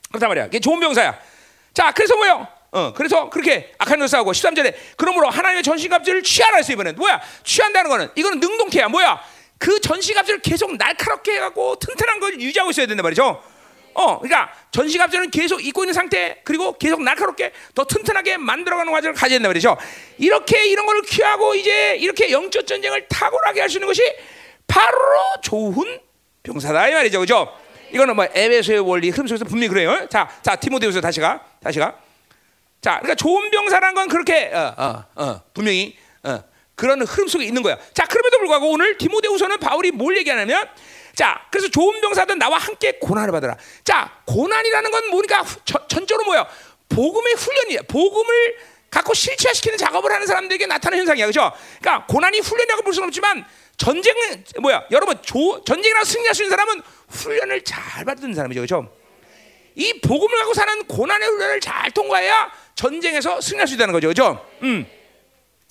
그렇단 0.08 0.28
말이야. 0.28 0.44
그게 0.46 0.60
좋은 0.60 0.80
병사야. 0.80 1.18
자, 1.74 1.90
그래서 1.92 2.16
뭐요? 2.16 2.46
어, 2.72 2.92
그래서 2.92 3.28
그렇게 3.30 3.72
악한 3.78 4.00
일 4.00 4.08
싸우고 4.08 4.32
13절에 4.32 4.74
그러므로 4.96 5.28
하나님의 5.28 5.62
전신갑주를 5.62 6.22
취하라 6.22 6.56
했어 6.56 6.72
이번엔 6.72 6.96
뭐야? 6.96 7.20
취한다는 7.44 7.90
거는 7.90 8.08
이거는 8.14 8.40
능동태야. 8.40 8.88
뭐야? 8.88 9.20
그 9.58 9.80
전신갑주를 9.80 10.40
계속 10.40 10.76
날카롭게 10.76 11.34
해갖고 11.36 11.76
튼튼한 11.78 12.20
걸 12.20 12.40
유지하고 12.40 12.70
있어야 12.70 12.86
된단 12.86 13.02
말이죠. 13.02 13.42
어, 13.94 14.18
그러니까 14.18 14.52
전시갑주는 14.72 15.30
계속 15.30 15.64
입고 15.64 15.84
있는 15.84 15.94
상태 15.94 16.40
그리고 16.44 16.76
계속 16.76 17.00
날카롭게 17.02 17.52
더 17.76 17.84
튼튼하게 17.84 18.38
만들어가는 18.38 18.92
과정을 18.92 19.14
가져야 19.14 19.38
된다 19.38 19.48
말이죠. 19.48 19.76
이렇게 20.18 20.66
이런 20.66 20.84
걸 20.86 21.00
취하고 21.02 21.54
이제 21.54 21.96
이렇게 21.96 22.32
영적 22.32 22.66
전쟁을 22.66 23.06
탁월하게 23.08 23.60
할 23.60 23.68
수 23.70 23.76
있는 23.78 23.86
것이 23.86 24.02
바로 24.66 24.98
좋은 25.42 26.00
병사다 26.42 26.88
이 26.88 26.92
말이죠, 26.94 27.20
그죠? 27.20 27.56
이거는 27.92 28.16
뭐 28.16 28.26
에베소의 28.34 28.80
원리 28.80 29.10
흐름 29.10 29.28
속에서 29.28 29.44
분명히 29.44 29.68
그래요. 29.68 30.08
자, 30.10 30.28
자 30.42 30.56
티모데후서 30.56 31.00
다시 31.00 31.20
가, 31.20 31.40
다시 31.64 31.78
가. 31.78 31.98
자, 32.82 32.98
그러니까 33.00 33.14
좋은 33.14 33.50
병사란 33.50 33.94
건 33.94 34.08
그렇게 34.08 34.50
어, 34.52 34.74
어, 34.76 35.04
어, 35.14 35.40
분명히 35.54 35.96
어, 36.22 36.44
그런 36.74 37.00
흐름 37.02 37.26
속에 37.26 37.44
있는 37.44 37.62
거야. 37.62 37.78
자, 37.94 38.04
그럼에도 38.04 38.38
불구하고 38.38 38.70
오늘 38.70 38.98
디모데후서는 38.98 39.58
바울이 39.58 39.90
뭘 39.90 40.16
얘기하냐면 40.18 40.68
자, 41.14 41.46
그래서 41.50 41.68
좋은 41.68 42.00
병사들 42.02 42.38
나와 42.38 42.58
함께 42.58 42.98
고난을 43.00 43.32
받으라. 43.32 43.56
자, 43.84 44.20
고난이라는 44.26 44.90
건 44.90 45.08
뭐니까 45.10 45.44
전적으로 45.88 46.26
뭐야? 46.26 46.46
복음의 46.90 47.34
훈련이야. 47.34 47.82
복음을 47.88 48.56
갖고 48.90 49.14
실체화시키는 49.14 49.78
작업을 49.78 50.12
하는 50.12 50.26
사람들에게 50.26 50.66
나타나는 50.66 51.00
현상이야, 51.00 51.26
그렇죠? 51.26 51.52
그러니까 51.80 52.06
고난이 52.06 52.40
훈련이라고 52.40 52.82
볼 52.82 52.92
수는 52.92 53.08
없지만 53.08 53.44
전쟁은 53.76 54.44
뭐야? 54.60 54.84
여러분 54.90 55.16
조, 55.22 55.64
전쟁이나 55.64 56.04
승리할 56.04 56.34
수 56.34 56.42
있는 56.42 56.50
사람은 56.50 56.82
훈련을 57.08 57.64
잘 57.64 58.04
받는 58.04 58.34
사람이죠, 58.34 58.60
그렇죠? 58.60 58.94
이 59.74 60.00
복음을 60.00 60.38
갖고 60.38 60.54
사는 60.54 60.84
고난의 60.84 61.28
훈련을 61.28 61.60
잘 61.60 61.90
통과해야 61.90 62.52
전쟁에서 62.74 63.40
승리할 63.40 63.66
수 63.66 63.74
있다는 63.74 63.92
거죠, 63.92 64.08
그렇죠? 64.08 64.46
음. 64.62 64.86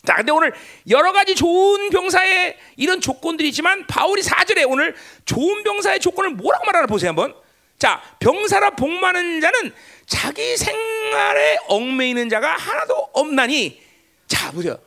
자, 0.05 0.15
근데 0.15 0.31
오늘 0.33 0.53
여러 0.89 1.13
가지 1.13 1.33
좋은 1.33 1.89
병사의 1.89 2.57
이런 2.75 2.99
조건들이 2.99 3.49
있지만 3.49 3.87
바울이 3.87 4.21
4절에 4.21 4.69
오늘 4.69 4.95
좋은 5.25 5.63
병사의 5.63 6.01
조건을 6.01 6.31
뭐라고 6.31 6.65
말하나 6.65 6.87
보세요, 6.87 7.09
한번. 7.09 7.33
자, 7.79 8.01
병사라 8.19 8.71
복 8.71 8.89
많은 8.89 9.39
자는 9.39 9.73
자기 10.05 10.57
생활에 10.57 11.57
얽매이는 11.67 12.29
자가 12.29 12.55
하나도 12.55 13.09
없나니. 13.13 13.81
자, 14.27 14.51
보세요. 14.51 14.77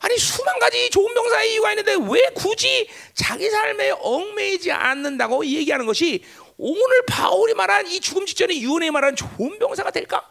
아니 0.00 0.18
수만 0.18 0.58
가지 0.58 0.90
좋은 0.90 1.14
병사의 1.14 1.52
이유가 1.52 1.70
있는데 1.72 1.94
왜 1.94 2.20
굳이 2.34 2.88
자기 3.14 3.48
삶에 3.48 3.90
얽매이지 4.00 4.70
않는다고 4.70 5.46
얘기하는 5.46 5.86
것이 5.86 6.22
오늘 6.56 7.02
바울이 7.06 7.54
말한 7.54 7.86
이 7.88 8.00
죽음 8.00 8.26
직전에 8.26 8.58
유언에 8.58 8.90
말한 8.90 9.16
좋은 9.16 9.58
병사가 9.58 9.90
될까? 9.90 10.30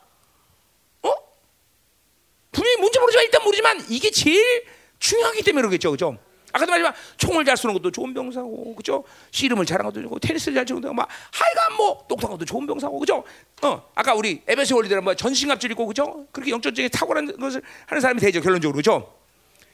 분명히 2.53 2.77
뭔지 2.77 2.99
모르지만 2.99 3.25
일단 3.25 3.43
모르지만 3.43 3.85
이게 3.89 4.09
제일 4.11 4.63
중요하기 4.99 5.41
때문에 5.41 5.63
그러겠죠, 5.63 5.91
그죠? 5.91 6.17
아까도 6.53 6.71
말했지만 6.71 6.93
총을 7.17 7.45
잘 7.45 7.57
쏘는 7.57 7.73
것도 7.73 7.91
좋은 7.91 8.13
병사고, 8.13 8.75
그죠? 8.75 9.03
씨름을 9.31 9.65
잘하는 9.65 9.91
것도 9.91 10.03
좋고, 10.03 10.19
테니스를 10.19 10.53
잘 10.53 10.65
치는 10.65 10.81
것도 10.81 10.93
막 10.93 11.09
하여간 11.31 11.77
뭐 11.77 12.05
똑똑한 12.07 12.37
것도 12.37 12.45
좋은 12.45 12.67
병사고, 12.67 12.99
그죠? 12.99 13.23
어, 13.63 13.89
아까 13.95 14.13
우리 14.13 14.43
에베소 14.47 14.75
원리들은 14.75 15.03
뭐 15.03 15.15
전신갑질 15.15 15.71
있고, 15.71 15.87
그죠? 15.87 16.27
그렇게 16.31 16.51
영적적인 16.51 16.91
탁월한 16.91 17.37
것을 17.37 17.61
하는 17.87 18.01
사람이 18.01 18.21
되죠, 18.21 18.39
결론적으로, 18.39 18.77
그죠? 18.77 19.15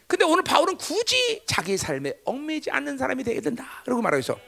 근데 0.07 0.23
오늘 0.23 0.41
바울은 0.41 0.77
굳이 0.77 1.43
자기 1.45 1.77
삶에 1.77 2.13
얽매이지 2.23 2.71
않는 2.71 2.97
사람이 2.97 3.23
되게 3.26 3.41
된다. 3.41 3.81
그러고 3.84 4.01
말하고 4.01 4.19
있어. 4.21 4.39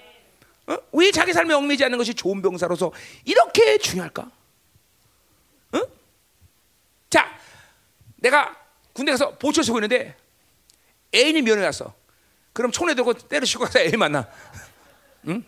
어? 0.71 0.77
왜 0.93 1.11
자기 1.11 1.33
삶에 1.33 1.53
얽매이지 1.53 1.83
않는 1.85 1.97
것이 1.97 2.13
좋은 2.13 2.41
병사로서 2.41 2.91
이렇게 3.25 3.77
중요할까? 3.77 4.31
어? 5.73 5.81
자, 7.09 7.37
내가 8.15 8.55
군대 8.93 9.11
가서 9.11 9.37
보초 9.37 9.61
쓰고 9.63 9.79
있는데 9.79 10.15
애인이 11.13 11.41
면회 11.41 11.65
왔어. 11.65 11.93
그럼 12.53 12.71
손에 12.71 12.93
들고 12.95 13.13
때려치고 13.13 13.65
가서 13.65 13.79
애 13.79 13.95
만나. 13.97 14.27
응? 15.27 15.43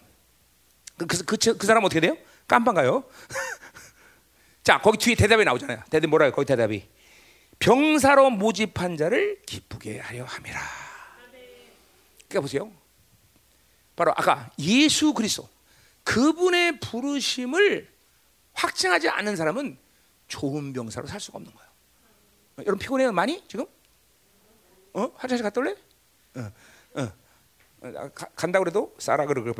그, 0.98 1.06
그, 1.08 1.24
그, 1.24 1.58
그 1.58 1.68
사람 1.68 1.84
어떻게 1.84 2.02
돼요? 2.02 2.18
깜빵 2.48 2.76
가요. 2.76 3.04
자, 4.64 4.80
거기 4.80 4.98
뒤에 4.98 5.16
대답이 5.16 5.44
나오잖아요. 5.46 5.84
대답 5.90 6.10
뭐라요? 6.10 6.32
거기 6.32 6.46
대답이. 6.46 6.88
병사로 7.60 8.30
모집한 8.30 8.98
자를 8.98 9.42
기쁘게 9.46 10.00
하려 10.00 10.26
함이라. 10.26 10.60
그러니까 12.28 12.42
보세요. 12.42 12.72
바로 13.96 14.12
아까 14.16 14.52
예수 14.60 15.14
그리스도 15.14 15.50
그분의 16.04 16.80
부르심을 16.80 17.92
확증하지 18.54 19.10
않는 19.10 19.36
사람은 19.36 19.78
좋은 20.28 20.74
병사로 20.74 21.08
살 21.08 21.20
수가 21.20 21.38
없는 21.38 21.54
거예요. 21.54 21.70
여러분 22.60 22.78
피곤해요 22.80 23.12
많이 23.12 23.44
지금? 23.48 23.66
어 24.94 25.12
화장실 25.16 25.44
갔다 25.44 25.60
올래? 25.60 25.76
어, 26.36 26.52
어. 26.96 27.12
어 27.82 28.10
가, 28.14 28.28
간다 28.36 28.60
그래도 28.60 28.96
싸라 28.98 29.26
그러고 29.26 29.52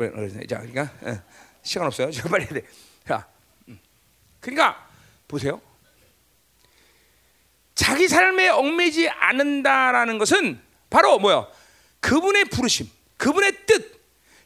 자 0.48 0.60
그러니까 0.60 0.82
어, 1.02 1.22
시간 1.64 1.86
없어요. 1.86 2.10
지금 2.10 2.30
빨리 2.30 2.44
해야 2.44 2.52
돼. 2.52 2.62
자, 3.06 3.26
음. 3.68 3.78
그러니까 4.40 4.88
보세요. 5.26 5.60
자기 7.74 8.06
삶에 8.06 8.50
얽매지 8.50 9.08
않는다라는 9.08 10.18
것은 10.18 10.60
바로 10.90 11.18
뭐요? 11.18 11.50
그분의 12.00 12.44
부르심, 12.46 12.88
그분의 13.16 13.66
뜻, 13.66 13.93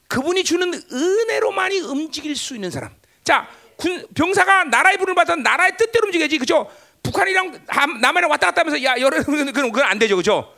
그분이 0.09 0.43
주는 0.43 0.73
은혜로만이 0.91 1.81
움직일 1.81 2.35
수 2.35 2.55
있는 2.55 2.71
사람. 2.71 2.91
자, 3.23 3.49
군, 3.77 4.07
병사가 4.15 4.65
나라의 4.65 4.97
부름을 4.99 5.15
받던 5.15 5.43
나라의 5.43 5.77
뜻대로 5.77 6.07
움직여야지, 6.07 6.39
그죠? 6.39 6.71
북한이랑 7.03 7.67
남한이랑 8.01 8.31
왔다 8.31 8.49
갔다 8.49 8.63
하면서 8.63 8.83
야, 8.83 8.99
여러 8.99 9.23
그건 9.23 9.53
그건 9.53 9.83
안 9.83 9.99
되죠, 9.99 10.17
그죠? 10.17 10.53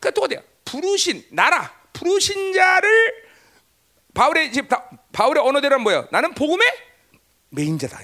그러니까 0.00 0.10
똑같아요. 0.10 0.42
부르신 0.64 1.24
나라, 1.30 1.72
부르신 1.92 2.52
자를 2.52 3.14
바울의 4.14 4.52
집 4.52 4.66
바울의 5.12 5.42
언어대로는 5.42 5.82
뭐예요? 5.84 6.08
나는 6.10 6.34
복음의 6.34 6.66
메인자다. 7.50 8.00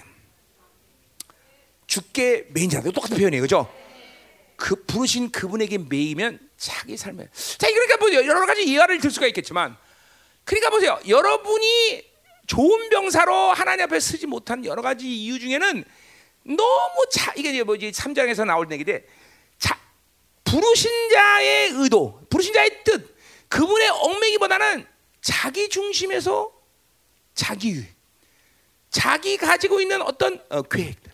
죽게 1.86 2.48
메인자다. 2.50 2.90
똑같은 2.90 3.16
표현이에요, 3.16 3.42
그죠? 3.42 3.72
그 4.56 4.76
부르신 4.84 5.32
그분에게 5.32 5.78
매이면 5.78 6.38
자기 6.56 6.96
삶에 6.96 7.28
자 7.58 7.66
그러니까 7.66 7.96
뭐 7.96 8.12
여러 8.14 8.46
가지 8.46 8.72
예화를 8.72 9.00
들 9.00 9.10
수가 9.10 9.26
있겠지만 9.26 9.76
그러니까 10.44 10.70
보세요. 10.70 10.98
여러분이 11.06 12.04
좋은 12.46 12.88
병사로 12.88 13.52
하나님 13.52 13.84
앞에 13.84 14.00
서지 14.00 14.26
못한 14.26 14.64
여러 14.64 14.82
가지 14.82 15.08
이유 15.08 15.38
중에는 15.38 15.84
너무 16.44 17.06
자 17.10 17.32
이게 17.36 17.62
뭐지? 17.62 17.92
3장에서 17.92 18.44
나올 18.44 18.70
얘기인데 18.70 19.06
자 19.58 19.78
부르신 20.44 20.90
자의 21.10 21.70
의도 21.70 22.20
부르신 22.28 22.52
자의 22.52 22.82
뜻 22.84 23.16
그분의 23.48 23.88
얽매기보다는 23.88 24.86
자기 25.20 25.68
중심에서 25.68 26.52
자기 27.34 27.86
자기 28.90 29.36
가지고 29.36 29.80
있는 29.80 30.02
어떤 30.02 30.42
어, 30.50 30.62
계획들 30.62 31.12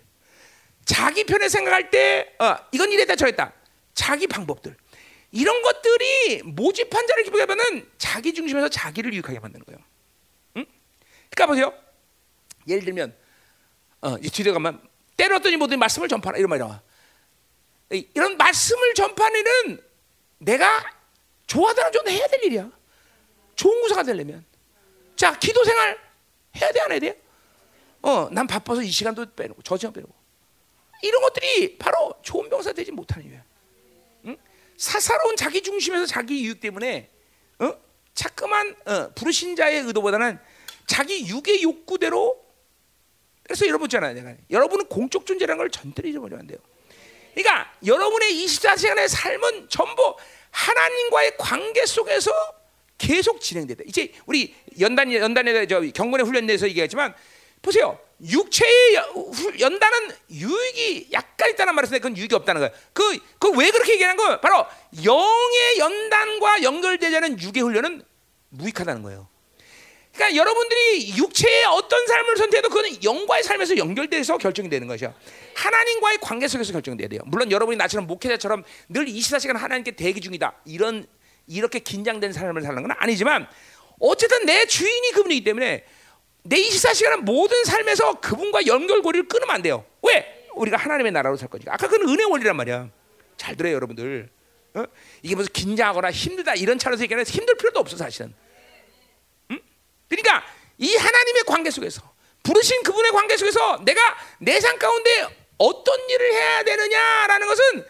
자기 0.84 1.24
편에 1.24 1.48
생각할 1.48 1.90
때 1.90 2.34
어, 2.38 2.56
이건 2.72 2.90
이랬다 2.90 3.14
저랬다. 3.14 3.52
자기 3.92 4.26
방법들 4.26 4.74
이런 5.30 5.62
것들이 5.62 6.42
모집한 6.42 7.06
자를 7.06 7.24
기쁘게 7.24 7.42
하면은 7.42 7.90
자기 7.98 8.32
중심에서 8.32 8.68
자기를 8.68 9.12
유익하게 9.12 9.40
만드는 9.40 9.64
거예요. 9.66 9.78
응? 10.56 10.66
그러니까 11.30 11.46
보세요. 11.46 11.74
예를 12.66 12.84
들면 12.84 13.16
어, 14.00 14.16
뒤에 14.18 14.52
가면 14.52 14.80
때렸더니 15.16 15.56
모든 15.56 15.78
말씀을 15.78 16.08
전파라 16.08 16.38
이런 16.38 16.48
말이 16.48 16.60
나와. 16.60 16.80
이런 17.90 18.36
말씀을 18.36 18.94
전파는 18.94 19.82
내가 20.38 20.92
좋아하더라 21.46 21.90
좀 21.90 22.08
해야 22.08 22.26
될 22.26 22.44
일이야. 22.44 22.70
좋은 23.56 23.80
구사가 23.82 24.02
되려면 24.04 24.44
자 25.16 25.36
기도 25.38 25.64
생활 25.64 25.98
해야 26.56 26.70
돼 26.72 26.80
안 26.80 26.92
해야 26.92 27.00
돼? 27.00 27.20
어, 28.02 28.28
난 28.30 28.46
바빠서 28.46 28.82
이 28.82 28.90
시간도 28.90 29.34
빼놓고 29.34 29.62
저 29.62 29.76
시간 29.76 29.92
빼놓고 29.92 30.14
이런 31.02 31.22
것들이 31.22 31.76
바로 31.78 32.14
좋은 32.22 32.48
병사 32.48 32.72
되지 32.72 32.92
못하는 32.92 33.26
이유야. 33.26 33.42
응? 34.78 34.84
사사로운 34.90 35.36
자기 35.36 35.62
중심에서 35.62 36.06
자기 36.06 36.40
이익 36.40 36.60
때문에 36.60 37.10
어? 37.58 37.72
자꾸만 38.14 38.74
어, 38.86 39.10
부르신 39.14 39.56
자의 39.56 39.80
의도보다는 39.80 40.38
자기 40.86 41.26
육의 41.26 41.62
욕구대로 41.62 42.48
그래서 43.42 43.66
여러분 43.66 43.86
있잖아요. 43.86 44.14
내가. 44.14 44.34
여러분은 44.50 44.86
공적 44.86 45.24
존재라는 45.24 45.56
걸 45.58 45.70
전들이 45.70 46.10
잊어버리면 46.10 46.40
안 46.40 46.46
돼요. 46.46 46.58
그러니까 47.34 47.72
여러분의 47.84 48.32
24시간의 48.44 49.08
삶은 49.08 49.68
전부 49.70 50.16
하나님과의 50.50 51.36
관계 51.38 51.86
속에서 51.86 52.30
계속 52.98 53.40
진행된다. 53.40 53.84
이제 53.86 54.12
우리 54.26 54.54
연단 54.80 55.12
연단에 55.12 55.66
저 55.66 55.80
경건의 55.80 56.26
훈련에서 56.26 56.68
얘기했지만 56.68 57.14
보세요. 57.62 57.98
육체의 58.20 58.96
연단은 59.60 60.10
유익이 60.30 61.08
약간 61.12 61.50
있다는 61.50 61.74
쓰는데 61.74 61.98
그건 61.98 62.16
유익이 62.16 62.34
없다는 62.34 62.60
거예요. 62.60 62.74
그, 62.92 63.18
그 63.38 63.48
왜 63.50 63.70
그렇게 63.70 63.92
얘기하는 63.92 64.16
거예요? 64.16 64.40
바로 64.40 64.66
영의 65.04 65.78
연단과 65.78 66.62
연결되지 66.62 67.16
않은 67.16 67.40
육의 67.40 67.62
훈련은 67.62 68.02
무익하다는 68.50 69.02
거예요. 69.02 69.28
그러니까 70.14 70.36
여러분들이 70.36 71.16
육체의 71.16 71.64
어떤 71.66 72.04
삶을 72.06 72.36
선택해도 72.36 72.68
그건 72.68 73.04
영과의 73.04 73.44
삶에서 73.44 73.76
연결돼서 73.76 74.36
결정이 74.38 74.68
되는 74.68 74.88
것이죠. 74.88 75.14
하나님과의 75.54 76.18
관계 76.20 76.48
속에서 76.48 76.72
결정돼야 76.72 77.08
돼요. 77.08 77.20
물론 77.26 77.52
여러분이 77.52 77.76
나처럼 77.76 78.06
목회자처럼 78.08 78.64
늘 78.88 79.06
24시간 79.06 79.56
하나님께 79.56 79.92
대기 79.92 80.20
중이다. 80.20 80.54
이런 80.64 81.06
이렇게 81.46 81.78
긴장된 81.78 82.32
삶을 82.32 82.62
사는 82.62 82.82
건 82.82 82.90
아니지만 82.98 83.48
어쨌든 84.00 84.44
내 84.44 84.66
주인이 84.66 85.12
그분이기 85.12 85.44
때문에 85.44 85.84
내 86.48 86.56
24시간은 86.56 87.24
모든 87.24 87.62
삶에서 87.64 88.20
그분과 88.20 88.66
연결고리를 88.66 89.28
끊으면 89.28 89.54
안 89.54 89.62
돼요. 89.62 89.84
왜? 90.02 90.46
우리가 90.54 90.76
하나님의 90.78 91.12
나라로 91.12 91.36
살 91.36 91.48
거니까. 91.48 91.74
아까 91.74 91.86
그건 91.88 92.08
은혜 92.08 92.24
원리란 92.24 92.56
말이야. 92.56 92.88
잘 93.36 93.54
들어요, 93.54 93.74
여러분들. 93.74 94.30
어? 94.74 94.84
이게 95.22 95.34
무슨 95.34 95.52
긴장하거나 95.52 96.10
힘들다 96.10 96.54
이런 96.54 96.78
차원에서 96.78 97.02
얘기하는 97.04 97.24
힘들 97.26 97.54
필요도 97.56 97.78
없어 97.80 97.96
사실은. 97.96 98.34
응? 99.50 99.60
그러니까 100.08 100.44
이 100.78 100.94
하나님의 100.96 101.42
관계 101.46 101.70
속에서 101.70 102.02
부르신 102.42 102.82
그분의 102.82 103.12
관계 103.12 103.36
속에서 103.36 103.82
내가 103.84 104.00
내 104.38 104.58
삶 104.60 104.78
가운데 104.78 105.28
어떤 105.58 106.08
일을 106.08 106.32
해야 106.32 106.62
되느냐라는 106.64 107.46
것은 107.46 107.86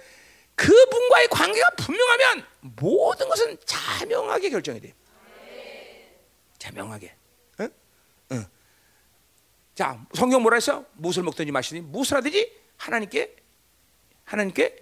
그분과의 0.57 1.29
관계가 1.29 1.71
분명하면 1.77 2.47
모든 2.61 3.29
것은 3.29 3.57
자명하게 3.65 4.51
결정이 4.51 4.81
돼. 4.81 4.95
자명하게. 6.59 7.18
자, 9.79 9.97
성경 10.13 10.43
뭐라 10.43 10.57
했어? 10.57 10.85
무엇을 10.95 11.23
먹든지 11.23 11.53
마시든지 11.53 11.87
무엇을 11.93 12.17
하든지 12.17 12.53
하나님께 12.79 13.37
하나님께 14.25 14.75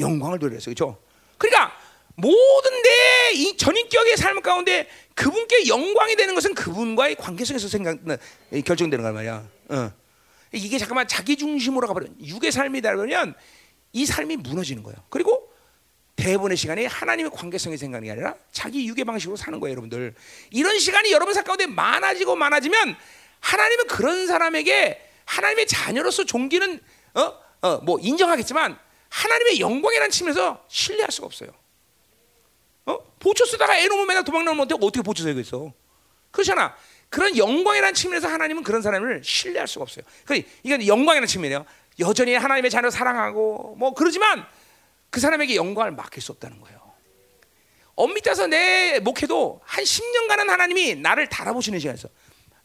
영광을 0.00 0.40
돌려서 0.40 0.64
그렇죠? 0.64 1.00
그러니까 1.36 1.72
모든 2.16 2.82
내 2.82 3.56
전인격의 3.56 4.16
삶 4.16 4.42
가운데 4.42 4.88
그분께 5.14 5.68
영광이 5.68 6.16
되는 6.16 6.34
것은 6.34 6.56
그분과의 6.56 7.14
관계 7.14 7.44
속에서 7.44 7.68
생각 7.68 7.96
결정되는 8.64 9.04
거 9.04 9.12
말이야. 9.12 9.48
어. 9.68 9.92
이게 10.50 10.78
잠깐만 10.78 11.06
자기 11.06 11.36
중심으로 11.36 11.86
가버려 11.86 12.08
육의 12.20 12.50
삶이다 12.50 12.96
그러면 12.96 13.36
이 13.92 14.04
삶이 14.04 14.38
무너지는 14.38 14.82
거예요. 14.82 14.98
그리고 15.10 15.48
대부분의 16.16 16.56
시간이 16.56 16.86
하나님의 16.86 17.30
관계성이 17.30 17.76
생각이 17.76 18.08
는 18.08 18.14
아니라 18.14 18.34
자기 18.50 18.84
육의 18.88 19.04
방식으로 19.04 19.36
사는 19.36 19.60
거예요, 19.60 19.74
여러분들. 19.74 20.12
이런 20.50 20.76
시간이 20.80 21.12
여러분 21.12 21.34
삶 21.34 21.44
가운데 21.44 21.68
많아지고 21.68 22.34
많아지면 22.34 22.96
하나님은 23.40 23.86
그런 23.86 24.26
사람에게 24.26 25.04
하나님의 25.24 25.66
자녀로서 25.66 26.24
종기는 26.24 26.80
어? 27.14 27.34
어, 27.62 27.76
뭐 27.78 27.98
인정하겠지만 28.00 28.78
하나님의 29.08 29.60
영광이라는 29.60 30.10
측면에서 30.10 30.64
신뢰할 30.68 31.10
수가 31.10 31.26
없어요. 31.26 31.50
어? 32.86 32.98
보초 33.18 33.44
쓰다가 33.44 33.78
애 33.78 33.86
놓으면 33.86 34.06
맨날 34.06 34.24
도망나면 34.24 34.60
어떻게, 34.60 34.86
어떻게 34.86 35.02
보초 35.02 35.22
써야겠어? 35.22 35.72
그렇잖아. 36.30 36.74
그런 37.10 37.36
영광이라는 37.36 37.94
측면에서 37.94 38.28
하나님은 38.28 38.62
그런 38.62 38.82
사람을 38.82 39.22
신뢰할 39.24 39.66
수가 39.66 39.84
없어요. 39.84 40.04
그 40.24 40.42
이건 40.62 40.86
영광이라는 40.86 41.26
측면이에요. 41.26 41.64
여전히 42.00 42.34
하나님의 42.34 42.70
자녀 42.70 42.90
사랑하고 42.90 43.76
뭐 43.78 43.94
그러지만 43.94 44.46
그 45.10 45.20
사람에게 45.20 45.56
영광을 45.56 45.90
맡길 45.92 46.22
수 46.22 46.32
없다는 46.32 46.60
거예요. 46.60 46.78
엄밀히 47.94 48.20
따서 48.20 48.46
내 48.46 49.00
목회도 49.00 49.60
한 49.64 49.84
10년간은 49.84 50.46
하나님이 50.46 50.94
나를 50.96 51.28
달아보시는 51.28 51.80
시간에서 51.80 52.08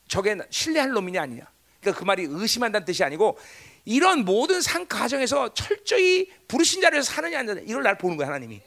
저게 0.07 0.37
신뢰할 0.49 0.91
놈이냐 0.91 1.21
아니냐. 1.21 1.45
그러니까 1.81 1.99
그 1.99 2.05
말이 2.05 2.25
의심한다는 2.29 2.85
뜻이 2.85 3.03
아니고 3.03 3.37
이런 3.85 4.23
모든 4.23 4.61
상 4.61 4.85
가정에서 4.87 5.53
철저히 5.53 6.29
부르신 6.47 6.81
자리에서 6.81 7.11
사느냐 7.11 7.39
안 7.39 7.47
사느냐 7.47 7.65
이걸 7.67 7.83
날 7.83 7.97
보는 7.97 8.17
거야 8.17 8.27
하나님이. 8.27 8.61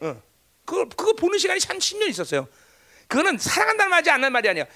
어. 0.00 0.22
그거 0.64 0.88
그거 0.88 1.12
보는 1.14 1.38
시간이 1.38 1.60
한 1.66 1.78
10년 1.78 2.08
있었어요. 2.08 2.48
그거는 3.08 3.38
사랑한다는 3.38 3.90
말이 3.90 4.10
않는 4.10 4.32
말이 4.32 4.48
아니야. 4.48 4.66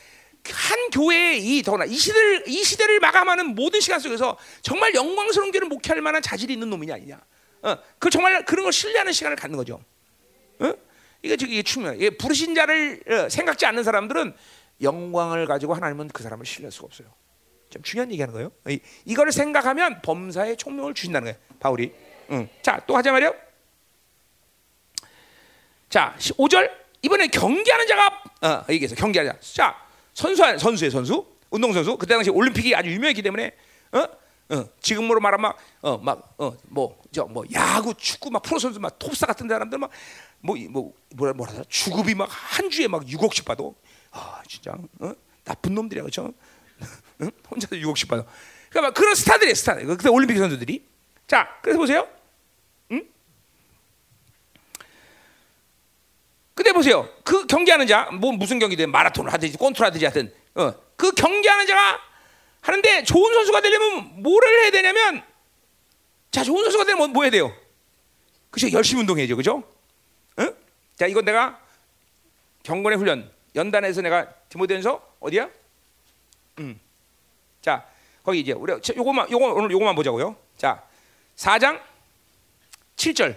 한 0.48 0.90
교회의 0.90 1.44
이 1.44 1.62
더나 1.62 1.84
이 1.84 1.97
시대를 1.97 2.44
이 2.48 2.62
시대를 2.62 3.01
마감하는 3.01 3.55
모든 3.55 3.80
시간 3.80 3.98
속에서 3.98 4.36
정말 4.62 4.94
영광스러운 4.94 5.51
교를 5.52 5.68
목회할 5.68 6.01
만한 6.01 6.22
자질이 6.22 6.52
있는 6.52 6.70
놈이냐 6.70 6.94
아니냐. 6.94 7.20
어, 7.62 7.76
그 7.98 8.10
정말 8.10 8.44
그런 8.44 8.64
걸 8.64 8.72
신뢰하는 8.72 9.12
시간을 9.12 9.36
갖는 9.36 9.56
거죠. 9.56 9.82
어? 10.59 10.72
지금 11.38 11.52
이게 11.52 11.62
중요해. 11.62 11.97
이게 11.97 12.10
부르신 12.10 12.55
자를 12.55 13.01
어, 13.09 13.28
생각지 13.28 13.66
않는 13.66 13.82
사람들은 13.82 14.34
영광을 14.81 15.47
가지고 15.47 15.74
하나님은 15.74 16.09
그 16.09 16.23
사람을 16.23 16.44
신뢰할 16.47 16.73
수가 16.73 16.86
없어요. 16.86 17.09
좀 17.70 17.82
중요한 17.82 18.11
얘기하는 18.12 18.32
거예요. 18.35 18.53
이, 18.69 18.81
이거를 19.05 19.32
생각하면 19.32 20.01
범사의 20.03 20.57
총명을 20.57 20.94
주신다는 20.94 21.32
거예요. 21.32 21.59
바울이. 21.59 21.93
응. 22.31 22.48
자, 22.62 22.81
또 22.86 22.97
하자 22.97 23.12
말이요. 23.12 23.35
자, 25.89 26.15
5절 26.19 26.70
이번에 27.03 27.28
경기하는 27.28 27.86
자가 27.86 28.23
어, 28.43 28.65
얘기해서 28.70 28.94
경기하는 28.94 29.32
자. 29.32 29.39
자, 29.40 29.77
선수 30.15 30.59
선수의 30.59 30.90
선수, 30.90 31.27
운동 31.51 31.73
선수. 31.73 31.97
그때 31.97 32.15
당시 32.15 32.31
올림픽이 32.31 32.74
아주 32.74 32.90
유명했기 32.90 33.23
때문에 33.23 33.53
어? 33.93 34.07
어, 34.48 34.65
지금으로 34.81 35.19
말하면 35.20 35.53
막어막 35.82 36.35
어 36.39 36.57
뭐저뭐 36.69 37.28
뭐 37.31 37.44
야구, 37.53 37.93
축구 37.94 38.31
막 38.31 38.43
프로 38.43 38.59
선수 38.61 38.78
막 38.78 38.97
톱사 38.98 39.27
같은 39.27 39.48
사람들 39.48 39.78
막 39.78 39.90
뭐 40.40 40.57
뭐 40.70 40.93
뭐라 41.16 41.32
뭐라 41.32 41.51
하더라 41.51 41.65
주급이 41.69 42.15
막 42.15 42.28
한 42.31 42.70
주에 42.70 42.86
막 42.89 43.05
6억씩 43.05 43.44
받아. 43.44 43.65
아 44.16 44.43
진짜 44.48 44.72
어? 45.01 45.12
나쁜 45.44 45.74
놈들이야 45.74 46.02
그렇죠? 46.02 46.32
응? 47.20 47.30
혼자서 47.51 47.76
6억씩 47.76 48.09
받아. 48.09 48.24
그러니까 48.70 48.88
막 48.88 48.94
그런 48.94 49.14
스타들이 49.14 49.55
스타. 49.55 49.74
그때 49.74 50.09
올림픽 50.09 50.38
선수들이. 50.38 50.84
자, 51.26 51.48
그래서 51.62 51.78
보세요. 51.78 52.09
응? 52.93 53.06
근데 56.55 56.72
보세요. 56.72 57.09
그 57.24 57.47
경기하는 57.47 57.86
자, 57.86 58.10
뭐 58.12 58.32
무슨 58.32 58.59
경기든 58.59 58.90
마라톤을 58.90 59.32
하든지 59.32 59.56
꼰투를 59.59 59.86
하든지 59.86 60.05
하든, 60.06 60.34
어, 60.55 60.74
그 60.97 61.12
경기하는 61.12 61.66
자가 61.66 62.01
하는데 62.62 63.05
좋은 63.05 63.34
선수가 63.34 63.60
되려면 63.60 64.22
뭐를 64.22 64.62
해야 64.62 64.70
되냐면, 64.70 65.22
자, 66.30 66.43
좋은 66.43 66.62
선수가 66.64 66.84
되려면 66.84 67.09
뭐, 67.10 67.14
뭐 67.14 67.22
해야 67.24 67.30
돼요? 67.30 67.55
그죠? 68.51 68.70
열심히 68.72 69.01
운동해야죠, 69.01 69.36
그죠? 69.36 69.62
응? 70.38 70.55
자, 70.97 71.06
이건 71.06 71.24
내가 71.24 71.60
경건의 72.62 72.98
훈련 72.98 73.36
연단에서 73.57 74.03
내가 74.03 74.28
디모데전서 74.51 75.16
어디야? 75.20 75.49
음. 76.59 76.78
자, 77.62 77.85
거기 78.23 78.41
이제 78.41 78.53
우리 78.53 78.73
요거만 78.73 79.31
요거 79.31 79.55
오늘 79.55 79.70
요거만 79.70 79.95
보자고요. 79.95 80.37
자, 80.57 80.83
4장 81.37 81.81
7절. 82.97 83.37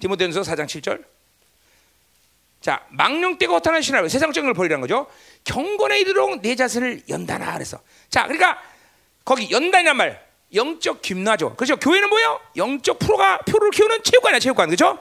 디모데전서 0.00 0.42
4장 0.52 0.66
7절. 0.66 1.04
자, 2.60 2.84
망령 2.90 3.38
때가 3.38 3.56
어떠한 3.56 3.82
신하로 3.82 4.08
세상적인 4.08 4.46
걸 4.46 4.54
버리라는 4.54 4.80
거죠. 4.80 5.06
경건에 5.44 6.00
이르도록 6.00 6.42
내 6.42 6.54
자신을 6.54 7.02
연단하 7.08 7.52
그래서. 7.54 7.80
자, 8.08 8.24
그러니까 8.24 8.60
거기 9.24 9.50
연단이란 9.50 9.96
말 9.96 10.24
영적 10.54 11.02
김나죠. 11.02 11.54
그렇죠? 11.56 11.76
교회는 11.76 12.08
뭐예요? 12.08 12.40
영적 12.56 12.98
프로가 12.98 13.38
표를 13.38 13.70
키우는 13.70 14.02
체육관이야, 14.02 14.38
체육관. 14.38 14.68
그렇죠? 14.68 14.98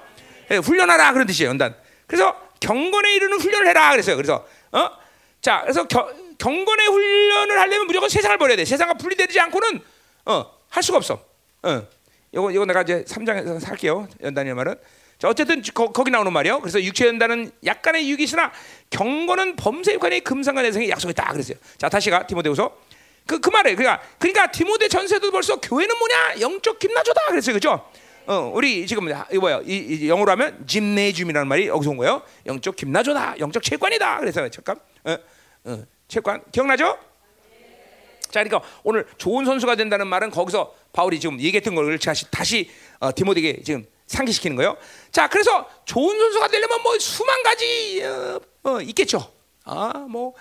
네, 0.50 0.58
훈련하라 0.58 1.14
그런 1.14 1.28
뜻이에요, 1.28 1.50
연단. 1.50 1.76
그래서 2.08 2.51
경건에 2.62 3.14
이르는 3.16 3.40
훈련을 3.40 3.68
해라 3.68 3.92
그랬어요. 3.92 4.16
그래서 4.16 4.48
어? 4.72 4.90
자, 5.42 5.62
그래서 5.62 5.86
겨, 5.88 6.10
경건의 6.38 6.88
훈련을 6.88 7.60
하려면 7.60 7.88
무조건 7.88 8.08
세상을 8.08 8.38
버려야 8.38 8.56
돼. 8.56 8.64
세상과 8.64 8.94
분리되지 8.94 9.40
않고는 9.42 9.82
어, 10.26 10.46
할 10.70 10.82
수가 10.82 10.98
없어. 10.98 11.22
어. 11.64 11.88
이거 12.32 12.50
이거 12.52 12.66
내가 12.66 12.84
이제 12.84 13.04
3장에서 13.04 13.60
살게요. 13.60 14.08
연단이 14.24 14.54
말은. 14.54 14.76
자, 15.20 15.28
어쨌든 15.28 15.62
거, 15.74 15.92
기 15.92 16.10
나오는 16.10 16.32
말이요. 16.32 16.62
그래서 16.62 16.82
육체 16.82 17.06
연단은 17.06 17.52
약간의 17.66 18.08
유익이 18.10 18.24
있으나 18.24 18.52
경건은 18.90 19.56
범세관의 19.56 20.22
금상과 20.22 20.62
내성의 20.64 20.90
약속이 20.90 21.14
다 21.14 21.32
그랬어요. 21.32 21.58
자, 21.78 21.90
다시 21.90 22.10
가 22.10 22.26
디모데후서 22.26 22.76
그, 23.28 23.40
그 23.40 23.50
말에 23.50 23.76
그러니까 23.76 24.04
그러니까 24.18 24.50
디모데 24.52 24.88
전세도 24.88 25.30
벌써 25.30 25.60
교회는 25.62 25.96
뭐냐 25.98 26.42
영적 26.42 26.80
김나조다 26.80 27.22
그랬어요, 27.28 27.54
그죠? 27.54 27.92
어, 28.28 28.52
우리 28.54 28.86
지금 28.88 29.10
이 29.10 29.38
뭐야? 29.38 29.62
이, 29.66 29.76
이 29.76 30.10
영어로 30.10 30.32
하면 30.32 30.66
짐네줌이라는 30.68 31.48
말이 31.48 31.68
여기서 31.68 31.92
온 31.92 31.98
거예요. 31.98 32.22
영적 32.46 32.76
김나조다, 32.76 33.40
영적 33.40 33.64
체관이다. 33.64 34.20
그래서 34.20 34.48
잠깐, 34.50 34.80
어, 35.04 35.18
어, 35.66 35.84
체관 36.08 36.44
기억나죠? 36.52 36.98
자, 38.30 38.44
그러니까 38.44 38.62
오늘 38.84 39.06
좋은 39.18 39.46
선수가 39.46 39.76
된다는 39.76 40.08
말은 40.08 40.30
거기서 40.30 40.74
바울이 40.94 41.20
지금 41.20 41.40
얘기했던 41.40 41.76
걸 41.76 41.98
다시 42.00 42.30
다시 42.32 42.70
어, 43.00 43.14
디모데에게 43.14 43.64
지금 43.64 43.86
상기시키는 44.08 44.56
거예요. 44.58 44.78
자, 45.12 45.28
그래서 45.28 45.68
좋은 45.86 46.18
선수가 46.18 46.48
되려면 46.48 46.82
뭐 46.82 46.98
수만 47.00 47.44
가지 47.44 48.04
어, 48.04 48.40
어, 48.64 48.82
있겠죠. 48.82 49.32
아, 49.66 50.06
뭐 50.10 50.34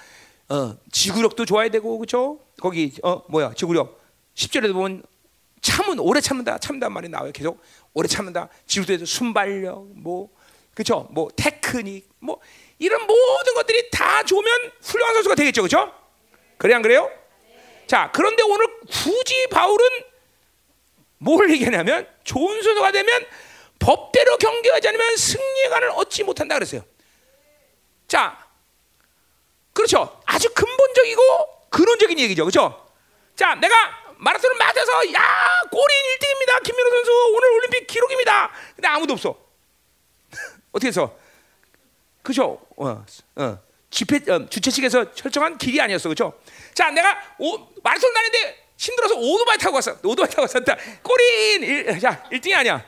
어, 0.49 0.77
지구력도 0.91 1.45
좋아야 1.45 1.69
되고 1.69 1.99
그렇죠? 1.99 2.41
거기 2.61 2.93
어 3.03 3.23
뭐야 3.29 3.53
지구력 3.55 4.01
10절에도 4.35 4.73
보면 4.73 5.03
참은 5.61 5.99
오래 5.99 6.21
참는다 6.21 6.59
참다 6.59 6.89
말이 6.89 7.09
나와요. 7.09 7.33
계속 7.33 7.63
오래 7.93 8.09
참는다. 8.09 8.49
지구도에서 8.67 9.05
순발력 9.05 9.87
뭐 9.95 10.31
그렇죠? 10.75 11.09
뭐 11.11 11.29
테크닉 11.37 12.09
뭐 12.21 12.41
이런 12.79 13.07
모든 13.07 13.55
것들이 13.55 13.91
다 13.91 14.25
좋으면 14.25 14.73
훌륭한 14.83 15.15
선수가 15.15 15.35
되겠죠. 15.35 15.63
그렇죠? 15.63 15.93
그래 16.57 16.75
안 16.75 16.83
그래요? 16.83 17.11
자, 17.87 18.11
그런데 18.15 18.43
오늘 18.43 18.67
굳이 18.89 19.49
바울은 19.51 19.87
뭘 21.19 21.51
얘기하냐면 21.51 22.09
좋은 22.25 22.63
선수가 22.63 22.93
되면 22.93 23.27
법대로 23.79 24.37
경계하지 24.37 24.89
않으면 24.89 25.17
승리의 25.17 25.71
관을 25.71 25.91
얻지 25.91 26.23
못한다 26.25 26.55
그랬어요. 26.55 26.83
자, 28.07 28.47
그렇죠. 29.73 30.21
아주 30.25 30.53
근본적이고 30.55 31.21
근원적인 31.71 32.19
얘기죠. 32.19 32.45
그렇죠? 32.45 32.87
자, 33.37 33.55
내가 33.55 33.75
마라톤을 34.21 34.57
맞아서 34.57 35.13
야 35.15 35.23
골인 35.71 35.89
1등입니다. 36.19 36.63
김민호 36.63 36.91
선수 36.91 37.11
오늘 37.35 37.51
올림픽 37.53 37.87
기록입니다. 37.87 38.51
근데 38.77 38.89
아무도 38.89 39.15
없어. 39.15 39.37
어떻게 40.73 40.89
해서? 40.89 41.17
그죠? 42.23 42.61
어, 42.77 43.05
어. 43.37 43.59
집회 43.91 44.21
어, 44.31 44.47
주최 44.49 44.71
측에서 44.71 45.07
설정한 45.15 45.59
길이 45.59 45.81
아니었어, 45.81 46.09
그렇죠? 46.09 46.39
자, 46.75 46.91
내가 46.91 47.19
오, 47.39 47.59
마라톤 47.83 48.13
다니는데 48.13 48.69
힘들어서 48.77 49.15
오토바이 49.17 49.59
타고 49.59 49.77
왔어. 49.77 49.97
오토바이 50.05 50.31
타고. 50.31 50.47
꼬린 51.03 51.63
일, 51.63 51.99
자, 51.99 52.23
1등이 52.31 52.55
아니야. 52.55 52.85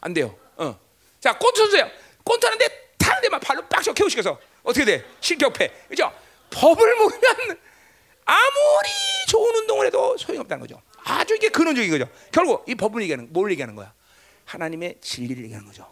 안 0.00 0.14
돼요. 0.14 0.36
어. 0.56 0.78
자, 1.20 1.36
꼰트 1.36 1.58
선수야. 1.58 1.90
꼰트 2.24 2.46
하는데 2.46 2.68
타는데 2.98 3.28
막 3.28 3.40
발로 3.40 3.62
빡쳐 3.68 3.92
개우시켜서 3.92 4.38
어떻게 4.62 4.84
돼? 4.84 5.04
실격패. 5.20 5.86
그죠? 5.88 6.10
법을 6.50 6.96
모르면 6.96 7.60
아무리 8.24 8.88
좋은 9.28 9.54
운동을 9.56 9.86
해도 9.86 10.16
소용없다는 10.18 10.60
거죠. 10.60 10.80
아주 11.04 11.34
이게 11.36 11.48
근원적인 11.48 11.90
거죠. 11.90 12.08
결국 12.30 12.64
이 12.68 12.74
법을 12.74 13.02
얘기하는 13.02 13.32
뭘 13.32 13.50
얘기하는 13.52 13.74
거야? 13.74 13.92
하나님의 14.44 14.96
진리를 15.00 15.42
얘기하는 15.44 15.66
거죠. 15.66 15.90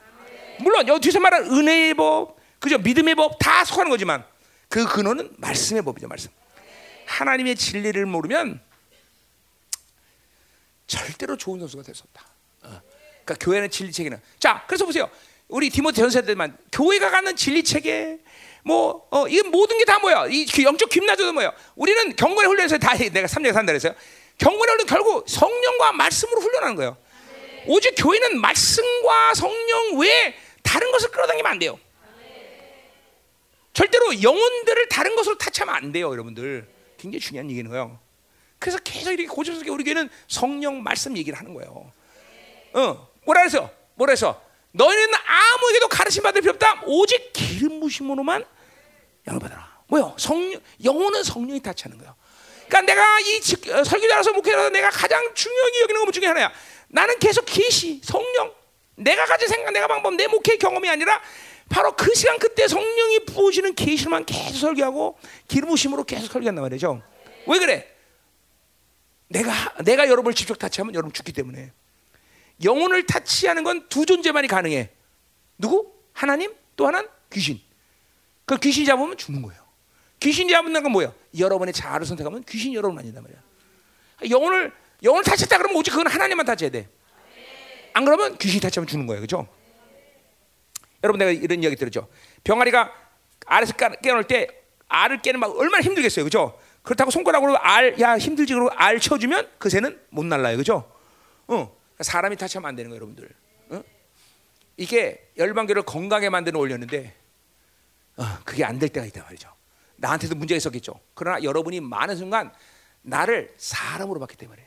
물론 0.61 0.87
여기 0.89 1.01
뒤에서 1.01 1.21
말하는 1.21 1.51
은혜의 1.51 1.95
법, 1.95 2.37
그죠? 2.59 2.79
믿음의 2.79 3.15
법 3.15 3.39
다 3.39 3.65
속하는 3.65 3.91
거지만 3.91 4.25
그 4.69 4.87
근원은 4.87 5.35
말씀의 5.39 5.83
법이죠, 5.83 6.07
말씀. 6.09 6.31
하나님의 7.07 7.57
진리를 7.57 8.05
모르면 8.07 8.61
절대로 10.87 11.37
좋은 11.37 11.59
선수가 11.61 11.83
될 11.83 11.95
수 11.95 12.03
없다. 12.05 12.25
어. 12.63 12.81
그러니까 13.25 13.35
교회는 13.45 13.71
진리 13.71 13.93
체계는 13.93 14.21
자, 14.39 14.65
그래서 14.67 14.85
보세요. 14.85 15.09
우리 15.51 15.69
디모데 15.71 15.97
전세 16.01 16.23
때만 16.23 16.57
교회가 16.73 17.11
갖는 17.11 17.37
진리 17.37 17.63
체계 17.63 18.19
뭐 18.65 19.07
어, 19.11 19.27
이 19.29 19.41
모든 19.43 19.79
게 19.79 19.85
다 19.85 19.99
뭐야? 19.99 20.27
이 20.31 20.47
영적 20.63 20.89
김나조도 20.89 21.33
뭐야? 21.33 21.53
우리는 21.75 22.15
경건의 22.15 22.49
훈련에서 22.49 22.79
다 22.79 22.95
내가 22.97 23.27
3년 23.27 23.53
산다 23.53 23.73
그랬어요. 23.73 23.95
경건의 24.39 24.73
훈련 24.75 24.87
결국 24.87 25.29
성령과 25.29 25.93
말씀으로 25.93 26.41
훈련하는 26.41 26.77
거예요. 26.77 26.97
오직 27.67 27.95
교회는 27.97 28.41
말씀과 28.41 29.35
성령 29.35 29.99
외에 29.99 30.35
다른 30.63 30.91
것을 30.93 31.11
끌어당기면 31.11 31.51
안 31.53 31.59
돼요. 31.59 31.79
절대로 33.73 34.23
영혼들을 34.23 34.89
다른 34.89 35.15
것으로 35.17 35.37
타치하면 35.39 35.75
안 35.75 35.93
돼요, 35.93 36.11
여러분들. 36.11 36.69
굉장히 36.99 37.21
중요한 37.21 37.51
얘기는 37.51 37.69
거예요. 37.71 37.99
그래서 38.59 38.79
계속 38.85 39.11
이렇게 39.13 39.27
고집스럽게 39.27 39.71
우리 39.71 39.85
교회는 39.85 40.11
성령 40.29 40.83
말씀 40.83 41.17
얘기를 41.17 41.39
하는 41.39 41.55
거예요. 41.55 41.93
어, 42.75 43.09
뭐라 43.25 43.43
해서? 43.43 43.71
뭐라 43.95 44.11
해서? 44.13 44.43
너희는 44.73 45.15
아무에게도 45.15 45.89
가르침 45.89 46.23
받을 46.23 46.41
필요 46.41 46.53
없다. 46.53 46.83
오직 46.87 47.33
기름 47.33 47.81
부심으로만 47.81 48.45
영을 49.27 49.41
받아라. 49.41 49.81
뭐요? 49.89 50.15
성령, 50.19 50.61
영혼은 50.85 51.23
성령이 51.25 51.61
타치하는 51.61 51.99
거예요. 51.99 52.15
그러니까 52.69 52.81
내가 52.83 53.21
이 53.21 53.37
어, 53.73 53.85
설교자로서 53.85 54.33
목회자로서 54.33 54.71
내가 54.71 54.91
가장 54.91 55.35
중요하게 55.35 55.81
여기는 55.83 56.05
것 56.05 56.13
중에 56.13 56.27
하나야. 56.27 56.53
나는 56.89 57.19
계속 57.19 57.45
계시, 57.45 58.01
성령, 58.05 58.53
내가 58.95 59.25
가진 59.27 59.49
생각, 59.49 59.73
내가 59.73 59.89
방법, 59.89 60.15
내 60.15 60.27
목회 60.29 60.57
경험이 60.57 60.89
아니라 60.89 61.21
바로 61.69 61.95
그 61.97 62.15
시간 62.15 62.39
그때 62.39 62.69
성령이 62.69 63.25
부어지는 63.27 63.75
계시만 63.75 64.25
계속 64.25 64.59
설교하고 64.59 65.19
기름 65.49 65.69
부심으로 65.71 66.05
계속 66.05 66.31
설교한단 66.33 66.63
말이죠. 66.63 67.03
왜 67.47 67.59
그래? 67.59 67.89
내가 69.29 69.53
내가 69.85 70.09
여러분을 70.09 70.35
직접 70.35 70.59
타치하면 70.59 70.95
여러분 70.95 71.13
죽기 71.13 71.33
때문에 71.33 71.73
영혼을 72.65 73.07
타치하는 73.07 73.65
건 73.65 73.89
두 73.89 74.07
존재만이 74.07 74.49
가능해. 74.49 74.91
누구? 75.59 75.93
하나님 76.13 76.53
또 76.77 76.87
하나는 76.87 77.09
귀신. 77.33 77.61
그 78.45 78.57
귀신 78.59 78.85
잡으면 78.85 79.17
죽는 79.17 79.43
거예요. 79.43 79.61
귀신 80.21 80.49
잡는 80.49 80.83
건 80.83 80.93
뭐야? 80.93 81.13
여러분의 81.39 81.73
자아를 81.73 82.05
선택하면 82.07 82.45
귀신 82.49 82.75
여러분 82.75 82.99
아니다 82.99 83.21
말이야. 83.21 83.39
영혼을 84.31 84.73
영혼을 85.03 85.25
타쳤다 85.25 85.57
그러면 85.57 85.77
오직 85.79 85.91
그건 85.93 86.07
하나님만 86.09 86.45
타쳐야 86.45 86.69
돼. 86.71 86.89
안 87.95 88.05
그러면 88.05 88.37
귀신이 88.37 88.61
타치하면 88.61 88.87
죽는 88.87 89.07
거예요. 89.07 89.21
그죠? 89.23 89.49
여러분 91.03 91.19
내가 91.19 91.31
이런 91.31 91.63
이야기 91.63 91.77
들었죠. 91.77 92.09
병아리가 92.45 92.93
알에서 93.47 93.73
깨- 93.75 93.97
깨어날 94.03 94.25
때 94.27 94.49
알을 94.89 95.23
깨는 95.23 95.41
막 95.41 95.57
얼마나 95.57 95.83
힘들겠어요, 95.83 96.25
그죠? 96.25 96.59
그렇다고 96.83 97.11
손가락으로 97.11 97.57
알, 97.59 97.99
야 98.01 98.19
힘들지 98.19 98.53
그러고 98.53 98.71
알 98.75 99.01
쳐주면 99.01 99.49
그 99.59 99.71
새는 99.71 99.99
못 100.11 100.25
날라요, 100.27 100.57
그죠? 100.59 100.91
어, 101.47 101.75
사람이 102.03 102.37
타치하면 102.37 102.69
안 102.69 102.77
되는 102.77 102.91
거예요, 102.91 102.97
여러분들. 103.03 103.31
어? 103.71 103.83
이게 104.77 105.31
열방교를 105.37 105.83
건강하게 105.83 106.31
만드는 106.31 106.59
원리였는데 106.59 107.15
어, 108.17 108.25
그게 108.45 108.65
안 108.65 108.79
될 108.79 108.89
때가 108.89 109.07
있단 109.07 109.25
말이죠. 109.25 109.53
나한테도 109.97 110.35
문제가 110.35 110.57
있었겠죠. 110.57 110.99
그러나 111.15 111.43
여러분이 111.43 111.81
많은 111.81 112.17
순간 112.17 112.53
나를 113.03 113.55
사람으로 113.59 114.19
봤기 114.21 114.37
때문에 114.37 114.67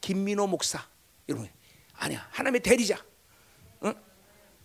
김민호 0.00 0.46
목사 0.46 0.84
이러면 1.26 1.48
아니야 1.94 2.26
하나님의 2.30 2.60
대리자, 2.62 3.02
응? 3.84 3.94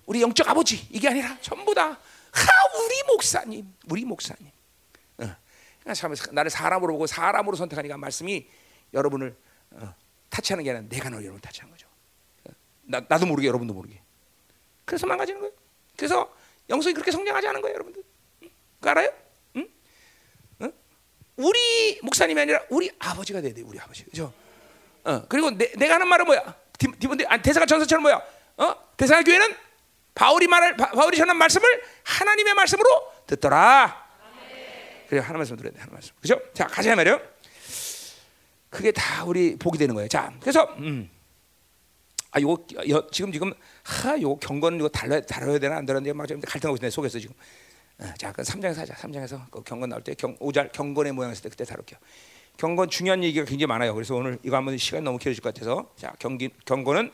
우리 0.06 0.22
영적 0.22 0.48
아버지 0.48 0.88
이게 0.92 1.08
아니라 1.10 1.38
전부 1.42 1.74
다 1.74 1.90
하, 1.90 2.78
우리 2.84 3.04
목사님, 3.08 3.72
우리 3.90 4.06
목사님. 4.06 4.52
응. 5.22 5.36
그러니까 5.80 5.94
참 5.94 6.14
나를 6.32 6.50
사람으로 6.50 6.94
보고 6.94 7.06
사람으로 7.08 7.56
선택하니까 7.56 7.98
말씀이 7.98 8.48
여러분을 8.94 9.36
어, 9.72 9.96
타치하는 10.30 10.64
게 10.64 10.72
아니라 10.72 10.88
내가 10.90 11.10
너 11.10 11.18
여러분 11.22 11.40
타치한 11.42 11.70
거죠. 11.70 11.83
나, 12.84 13.02
나도 13.08 13.26
모르게 13.26 13.48
여러분도 13.48 13.74
모르게. 13.74 14.02
그래서 14.86 15.08
망가지는 15.08 15.40
거예요. 15.40 15.54
그래서 15.96 16.34
영성이 16.70 16.94
그렇게 16.94 17.12
성장하지 17.12 17.48
않은 17.48 17.62
거예요, 17.62 17.76
여러분들. 17.76 18.04
응? 18.44 18.50
그거 18.80 18.90
알아요? 18.90 19.10
응? 19.56 19.68
응? 20.62 20.74
우리 21.38 22.00
목사님이 22.02 22.42
아니라 22.42 22.62
우리 22.70 22.92
아버지가 23.00 23.42
돼야 23.42 23.54
돼, 23.54 23.62
우리 23.62 23.80
아버지. 23.80 24.04
그죠? 24.06 24.34
어, 25.04 25.26
그리고 25.28 25.52
내, 25.52 25.72
내가 25.74 25.96
하는 25.96 26.08
말은 26.08 26.26
뭐야? 26.26 26.56
디, 26.78 26.88
디모데, 27.00 27.26
아니, 27.26 27.42
대사가 27.42 27.66
전서처럼 27.66 28.04
뭐야? 28.04 28.22
어? 28.58 28.76
대사가 28.98 29.24
교회는 29.24 29.56
바울이 30.16 30.48
말을 30.48 30.78
바, 30.78 30.92
바울이 30.92 31.18
전한 31.18 31.38
말씀을 31.38 31.84
하나님의 32.04 32.54
말씀으로 32.54 32.88
듣더라. 33.28 34.04
그래 35.08 35.20
하나님 35.20 35.40
말씀 35.40 35.56
들어야 35.56 35.72
돼, 35.72 35.80
하나님 35.80 35.94
말씀. 35.94 36.16
그죠? 36.22 36.42
자, 36.54 36.66
가자 36.66 36.96
말이요. 36.96 37.20
그게 38.70 38.92
다 38.92 39.24
우리 39.26 39.56
복이 39.58 39.78
되는 39.78 39.94
거예요. 39.94 40.08
자, 40.08 40.34
그래서 40.40 40.64
음. 40.80 41.10
아, 42.34 42.42
요거 42.42 42.66
여, 42.90 43.08
지금 43.12 43.32
지금 43.32 43.54
하, 43.84 44.20
요거 44.20 44.40
경건 44.40 44.76
이거 44.80 44.90
달라 44.90 45.22
다뤄야 45.22 45.60
되나 45.60 45.78
안 45.78 45.86
다뤄야 45.86 46.02
되나 46.04 46.14
막 46.16 46.28
지금 46.28 46.42
갈등하고 46.42 46.76
있네 46.78 46.90
속에서 46.90 47.20
지금. 47.20 47.36
어, 48.00 48.06
자, 48.18 48.32
그 48.32 48.42
3장에서 48.42 48.78
하자. 48.78 48.96
3장에서 48.96 49.40
그 49.52 49.62
경건 49.64 49.90
나올 49.90 50.04
때 50.04 50.16
경, 50.16 50.36
오잘 50.40 50.72
경건의 50.72 51.14
때 51.44 51.50
그때 51.50 51.64
다룰게요. 51.64 52.00
경건 52.58 52.90
중요한 52.90 53.24
얘기가 53.24 53.46
굉장히 53.46 53.68
많아요. 53.68 53.94
그래서 53.94 54.16
오늘 54.16 54.40
이거 54.44 54.58
한번 54.58 54.78
시간 54.78 55.04
너무 55.04 55.18
길어질 55.20 55.42
것 55.44 55.54
같아서 55.54 55.92
자, 55.96 56.12
경기 56.20 56.50
경건은 56.66 57.12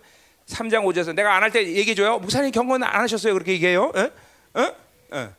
3장 0.48 0.84
5절에서 0.86 1.14
내가 1.14 1.36
안 1.36 1.44
할 1.44 1.52
때 1.52 1.66
얘기해 1.68 1.96
줘요. 1.96 2.18
목사님 2.20 2.52
경건 2.52 2.82
안 2.84 3.02
하셨어요. 3.02 3.34
그렇게 3.34 3.52
얘기해요. 3.54 3.92
어? 3.94 4.12
어? 4.62 4.76
어. 5.12 5.34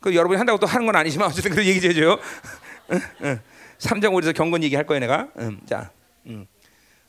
그 0.00 0.14
여러분이 0.14 0.36
한다고 0.38 0.58
또 0.58 0.66
하는 0.66 0.86
건 0.86 0.96
아니지만 0.96 1.28
어쨌든 1.28 1.50
그렇게 1.50 1.68
얘기 1.74 1.86
해 1.86 1.92
줘요. 1.92 2.12
어? 2.12 2.94
어. 2.94 3.38
3장 3.78 4.04
5절에서 4.12 4.34
경건 4.34 4.62
얘기할 4.64 4.86
거예요, 4.86 5.00
내가. 5.00 5.28
음, 5.38 5.60
자. 5.66 5.90
음. 6.26 6.46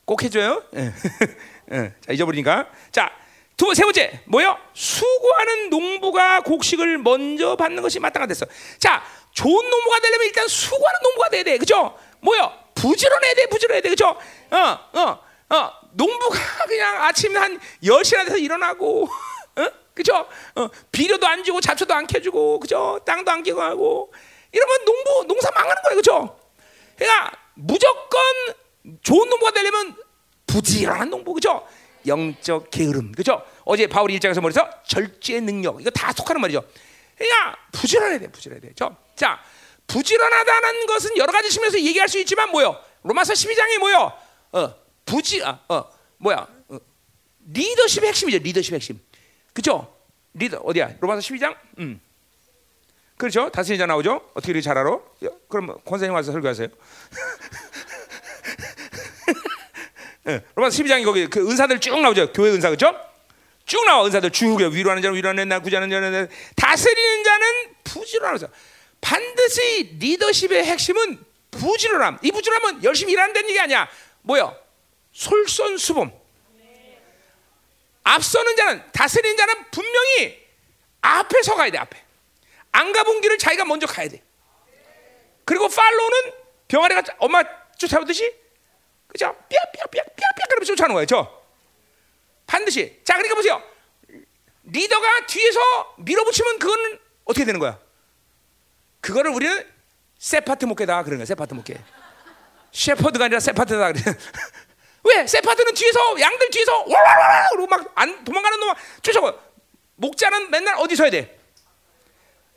꼭 0.06 0.24
해줘요. 0.24 0.64
예. 1.72 1.78
예. 1.78 1.94
자 2.02 2.14
잊어버리니까. 2.14 2.70
자, 2.91 3.12
두, 3.58 3.74
세 3.74 3.84
번째 3.84 4.22
뭐요? 4.26 4.58
수고하는 4.74 5.70
농부가 5.70 6.41
곡식을 6.41 7.00
먼저 7.00 7.56
받는 7.56 7.82
것이 7.82 8.00
마땅하댔어. 8.00 8.46
자, 8.80 9.04
좋은 9.34 9.70
농부가 9.70 10.00
되려면 10.00 10.28
일단 10.28 10.48
수고하는 10.48 11.00
농부가 11.04 11.30
돼야 11.30 11.44
돼, 11.44 11.58
그죠? 11.58 11.98
뭐요? 12.22 12.54
부지런해야 12.76 13.34
돼, 13.36 13.46
부지런해야 13.48 13.82
돼, 13.82 13.90
그죠? 13.90 14.16
어, 14.52 14.58
어, 14.94 15.20
어. 15.56 15.80
농부가 15.91 16.38
그냥 16.68 17.04
아침 17.04 17.36
한 17.36 17.60
10시나 17.84 18.26
돼서 18.26 18.38
일어나고, 18.38 19.10
어? 19.58 19.66
그죠? 19.94 20.28
어, 20.56 20.70
비료도 20.91 21.28
안 21.28 21.44
주고 21.44 21.60
잡초도 21.60 21.94
안 21.94 22.08
캐주고, 22.08 22.60
그죠? 22.60 23.00
땅도 23.06 23.30
안 23.30 23.44
끼고 23.44 23.62
하고, 23.62 24.14
이러면 24.52 24.86
농부 24.86 25.26
농사 25.28 25.52
망하는 25.52 25.82
거예요, 25.84 25.96
그죠? 25.98 26.40
그러니까 26.96 27.32
무조건 27.56 28.22
좋은 29.02 29.30
농부가 29.30 29.52
되려면 29.52 29.96
부지런한 30.50 31.10
농부 31.10 31.34
그죠? 31.34 31.66
영적 32.08 32.72
게으름 32.72 33.12
그죠? 33.12 33.44
어제 33.66 33.88
바울이 33.88 34.16
일장에서 34.16 34.42
말해서 34.42 34.68
절제 34.86 35.40
능력 35.42 35.80
이거 35.80 35.90
다 35.92 36.12
속하는 36.12 36.42
말이죠. 36.42 36.64
그러니까 37.16 37.58
부지런해야 37.72 38.20
돼, 38.20 38.28
부지런해야 38.32 38.62
돼. 38.62 38.74
죠 38.74 38.96
자, 39.16 39.40
부지런하다는 39.88 40.86
것은 40.88 41.18
여러 41.18 41.32
가지 41.32 41.50
측면에서 41.50 41.80
얘기할 41.80 42.08
수 42.10 42.18
있지만 42.20 42.50
뭐요? 42.52 42.76
로마서 43.04 43.34
12장이 43.34 43.80
뭐요? 43.80 44.14
어, 44.54 44.76
부지 45.06 45.44
아, 45.44 45.60
어, 45.70 45.86
뭐야? 46.18 46.48
어, 46.70 46.78
리더십의 47.48 48.10
핵심이죠. 48.10 48.40
리더십의 48.40 48.78
핵심. 48.78 49.00
그죠? 49.54 49.94
리더 50.34 50.58
어디야? 50.58 50.96
로마서 51.00 51.22
12장? 51.22 51.56
음. 51.80 52.00
그렇죠? 53.18 53.50
다스리자 53.50 53.86
나오죠? 53.86 54.32
어떻게 54.34 54.52
이렇게 54.52 54.62
잘 54.62 54.78
알아? 54.78 54.92
야, 55.26 55.30
그럼 55.50 55.78
권사님 55.84 56.14
와서 56.14 56.32
설교하세요. 56.32 56.70
예, 60.28 60.44
로마서 60.56 60.84
12장이 60.84 61.06
거기 61.06 61.28
그 61.28 61.40
은사들 61.50 61.80
쭉 61.80 62.00
나오죠. 62.00 62.34
교회 62.34 62.52
은사 62.52 62.70
그렇죠? 62.70 62.94
쭉 63.66 63.86
나와 63.86 64.06
은사들 64.06 64.32
쭉 64.32 64.60
위로하는 64.60 65.02
자는 65.02 65.16
위로하는 65.16 65.48
나 65.48 65.60
구제하는 65.60 65.90
자는 65.90 66.28
다스리는 66.56 67.24
자는 67.24 67.48
부지런하자. 67.84 68.48
반드시 69.02 69.96
리더십의 70.00 70.66
핵심은 70.66 71.24
부지런함. 71.52 72.20
이 72.22 72.32
부지런함은 72.32 72.84
열심히 72.84 73.14
일한다는 73.14 73.50
얘기 73.50 73.60
아니야. 73.60 73.88
뭐야? 74.22 74.54
솔선수범. 75.14 76.12
앞서는 78.04 78.56
자는 78.56 78.84
다스리는 78.91 79.38
자는 79.38 79.66
분명히 79.72 80.40
앞에 81.02 81.41
서 81.44 81.56
가야 81.56 81.70
돼 81.72 81.78
앞에. 81.78 82.02
안 82.72 82.91
가본 82.91 83.22
길을 83.22 83.38
자기가 83.38 83.66
먼저 83.66 83.88
가야 83.88 84.10
돼. 84.10 84.22
그리고 85.46 85.68
팔로우는 85.68 86.32
병아리가 86.68 87.04
엄마 87.20 87.44
쫓아오듯이 87.78 88.32
그죠? 89.10 89.36
삐약삐약삐약삐약 89.49 90.49
그러면서 90.49 90.73
쫓아오는 90.76 90.94
거예요. 90.94 91.06
저 91.06 91.41
반드시. 92.45 92.99
자, 93.03 93.14
그러니까 93.15 93.36
보세요. 93.36 93.61
리더가 94.64 95.26
뒤에서 95.27 95.95
밀어붙이면 95.98 96.60
그건 96.60 96.99
어떻게 97.26 97.45
되는 97.45 97.60
거야? 97.60 97.80
그거를 99.02 99.31
우리는 99.31 99.68
세파트 100.18 100.65
목회다 100.65 101.03
그러는 101.03 101.19
거야. 101.19 101.26
세파트 101.26 101.53
목회. 101.53 101.84
shepherd가 102.72 103.26
아니라 103.26 103.40
세파트다. 103.40 103.91
왜? 105.06 105.26
세파트는 105.26 105.73
뒤에서 105.73 106.19
양들 106.19 106.49
뒤에서 106.52 106.84
와와와 106.88 107.49
그러고 107.49 107.68
막 107.68 107.91
안 107.95 108.23
도망가는 108.23 108.60
놈 108.60 108.73
쫓아와. 109.02 109.36
목자는 109.95 110.52
맨날 110.52 110.76
어디 110.77 110.95
서야 110.95 111.10
돼? 111.10 111.40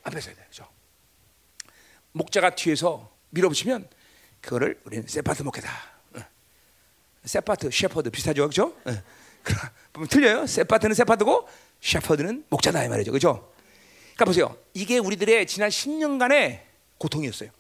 앞에 0.04 0.20
서야 0.20 0.34
돼. 0.34 0.44
그죠? 0.50 0.68
목자가 2.12 2.50
뒤에서 2.54 3.10
밀어붙이면 3.30 3.88
그거를 4.40 4.80
우리는 4.84 5.06
세파트 5.06 5.42
목회다. 5.42 5.91
세파트, 7.24 7.70
셰퍼드 7.70 8.11
비슷하죠, 8.11 8.43
그렇죠? 8.43 8.74
그럼 9.93 10.09
틀려요. 10.09 10.47
세파트는 10.47 10.94
세파트고 10.94 11.49
셰퍼드는 11.81 12.47
목자다 12.49 12.85
이 12.85 12.89
말이죠, 12.89 13.11
그렇죠? 13.12 13.53
그러니까 14.15 14.24
보세요. 14.24 14.57
이게 14.74 14.99
우리들의 14.99 15.47
지난 15.47 15.69
10년간의 15.70 16.61
고통이었어요. 16.99 17.51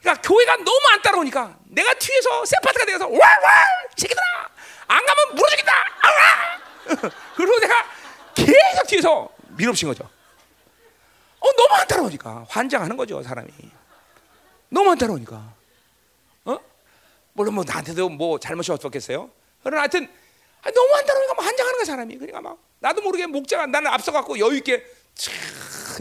그러니까 0.00 0.22
교회가 0.22 0.56
너무 0.56 0.80
안 0.92 1.02
따라오니까 1.02 1.58
내가 1.64 1.94
뒤에서 1.94 2.44
세파트가 2.44 2.84
되어서 2.84 3.08
와와 3.08 3.64
새끼들아 3.96 4.22
안 4.88 5.06
가면 5.06 5.34
물어 5.34 5.48
죽인다. 5.48 5.72
아와 6.02 7.10
그리고 7.36 7.58
내가 7.60 7.74
계속 8.34 8.86
뒤에서 8.86 9.30
밀어붙인 9.56 9.88
거죠. 9.88 10.04
어 11.40 11.52
너무 11.56 11.74
안 11.74 11.86
따라오니까 11.88 12.46
환장하는 12.48 12.96
거죠 12.96 13.22
사람이. 13.22 13.48
너무 14.68 14.90
안 14.90 14.98
따라오니까. 14.98 15.54
어? 17.34 17.36
물론 17.36 17.54
뭐 17.54 17.64
나한테도 17.66 18.08
뭐 18.08 18.38
잘못이 18.38 18.70
없었겠어요. 18.72 19.30
그러나 19.62 19.82
하여튼 19.82 20.08
아, 20.62 20.70
너무 20.70 20.88
막 21.36 21.44
환장하는 21.44 21.78
거야 21.78 21.84
사람이. 21.84 22.14
그러니까 22.16 22.40
막 22.40 22.58
나도 22.78 23.02
모르게 23.02 23.26
목자가 23.26 23.66
나는 23.66 23.90
앞서 23.90 24.12
갖고 24.12 24.38
여유 24.38 24.56
있게 24.56 24.82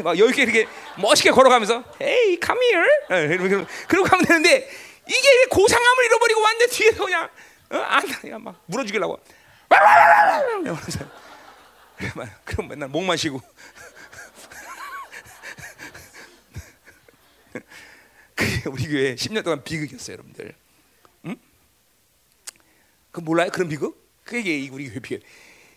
막 0.03 0.17
여유 0.17 0.29
있게 0.29 0.43
이렇게 0.43 0.67
멋있게 0.99 1.31
걸어가면서 1.31 1.83
Hey, 1.99 2.39
come 2.43 2.61
here. 2.65 2.87
그러고, 3.37 3.65
그러고 3.87 4.07
가면 4.07 4.25
되는데 4.25 4.69
이게 5.07 5.45
고상함을 5.49 6.05
잃어버리고 6.05 6.41
완전 6.41 6.69
뒤에서 6.69 7.03
그냥 7.03 7.29
어? 7.71 7.77
안 7.77 8.07
그냥 8.07 8.43
막 8.43 8.61
물어 8.67 8.85
죽이려고. 8.85 9.19
그럼 12.45 12.67
맨날 12.67 12.89
목만 12.89 13.17
쉬고. 13.17 13.41
그게 18.35 18.69
우리 18.69 18.87
교회 18.87 19.15
10년 19.15 19.43
동안 19.43 19.63
비극이었어요, 19.63 20.13
여러분들. 20.13 20.53
응? 23.13 23.19
그 23.19 23.19
몰라요? 23.21 23.49
그런 23.51 23.69
비극? 23.69 23.95
그게 24.23 24.67
우리 24.71 24.89
교회 24.89 24.99
비극. 24.99 25.23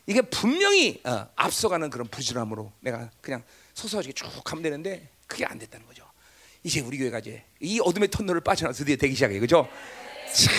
이게 0.06 0.22
분명히 0.22 1.00
어, 1.04 1.28
앞서가는 1.36 1.90
그런 1.90 2.08
부지런함으로 2.08 2.72
내가 2.80 3.10
그냥 3.20 3.42
서서히 3.74 4.12
쭉 4.12 4.26
가면 4.44 4.62
되는데 4.62 5.08
그게 5.26 5.44
안 5.44 5.58
됐다는 5.58 5.86
거죠. 5.86 6.04
이제 6.62 6.80
우리 6.80 6.98
교회가 6.98 7.18
이제 7.18 7.44
이 7.60 7.80
어둠의 7.80 8.08
터널을 8.08 8.40
빠져나서 8.40 8.78
드디어 8.78 8.96
되기 8.96 9.14
시작해, 9.14 9.38
그죠? 9.38 9.68
차, 10.32 10.50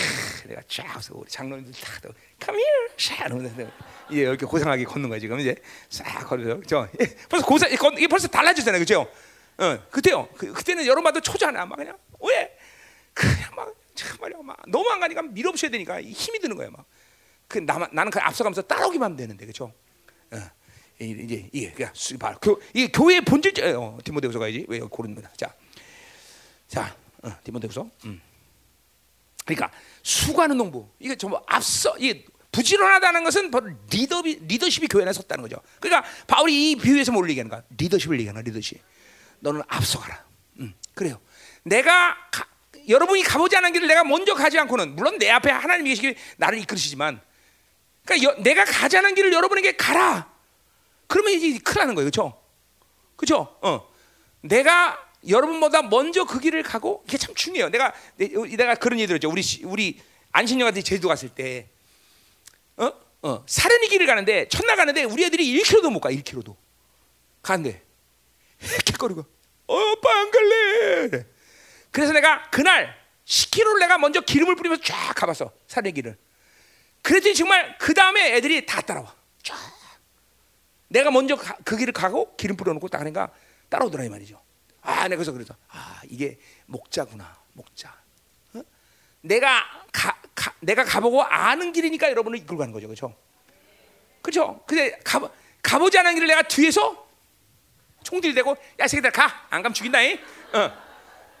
내가 0.48 0.62
쫙 0.68 1.00
우리 1.10 1.28
장로님들 1.28 1.72
다 1.72 1.92
come 2.42 2.60
here, 2.60 2.88
샤 2.96 3.26
이제 4.10 4.20
이렇게 4.22 4.46
고상하게 4.46 4.84
걷는 4.84 5.08
거야 5.10 5.18
지금 5.18 5.38
이제 5.40 5.54
싹 5.90 6.26
걸어서 6.26 6.60
저 6.66 6.88
예, 7.00 7.06
벌써 7.28 7.46
고상 7.46 7.70
이게 7.70 8.06
벌써 8.06 8.28
달라졌잖아요, 8.28 8.80
그죠? 8.80 9.06
어, 9.58 9.78
그때요. 9.90 10.28
그, 10.36 10.52
그때는 10.52 10.86
여러 10.86 11.02
마도 11.02 11.20
초잖아, 11.20 11.66
막 11.66 11.76
그냥 11.76 11.98
왜 12.20 12.56
그냥 13.12 13.54
막 13.54 13.74
정말요, 13.98 14.42
막 14.42 14.56
너무 14.68 14.88
안 14.90 15.00
가니까 15.00 15.22
밀어붙여야 15.22 15.70
되니까 15.70 16.00
힘이 16.00 16.38
드는 16.38 16.56
거야, 16.56 16.70
막. 16.70 16.86
그 17.48 17.58
나만 17.58 17.88
나는 17.92 18.10
그 18.10 18.20
앞서가면서 18.20 18.62
따라오기만 18.62 19.06
하면 19.06 19.16
되는데, 19.16 19.46
그죠? 19.46 19.72
어, 20.30 20.36
이제 21.00 21.48
이게 21.52 21.72
그냥 21.72 21.92
봐, 22.18 22.34
교, 22.40 22.60
이게 22.74 22.88
교회의 22.88 23.22
본질, 23.22 23.52
어, 23.76 23.98
디모데후서 24.04 24.38
가야지 24.38 24.66
왜 24.68 24.78
거야? 24.78 25.30
자, 25.36 25.54
자, 26.68 26.96
어, 27.22 27.36
디모데후서. 27.42 27.90
음. 28.04 28.20
그러니까 29.44 29.70
수고하는 30.02 30.58
농부 30.58 30.86
이게 30.98 31.16
좀 31.16 31.32
앞서 31.46 31.96
이게 31.96 32.26
부지런하다는 32.52 33.24
것은 33.24 33.50
바로 33.50 33.70
리더 33.90 34.20
리더십이 34.22 34.88
교회 34.88 35.02
안에 35.02 35.12
섰다는 35.14 35.42
거죠. 35.42 35.56
그러니까 35.80 36.06
바울이 36.26 36.72
이 36.72 36.76
비유에서 36.76 37.12
뭘 37.12 37.30
얘기하는 37.30 37.48
거야? 37.48 37.62
리더십을 37.78 38.18
얘기하는 38.20 38.42
거야, 38.42 38.52
리더십. 38.52 38.78
너는 39.40 39.62
앞서가라. 39.66 40.24
음, 40.60 40.74
그래요. 40.94 41.18
내가 41.62 42.16
가, 42.30 42.46
여러분이 42.88 43.22
가보지 43.22 43.56
않은 43.56 43.72
길을 43.72 43.86
내가 43.86 44.04
먼저 44.04 44.34
가지 44.34 44.58
않고는 44.58 44.96
물론 44.96 45.18
내 45.18 45.30
앞에 45.30 45.50
하나님이 45.50 45.90
계시기 45.90 46.14
나를 46.36 46.58
이끌으시지만 46.58 47.20
그러니까 48.04 48.30
여, 48.30 48.42
내가 48.42 48.64
가지 48.64 48.96
않은 48.96 49.14
길을 49.14 49.32
여러분에게 49.32 49.76
가라. 49.76 50.32
그러면 51.06 51.34
이제 51.34 51.58
큰일 51.58 51.80
나는 51.80 51.94
거예요. 51.94 52.10
그렇죠? 52.10 52.40
그렇죠? 53.16 53.58
어. 53.60 53.88
내가 54.40 55.06
여러분보다 55.28 55.82
먼저 55.82 56.24
그 56.24 56.40
길을 56.40 56.62
가고 56.62 57.04
이게 57.06 57.18
참 57.18 57.34
중요해요. 57.34 57.68
내가 57.70 57.92
내가 58.16 58.74
그런 58.76 58.98
얘기 58.98 59.08
들었죠. 59.08 59.28
우리 59.28 59.42
우리 59.64 60.00
안신영한테 60.32 60.82
제주도 60.82 61.08
갔을 61.08 61.28
때 61.28 61.68
어? 62.76 62.90
어. 63.22 63.44
사려니 63.46 63.88
길을 63.88 64.06
가는데 64.06 64.48
첫날 64.48 64.76
가는데 64.76 65.04
우리 65.04 65.24
애들이 65.24 65.60
1km도 65.60 65.90
못 65.90 66.00
가. 66.00 66.10
1km도. 66.10 66.56
가는데 67.42 67.82
헥헥거리고 68.62 69.24
어, 69.66 69.78
아빠 69.78 70.20
안 70.20 70.30
갈래. 70.30 71.26
그래서 71.90 72.12
내가 72.12 72.48
그날 72.50 72.96
10km를 73.24 73.78
내가 73.80 73.98
먼저 73.98 74.20
기름을 74.20 74.56
뿌리면서 74.56 74.82
쫙 74.82 75.14
가봤어. 75.14 75.52
사려니 75.66 75.92
길을. 75.92 76.16
그랬더니 77.02 77.34
정말 77.34 77.76
그 77.78 77.94
다음에 77.94 78.34
애들이 78.36 78.64
다 78.66 78.80
따라와. 78.80 79.14
쫙. 79.42 79.56
내가 80.88 81.10
먼저 81.10 81.36
가, 81.36 81.56
그 81.64 81.76
길을 81.76 81.92
가고 81.92 82.34
기름 82.36 82.56
뿌려놓고 82.56 82.88
딱 82.88 83.00
하니까 83.00 83.30
따라오더라 83.68 84.04
이 84.04 84.08
말이죠. 84.08 84.40
아, 84.80 85.02
내가 85.08 85.16
그래서 85.16 85.32
그래서 85.32 85.54
아 85.68 86.00
이게 86.08 86.38
목자구나 86.66 87.36
목자. 87.52 87.94
어? 88.54 88.62
내가 89.20 89.64
가, 89.92 90.18
가, 90.34 90.54
내가 90.60 90.84
가보고 90.84 91.22
아는 91.22 91.72
길이니까 91.72 92.10
여러분을 92.10 92.38
이끌고 92.38 92.56
가는 92.56 92.72
거죠, 92.72 92.86
그렇죠? 92.86 93.14
그렇죠? 94.22 94.62
근데 94.66 94.98
가 95.04 95.30
가보지 95.62 95.98
않은 95.98 96.14
길을 96.14 96.28
내가 96.28 96.42
뒤에서 96.42 97.06
총들 98.02 98.32
대고 98.34 98.56
야 98.78 98.86
새끼들 98.86 99.10
가, 99.10 99.46
안 99.50 99.62
가면 99.62 99.74
죽인다, 99.74 100.00
이. 100.00 100.18
어. 100.54 100.87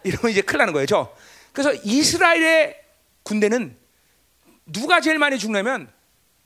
이러면 0.08 0.30
이제 0.30 0.40
큰일 0.40 0.58
나는 0.58 0.72
거예요, 0.72 0.86
저. 0.86 1.14
그래서 1.52 1.72
이스라엘의 1.84 2.80
군대는 3.22 3.76
누가 4.66 5.00
제일 5.00 5.18
많이 5.18 5.38
죽냐면 5.38 5.90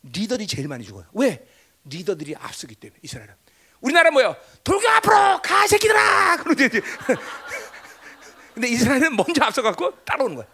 리더들이 0.03 0.47
제일 0.47 0.69
많이 0.69 0.85
죽어요. 0.85 1.07
왜? 1.13 1.47
리더들이 1.85 2.37
앞서기 2.37 2.75
때문에 2.75 2.99
이스라엘은. 3.03 3.35
우리나라 3.81 4.11
뭐요? 4.11 4.37
돌격 4.63 4.91
앞으로 4.97 5.43
가 5.43 5.67
새끼들아. 5.67 6.37
그러지. 6.39 6.69
근데 8.55 8.69
이스라엘은 8.69 9.17
먼저 9.17 9.45
앞서갖고 9.45 10.05
따라오는 10.05 10.37
거야. 10.37 10.47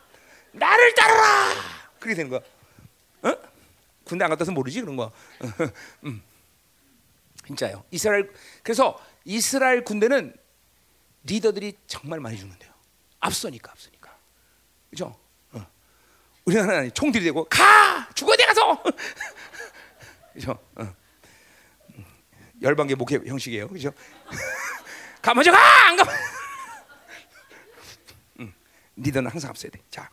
나를 0.53 0.95
따르라. 0.95 1.55
그렇게 1.99 2.15
되는 2.15 2.31
거야. 2.31 2.41
어? 3.23 3.37
군대 4.05 4.25
안 4.25 4.31
갔다서 4.31 4.53
모르지 4.53 4.81
그런 4.81 4.97
거. 4.97 5.13
음. 6.05 6.23
진짜요. 7.47 7.85
이스라엘 7.91 8.31
그래서 8.63 9.03
이스라엘 9.25 9.85
군대는 9.85 10.35
리더들이 11.25 11.75
정말 11.87 12.21
많이 12.21 12.39
죽는데요. 12.39 12.68
앞서니까 13.21 13.73
앞서니까. 13.73 14.17
그죠? 14.91 15.19
어. 15.53 15.67
우리나라는 16.45 16.93
총 16.95 17.13
들이대고 17.13 17.45
가 17.45 18.09
죽어야 18.15 18.37
돼 18.37 18.47
가서. 18.47 18.83
그죠? 20.33 20.59
어. 20.77 20.95
열방계 22.63 22.95
목회 22.95 23.17
형식이에요. 23.17 23.69
그죠? 23.69 23.93
가 25.23 25.35
먼저 25.35 25.51
가! 25.53 25.59
안 25.89 25.97
가! 25.97 26.05
음, 28.41 28.55
리더는 28.97 29.31
항상 29.31 29.51
앞서야 29.51 29.71
돼. 29.71 29.81
자, 29.91 30.11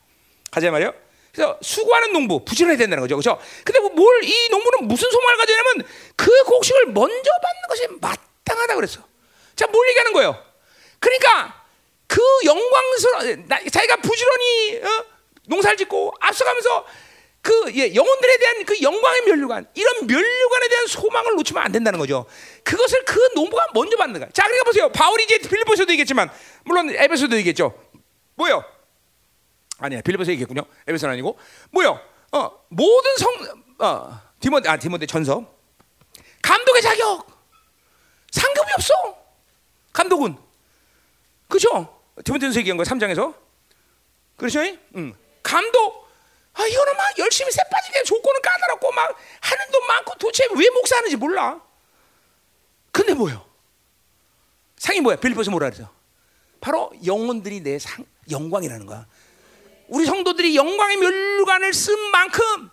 가자 0.52 0.70
말이요. 0.72 0.94
그래서 1.32 1.60
수고하는 1.62 2.14
농부 2.14 2.46
부지런해야 2.46 2.78
된다는 2.78 3.02
거죠. 3.02 3.18
그죠? 3.18 3.40
근데 3.66 3.80
뭐 3.80 3.90
뭘이 3.90 4.50
농부는 4.50 4.88
무슨 4.88 5.12
소망을 5.12 5.38
가지냐면 5.38 5.88
그 6.16 6.44
곡식을 6.46 6.86
먼저 6.88 7.30
받는 7.42 7.68
것이 7.68 7.88
마땅하다 8.00 8.76
그랬어. 8.76 9.02
자, 9.56 9.68
뭘 9.68 9.90
얘기하는 9.90 10.14
거예요? 10.14 10.42
그러니까 11.00 11.65
그 12.16 12.22
영광스러운 12.46 13.50
자기가 13.50 13.98
부지런히 13.98 14.82
어? 14.82 15.06
농사를 15.48 15.76
짓고 15.76 16.14
앞서가면서 16.22 16.86
그 17.42 17.74
예, 17.76 17.94
영혼들에 17.94 18.38
대한 18.38 18.64
그 18.64 18.82
영광의 18.82 19.22
면류관 19.24 19.68
이런 19.74 20.08
면류관에 20.08 20.70
대한 20.70 20.88
소망을 20.88 21.36
놓치면 21.36 21.62
안 21.62 21.74
된다는 21.74 22.00
거죠. 22.00 22.26
그것을 22.64 23.04
그 23.04 23.20
농부가 23.36 23.68
먼저 23.74 23.98
받는 23.98 24.18
거야. 24.22 24.30
자, 24.32 24.44
그러니까 24.44 24.64
보세요. 24.64 24.90
바울이 24.94 25.26
이제 25.26 25.40
빌립보서도 25.40 25.92
얘기했지만 25.92 26.32
물론 26.64 26.90
에베소도 26.90 27.36
얘기했죠. 27.36 27.78
뭐요? 28.36 28.64
아니야, 29.80 30.00
빌립보서 30.00 30.32
얘기했군요. 30.32 30.62
에베소는 30.88 31.12
아니고 31.14 31.38
뭐요? 31.72 32.00
어, 32.32 32.66
모든 32.70 33.18
성 33.18 33.34
어, 33.80 34.22
디모데 34.40 34.70
아 34.70 34.78
디모데 34.78 35.06
전서 35.06 35.44
감독의 36.42 36.82
자격 36.82 37.28
상급이 38.32 38.72
없어. 38.78 38.94
감독은 39.92 40.38
그죠? 41.50 41.95
디모데전서 42.24 42.60
얘기한 42.60 42.78
거 42.78 42.84
3장에서 42.84 43.36
그렇죠? 44.38 44.62
응. 44.96 45.14
감독 45.44 46.06
아, 46.54 46.66
이거는 46.66 46.96
막 46.96 47.18
열심히 47.20 47.52
새 47.52 47.62
빠지게 47.70 48.04
조건은 48.04 48.42
까다롭고 48.42 48.92
막 48.94 49.16
하는 49.42 49.72
돈 49.72 49.88
많고 49.88 50.16
도대체 50.18 50.48
왜 50.56 50.70
목사하는지 50.70 51.18
몰라. 51.18 51.62
근데 52.92 53.14
뭐요? 53.14 53.46
상이 54.78 55.02
뭐야? 55.02 55.18
빌리포스 55.18 55.50
뭐라 55.50 55.70
그러죠? 55.70 55.94
바로 56.62 56.92
영혼들이 57.06 57.62
내 57.62 57.78
상, 57.78 58.06
영광이라는 58.32 58.86
거야. 58.86 59.06
우리 59.90 60.06
성도들이 60.06 60.56
영광의 60.56 60.98
멸관을 60.98 61.74
쓴 61.74 62.00
만큼 62.12 62.70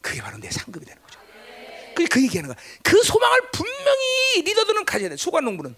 그게 0.00 0.22
바로 0.22 0.38
내 0.38 0.48
상급이 0.48 0.86
되는 0.86 1.02
거죠. 1.02 1.18
그게 1.96 2.06
그 2.06 2.22
얘기하는 2.22 2.54
거야. 2.54 2.64
그 2.84 3.02
소망을 3.02 3.40
분명히 3.50 4.42
리더들은 4.42 4.84
가져야 4.84 5.08
돼. 5.08 5.16
수관 5.16 5.44
농부는. 5.44 5.74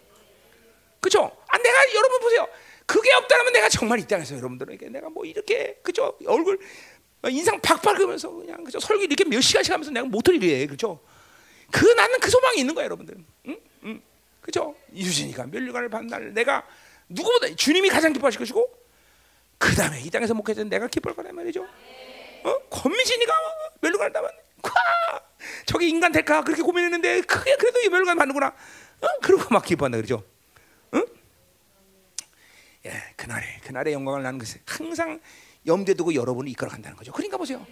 그죠? 1.01 1.35
아, 1.49 1.57
내가 1.59 1.95
여러분 1.95 2.21
보세요. 2.21 2.47
그게 2.89 3.13
없다면 3.13 3.53
내가 3.53 3.69
정말 3.69 3.99
이 4.01 4.07
땅에서 4.07 4.35
여러분들에게 4.35 4.89
내가 4.89 5.11
뭐 5.11 5.27
이렇게 5.27 5.79
그죠? 5.83 6.17
얼굴 6.27 6.59
인상 7.29 7.61
박박하면서 7.61 8.31
그냥 8.31 8.65
그죠 8.65 8.81
설교 8.81 9.05
이렇게 9.05 9.25
몇 9.25 9.43
시간씩 9.43 9.71
하면서 9.71 9.91
내가 9.91 10.07
못할 10.07 10.37
일이에요, 10.37 10.67
그죠? 10.69 10.99
그 11.71 11.85
나는 11.85 12.19
그 12.19 12.31
소망이 12.31 12.61
있는 12.61 12.75
거야, 12.75 12.87
여러분들. 12.87 13.15
응? 13.49 13.61
응. 13.85 14.01
그죠? 14.41 14.75
유진이가 14.95 15.49
멸류관을 15.49 15.91
받날 15.91 16.33
내가 16.33 16.67
누구보다 17.11 17.55
주님이 17.55 17.91
가장 17.91 18.15
기뻐하실 18.15 18.39
것이고 18.39 18.67
그 19.59 19.75
다음에 19.75 20.01
이 20.01 20.09
땅에서 20.09 20.33
목회자 20.33 20.65
내가 20.65 20.89
기뻐할 20.89 21.15
거란 21.15 21.35
말이죠. 21.35 21.67
어? 22.45 22.59
권미진이가 22.71 23.33
멸류관을 23.83 24.13
담았 24.15 24.31
夸! 24.63 24.73
저게 25.67 25.89
인간 25.89 26.11
될까 26.11 26.43
그렇게 26.43 26.63
고민했는데 26.63 27.21
그게 27.21 27.55
그래도 27.57 27.81
이 27.83 27.91
멸류관 27.91 28.17
받는구나. 28.17 28.47
어? 28.47 29.07
그러고 29.21 29.53
막 29.53 29.63
기뻐한다 29.63 29.99
그러죠. 29.99 30.25
응? 32.89 32.93
예, 32.93 33.15
그날에 33.17 33.61
그날의 33.65 33.93
영광을 33.93 34.23
나는 34.23 34.39
것이 34.39 34.59
항상 34.67 35.21
염두에 35.67 35.95
두고 35.95 36.15
여러분을 36.15 36.51
이끌어 36.51 36.69
간다는 36.71 36.97
거죠. 36.97 37.13
그러니까 37.13 37.37
보세요. 37.37 37.65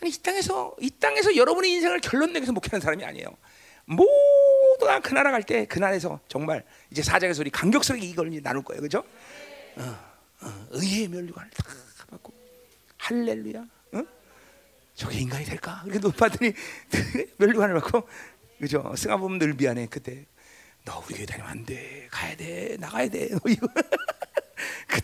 아니, 0.00 0.10
이 0.10 0.22
땅에서 0.22 0.76
이 0.80 0.90
땅에서 0.90 1.34
여러분의 1.36 1.72
인생을 1.72 2.00
결론 2.00 2.32
내서 2.32 2.52
목회하는 2.52 2.80
사람이 2.80 3.04
아니에요. 3.04 3.28
모두가 3.86 5.00
그 5.00 5.12
나라 5.14 5.30
갈 5.30 5.42
때 5.42 5.64
그날에서 5.66 6.20
정말 6.28 6.64
이제 6.90 7.02
사장에서 7.02 7.40
우리 7.40 7.50
감격스럽게 7.50 8.06
이걸 8.06 8.30
나눌 8.42 8.62
거예요, 8.62 8.80
그렇죠? 8.82 9.02
어, 9.76 9.98
어, 10.42 10.66
의의 10.70 11.08
멸류관을 11.08 11.50
다 11.50 11.64
받고 12.10 12.32
할렐루야, 12.98 13.60
어? 13.92 14.02
저게 14.94 15.20
인간이 15.20 15.44
될까? 15.44 15.82
이렇게 15.86 15.98
높았더니 16.00 16.52
멸류관을 17.38 17.74
받고 17.80 18.06
그죠? 18.60 18.92
승아 18.96 19.16
보면 19.16 19.38
늘 19.38 19.54
미안해 19.54 19.86
그때 19.90 20.26
너 20.84 21.02
우리 21.06 21.16
교회 21.16 21.26
다니면 21.26 21.50
안 21.50 21.64
돼, 21.64 22.08
가야 22.10 22.36
돼, 22.36 22.76
나가야 22.78 23.08
돼, 23.08 23.28
너 23.30 23.40
이거. 23.48 23.66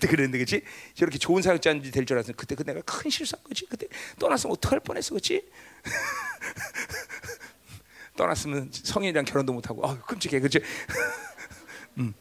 그때 0.05 0.09
그랬는데 0.09 0.39
그렇지? 0.39 0.63
저렇게 0.95 1.19
좋은 1.19 1.41
사역자인지 1.43 1.91
될 1.91 2.05
줄 2.05 2.17
알았어. 2.19 2.33
그때 2.37 2.55
그 2.55 2.63
내가 2.65 2.81
큰 2.83 3.11
실수한 3.11 3.43
거지. 3.43 3.65
그때 3.67 3.87
떠났으면 4.19 4.53
어떡할 4.53 4.81
뻔했어, 4.81 5.11
그렇지? 5.15 5.43
떠났으면 8.17 8.71
성인이랑 8.73 9.25
결혼도 9.25 9.53
못 9.55 9.69
하고, 9.69 9.87
아 9.89 9.99
끔찍해, 10.03 10.41
그렇지? 10.41 10.61
음. 11.99 12.13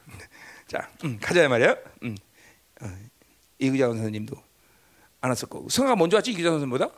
자, 0.68 0.90
음, 1.04 1.20
가자 1.22 1.48
말이야. 1.50 1.76
음. 2.04 2.16
어, 2.82 2.98
이규자 3.60 3.88
선생님도 3.88 4.36
안 5.22 5.30
왔을 5.30 5.48
거고, 5.50 5.70
성아가 5.70 5.96
먼저 5.96 6.18
왔지 6.18 6.32
이규자 6.32 6.50
선생보다? 6.52 6.90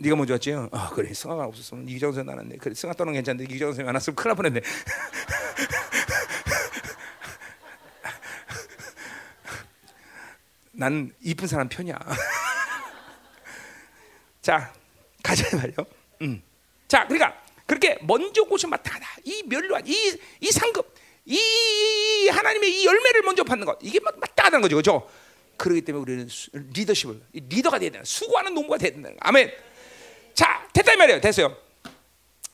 네가 0.00 0.16
먼저 0.16 0.32
왔지? 0.34 0.52
아 0.72 0.90
그래 0.94 1.12
승아가 1.12 1.44
없었으면 1.44 1.86
이기정 1.86 2.12
선생 2.12 2.34
나왔네. 2.34 2.56
그래 2.56 2.74
승아 2.74 2.94
떠는 2.94 3.12
괜찮은데 3.12 3.44
이기정 3.44 3.68
선생 3.70 3.86
안 3.86 3.94
왔으면 3.94 4.16
큰일 4.16 4.28
날 4.30 4.36
뻔했네. 4.36 4.60
난 10.80 11.12
이쁜 11.20 11.46
사람 11.46 11.68
편이야. 11.68 11.94
자 14.40 14.72
가자 15.22 15.54
말이요. 15.54 15.76
음. 16.22 16.42
자 16.88 17.06
그러니까 17.06 17.38
그렇게 17.66 17.98
먼저 18.00 18.44
고신 18.44 18.70
맡다다. 18.70 19.06
이 19.24 19.42
멸류관, 19.42 19.86
이이 19.86 20.50
상급, 20.50 20.94
이 21.26 22.30
하나님의 22.32 22.80
이 22.80 22.86
열매를 22.86 23.20
먼저 23.20 23.44
받는 23.44 23.66
것 23.66 23.78
이게 23.82 24.00
마땅하다는 24.00 24.62
거죠, 24.62 24.76
그렇죠? 24.76 25.10
그렇기 25.58 25.82
때문에 25.82 26.02
우리는 26.02 26.28
리더십을 26.52 27.20
리더가 27.34 27.78
돼야 27.78 27.90
된다. 27.90 28.04
수고하는 28.06 28.54
농부가 28.54 28.78
돼야 28.78 28.90
된다. 28.90 29.10
아멘. 29.20 29.52
자 30.32 30.66
됐다 30.72 30.94
이 30.94 30.96
말이에요. 30.96 31.20
됐어요. 31.20 31.54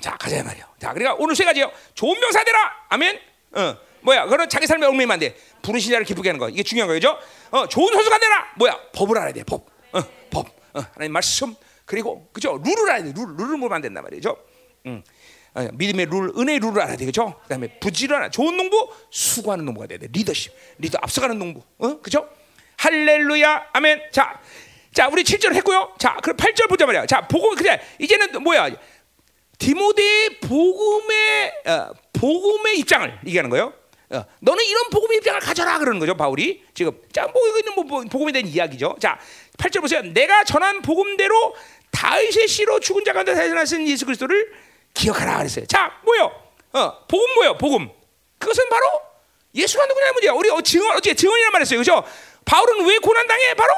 자 0.01 0.17
가자 0.17 0.39
이 0.39 0.43
말이에요. 0.43 0.67
자 0.81 0.93
그러니까 0.93 1.15
오늘 1.23 1.37
세 1.37 1.45
가지요. 1.45 1.71
좋은 1.95 2.19
병사 2.19 2.43
되라. 2.43 2.87
아멘. 2.89 3.21
어 3.53 3.79
뭐야? 4.07 4.27
그런 4.27 4.49
자기 4.49 4.69
삶에 4.69 4.87
얽매이면 4.87 5.15
안 5.15 5.19
돼. 5.19 5.37
부르신 5.63 5.91
자를 5.91 6.07
기쁘게 6.07 6.29
하는 6.29 6.39
거 6.39 6.49
이게 6.49 6.63
중요한 6.63 6.89
거죠. 6.89 7.19
어 7.51 7.67
좋은 7.67 7.93
선수가 7.93 8.19
되라. 8.19 8.53
뭐야? 8.57 8.79
법을 8.93 9.19
알아야 9.19 9.33
돼. 9.33 9.43
법. 9.43 9.67
어 9.93 10.01
법. 10.31 10.47
어 10.75 10.81
하나님 10.95 11.13
말씀 11.13 11.55
그리고 11.85 12.29
그죠? 12.33 12.61
룰을 12.65 12.91
알아야 12.91 13.03
돼. 13.03 13.13
룰 13.17 13.37
룰을 13.37 13.57
모르면 13.59 13.73
안 13.73 13.83
된단 13.83 14.05
말이죠. 14.05 14.37
음. 14.87 15.03
어, 15.55 15.69
믿음의 15.73 16.07
룰, 16.07 16.33
은혜의 16.37 16.59
룰을 16.61 16.83
알아야 16.83 16.97
되겠죠. 16.97 17.41
그다음에 17.45 17.79
부지런한 17.81 18.31
좋은 18.31 18.57
농부, 18.59 18.93
수고하는 19.11 19.65
농부가 19.65 19.87
돼야 19.87 19.99
돼. 19.99 20.07
리더십, 20.13 20.53
리더 20.77 20.99
앞서가는 21.01 21.39
농부, 21.39 21.63
어, 21.79 21.99
그죠? 22.03 22.29
할렐루야, 22.77 23.69
아멘. 23.73 24.03
자, 24.13 24.39
자, 24.93 25.09
우리 25.09 25.25
7절 25.25 25.55
했고요. 25.55 25.95
자, 25.99 26.19
그럼 26.23 26.37
8절 26.37 26.69
보자 26.69 26.85
말이야. 26.85 27.07
자, 27.07 27.27
복음 27.27 27.55
그래. 27.55 27.81
이제는 27.99 28.43
뭐야? 28.43 28.69
디모데의 29.59 30.41
복음의 30.41 31.53
어, 31.69 31.91
복음의 32.13 32.79
입장을 32.81 33.21
얘기하는 33.27 33.49
거예요. 33.49 33.73
어, 34.11 34.25
너는 34.41 34.65
이런 34.65 34.91
복음의 34.91 35.19
입장을 35.19 35.41
가져라 35.41 35.79
그러는 35.79 35.99
거죠, 35.99 36.17
바울이. 36.17 36.63
지금 36.75 36.93
자, 37.13 37.27
뭐 37.27 37.49
이거는 37.49 37.75
뭐, 37.75 37.85
뭐 37.85 38.05
복음에 38.05 38.33
대한 38.33 38.47
이야기죠. 38.47 38.97
자, 39.01 39.19
8절 39.59 39.81
보세요. 39.81 40.03
내가 40.03 40.45
전한 40.45 40.83
복음대로 40.83 41.55
다윗의 41.91 42.47
씨로 42.47 42.81
죽은 42.81 43.05
자 43.05 43.13
가운데 43.13 43.35
살아나신 43.35 43.89
예수 43.89 44.05
그리스도를 44.05 44.53
기억하라 44.95 45.39
그랬어요. 45.39 45.67
자, 45.67 46.01
뭐요? 46.05 46.33
어, 46.73 47.07
복음 47.07 47.35
뭐요? 47.35 47.57
복음. 47.59 47.89
그것은 48.39 48.69
바로 48.69 48.87
예수가 49.55 49.87
누구냐는 49.87 50.13
문제야. 50.15 50.33
우리 50.33 50.51
어, 50.51 50.61
증언 50.61 50.97
어제 50.97 51.15
증언이란 51.15 51.53
말했어요. 51.53 51.79
그죠? 51.81 52.05
바울은 52.45 52.87
왜 52.87 52.99
고난 52.99 53.27
당해? 53.27 53.55
바로 53.55 53.73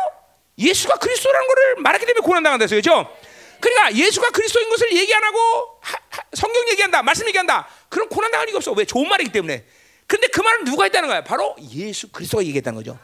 예수가 0.58 0.96
그리스도라는 0.96 1.46
것을 1.46 1.76
말했기 1.76 2.04
때문에 2.06 2.26
고난 2.26 2.42
당한다어요 2.42 2.68
그죠? 2.78 3.16
그러니까 3.60 3.94
예수가 3.94 4.30
그리스도인 4.30 4.68
것을 4.68 4.92
얘기 4.92 5.14
안 5.14 5.22
하고 5.22 5.38
하, 5.80 5.96
하, 6.10 6.22
성경 6.34 6.68
얘기한다, 6.68 7.02
말씀 7.02 7.26
얘기한다. 7.28 7.68
그럼 7.88 8.08
고난 8.08 8.30
당할 8.30 8.46
리가 8.46 8.58
없어. 8.58 8.72
왜? 8.72 8.84
좋은 8.84 9.08
말이기 9.08 9.30
때문에. 9.32 9.64
근데 10.08 10.26
그 10.28 10.40
말은 10.40 10.64
누가 10.64 10.84
했다는 10.84 11.08
거야? 11.08 11.22
바로 11.22 11.54
예수 11.72 12.08
그리스도가 12.10 12.42
얘기했다는 12.42 12.78
거죠. 12.78 12.98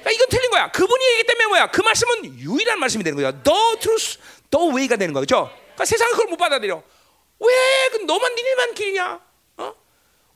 그러니까 0.00 0.10
이건 0.12 0.28
틀린 0.30 0.50
거야. 0.50 0.70
그분이 0.70 1.24
때문에 1.26 1.46
뭐야? 1.48 1.70
그 1.70 1.82
말씀은 1.82 2.38
유일한 2.38 2.78
말씀이 2.78 3.02
되는 3.04 3.16
거야. 3.20 3.32
The 3.42 3.78
truth, 3.80 4.18
the 4.50 4.68
way가 4.70 4.96
되는 4.96 5.12
거죠. 5.12 5.50
그러니까 5.64 5.84
세상은 5.84 6.12
그걸 6.12 6.28
못 6.28 6.36
받아들여. 6.36 6.82
왜 7.40 7.48
그 7.90 7.96
너만 8.04 8.34
니네만 8.34 8.74
길이냐? 8.74 9.20
어? 9.58 9.74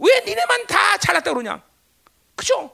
왜 0.00 0.20
니네만 0.26 0.66
다 0.66 0.96
잘났다 0.98 1.32
그러냐? 1.32 1.62
그죠? 2.34 2.70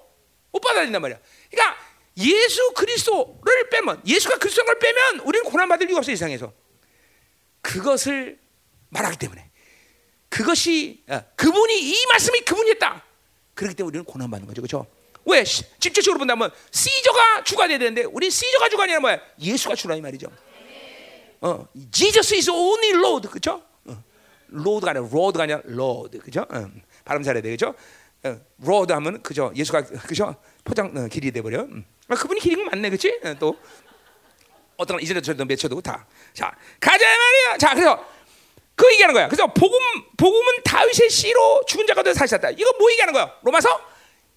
못 0.50 0.60
받아들인단 0.60 1.00
말이야. 1.02 1.18
그러니까 1.50 1.76
예수 2.16 2.72
그리스도를 2.72 3.68
빼면 3.70 4.02
예수가 4.06 4.38
그리스도를 4.38 4.78
빼면 4.78 5.20
우리는 5.20 5.44
고난 5.44 5.68
받을 5.68 5.86
이유가 5.86 5.98
없어 5.98 6.10
세상에서. 6.10 6.52
그것을 7.60 8.38
말하기 8.90 9.18
때문에 9.18 9.50
그것이 10.28 11.02
어, 11.08 11.22
그분이 11.36 11.90
이 11.90 12.06
말씀이 12.06 12.40
그분이 12.40 12.70
했다. 12.70 13.03
그렇기 13.54 13.74
때문에 13.76 13.90
우리는 13.90 14.04
고난 14.04 14.30
받는 14.30 14.46
거죠. 14.46 14.62
그렇죠? 14.62 14.86
왜 15.26 15.42
직접적으로 15.44 16.18
본다면 16.18 16.50
시저가 16.70 17.44
주가 17.44 17.66
돼야 17.66 17.78
되는데 17.78 18.04
우리 18.04 18.30
시저가 18.30 18.68
주가 18.68 18.82
아니라 18.84 19.00
뭐야? 19.00 19.20
예수가 19.40 19.74
주라 19.74 19.96
이 19.96 20.00
말이죠. 20.00 20.28
어, 21.40 21.66
Jesus 21.90 22.34
is 22.34 22.50
only 22.50 22.90
Lord. 22.98 23.28
그렇죠? 23.28 23.62
road가 24.48 24.90
아니라 24.90 25.08
road가 25.10 25.44
아니라 25.44 25.60
Lord 25.64 26.18
그죠? 26.18 26.46
음, 26.52 26.82
발음 27.04 27.22
잘해야 27.22 27.42
되겠죠? 27.42 27.74
어, 28.24 28.40
로드 28.58 28.92
하면 28.92 29.22
그죠? 29.22 29.52
예수가 29.54 29.82
그죠? 29.82 30.36
포장 30.62 30.96
어, 30.96 31.08
길이 31.08 31.30
돼 31.32 31.42
버려. 31.42 31.62
음. 31.62 31.84
아, 32.08 32.14
그분이 32.14 32.40
길인 32.40 32.58
건 32.58 32.66
맞네, 32.66 32.90
그렇지? 32.90 33.20
어, 33.24 33.34
또 33.38 33.58
어떤 34.76 35.00
이전에 35.00 35.20
저도 35.20 35.44
맺혀도 35.44 35.80
다. 35.80 36.06
자 36.32 36.54
가자 36.80 37.04
말이야. 37.04 37.58
자 37.58 37.74
그래서 37.74 38.04
그 38.76 38.92
얘기하는 38.92 39.14
거야. 39.14 39.28
그래서 39.28 39.46
복음 39.46 39.78
복음은 40.16 40.62
다윗의 40.64 41.08
씨로 41.10 41.64
죽은 41.66 41.86
자가 41.86 42.02
되어 42.02 42.14
사셨다. 42.14 42.50
이거 42.50 42.72
뭐 42.78 42.90
얘기하는 42.90 43.12
거야? 43.12 43.32
로마서 43.42 43.68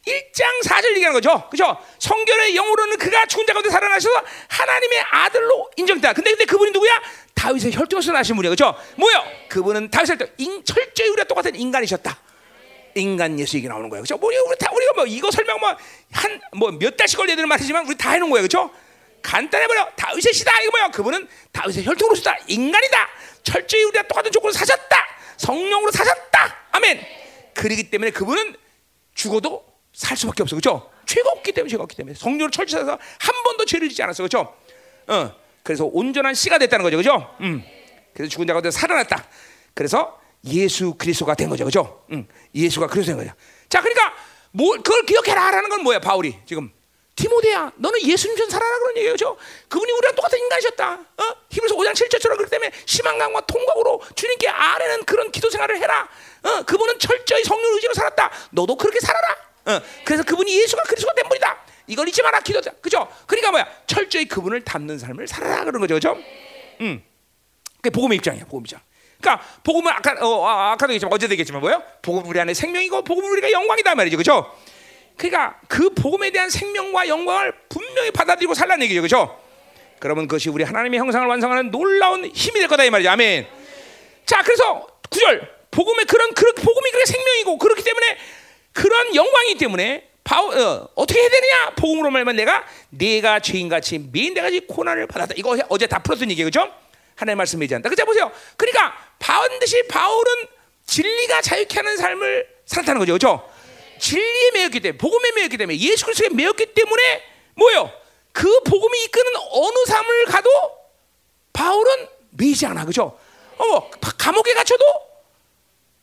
1장 0.05 0.64
4절 0.64 0.91
얘기하는 0.91 1.14
거죠. 1.14 1.49
그죠? 1.49 1.77
성경의 1.99 2.55
영으로는 2.55 2.97
그가 2.97 3.26
죽은 3.26 3.45
자 3.45 3.53
가운데 3.53 3.69
살아나셔서 3.69 4.23
하나님의 4.47 4.99
아들로 5.11 5.69
인정됐다. 5.76 6.14
근데 6.14 6.30
근데 6.31 6.45
그분이 6.45 6.72
누구야? 6.72 7.01
다윗의 7.34 7.73
혈통에서 7.73 8.11
나신 8.14 8.35
분이야. 8.35 8.49
그죠? 8.51 8.73
뭐요? 8.95 9.23
그분은 9.49 9.89
다윗의 9.91 10.18
혈통, 10.18 10.64
철저히 10.64 11.09
우리가 11.09 11.27
똑같은 11.27 11.55
인간이셨다. 11.55 12.18
인간 12.95 13.39
예수 13.39 13.57
얘기 13.57 13.68
나오는 13.68 13.89
거예요. 13.89 14.01
그죠? 14.01 14.18
뭐 14.18 14.30
우리 14.30 14.57
다 14.57 14.72
우리가 14.73 14.93
뭐 14.93 15.05
이거 15.05 15.30
설명 15.30 15.59
뭐 15.59 15.76
한 16.14 16.39
뭐 16.55 16.72
몇 16.72 16.95
달씩 16.97 17.19
되는 17.27 17.47
말이지만 17.47 17.85
우리 17.85 17.95
다 17.97 18.11
해놓은 18.11 18.30
거예요. 18.31 18.43
그죠? 18.43 18.72
간단해 19.22 19.68
버려. 19.68 19.89
다윗의 19.95 20.34
시다 20.34 20.60
이거 20.61 20.72
뭐야? 20.72 20.91
그분은 20.91 21.27
다윗의 21.52 21.85
혈통으로서다. 21.85 22.38
인간이다. 22.48 23.10
철저히 23.44 23.84
우리가 23.84 24.07
똑같은 24.07 24.31
조건을 24.31 24.53
사셨다. 24.53 24.98
성령으로 25.38 25.91
사셨다. 25.91 26.56
아멘. 26.72 27.06
그러기 27.53 27.89
때문에 27.89 28.11
그분은 28.11 28.56
죽어도 29.14 29.65
살 29.94 30.15
수밖에 30.18 30.44
없어. 30.44 30.56
그렇죠? 30.56 30.91
죄가 31.06 31.31
없기 31.31 31.52
때문에 31.53 31.69
죄가 31.72 31.84
없기 31.84 31.95
때문에 31.95 32.14
성령을 32.15 32.52
철저해서 32.52 32.91
한 33.19 33.44
번도 33.44 33.65
죄를 33.65 33.89
짓지 33.89 34.03
않았어. 34.03 34.23
그렇죠? 34.23 34.56
어. 35.07 35.35
그래서 35.64 35.85
온전한 35.85 36.34
씨가 36.34 36.60
됐다는 36.60 36.84
거죠. 36.84 36.98
그렇죠? 36.98 37.35
음. 37.41 37.64
그래서 38.14 38.30
죽은 38.30 38.48
자가 38.48 38.69
살아났다. 38.69 39.27
그래서 39.73 40.19
예수 40.45 40.94
그리스도가 40.94 41.35
된 41.35 41.49
거죠. 41.49 41.64
그렇죠? 41.65 42.06
음. 42.11 42.27
예수가 42.53 42.88
그리스도 42.88 43.18
된 43.18 43.26
거죠. 43.26 43.38
자, 43.69 43.81
그러니까 43.81 44.14
뭐 44.52 44.72
그걸 44.76 45.03
기억해라라는 45.06 45.69
건 45.69 45.84
뭐야? 45.84 45.99
바울이 45.99 46.39
지금 46.45 46.72
디모데야, 47.18 47.72
너는 47.77 47.99
예수님처럼 48.03 48.49
살아라 48.49 48.80
그런 48.80 48.98
얘기예요. 48.98 49.15
그렇죠? 49.15 49.38
그분이 49.68 49.91
우리랑 49.91 50.15
똑같은 50.15 50.38
인간이셨다. 50.38 50.94
어? 50.94 51.35
히브리서 51.49 51.76
5장 51.76 51.94
7절처럼 51.94 52.38
그렇기 52.38 52.52
때문에 52.52 52.72
심한강과 52.85 53.41
통곡으로 53.41 54.02
주님께 54.15 54.48
아뢰는 54.48 55.03
그런 55.03 55.31
기도 55.31 55.49
생활을 55.49 55.77
해라. 55.77 56.07
어? 56.44 56.61
그분은 56.61 56.99
철저히 56.99 57.44
성령 57.44 57.73
의지로 57.73 57.95
살았다. 57.95 58.31
너도 58.52 58.76
그렇게 58.77 58.99
살아라. 58.99 59.35
어, 59.65 59.81
그래서 60.06 60.23
그분이 60.23 60.61
예수가 60.61 60.84
그리스도가 60.84 61.15
된 61.15 61.27
분이다. 61.27 61.57
이걸 61.88 62.07
잊지 62.07 62.22
마라 62.22 62.39
기도자. 62.41 62.72
그죠? 62.81 63.07
그러니까 63.26 63.49
뭐야? 63.49 63.68
철저히 63.88 64.26
그분을 64.26 64.64
닮는 64.64 64.99
삶을 64.99 65.27
살아라 65.27 65.65
그런 65.65 65.81
거죠. 65.81 65.95
그죠? 65.95 66.18
음. 66.81 67.03
그게 67.77 67.89
복음의 67.89 68.18
입장이야. 68.18 68.45
복음 68.45 68.61
입장. 68.61 68.80
그러니까 69.19 69.44
복음은 69.64 69.91
아까 69.91 70.15
어, 70.22 70.45
아, 70.45 70.72
아까도 70.73 70.94
얘기했지만 70.94 71.11
어제도 71.11 71.31
얘기했지만 71.31 71.61
뭐요? 71.61 71.81
복음 72.03 72.30
우리 72.30 72.39
안에 72.39 72.53
생명이고 72.53 73.02
복음 73.03 73.26
우리가 73.31 73.52
영광이다 73.52 73.95
말이죠. 73.95 74.18
그죠? 74.18 74.56
그러니까 75.18 75.60
그 75.68 75.89
복음에 75.89 76.30
대한 76.30 76.49
생명과 76.49 77.07
영광을 77.07 77.52
분명히 77.69 78.11
받아들이고 78.11 78.53
살라는 78.53 78.84
얘기죠. 78.85 79.02
그죠? 79.02 79.41
그러면 79.99 80.27
그것이 80.27 80.49
우리 80.49 80.64
하나님의 80.64 80.99
형상을 80.99 81.27
완성하는 81.27 81.72
놀라운 81.72 82.26
힘이 82.26 82.60
될 82.60 82.68
거다 82.68 82.84
이 82.84 82.89
말이죠. 82.89 83.10
아멘. 83.10 83.48
자, 84.26 84.44
그래서 84.44 84.88
구절 85.10 85.57
복음의 85.72 86.06
그런 86.06 86.34
그 86.34 86.53
복음이 86.53 86.91
그게 86.91 87.06
생명이고 87.06 87.57
그렇기 87.57 87.84
때문에 87.84 88.18
그런 88.73 89.15
영광이기 89.15 89.57
때문에 89.57 90.07
바울, 90.23 90.57
어, 90.57 90.89
어떻게 90.94 91.19
해야 91.22 91.30
되느냐? 91.30 91.69
복음으로 91.77 92.11
말하면 92.11 92.35
내가 92.35 92.65
내가 92.89 93.39
죄인같이 93.39 94.10
매인대같이 94.11 94.68
고난을 94.68 95.07
받았다. 95.07 95.34
이거 95.38 95.57
어제 95.69 95.88
다 95.88 95.99
풀었던 95.99 96.30
얘기예요. 96.31 96.48
그죠? 96.48 96.72
하나님의 97.15 97.38
말씀 97.38 97.60
매지 97.60 97.73
않다. 97.73 97.89
그자 97.89 98.06
보세요. 98.06 98.31
그러니까 98.56 98.94
반드시 99.19 99.88
바울은 99.88 100.31
진리가 100.85 101.41
자유케 101.41 101.77
하는 101.77 101.98
삶을 101.98 102.48
살았다는 102.65 102.99
거죠. 102.99 103.14
그죠? 103.14 103.56
진리에 103.99 104.52
매였기 104.52 104.80
때문에 104.80 104.98
복음에 104.98 105.32
매였기 105.32 105.57
때문에 105.57 105.78
예수 105.80 106.06
그리스도에 106.06 106.30
매였기 106.30 106.74
때문에 106.74 107.24
뭐요? 107.56 107.91
그 108.32 108.61
복음이 108.64 109.03
이끄는 109.06 109.32
어느 109.52 109.86
삶을 109.88 110.26
가도 110.26 110.49
바울은 111.53 112.07
매이지 112.32 112.65
않아. 112.68 112.86
그죠? 112.86 113.18
어, 113.57 113.90
감옥에 114.18 114.53
갇혀도 114.53 114.86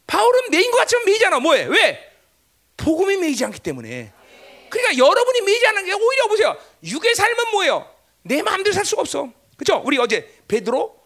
바울은 0.06 0.50
매인 0.50 0.70
것 0.70 0.78
같지만 0.78 1.04
매이지 1.04 1.26
않아. 1.26 1.38
뭐해? 1.40 1.64
왜? 1.66 2.10
복음이 2.76 3.16
매이지 3.16 3.44
않기 3.44 3.60
때문에. 3.60 4.12
그러니까 4.68 4.98
여러분이 4.98 5.40
매이지 5.42 5.66
않는 5.68 5.84
게 5.84 5.92
오히려 5.92 6.26
보세요. 6.28 6.56
육의 6.82 7.14
삶은 7.14 7.50
뭐예요? 7.52 7.88
내 8.22 8.42
마음대로 8.42 8.74
살 8.74 8.84
수가 8.84 9.02
없어. 9.02 9.30
그렇죠? 9.56 9.80
우리 9.84 9.98
어제 9.98 10.28
베드로 10.48 10.98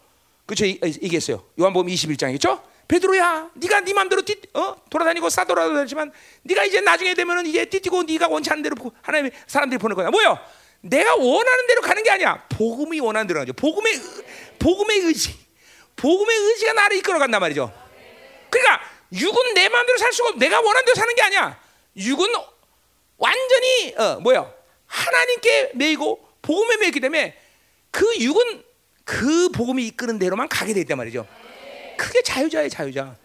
그렇죠? 0.45 0.65
얘기했어요. 0.65 1.43
요한복음 1.59 1.91
21장이죠? 1.91 2.61
베드로야, 2.89 3.51
네가 3.53 3.81
네 3.81 3.93
마음대로 3.93 4.23
뛰, 4.23 4.35
어? 4.55 4.75
돌아다니고 4.89 5.29
싸돌아다니지만 5.29 6.11
네가 6.41 6.65
이제 6.65 6.81
나중에 6.81 7.13
되면은 7.13 7.45
이제 7.45 7.63
뛰고 7.65 8.01
네가 8.03 8.27
원치 8.27 8.49
않는 8.49 8.63
대로 8.63 8.75
하나님의 9.03 9.31
사람들이 9.45 9.77
보낼 9.77 9.95
거야. 9.95 10.09
뭐요? 10.09 10.39
내가 10.81 11.15
원하는 11.15 11.67
대로 11.67 11.81
가는 11.81 12.01
게 12.01 12.09
아니야. 12.09 12.43
복음이 12.49 12.99
원하는 12.99 13.27
대로 13.27 13.41
가죠. 13.41 13.53
복음의 13.53 13.93
복음의 14.57 14.97
의지. 15.01 15.37
복음의 15.95 16.35
의지가 16.35 16.73
나를 16.73 16.97
이끌어 16.97 17.19
간단 17.19 17.39
말이죠. 17.39 17.71
그러니까 18.49 18.81
육은 19.13 19.53
내 19.53 19.69
마음대로 19.69 19.97
살 19.99 20.11
수가 20.11 20.29
없. 20.29 20.37
내가 20.37 20.59
원하는 20.59 20.83
대로 20.85 20.95
사는 20.95 21.13
게 21.13 21.21
아니야. 21.21 21.59
육은 21.95 22.33
완전히 23.17 23.93
어 23.97 24.19
뭐야 24.21 24.51
하나님께 24.87 25.73
매이고 25.75 26.27
복음에 26.41 26.77
매이기 26.77 26.99
때문에 27.01 27.37
그 27.91 28.05
육은 28.19 28.63
그 29.03 29.49
복음이 29.49 29.85
이끄는 29.87 30.17
대로만 30.17 30.47
가게 30.47 30.73
돼 30.73 30.79
있단 30.81 30.97
말이죠. 30.97 31.27
그게 31.99 32.21
자유자의 32.23 32.69
자유자. 32.69 33.15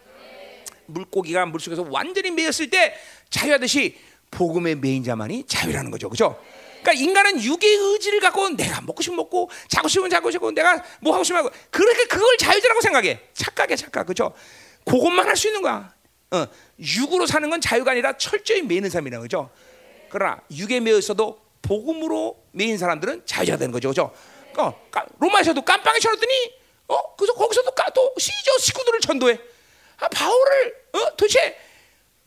물고기가 0.87 1.45
물속에서 1.45 1.87
완전히 1.89 2.29
매였을 2.29 2.69
때 2.69 2.93
자유하듯이 3.29 3.97
복음의 4.29 4.75
매인 4.75 5.03
자만이 5.03 5.45
자유라는 5.47 5.89
거죠. 5.89 6.09
그죠? 6.09 6.39
그러니까 6.81 7.03
인간은 7.03 7.41
육의 7.41 7.73
의지를 7.73 8.19
갖고 8.19 8.49
내가 8.49 8.81
먹고 8.81 9.01
싶으면 9.01 9.17
먹고 9.17 9.49
자고 9.69 9.87
싶으면 9.87 10.09
자고 10.11 10.29
싶고 10.29 10.51
내가 10.51 10.83
뭐 11.01 11.13
하고 11.13 11.23
싶으면 11.23 11.45
하고 11.45 11.55
그렇게 11.71 12.05
그걸 12.05 12.37
자유자라고 12.37 12.81
생각해. 12.81 13.19
착각해 13.33 13.75
착각. 13.75 14.05
그죠? 14.05 14.33
그것만 14.85 15.25
할 15.25 15.35
수 15.35 15.47
있는 15.47 15.61
거야. 15.61 15.91
어, 16.31 16.45
육으로 16.79 17.25
사는 17.25 17.49
건 17.49 17.61
자유가 17.61 17.91
아니라 17.91 18.15
철저히 18.17 18.61
매는 18.61 18.89
삶이라는 18.89 19.23
거죠. 19.23 19.49
그러나 20.09 20.39
육에 20.51 20.79
매여 20.81 20.97
있어도 20.99 21.39
복음으로 21.61 22.43
매인 22.51 22.77
사람들은 22.77 23.23
자유자가 23.25 23.57
되는 23.57 23.71
거죠. 23.71 23.89
그죠? 23.89 24.11
어, 24.57 24.73
로마에서도 25.19 25.59
깜빵에 25.63 25.99
쳐놨더니 25.99 26.64
어, 26.87 27.15
그래서 27.15 27.33
거기서도 27.33 27.71
또 27.95 28.13
시저 28.17 28.57
식구들을 28.59 28.99
전도해. 28.99 29.39
아, 29.97 30.07
바울을 30.09 30.75
어, 30.93 31.15
도대체 31.15 31.57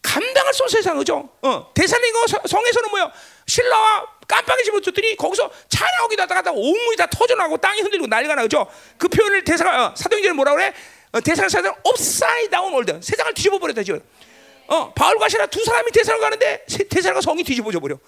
감당할 0.03 0.55
수 0.55 0.63
없는 0.63 0.73
세상 0.73 0.97
그죠? 0.97 1.29
어, 1.43 1.71
대살리고 1.75 2.27
성에서는 2.47 2.91
뭐야? 2.91 3.13
신라와 3.47 4.07
깜빡이 4.27 4.65
집어줬더니 4.65 5.17
거기서 5.17 5.51
찬양하기도 5.69 6.23
하다가 6.23 6.51
온문이 6.53 6.97
다 6.97 7.07
터져나고 7.07 7.59
땅이 7.59 7.83
흔들리고 7.83 8.07
난리가 8.07 8.35
나 8.35 8.43
그죠? 8.43 8.67
그 8.97 9.09
표현을 9.09 9.45
대사가 9.45 9.87
어, 9.87 9.95
사도행전에 9.97 10.35
뭐라 10.35 10.55
그래? 10.55 10.73
어, 11.13 11.21
대사가 11.21 11.49
사도 11.49 11.73
업사이드 11.83 12.51
다운 12.51 12.73
월드 12.73 12.99
세상을 13.03 13.35
뒤집어 13.35 13.59
버렸다 13.59 13.83
지금. 13.83 14.03
어, 14.67 14.93
바울과 14.93 15.29
신라 15.29 15.47
두 15.47 15.65
사람이 15.65 15.91
대사를 15.93 16.21
가는데 16.21 16.65
대사가 16.91 17.21
성이 17.21 17.43
뒤집어져 17.43 17.81
버려. 17.81 17.99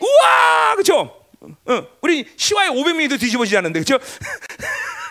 우와, 0.00 0.74
그죠? 0.76 1.24
어, 1.40 1.86
우리 2.00 2.26
시와의 2.36 2.70
500명도 2.70 3.20
뒤집어지지 3.20 3.56
않는데 3.58 3.80
그죠? 3.80 3.98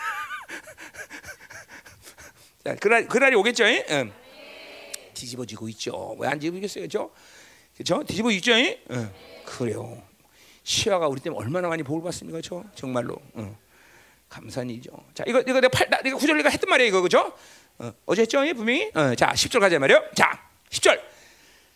자, 2.64 2.74
그날 2.76 3.06
그날이 3.06 3.34
오겠죠? 3.36 3.64
응. 3.64 4.12
뒤집어지고 5.14 5.68
있죠. 5.70 6.16
왜 6.18 6.28
안 6.28 6.38
뒤집어지겠어요, 6.38 6.84
그죠? 6.84 7.10
그죠? 7.76 8.02
뒤집어 8.04 8.30
있죠? 8.32 8.52
응. 8.52 9.12
그래요. 9.44 10.02
시와가 10.62 11.08
우리 11.08 11.20
때문에 11.20 11.42
얼마나 11.44 11.68
많이 11.68 11.82
복을 11.82 12.02
받습니까, 12.02 12.38
그죠? 12.38 12.64
정말로. 12.74 13.16
응. 13.36 13.56
감사이죠. 14.28 14.90
자, 15.14 15.24
이거 15.26 15.40
이거 15.40 15.54
내가 15.54 15.68
팔, 15.68 15.88
내가 16.04 16.16
구절 16.16 16.36
내가 16.36 16.50
했던 16.50 16.68
말이에요, 16.70 16.88
이거 16.88 17.02
그죠? 17.02 17.32
어, 17.78 17.92
어제 18.06 18.22
했죠, 18.22 18.38
분명히. 18.54 18.90
어, 18.94 19.14
자, 19.14 19.32
10절 19.32 19.58
가자 19.58 19.78
말이요. 19.78 20.04
자, 20.14 20.30
10절. 20.70 21.00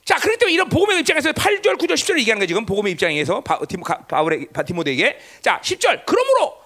자, 0.05 0.19
그렇기 0.19 0.39
때문에 0.39 0.52
이런 0.52 0.69
복음의 0.69 1.01
입장에서 1.01 1.32
8절, 1.32 1.78
9절, 1.78 1.94
10절을 1.94 2.19
얘기하는 2.20 2.40
거야 2.40 2.47
지금 2.47 2.66
복음의 2.66 2.93
입장에서 2.93 3.40
바, 3.40 3.59
디모, 3.66 3.85
바울의 4.06 4.48
바티모데에게. 4.52 5.19
자, 5.40 5.61
10절. 5.65 6.05
그러므로 6.06 6.62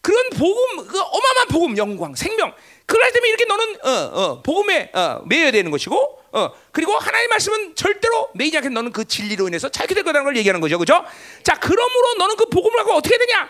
그런 0.00 0.30
복음, 0.30 0.86
그 0.86 1.00
어마어마한 1.00 1.48
복음, 1.48 1.76
영광, 1.76 2.14
생명. 2.14 2.54
그럴 2.86 3.12
때문에 3.12 3.28
이렇게 3.28 3.44
너는 3.44 3.76
어, 3.82 3.90
어, 3.90 4.42
복음에 4.42 4.90
어, 4.94 5.22
매여야 5.26 5.50
되는 5.50 5.70
것이고, 5.70 6.22
어, 6.32 6.52
그리고 6.72 6.96
하나님 6.96 7.28
말씀은 7.30 7.74
절대로 7.74 8.30
매이지 8.34 8.56
않게 8.56 8.68
너는 8.68 8.92
그 8.92 9.04
진리로 9.04 9.48
인해서 9.48 9.68
자유게 9.68 9.94
될 9.94 10.04
거라는 10.04 10.24
걸 10.24 10.36
얘기하는 10.36 10.60
거죠, 10.60 10.78
그죠? 10.78 11.04
자, 11.42 11.58
그러므로 11.58 12.14
너는 12.18 12.36
그 12.36 12.46
복음을 12.46 12.76
갖고 12.78 12.94
어떻게 12.94 13.18
되냐? 13.18 13.48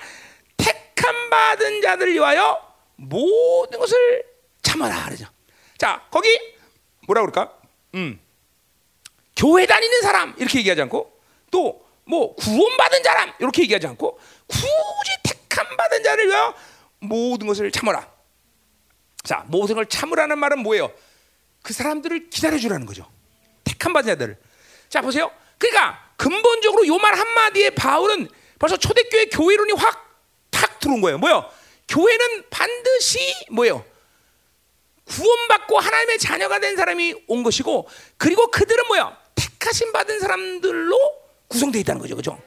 택함 0.56 1.30
받은 1.30 1.82
자들을 1.82 2.14
위하여 2.14 2.60
모든 2.96 3.78
것을 3.78 4.24
참아라 4.62 5.04
그러죠. 5.04 5.26
자, 5.78 6.02
거기 6.10 6.28
뭐라 7.06 7.20
그럴까? 7.20 7.52
음. 7.94 8.18
교회 9.36 9.66
다니는 9.66 10.00
사람 10.00 10.34
이렇게 10.38 10.58
얘기하지 10.58 10.82
않고 10.82 11.12
또 11.50 11.86
뭐 12.06 12.34
구원받은 12.36 13.02
사람 13.02 13.32
이렇게 13.40 13.62
얘기하지 13.62 13.88
않고 13.88 14.18
굳이 14.46 15.10
택함 15.24 15.76
받은 15.76 16.02
자를 16.02 16.28
위하여 16.28 16.54
모든 17.00 17.46
것을 17.46 17.70
참아라. 17.70 18.15
자, 19.26 19.44
모든 19.48 19.74
걸 19.74 19.86
참으라는 19.86 20.38
말은 20.38 20.60
뭐예요? 20.60 20.92
그 21.62 21.72
사람들을 21.72 22.30
기다려주라는 22.30 22.86
거죠. 22.86 23.10
택한 23.64 23.92
받은 23.92 24.06
자들. 24.12 24.38
자, 24.88 25.00
보세요. 25.02 25.30
그러니까 25.58 26.12
근본적으로 26.16 26.86
요 26.86 26.96
말 26.98 27.14
한마디에 27.18 27.70
바울은 27.70 28.28
벌써 28.58 28.76
초대교회 28.76 29.26
교회론이 29.26 29.72
확 29.72 30.06
탁 30.50 30.78
들어온 30.80 31.00
거예요. 31.02 31.18
뭐요? 31.18 31.50
교회는 31.88 32.44
반드시 32.50 33.18
뭐예요? 33.50 33.84
구원받고 35.04 35.78
하나님의 35.78 36.18
자녀가 36.18 36.58
된 36.58 36.76
사람이 36.76 37.24
온 37.28 37.42
것이고 37.42 37.88
그리고 38.16 38.50
그들은 38.50 38.86
뭐야? 38.88 39.16
택하심 39.34 39.92
받은 39.92 40.18
사람들로 40.20 40.98
구성되어 41.48 41.80
있다는 41.80 42.00
거죠. 42.00 42.16
그죠? 42.16 42.40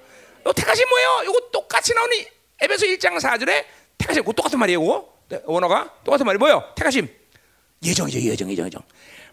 택하심 0.55 0.87
뭐예요? 0.89 1.21
이거 1.25 1.39
똑같이 1.51 1.93
나오는 1.93 2.17
에베소 2.61 2.85
1장 2.87 3.19
4절에 3.19 3.65
택하심 3.97 4.23
그 4.23 4.33
똑같은 4.33 4.57
말이에요. 4.59 4.81
그거. 4.81 5.18
네, 5.29 5.41
원어가 5.45 5.93
똑같은 6.03 6.25
말이 6.25 6.37
뭐예요? 6.37 6.63
택하심 6.75 7.07
예정이죠. 7.83 8.19
예정, 8.19 8.49
예정, 8.51 8.65
예정. 8.65 8.81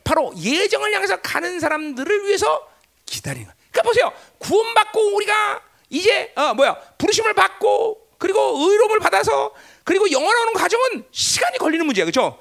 바로 0.05 0.32
예정을 0.39 0.94
향해서 0.94 1.20
가는 1.20 1.59
사람들을 1.59 2.27
위해서 2.27 2.68
기다리는 3.06 3.47
거예요. 3.47 3.56
그러니까 3.73 3.82
보세요. 3.82 4.12
구원받고 4.39 5.16
우리가 5.16 5.62
이제 5.90 6.32
어, 6.36 6.55
뭐야 6.55 6.74
부르심을 6.98 7.35
받고 7.35 8.09
그리고 8.18 8.40
의로움을 8.40 9.01
받아서 9.01 9.52
그리고 9.85 10.10
영원하는 10.10 10.52
과정은 10.55 11.05
시간이 11.10 11.59
걸리는 11.59 11.85
문제야, 11.85 12.05
그렇죠? 12.05 12.39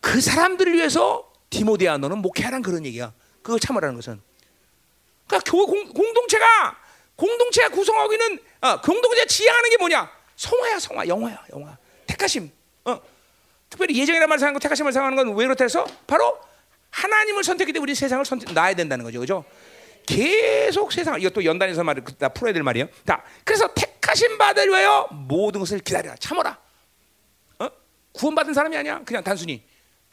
그 0.00 0.20
사람들을 0.20 0.72
위해서 0.74 1.30
디모데야 1.50 1.98
너는 1.98 2.18
목회하라는 2.18 2.62
그런 2.62 2.84
얘기야. 2.86 3.12
그걸 3.42 3.60
참으라는 3.60 3.96
것은. 3.96 4.20
그러니까 5.26 5.50
교회 5.50 5.64
공, 5.64 5.92
공동체가 5.92 6.76
공동체가 7.16 7.68
구성하고 7.70 8.12
있는 8.12 8.38
어, 8.60 8.80
공동체 8.80 9.26
지향하는 9.26 9.70
게 9.70 9.76
뭐냐? 9.76 10.10
성화야, 10.36 10.78
성화, 10.78 11.06
영화야, 11.06 11.44
영화. 11.52 11.76
택하심. 12.06 12.50
어. 12.84 13.00
특별히 13.70 13.96
예정이라는 13.98 14.28
말을 14.28 14.38
사용하고 14.38 14.58
택하심을 14.60 14.92
사용하는 14.92 15.16
건 15.16 15.34
왜 15.34 15.46
그렇다 15.46 15.64
해서 15.64 15.86
바로 16.06 16.38
하나님을 16.90 17.42
선택했기 17.42 17.72
때문에 17.72 17.90
우리 17.90 17.94
세상을 17.94 18.22
선택 18.24 18.52
놔야 18.52 18.74
된다는 18.74 19.04
거죠. 19.04 19.20
그죠? 19.20 19.44
계속 20.06 20.92
세상 20.92 21.18
이것도 21.20 21.44
연단에서 21.44 21.82
말을 21.84 22.02
다 22.18 22.28
풀어야 22.28 22.52
될 22.52 22.62
말이에요. 22.62 22.88
자, 23.06 23.22
그래서 23.44 23.72
택하심 23.72 24.36
받을 24.36 24.68
위하여 24.68 25.08
모든 25.10 25.60
것을 25.60 25.78
기다려라. 25.78 26.16
참어라. 26.16 26.58
어? 27.60 27.68
구원받은 28.12 28.52
사람이 28.52 28.76
아니야. 28.76 29.00
그냥 29.06 29.22
단순히 29.24 29.62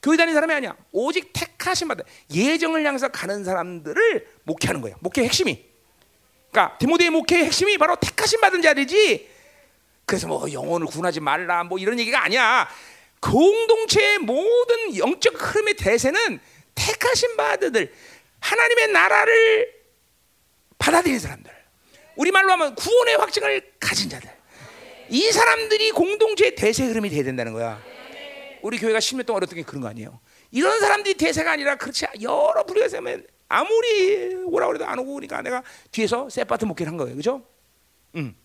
교회 0.01 0.15
다니는 0.15 0.35
사람이 0.35 0.53
아니야. 0.53 0.77
오직 0.93 1.31
택하심 1.33 1.89
받은 1.89 2.05
예정을 2.33 2.85
향해서 2.85 3.09
가는 3.09 3.43
사람들을 3.43 4.27
목회하는 4.43 4.79
거예요. 4.81 4.95
목회 5.01 5.23
핵심이. 5.23 5.65
그러니까 6.51 6.77
디모데의 6.77 7.09
목회의 7.09 7.45
핵심이 7.45 7.77
바로 7.77 7.95
택하심 7.97 8.39
받은 8.39 8.61
자들이지. 8.61 9.38
그래서 10.09 10.27
뭐 10.27 10.51
영혼을 10.51 10.87
구원하지 10.87 11.19
말라 11.19 11.63
뭐 11.63 11.77
이런 11.77 11.99
얘기가 11.99 12.23
아니야. 12.23 12.67
공동체의 13.21 14.17
모든 14.17 14.97
영적 14.97 15.35
흐름의 15.39 15.75
대세는 15.75 16.39
택하신 16.73 17.37
바들들 17.37 17.93
하나님의 18.39 18.87
나라를 18.87 19.71
받아들인 20.79 21.19
사람들 21.19 21.51
우리 22.15 22.31
말로 22.31 22.51
하면 22.53 22.73
구원의 22.73 23.17
확증을 23.17 23.73
가진 23.79 24.09
자들 24.09 24.29
이 25.09 25.31
사람들이 25.31 25.91
공동체의 25.91 26.55
대세 26.55 26.85
흐름이 26.85 27.09
돼야 27.09 27.23
된다는 27.23 27.53
거야 27.53 27.79
우리 28.61 28.79
교회가 28.79 28.99
10년 28.99 29.25
동안 29.25 29.43
어떻게 29.43 29.61
그런 29.63 29.81
거 29.81 29.89
아니에요 29.89 30.21
이런 30.51 30.79
사람들이 30.79 31.15
대세가 31.15 31.51
아니라 31.51 31.75
그렇지 31.75 32.05
여러 32.21 32.63
부류가 32.65 32.85
있으면 32.87 33.27
아무리 33.49 34.33
오라고 34.45 34.75
해도 34.75 34.85
안 34.85 34.97
오고 34.99 35.15
그러니까 35.15 35.41
내가 35.41 35.61
뒤에서 35.91 36.29
세파트 36.29 36.63
목회를 36.65 36.89
한 36.89 36.97
거예요 36.97 37.15
그죠? 37.17 37.45
음. 38.15 38.35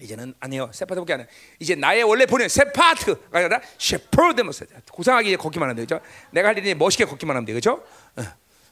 이제는 0.00 0.34
아니요 0.40 0.70
세파트 0.72 0.98
목회 0.98 1.14
안 1.14 1.20
해. 1.20 1.26
이제 1.60 1.74
나의 1.74 2.02
원래 2.02 2.26
본인 2.26 2.48
세파트가 2.48 3.38
아니라 3.38 3.60
셰퍼드면서 3.78 4.66
고상하게 4.90 5.28
이제 5.28 5.36
걷기만 5.36 5.68
하면 5.68 5.76
되죠. 5.76 6.00
내가 6.30 6.48
할 6.48 6.58
일이 6.58 6.74
멋있게 6.74 7.04
걷기만 7.04 7.36
하면 7.36 7.46
되죠. 7.46 7.84
어. 8.16 8.22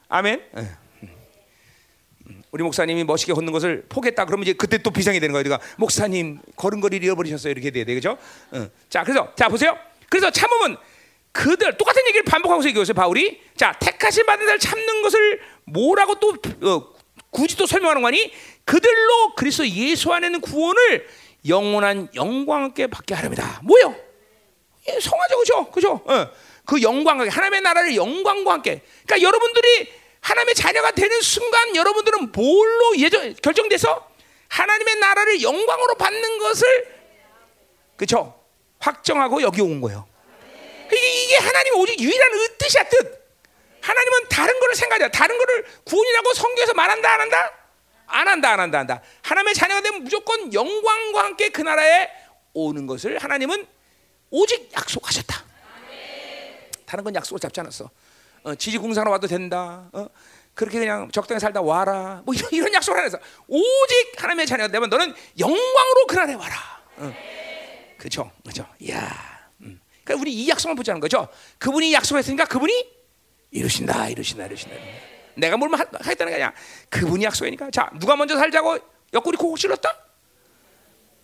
아멘. 0.09 0.45
어. 0.53 0.69
음. 2.27 2.43
우리 2.51 2.65
목사님이 2.65 3.05
멋있게 3.05 3.33
걷는 3.35 3.53
것을 3.53 3.87
포기했다 3.89 4.25
그러면 4.25 4.43
이제 4.43 4.53
그때 4.53 4.79
또 4.79 4.91
비상이 4.91 5.21
되는 5.21 5.33
거예요. 5.33 5.45
그러니까 5.45 5.65
목사님 5.79 6.41
걸음걸이를 6.57 7.05
잃어버리셨어요. 7.05 7.53
이렇게 7.53 7.71
돼야 7.71 7.85
되죠. 7.85 8.19
어. 8.51 8.69
자, 8.89 9.05
그래서 9.05 9.33
자 9.37 9.49
보세요. 9.49 9.79
그래서 10.09 10.31
참으면 10.31 10.77
그들 11.31 11.79
똑같은 11.79 12.03
얘기를 12.09 12.25
반복하고 12.25 12.67
있어요. 12.67 12.95
바울이 12.95 13.41
자 13.57 13.73
택하신 13.73 14.27
받은 14.27 14.45
자를 14.45 14.59
참는 14.59 15.03
것을 15.03 15.41
뭐라고 15.65 16.19
또 16.21 16.37
어, 16.63 17.02
굳이 17.33 17.57
또 17.57 17.67
설명하는 17.67 18.03
거니? 18.03 18.31
그들로 18.65 19.35
그리스도 19.35 19.67
예수 19.67 20.13
안에 20.13 20.29
는 20.29 20.41
구원을 20.41 21.09
영원한 21.49 22.09
영광 22.15 22.65
함께 22.65 22.87
받게 22.87 23.15
하렵니다. 23.15 23.61
뭐요? 23.65 23.97
예, 24.89 25.01
성화죠, 25.01 25.39
그죠? 25.39 25.71
그죠? 25.71 26.01
어. 26.05 26.31
그 26.65 26.81
영광, 26.83 27.21
하나님의 27.21 27.63
나라를 27.63 27.97
영광과 27.97 28.53
함께. 28.53 28.83
그러니까 29.05 29.27
여러분들이 29.27 29.93
하나님의 30.21 30.55
자녀가 30.55 30.93
되는 30.93 31.21
순간 31.21 31.75
여러분들은 31.75 32.33
뭘로 32.33 32.97
예정 32.99 33.35
결정돼서 33.43 34.09
하나님의 34.49 34.97
나라를 34.97 35.43
영광으로 35.43 35.95
받는 35.97 36.39
것을 36.39 37.03
그죠? 37.97 38.39
확정하고 38.79 39.43
여기 39.43 39.63
온 39.63 39.81
거예요. 39.81 40.07
이게, 40.93 41.25
이게 41.25 41.37
하나님 41.39 41.77
오직 41.77 41.99
유일한 41.99 42.31
뜻이야 42.59 42.89
뜻. 42.89 43.22
하나님은 43.83 44.29
다른 44.29 44.59
거를 44.61 44.75
생각하지 44.75 45.13
다른 45.13 45.37
거를 45.37 45.65
구원이라고 45.85 46.35
성경에서 46.35 46.75
말한다 46.75 47.13
안 47.15 47.21
한다? 47.21 47.53
안 48.07 48.29
한다 48.29 48.51
안 48.53 48.61
한다 48.61 48.79
한다. 48.79 49.03
하나님의 49.23 49.55
자녀가 49.55 49.81
되면 49.81 50.05
무조건 50.05 50.53
영광과 50.53 51.25
함께 51.25 51.49
그 51.49 51.63
나라에 51.63 52.11
오는 52.55 52.87
것을 52.87 53.19
하나님은 53.19 53.67
오직 54.31 54.71
약속하셨다. 54.73 55.45
다른 56.87 57.05
건 57.05 57.15
약속을 57.15 57.41
잡지 57.41 57.61
않았어. 57.61 57.91
어, 58.45 58.55
지지공사로 58.55 59.11
와도 59.11 59.27
된다. 59.27 59.89
어? 59.93 60.07
그렇게 60.55 60.79
그냥 60.79 61.11
적당히 61.11 61.41
살다 61.41 61.63
와라. 61.63 62.23
뭐 62.25 62.35
이런, 62.35 62.51
이런 62.53 62.75
약속을 62.75 62.99
안 63.01 63.07
해서 63.07 63.19
오직 63.49 64.13
하나님의 64.17 64.47
자녀가 64.47 64.71
되면 64.71 64.91
너는 64.91 65.15
영광으로 65.39 66.07
그 66.07 66.15
나라에 66.15 66.35
와라. 66.35 66.83
어. 66.99 67.15
그렇죠, 67.97 68.31
그렇죠. 68.43 68.67
야, 68.91 69.49
음. 69.61 69.81
그러니까 70.05 70.21
우리 70.21 70.35
이 70.35 70.49
약속만 70.49 70.77
보자는 70.77 71.01
거죠. 71.01 71.29
그분이 71.59 71.95
약속했으니까 71.95 72.45
그분이 72.45 73.02
이루신다, 73.53 74.09
이루신다, 74.09 74.47
이루신다. 74.47 74.75
내가 75.37 75.57
뭘 75.57 75.71
하겠다는 75.73 76.31
게 76.31 76.35
아니야. 76.35 76.53
그분이 76.89 77.25
약속이니까. 77.25 77.71
자, 77.71 77.91
누가 78.01 78.17
먼저 78.17 78.37
살자고 78.37 78.79
옆구리 79.13 79.37
콕 79.37 79.57
찔렀다? 79.59 79.95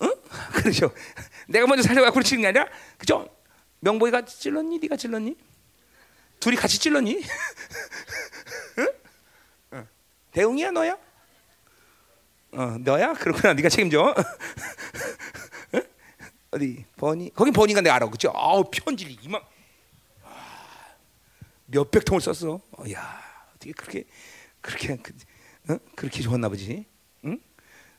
응? 0.03 0.15
그렇죠. 0.55 0.93
내가 1.49 1.67
먼저 1.67 1.83
살자고 1.83 2.07
옆구리 2.07 2.25
찔는 2.25 2.43
게 2.43 2.49
아니라, 2.49 2.69
그죠? 2.99 3.29
명복이가 3.81 4.25
찔렀니? 4.27 4.79
네가 4.79 4.97
찔렀니? 4.97 5.37
둘이 6.39 6.57
같이 6.57 6.79
찔렀니? 6.79 7.23
응? 9.73 9.89
대웅이야 10.33 10.71
너야? 10.71 10.97
어 12.53 12.77
너야? 12.81 13.13
그렇구나 13.15 13.55
네가 13.55 13.69
책임져. 13.69 14.15
어디 16.51 16.85
버니? 16.97 17.33
거기 17.35 17.51
버니가 17.51 17.81
내가 17.83 17.97
알아 17.97 18.09
그죠? 18.09 18.33
아우 18.35 18.65
편지를 18.71 19.17
이만 19.23 19.43
몇백 21.69 22.05
통을 22.05 22.21
썼어. 22.21 22.61
어, 22.73 22.85
야 22.93 23.23
어떻게 23.55 23.73
그렇게 23.73 24.05
그렇게 24.61 24.97
그, 24.97 25.13
어? 25.73 25.79
그렇게 25.95 26.23
좋았나 26.23 26.49
보지? 26.49 26.87
응? 27.25 27.41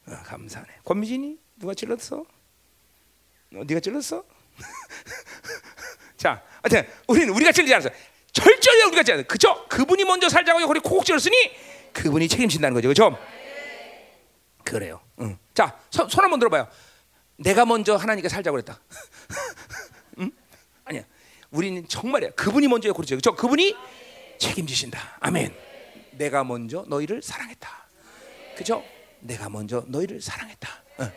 어, 0.07 0.11
감사하네. 0.23 0.79
권미진이 0.83 1.37
누가 1.57 1.73
찔렀어? 1.73 2.17
어, 3.53 3.63
네가 3.65 3.79
찔렀어? 3.79 4.23
자, 6.17 6.43
하여튼 6.63 6.91
우리는 7.07 7.33
우리가 7.33 7.51
찔리지 7.51 7.73
않았어. 7.73 7.89
철저히 8.31 8.83
우리가 8.83 9.03
찔렸어. 9.03 9.23
그죠? 9.23 9.67
그분이 9.67 10.03
먼저 10.05 10.29
살자고 10.29 10.65
거기 10.65 10.79
콕 10.79 11.05
찔렀으니 11.05 11.35
그분이 11.93 12.27
책임진다는 12.27 12.73
거죠. 12.73 12.87
그죠? 12.89 13.17
그래요. 14.63 14.99
응. 15.21 15.37
자, 15.53 15.79
손, 15.89 16.09
손 16.09 16.23
한번 16.23 16.39
들어봐요. 16.39 16.67
내가 17.37 17.65
먼저 17.65 17.95
하나님께 17.95 18.29
살자고 18.29 18.55
그랬다. 18.55 18.79
우리는 21.51 21.87
정말이야. 21.87 22.31
그분이 22.31 22.67
먼저야 22.67 22.93
그렇죠. 22.93 23.15
그렇죠? 23.15 23.35
그분이 23.35 23.75
책임지신다. 24.37 25.17
아멘. 25.19 25.55
내가 26.11 26.43
먼저 26.43 26.85
너희를 26.87 27.21
사랑했다. 27.21 27.87
그죠? 28.55 28.83
내가 29.19 29.49
먼저 29.49 29.83
너희를 29.87 30.21
사랑했다. 30.21 30.83
어. 30.99 31.11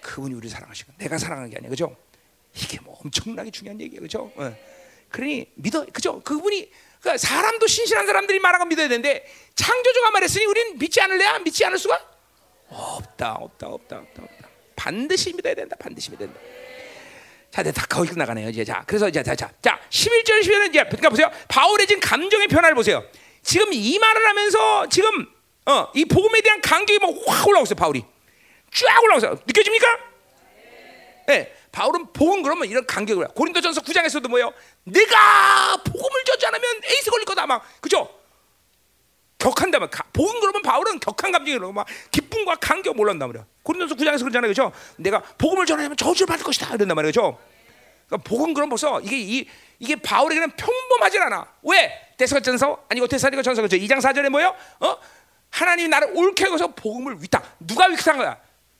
그분이 0.00 0.34
우리를 0.34 0.50
사랑하시고 0.50 0.92
내가 0.98 1.18
사랑하는 1.18 1.50
게 1.50 1.56
아니야. 1.56 1.70
그죠? 1.70 1.96
이게 2.54 2.78
뭐 2.80 2.98
엄청나게 3.02 3.50
중요한 3.50 3.80
얘기예요. 3.80 4.00
그죠? 4.02 4.32
어. 4.36 4.56
그러니 5.10 5.50
믿어. 5.54 5.84
그죠? 5.86 6.20
그분이 6.20 6.70
그러니까 7.00 7.18
사람도 7.18 7.66
신실한 7.66 8.06
사람들이 8.06 8.38
거 8.40 8.64
믿어야 8.64 8.88
되는데 8.88 9.24
창조주가 9.54 10.10
말했으니 10.10 10.44
우리는 10.46 10.78
믿지 10.78 11.00
않을래야? 11.00 11.38
믿지 11.40 11.64
않을 11.64 11.78
수가 11.78 11.98
없다. 12.68 13.32
없다. 13.34 13.66
없다. 13.68 13.98
없다. 13.98 14.22
없다. 14.22 14.48
반드시 14.76 15.32
믿어야 15.34 15.54
된다. 15.54 15.76
반드시 15.78 16.10
믿어야 16.10 16.28
된다. 16.28 16.40
자, 17.50 17.62
다 17.62 17.86
거기 17.88 18.14
나가네요. 18.14 18.48
이제 18.50 18.64
자, 18.64 18.84
그래서 18.86 19.08
이제 19.08 19.22
자, 19.22 19.34
자, 19.34 19.50
자, 19.62 19.80
11절 19.90 20.40
12절은 20.42 20.68
이제 20.68 20.84
그러니까 20.84 21.10
보세요. 21.10 21.30
바울의 21.48 21.86
지금 21.86 22.00
감정의 22.00 22.46
변화를 22.48 22.74
보세요. 22.74 23.02
지금 23.42 23.68
이 23.72 23.98
말을 23.98 24.28
하면서 24.28 24.86
지금 24.88 25.26
어, 25.66 25.90
이 25.94 26.04
복음에 26.04 26.40
대한 26.40 26.60
간격이 26.60 26.98
막확 27.00 27.48
올라오고 27.48 27.64
있어요. 27.64 27.76
바울이 27.76 28.04
쫙 28.72 29.02
올라오고 29.02 29.18
있어요. 29.18 29.38
느껴집니까? 29.46 29.86
네. 31.26 31.54
바울은 31.72 32.12
복음 32.12 32.42
그러면 32.42 32.68
이런 32.68 32.86
간격을 32.86 33.28
고린도전서 33.28 33.82
9장에서도 33.82 34.28
뭐예요? 34.28 34.52
내가 34.84 35.76
복음을 35.84 36.24
젖지 36.24 36.46
않으면 36.46 36.80
에이스 36.84 37.10
걸릴 37.10 37.24
거다 37.26 37.46
막 37.46 37.62
그죠? 37.80 38.08
격한다 39.38 39.78
막 39.78 39.90
복음 40.12 40.40
그러면 40.40 40.62
바울은 40.62 40.98
격한 40.98 41.30
감정이 41.32 41.56
그러고 41.58 41.72
막 41.72 41.86
기쁨과 42.10 42.56
감격 42.56 42.96
몰란단 42.96 43.28
말이야. 43.28 43.46
고린도서 43.62 43.94
9장에서 43.94 44.20
그러잖아요, 44.20 44.48
그죠? 44.48 44.72
내가 44.96 45.20
복음을 45.38 45.64
전하면 45.64 45.96
저주를 45.96 46.26
받을 46.26 46.44
것이다 46.44 46.74
이런단 46.74 46.94
말이죠. 46.96 47.38
그러니까 48.06 48.28
복음 48.28 48.52
그럼 48.52 48.68
벌써 48.68 49.00
이게 49.00 49.16
이, 49.18 49.48
이게 49.78 49.94
바울에게는 49.96 50.50
평범하진 50.56 51.22
않아. 51.22 51.46
왜? 51.62 51.92
데살전서 52.16 52.86
아니고 52.88 53.06
데살리가 53.06 53.42
전서 53.42 53.62
그죠? 53.62 53.76
2장 53.76 54.00
4절에 54.00 54.28
뭐요? 54.28 54.54
어? 54.80 54.96
하나님이 55.50 55.88
나를 55.88 56.12
옳게 56.14 56.46
해서 56.46 56.66
복음을 56.68 57.16
위탁. 57.20 57.56
누가 57.60 57.86
위탁한 57.86 58.18
거야? 58.18 58.36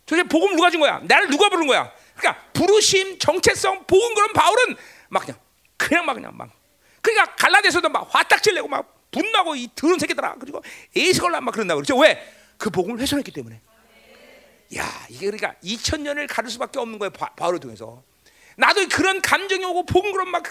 도대체 0.07 0.27
복음 0.27 0.57
누가 0.57 0.71
준 0.71 0.81
거야? 0.81 1.01
나를 1.05 1.29
누가 1.29 1.49
부른 1.49 1.67
거야? 1.67 1.93
그러니까 2.17 2.43
부르심, 2.53 3.19
정체성, 3.19 3.85
복음 3.87 4.15
그런 4.15 4.33
바울은 4.33 4.77
막 5.09 5.21
그냥 5.25 5.39
그냥 5.77 6.07
막 6.07 6.15
그냥 6.15 6.37
막 6.37 6.51
그러니까 7.01 7.37
갈라디아서도 7.37 7.89
막 7.91 8.09
화딱질 8.11 8.55
내고 8.55 8.67
막 8.67 8.98
분나고 9.11 9.57
이 9.57 9.69
더러운 9.75 9.99
새끼들아 9.99 10.37
그리고 10.41 10.63
에이스 10.97 11.21
걸라 11.21 11.41
막 11.41 11.53
그런다 11.53 11.75
그렇죠? 11.75 11.97
왜? 11.99 12.23
그 12.57 12.71
복음을 12.71 12.99
훼손했기 13.01 13.31
때문에. 13.33 13.61
야 14.77 15.07
이게 15.09 15.27
그러니까 15.31 15.55
2천 15.63 16.01
년을 16.01 16.27
가를 16.27 16.51
수밖에 16.51 16.79
없는 16.79 16.99
거예요 16.99 17.11
바, 17.11 17.31
바울을 17.35 17.61
통해서. 17.61 18.03
나도 18.57 18.89
그런 18.89 19.23
감정이 19.23 19.65
오고 19.65 19.87
복음 19.87 20.13
그런 20.13 20.29
막 20.31 20.43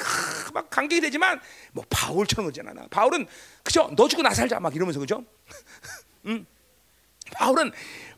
막 0.53 0.69
감격이 0.71 1.01
되지만 1.01 1.39
뭐 1.71 1.85
바울처럼 1.89 2.45
그러지 2.45 2.61
않아. 2.61 2.87
바울은 2.89 3.27
그죠? 3.63 3.91
너 3.95 4.07
죽고 4.07 4.23
나 4.23 4.33
살자 4.33 4.59
막 4.59 4.75
이러면서 4.75 4.99
그죠? 4.99 5.23
응? 6.25 6.45
바울은 7.31 7.71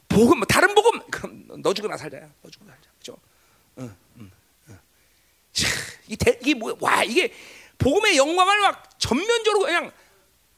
복음 0.08 0.38
뭐 0.40 0.46
다른 0.46 0.74
복음 0.74 1.02
그럼 1.10 1.44
너 1.62 1.74
죽고 1.74 1.90
나 1.90 1.98
살자야. 1.98 2.30
너 2.42 2.50
죽고 2.50 2.66
나 2.66 2.74
살자. 2.74 2.90
그죠? 2.98 3.18
응, 3.80 3.96
응, 4.20 4.32
응. 4.70 4.80
이 6.08 6.16
대, 6.16 6.38
이게 6.42 6.54
뭐와 6.54 7.04
이게 7.04 7.34
복음의 7.78 8.16
영광을 8.18 8.60
막 8.62 9.00
전면적으로 9.00 9.66
그냥 9.66 9.92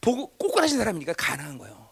보고 0.02 0.28
꼿꼿하신 0.38 0.78
사람이니까 0.78 1.14
가능한 1.14 1.57
거예요. 1.57 1.90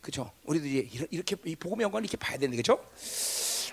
그렇죠? 0.00 0.30
우리도 0.44 0.66
이제 0.66 1.06
이렇게 1.10 1.36
이 1.44 1.56
복음의 1.56 1.84
영광을 1.84 2.04
이렇게 2.04 2.16
봐야 2.16 2.36
되는 2.36 2.54
거죠? 2.56 2.84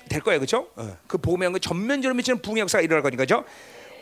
될 0.08 0.22
거예요, 0.22 0.40
그렇죠? 0.40 0.72
어. 0.76 0.98
그 1.08 1.18
복음의 1.18 1.48
영광 1.48 1.60
전면적으로 1.60 2.16
미치는 2.16 2.42
부흥 2.42 2.60
역사가 2.60 2.82
일어날 2.82 3.02
거니까, 3.04 3.26
죠 3.26 3.46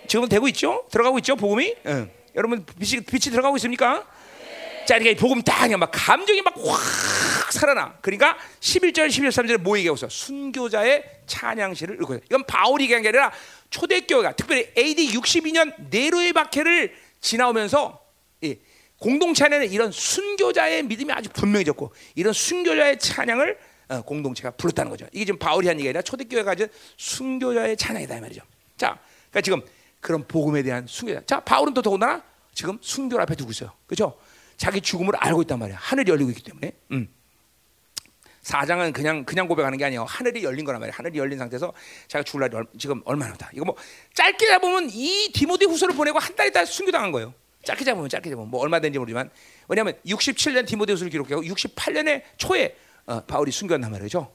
지금 0.08 0.28
되고 0.30 0.48
있죠? 0.50 0.86
들어가고 0.92 1.18
있죠, 1.20 1.36
복음이? 1.36 1.76
어. 1.86 2.08
여러분 2.36 2.66
빛이, 2.80 3.02
빛이 3.02 3.32
들어가고 3.32 3.56
있습니까? 3.58 4.08
자, 4.86 4.96
이렇게 4.96 5.16
복음 5.16 5.42
딱 5.42 5.62
그냥 5.62 5.80
막 5.80 5.90
감정이 5.92 6.42
막 6.42 6.54
확 7.48 7.54
살아나. 7.54 7.98
그러니까 8.02 8.38
11절, 8.60 9.08
11절, 9.08 9.30
3절에 9.30 9.58
뭐 9.60 9.78
얘기하고 9.78 9.98
순교자의 10.08 11.04
찬양시를 11.26 11.96
읽고. 12.02 12.16
이건 12.26 12.44
바울이 12.44 12.84
얘기한 12.84 13.02
게 13.02 13.10
아니라 13.10 13.32
초대교회가 13.70 14.36
특별히 14.36 14.70
AD 14.78 15.14
62년 15.18 15.74
네로의 15.90 16.34
박해를 16.34 16.94
지나오면서 17.22 18.00
예, 18.00 18.07
공동체 19.00 19.46
안에는 19.46 19.72
이런 19.72 19.92
순교자의 19.92 20.84
믿음이 20.84 21.12
아주 21.12 21.30
분명해졌고 21.30 21.94
이런 22.16 22.34
순교자의 22.34 23.00
찬양을 23.00 23.58
어, 23.90 24.02
공동체가 24.02 24.52
불렀다는 24.52 24.90
거죠. 24.90 25.06
이게 25.14 25.26
지금 25.26 25.40
바울이 25.40 25.68
한 25.68 25.78
얘기가 25.78 25.90
아니라 25.90 26.02
초대교회가 26.02 26.52
가진 26.52 26.68
순교자의 26.98 27.78
찬양이다 27.78 28.18
이 28.18 28.22
말이죠. 28.22 28.42
자, 28.76 29.00
그러니까 29.30 29.42
지금 29.42 29.62
그런 30.02 30.28
복음에 30.28 30.62
대한 30.64 30.86
순교자. 30.88 31.22
자, 31.26 31.40
바울은 31.40 31.74
또 31.74 31.82
더군다나 31.82 32.24
지금 32.54 32.78
순교 32.82 33.20
앞에 33.22 33.36
두고 33.36 33.52
있어요. 33.52 33.72
그렇죠? 33.86 34.18
자기 34.58 34.82
죽음을 34.82 35.16
알고 35.16 35.44
있단 35.44 35.60
말이야. 35.60 35.78
하늘이 35.80 36.12
열리고 36.12 36.32
있기 36.32 36.44
때문에. 36.44 36.72
음. 36.92 37.08
사장은 38.42 38.94
그냥 38.94 39.26
그냥 39.26 39.48
고백하는 39.48 39.78
게 39.78 39.86
아니에요. 39.86 40.06
하늘이 40.06 40.44
열린 40.44 40.64
거란 40.66 40.80
말이에요. 40.80 40.94
하늘이 40.96 41.20
열린 41.20 41.38
상태에서 41.38 41.74
자기가 42.08 42.24
죽을 42.24 42.50
날이 42.50 42.66
지금 42.80 43.02
얼마나 43.06 43.34
다. 43.36 43.50
이거 43.54 43.66
뭐 43.66 43.76
짧게 44.14 44.48
잡으면 44.48 44.90
이 44.92 45.32
디모데 45.34 45.66
후서를 45.66 45.96
보내고 45.96 46.18
한 46.18 46.34
달 46.36 46.48
있다 46.48 46.64
순교당한 46.66 47.12
거예요. 47.12 47.34
짧게 47.68 47.84
잡으면 47.84 48.08
짧게 48.08 48.30
잡으면 48.30 48.50
뭐 48.50 48.62
얼마 48.62 48.80
된지 48.80 48.98
모르지만 48.98 49.30
왜냐하면 49.68 49.94
67년 50.06 50.66
디모데후서를 50.66 51.12
기록하고 51.12 51.42
68년에 51.44 52.24
초에 52.38 52.78
어, 53.06 53.22
바울이 53.26 53.52
순교한단 53.52 53.92
말이죠. 53.92 54.32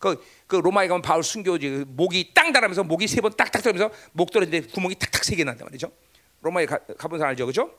그, 0.00 0.24
그 0.48 0.56
로마에 0.56 0.88
가면 0.88 1.00
바울 1.02 1.22
순교지 1.22 1.84
목이 1.86 2.32
땅 2.34 2.52
달하면서 2.52 2.82
목이 2.84 3.06
세 3.06 3.20
번 3.20 3.36
딱딱 3.36 3.62
떨면서 3.62 3.90
목 4.12 4.30
떨어지는데 4.32 4.68
구멍이 4.72 4.94
탁탁 4.96 5.22
세개 5.24 5.44
난단 5.44 5.66
말이죠. 5.66 5.92
로마에 6.40 6.66
가, 6.66 6.78
가본 6.98 7.18
사람 7.18 7.30
알죠, 7.30 7.46
그죠? 7.46 7.70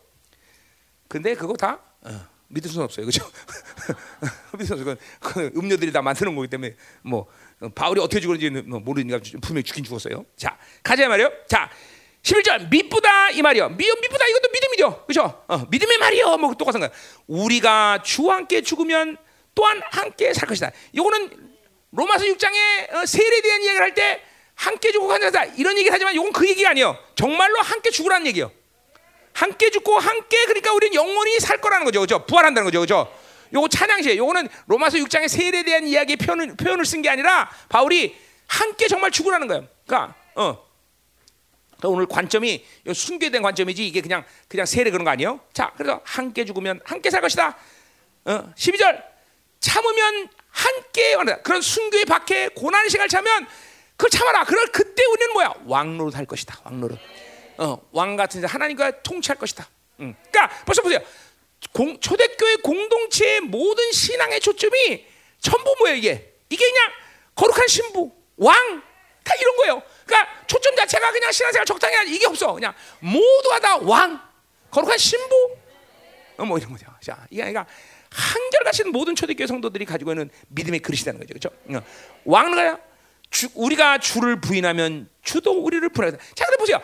근데 1.10 1.34
그거 1.36 1.54
다 1.58 1.82
어, 2.02 2.28
믿을 2.48 2.70
수는 2.70 2.86
없어요, 2.86 3.06
그죠? 3.08 3.26
믿을 4.54 4.66
수 4.68 4.74
없어요. 4.76 4.96
그 5.20 5.52
음료들이 5.56 5.92
다 5.92 6.02
만드는 6.02 6.34
거기 6.36 6.48
때문에 6.48 6.76
뭐 7.02 7.28
바울이 7.76 8.00
어떻게 8.00 8.22
죽었는지 8.22 8.50
뭐 8.62 8.80
모르니까 8.80 9.20
분명히 9.42 9.64
죽긴 9.64 9.84
죽었어요. 9.84 10.26
자, 10.38 10.58
가자 10.84 11.10
말이요. 11.10 11.30
자, 11.48 11.70
11절 12.24 12.70
미쁘다 12.70 13.32
이 13.32 13.42
말이요. 13.42 13.70
미요 13.70 13.94
미쁘다 14.02 14.28
이것도 14.28 14.50
믿음이죠. 14.54 15.06
그죠? 15.08 15.44
어, 15.48 15.66
믿음의 15.70 15.98
말이요. 15.98 16.38
뭐 16.38 16.54
똑같은 16.54 16.80
거야. 16.80 16.90
우리가 17.28 18.04
주와 18.04 18.36
함께 18.36 18.62
죽으면 18.62 19.18
또한 19.56 19.82
함께 19.92 20.34
살 20.34 20.48
것이다. 20.48 20.72
이거는 20.94 21.32
로마서 21.92 22.26
6장에 22.26 22.94
어, 22.94 23.06
세례에 23.06 23.42
대한 23.42 23.62
이야기를 23.64 23.86
할 23.86 23.94
때 23.96 24.22
함께 24.56 24.92
죽고 24.92 25.08
간다 25.08 25.44
이런 25.58 25.76
얘기를 25.76 25.92
하지만 25.92 26.14
이건 26.14 26.32
그 26.32 26.48
얘기가 26.48 26.70
아니에요. 26.70 26.96
정말로 27.16 27.60
함께 27.62 27.90
죽으라는 27.90 28.28
얘기예요. 28.28 28.52
함께 29.34 29.72
죽고 29.72 29.98
함께 29.98 30.46
그러니까 30.46 30.74
우리는 30.74 30.94
영원히 30.94 31.40
살 31.40 31.60
거라는 31.60 31.84
거죠. 31.86 32.02
그죠? 32.02 32.24
부활한다는 32.28 32.66
거죠. 32.66 32.82
그죠? 32.82 33.12
요거 33.54 33.68
찬양시에 33.70 34.18
요거는 34.18 34.48
로마서 34.68 34.98
6장의 35.00 35.28
세례에 35.28 35.64
대한 35.64 35.88
이야기의 35.88 36.18
표현을, 36.18 36.56
표현을 36.58 36.86
쓴 36.86 37.02
게 37.02 37.10
아니라 37.10 37.50
바울이 37.70 38.16
함께 38.48 38.88
정말 38.88 39.10
죽으라는 39.10 39.48
거예요. 39.48 39.68
그러니까 39.88 40.14
어. 40.36 40.71
오늘 41.84 42.06
관점이 42.06 42.66
대한 43.30 43.44
관점이지 43.44 43.86
이게 43.88 44.02
그냥 44.02 44.24
그냥 44.48 44.66
세례 44.66 44.92
그런 44.92 45.04
거 45.04 45.12
아니에요? 45.12 45.40
자, 45.54 45.72
그래서 45.78 46.02
함께 46.04 46.46
죽으면 46.46 46.82
함께 46.84 47.10
살 47.10 47.22
것이다. 47.22 47.58
어, 48.26 48.54
12절 48.56 49.04
참으면 49.60 50.30
함께 50.50 51.16
그런 51.44 51.62
순교의 51.62 52.06
박해 52.06 52.50
고난의 52.50 52.90
시간을 52.90 53.10
참으면 53.10 53.48
그걸 53.96 54.10
참아라. 54.10 54.44
그럴 54.46 54.68
그때 54.68 55.04
우리는 55.06 55.34
뭐야? 55.34 55.54
왕노릇 55.66 56.16
할 56.16 56.26
것이다. 56.26 56.60
왕노릇. 56.64 57.00
어, 57.58 57.82
왕 57.92 58.16
같은 58.16 58.44
하나님과 58.44 59.04
통치할 59.04 59.38
것이다. 59.38 59.68
음. 60.00 60.16
그러니까 60.32 60.64
벌써 60.66 60.82
보세요. 60.82 61.00
공, 61.72 62.00
초대교회 62.00 62.58
공동체의 62.58 63.42
모든 63.42 63.92
신앙의 63.92 64.40
초점이 64.40 65.06
전부 65.40 65.76
뭐예요 65.80 65.98
이게? 65.98 66.34
이게 66.50 66.66
그냥 66.66 66.92
거룩한 67.36 67.68
신부, 67.68 68.12
왕, 68.38 68.82
다 69.24 69.36
이런 69.40 69.56
거예요. 69.58 69.84
그러니까 70.12 70.46
초점 70.46 70.76
자체가 70.76 71.12
그냥 71.12 71.32
신앙생활 71.32 71.66
적당히 71.66 71.96
하지 71.96 72.14
이게 72.14 72.26
없어. 72.26 72.54
그냥 72.54 72.74
모두가 73.00 73.60
다 73.60 73.78
왕, 73.78 74.22
거룩한 74.70 74.98
신부, 74.98 75.56
어, 76.38 76.46
뭐 76.46 76.58
이런 76.58 76.72
거죠. 76.72 76.86
자, 77.02 77.26
이게 77.30 77.42
그러니까 77.42 77.66
한결같이 78.12 78.84
모든 78.86 79.16
초대교회 79.16 79.48
성도들이 79.48 79.86
가지고 79.86 80.12
있는 80.12 80.30
믿음의 80.50 80.82
그릇이라는 80.82 81.20
거죠. 81.20 81.34
그렇죠? 81.34 81.50
어. 81.78 81.82
왕은 82.26 82.78
주, 83.30 83.48
우리가 83.56 84.00
주를 84.00 84.42
부인하면 84.42 85.10
주도 85.24 85.54
우리를 85.64 85.88
부인한다. 85.90 86.22
자, 86.36 86.46
근데 86.46 86.58
보세요. 86.58 86.82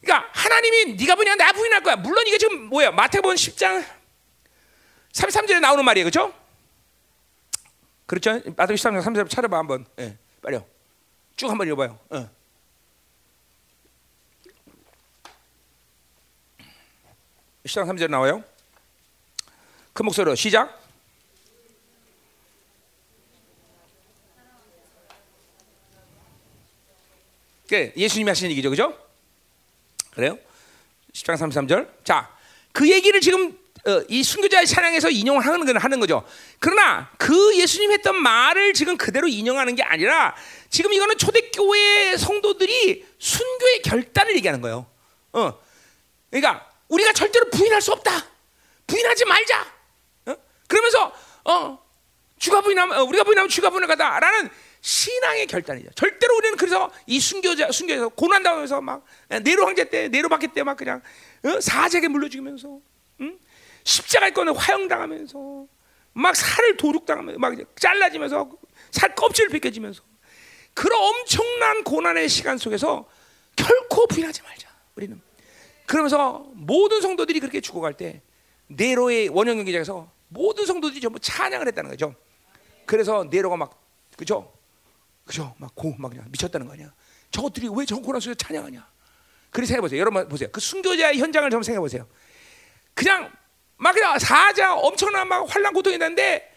그러니까 0.00 0.30
하나님이 0.32 0.94
네가 0.94 1.16
부인하면 1.16 1.38
나 1.38 1.52
부인할 1.52 1.82
거야. 1.82 1.96
물론 1.96 2.24
이게 2.28 2.38
지금 2.38 2.66
뭐야? 2.66 2.92
마태복음 2.92 3.34
10장 3.34 3.84
33절에 5.12 5.58
나오는 5.60 5.84
말이에요. 5.84 6.04
그렇죠? 6.04 6.32
그렇죠? 8.06 8.34
마태복음 8.56 8.76
13장 8.76 9.02
3절 9.02 9.28
찾아봐 9.28 9.58
한번. 9.58 9.84
예. 9.98 10.16
빨리요. 10.42 10.64
쭉 11.36 11.50
한번 11.50 11.66
읽어 11.66 11.76
봐요. 11.76 11.98
어. 12.10 12.30
시장 17.64 17.86
3절 17.86 18.10
나와요. 18.10 18.42
큰 19.92 20.04
목소리로 20.04 20.34
시작. 20.34 20.80
그 27.68 27.92
예수님이 27.96 28.28
하신 28.28 28.50
얘기죠, 28.50 28.68
그죠? 28.68 28.98
그래요? 30.10 30.38
10장 31.12 31.36
33절. 31.36 32.04
자, 32.04 32.34
그 32.72 32.90
얘기를 32.90 33.20
지금 33.20 33.56
어, 33.86 34.02
이 34.08 34.22
순교자의 34.22 34.66
찬양에서 34.66 35.10
인용을 35.10 35.44
하는 35.44 35.76
하는 35.76 36.00
거죠. 36.00 36.26
그러나 36.58 37.10
그 37.16 37.56
예수님 37.58 37.92
했던 37.92 38.20
말을 38.20 38.74
지금 38.74 38.96
그대로 38.96 39.26
인용하는 39.26 39.74
게 39.74 39.82
아니라 39.82 40.34
지금 40.68 40.92
이거는 40.92 41.16
초대교회 41.16 42.16
성도들이 42.16 43.06
순교의 43.18 43.82
결단을 43.82 44.36
얘기하는 44.36 44.60
거예요. 44.60 44.86
어, 45.32 45.58
그러니까 46.30 46.71
우리가 46.92 47.12
절대로 47.12 47.48
부인할 47.50 47.80
수 47.80 47.92
없다. 47.92 48.10
부인하지 48.86 49.24
말자. 49.24 49.66
어? 50.26 50.36
그러면서 50.68 51.12
어, 51.44 51.78
주가 52.38 52.60
부인하면 52.60 52.98
어, 52.98 53.04
우리가 53.04 53.24
부인하면 53.24 53.48
주가 53.48 53.70
부인하다라는 53.70 54.50
신앙의 54.82 55.46
결단이죠. 55.46 55.90
절대로 55.94 56.36
우리는 56.36 56.56
그래서 56.56 56.92
이 57.06 57.18
순교자 57.18 57.70
순교에서 57.72 58.08
고난 58.10 58.42
당하면서 58.42 58.80
막 58.80 59.04
네로 59.28 59.64
황제 59.64 59.84
때 59.88 60.08
네로 60.08 60.28
박해 60.28 60.48
때 60.52 60.62
막 60.64 60.76
그냥 60.76 61.00
어? 61.44 61.60
사제에게 61.60 62.08
물려 62.08 62.28
죽이면서 62.28 62.80
응? 63.20 63.38
십자가에 63.84 64.30
꺼내 64.32 64.52
화형 64.54 64.88
당하면서 64.88 65.66
막 66.14 66.36
살을 66.36 66.76
도둑 66.76 67.06
당하면서 67.06 67.38
막 67.38 67.54
잘라지면서 67.76 68.50
살 68.90 69.14
껍질을 69.14 69.48
벗겨지면서 69.50 70.02
그런 70.74 71.00
엄청난 71.00 71.84
고난의 71.84 72.28
시간 72.28 72.58
속에서 72.58 73.08
결코 73.56 74.06
부인하지 74.08 74.42
말자. 74.42 74.68
우리는 74.96 75.20
그러면서 75.92 76.46
모든 76.54 77.02
성도들이 77.02 77.38
그렇게 77.38 77.60
죽어갈 77.60 77.92
때 77.92 78.22
네로의 78.68 79.28
원형 79.28 79.56
경기장에서 79.56 80.10
모든 80.28 80.64
성도들이 80.64 81.02
전부 81.02 81.18
찬양을 81.20 81.66
했다는 81.66 81.90
거죠. 81.90 82.14
그래서 82.86 83.28
네로가 83.30 83.58
막 83.58 83.78
그죠? 84.16 84.50
그죠? 85.26 85.54
막 85.58 85.74
고, 85.74 85.94
막 85.98 86.08
그냥 86.08 86.24
미쳤다는 86.30 86.66
거 86.66 86.72
아니야. 86.72 86.94
저것들이 87.30 87.68
왜저 87.76 87.96
고난 87.96 88.22
속에서 88.22 88.38
찬양하냐? 88.38 88.90
그리 89.50 89.66
생각해 89.66 89.82
보세요. 89.82 90.00
여러분 90.00 90.26
보세요. 90.30 90.48
그 90.50 90.60
순교자의 90.62 91.18
현장을 91.18 91.50
좀 91.50 91.62
생각해 91.62 91.80
보세요. 91.80 92.08
그냥 92.94 93.30
막 93.76 93.92
그냥 93.92 94.18
사자 94.18 94.74
엄청난 94.74 95.28
막 95.28 95.44
환란 95.46 95.74
고통이 95.74 95.96
있는데 95.96 96.50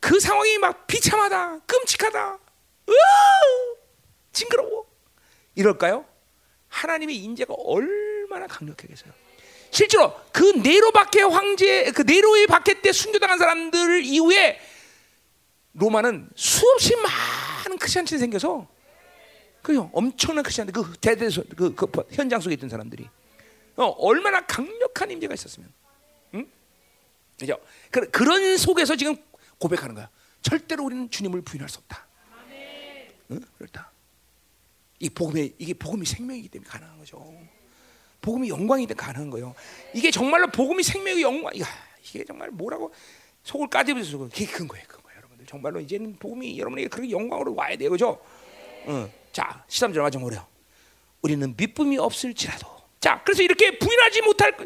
그 0.00 0.20
상황이 0.20 0.58
막 0.58 0.86
비참하다, 0.86 1.60
끔찍하다, 1.60 2.34
으 2.90 2.92
징그러워. 4.32 4.84
이럴까요? 5.54 6.04
하나님의 6.68 7.16
인재가 7.16 7.54
얼 7.56 8.05
마나 8.36 8.46
강력하겠어요. 8.46 9.12
실제로 9.70 10.14
그 10.32 10.42
네로 10.42 10.92
박해 10.92 11.22
황제, 11.22 11.90
그 11.92 12.02
네로의 12.02 12.46
박해 12.46 12.80
때 12.82 12.92
순교당한 12.92 13.38
사람들 13.38 14.04
이후에 14.04 14.60
로마는 15.72 16.30
수없이 16.34 16.94
많은 16.96 17.78
크리스천들이 17.78 18.18
생겨서 18.18 18.68
그요 19.62 19.90
엄청난 19.92 20.42
크리스천들 20.44 20.72
그 20.72 20.94
대대 21.00 21.28
그, 21.56 21.74
그 21.74 21.90
현장 22.12 22.40
속에 22.40 22.54
있던 22.54 22.68
사람들이 22.68 23.08
어, 23.76 23.84
얼마나 23.84 24.46
강력한 24.46 25.10
임재가 25.10 25.34
있었으면, 25.34 25.70
응? 26.34 26.50
그죠? 27.38 27.58
그, 27.90 28.10
그런 28.10 28.56
속에서 28.56 28.96
지금 28.96 29.16
고백하는 29.58 29.94
거야. 29.94 30.08
절대로 30.40 30.84
우리는 30.84 31.10
주님을 31.10 31.42
부인할 31.42 31.68
수 31.68 31.78
없다. 31.80 32.06
응? 33.32 33.40
그렇다. 33.58 33.90
이 34.98 35.10
복음이 35.10 35.54
이게 35.58 35.74
복음이 35.74 36.06
생명이기 36.06 36.48
때문에 36.48 36.70
가능한 36.70 36.98
거죠. 36.98 37.36
복음이 38.26 38.48
때문에 38.48 38.86
가능한 38.86 39.30
거예요. 39.30 39.54
이게 39.94 40.10
정말로 40.10 40.48
복음이 40.48 40.82
생명의 40.82 41.22
영광. 41.22 41.58
야, 41.60 41.66
이게 42.02 42.24
정말 42.24 42.50
뭐라고 42.50 42.92
속을 43.44 43.68
까지면서 43.68 44.18
그게 44.18 44.46
큰 44.46 44.66
거예요. 44.66 44.84
큰 44.88 45.00
거예요, 45.02 45.18
여러분들. 45.18 45.46
정말로 45.46 45.78
이제는 45.78 46.16
복음이 46.18 46.58
여러분에게 46.58 46.88
그렇게 46.88 47.08
영광으로 47.10 47.54
와야 47.54 47.76
돼요, 47.76 47.90
그죠? 47.90 48.20
응. 48.88 49.08
자, 49.32 49.64
13절 49.68 50.00
마지막으로요. 50.00 50.44
우리는 51.22 51.54
믿음이 51.56 51.98
없을지라도 51.98 52.66
자, 53.00 53.22
그래서 53.24 53.42
이렇게 53.44 53.78
부인하지 53.78 54.22
못할 54.22 54.56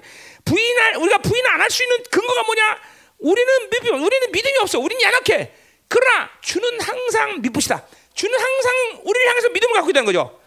부인할 0.44 0.96
우리가 0.96 1.18
부인 1.18 1.44
안 1.46 1.60
할 1.60 1.70
수 1.70 1.82
있는 1.82 2.02
근거가 2.10 2.42
뭐냐? 2.44 2.78
우리는 3.18 3.70
믿음, 3.70 4.02
우리는 4.02 4.32
믿음이 4.32 4.58
없어. 4.62 4.78
우리는 4.80 5.02
연약해. 5.02 5.52
그러나 5.88 6.30
주는 6.40 6.80
항상 6.80 7.42
믿으시다. 7.42 7.86
주는 8.14 8.34
항상 8.38 9.02
우리를 9.04 9.28
향해서 9.28 9.50
믿음을 9.50 9.74
갖고 9.74 9.90
있다는 9.90 10.06
거죠. 10.06 10.39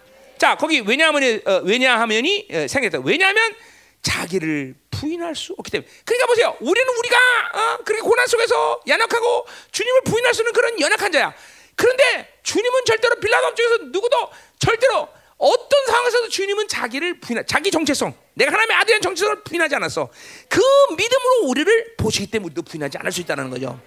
자, 0.43 0.55
거기 0.55 0.81
왜냐하면 0.85 1.39
어, 1.45 1.61
왜냐하면이 1.63 2.47
어, 2.51 2.67
생겼다. 2.67 2.99
왜냐하면 3.05 3.55
자기를 4.01 4.75
부인할 4.91 5.37
수 5.37 5.55
없기 5.57 5.71
때문에. 5.71 5.89
그러니까 6.03 6.27
보세요. 6.27 6.57
우리는 6.59 6.97
우리가 6.97 7.17
어, 7.53 7.77
그렇게 7.85 8.01
고난 8.01 8.27
속에서 8.27 8.81
연약하고 8.85 9.47
주님을 9.71 10.01
부인할 10.01 10.33
수 10.33 10.41
있는 10.41 10.51
그런 10.51 10.77
연약한 10.81 11.13
자야. 11.13 11.33
그런데 11.77 12.39
주님은 12.43 12.81
절대로 12.85 13.15
빌라도 13.21 13.55
쪽에서 13.55 13.77
누구도 13.85 14.29
절대로 14.59 15.07
어떤 15.37 15.85
상황에서도 15.85 16.27
주님은 16.27 16.67
자기를 16.67 17.21
부인하, 17.21 17.43
자기 17.43 17.71
정체성, 17.71 18.13
내가 18.33 18.51
하나님의 18.51 18.75
아들의 18.75 18.99
정체성을 18.99 19.43
부인하지 19.45 19.75
않았어. 19.75 20.09
그 20.49 20.59
믿음으로 20.97 21.47
우리를 21.47 21.95
보시기 21.95 22.29
때문에 22.29 22.47
우리도 22.47 22.63
부인하지 22.63 22.97
않을 22.97 23.13
수 23.13 23.21
있다는 23.21 23.49
거죠. 23.49 23.79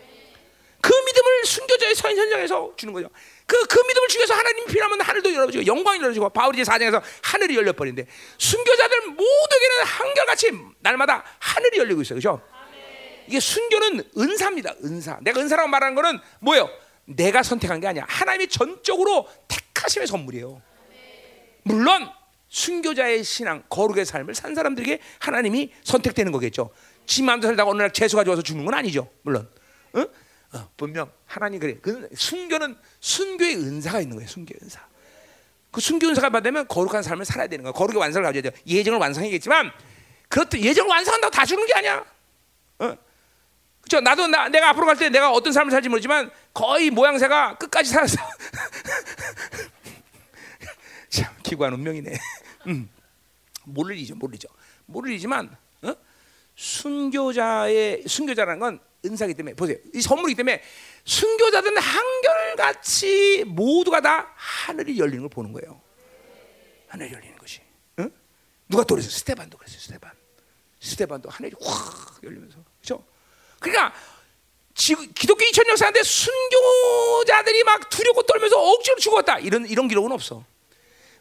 그 0.81 0.91
믿음을 0.91 1.45
순교자의 1.45 1.95
선 1.95 2.17
현장에서 2.17 2.73
주는 2.79 2.95
거죠. 2.95 3.11
그, 3.47 3.65
그 3.67 3.79
믿음을 3.81 4.09
주기 4.09 4.19
위해서 4.19 4.35
하나님이 4.35 4.67
필요하면 4.67 5.01
하늘도 5.01 5.33
열어주고 5.33 5.67
영광이 5.67 6.01
열어주고 6.03 6.31
바울이 6.31 6.59
제 6.59 6.63
4장에서 6.65 7.01
하늘이 7.23 7.57
열려버린데 7.57 8.07
순교자들 8.39 9.01
모두에게는 9.03 9.85
한결같이 9.85 10.53
날마다 10.81 11.25
하늘이 11.39 11.79
열리고 11.79 12.03
있어요. 12.03 12.17
그죠? 12.17 12.43
이게 13.29 13.41
순교는 13.41 14.11
은사입니다. 14.17 14.75
은사. 14.85 15.19
내가 15.23 15.41
은사라고 15.41 15.69
말하는 15.69 15.95
거는 15.95 16.19
뭐예요? 16.41 16.69
내가 17.05 17.43
선택한 17.43 17.81
게 17.81 17.87
아니야. 17.87 18.05
하나님이 18.09 18.49
전적으로 18.49 19.29
택하심의 19.49 20.07
선물이에요. 20.09 20.61
물론 21.63 22.09
순교자의 22.49 23.25
신앙, 23.25 23.63
거룩의 23.69 24.05
삶을 24.05 24.35
산 24.35 24.55
사람들에게 24.55 25.01
하나님이 25.19 25.73
선택되는 25.85 26.33
거겠죠. 26.33 26.71
지 27.05 27.23
마음대로 27.23 27.51
살다가 27.51 27.71
어느 27.71 27.79
날 27.79 27.93
재수가 27.93 28.25
좋아서 28.25 28.43
죽는 28.43 28.65
건 28.65 28.75
아니죠. 28.75 29.09
물론. 29.23 29.49
어? 29.93 30.05
어, 30.53 30.71
분명 30.77 31.11
하나님 31.27 31.61
그래. 31.61 31.77
그 31.83 32.09
순교는 32.15 32.77
순교의 33.01 33.57
은사가 33.57 34.01
있는 34.01 34.17
거예요. 34.17 34.29
순교의 34.29 34.59
은사. 34.63 34.81
그 35.71 35.81
순교 35.81 36.07
은사가 36.09 36.31
받으면 36.31 36.67
거룩한 36.69 37.03
삶을 37.03 37.25
살아야 37.25 37.49
되는 37.49 37.63
거예요. 37.65 37.73
거룩의 37.75 38.01
완성을 38.01 38.25
가져야 38.25 38.43
돼요. 38.43 38.53
예정을 38.67 38.99
완성하겠지만 38.99 39.71
그렇듯 40.29 40.61
예정을 40.61 40.89
완성한다고 40.89 41.31
다 41.31 41.45
죽는 41.45 41.67
게 41.67 41.75
아니야. 41.75 42.05
어? 42.79 42.97
그렇죠. 43.83 44.01
나도 44.01 44.27
나, 44.29 44.49
내가 44.49 44.71
앞으로 44.71 44.87
갈 44.87 44.97
때 44.97 45.09
내가 45.11 45.31
어떤 45.31 45.53
삶을 45.53 45.71
살지 45.71 45.89
모르지만 45.89 46.31
거의 46.55 46.91
모양새가 46.91 47.59
끝까지 47.59 47.91
살았어. 47.91 48.17
기구한 51.43 51.75
운명이네. 51.75 52.19
음. 52.69 52.89
모르리죠, 53.65 54.15
모르죠. 54.17 54.49
모르리지만 54.87 55.55
어? 55.83 55.95
순교자의 56.55 58.05
순교자라는 58.07 58.61
건 58.61 58.81
은사기 59.05 59.35
때문에 59.35 59.55
보세요. 59.55 59.79
이 59.95 60.01
선물이기 60.01 60.37
때문에 60.37 60.63
순교자들은 61.05 61.77
한결같이 61.79 63.45
모두가 63.47 64.01
다 64.01 64.33
하늘이 64.37 64.99
열리는 64.99 65.21
걸 65.21 65.29
보는 65.29 65.53
거예요. 65.53 65.81
하늘이 66.89 67.13
열리는 67.13 67.37
것이. 67.37 67.61
응? 67.99 68.11
누가 68.69 68.85
또 68.85 68.95
그랬어요? 68.95 69.11
스테반도 69.11 69.59
그랬어요. 69.59 69.81
스테반. 69.81 70.11
스테반도 70.81 71.29
하늘이 71.31 71.55
확 71.63 72.21
열리면서 72.23 72.59
그렇죠? 72.81 73.05
그러니까 73.61 73.95
지금 74.75 75.11
기독교 75.15 75.45
2000년 75.45 75.71
역사인데 75.71 76.03
순교자들이 76.03 77.65
막 77.65 77.89
두렵고 77.89 78.23
떨면서 78.25 78.61
억지로 78.61 78.97
죽었다 78.97 79.39
이런 79.39 79.67
이런 79.67 79.89
기록은 79.89 80.13
없어. 80.13 80.45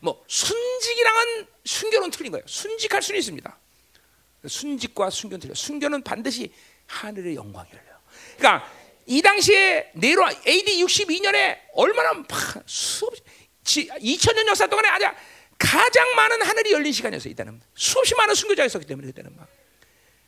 뭐 0.02 0.24
순직이랑은 0.28 1.48
순교는 1.64 2.12
틀린 2.12 2.32
거예요. 2.32 2.46
순직할 2.48 3.02
수는 3.02 3.20
있습니다. 3.20 3.58
순직과 4.48 5.10
순교는 5.10 5.40
틀려. 5.40 5.54
순교는 5.56 6.04
반드시 6.04 6.54
하늘의 6.88 7.36
영광이 7.36 7.70
열려. 7.72 8.00
그러니까 8.38 8.72
이 9.06 9.22
당시에 9.22 9.92
네로 9.94 10.28
AD 10.48 10.84
62년에 10.84 11.60
얼마나 11.74 12.14
막 12.14 12.28
수없 12.66 13.14
2000년 13.64 14.48
역사 14.48 14.68
동안에 14.68 14.88
아주 14.90 15.06
가장 15.58 16.16
많은 16.16 16.42
하늘이 16.42 16.74
열린 16.74 16.92
시간이었어요. 16.92 17.32
이때는 17.32 17.62
수없이 17.76 18.16
많은 18.16 18.36
순교자가 18.36 18.66
있었기 18.66 18.86
때문에 18.88 19.08
그때는 19.08 19.36
막. 19.36 19.48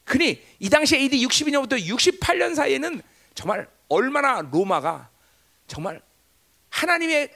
그니 0.06 0.42
이 0.60 0.70
당시 0.70 0.96
AD 0.96 1.26
62년부터 1.28 1.80
68년 1.86 2.56
사이에는 2.56 3.02
정말 3.36 3.68
얼마나 3.90 4.42
로마가 4.42 5.10
정말 5.68 6.02
하나님의 6.70 7.30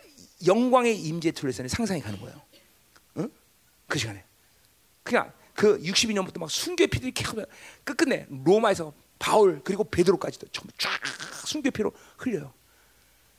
영광의 0.45 0.97
임재 0.97 1.31
둘레선에 1.31 1.67
상상이 1.67 2.01
가는 2.01 2.19
거예요. 2.19 2.41
응? 3.17 3.29
그 3.87 3.99
시간에. 3.99 4.23
그냥 5.03 5.31
그 5.53 5.79
62년부터 5.81 6.39
막 6.39 6.49
순교의 6.49 6.87
피들이 6.87 7.11
계속 7.11 7.35
끝끝내 7.83 8.25
로마에서 8.29 8.93
바울 9.21 9.61
그리고 9.63 9.83
베드로까지도 9.83 10.47
전부 10.47 10.73
쫙 10.79 10.89
순교의 11.45 11.69
피로 11.71 11.93
흘려요. 12.17 12.51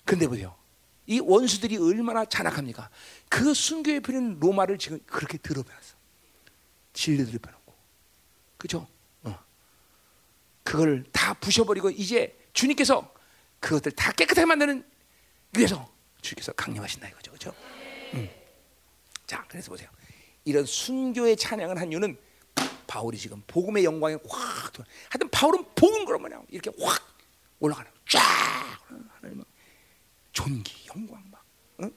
근데 0.04 0.28
보세요. 0.28 0.54
이 1.06 1.18
원수들이 1.18 1.76
얼마나 1.76 2.24
잔악합니까? 2.24 2.88
그 3.28 3.52
순교의 3.52 4.00
피는 4.00 4.38
로마를 4.38 4.78
지금 4.78 5.00
그렇게 5.06 5.38
드러내놨어. 5.38 5.96
진리 6.92 7.24
드러내놓고. 7.24 7.74
그죠? 8.58 8.86
어. 9.24 9.36
그걸 10.62 11.04
다 11.10 11.34
부셔버리고 11.34 11.90
이제 11.90 12.38
주님께서 12.52 13.12
그것들 13.58 13.90
다 13.92 14.12
깨끗하게 14.12 14.44
만드는 14.44 14.88
위해서 15.56 15.92
주께서 16.20 16.52
강림하신다 16.52 17.08
이거죠, 17.08 17.32
그렇죠? 17.32 17.54
음. 18.14 18.30
자, 19.26 19.44
그래서 19.48 19.72
보세요. 19.72 19.90
이런 20.44 20.64
순교의 20.64 21.36
찬양을 21.36 21.80
한 21.80 21.90
이유는 21.90 22.16
바울이 22.92 23.16
지금 23.16 23.42
복음의 23.46 23.84
영광에 23.84 24.18
확 24.28 24.72
하여튼 25.08 25.30
바울은 25.30 25.64
복음 25.74 26.04
그런 26.04 26.20
뭐냐 26.20 26.42
이렇게 26.50 26.70
확 26.78 27.02
올라가는 27.58 27.90
쫙 28.06 28.20
하나님 29.16 29.42
존귀 30.34 30.88
영광 30.94 31.24
막. 31.30 31.42
응? 31.80 31.90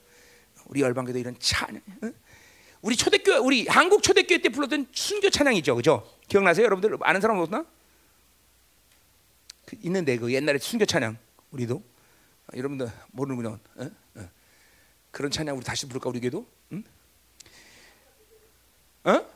우리 0.67 0.80
열방교도 0.80 1.19
이런 1.19 1.35
찬양 1.38 1.81
응? 2.03 2.13
우리 2.81 2.95
초대교 2.95 3.45
우리 3.45 3.67
한국 3.67 4.03
초대교회 4.03 4.41
때 4.41 4.47
불렀던 4.47 4.88
순교 4.93 5.31
찬양이죠. 5.31 5.76
그죠? 5.76 6.09
기억나세요? 6.30 6.65
여러분들 6.65 6.97
아는 7.01 7.19
사람 7.19 7.39
없나? 7.39 7.65
그 9.65 9.76
있는데 9.81 10.15
그 10.17 10.31
옛날에 10.31 10.59
순교 10.59 10.85
찬양 10.85 11.17
우리도. 11.51 11.84
여러분들 12.55 12.89
모르는군요. 13.11 13.59
응? 13.80 14.30
그런 15.11 15.30
찬양 15.30 15.57
우리 15.57 15.65
다시 15.65 15.88
부를까 15.89 16.09
우리 16.09 16.22
교도? 16.22 16.47
응? 16.72 16.84
어? 19.03 19.35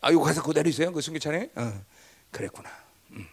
아, 0.00 0.10
이거 0.10 0.22
가서 0.22 0.42
그대로 0.42 0.68
있어요? 0.68 0.92
그 0.92 1.00
순교 1.00 1.18
찬양? 1.18 1.48
어, 1.56 1.84
그랬구나. 2.30 2.70
음. 3.10 3.28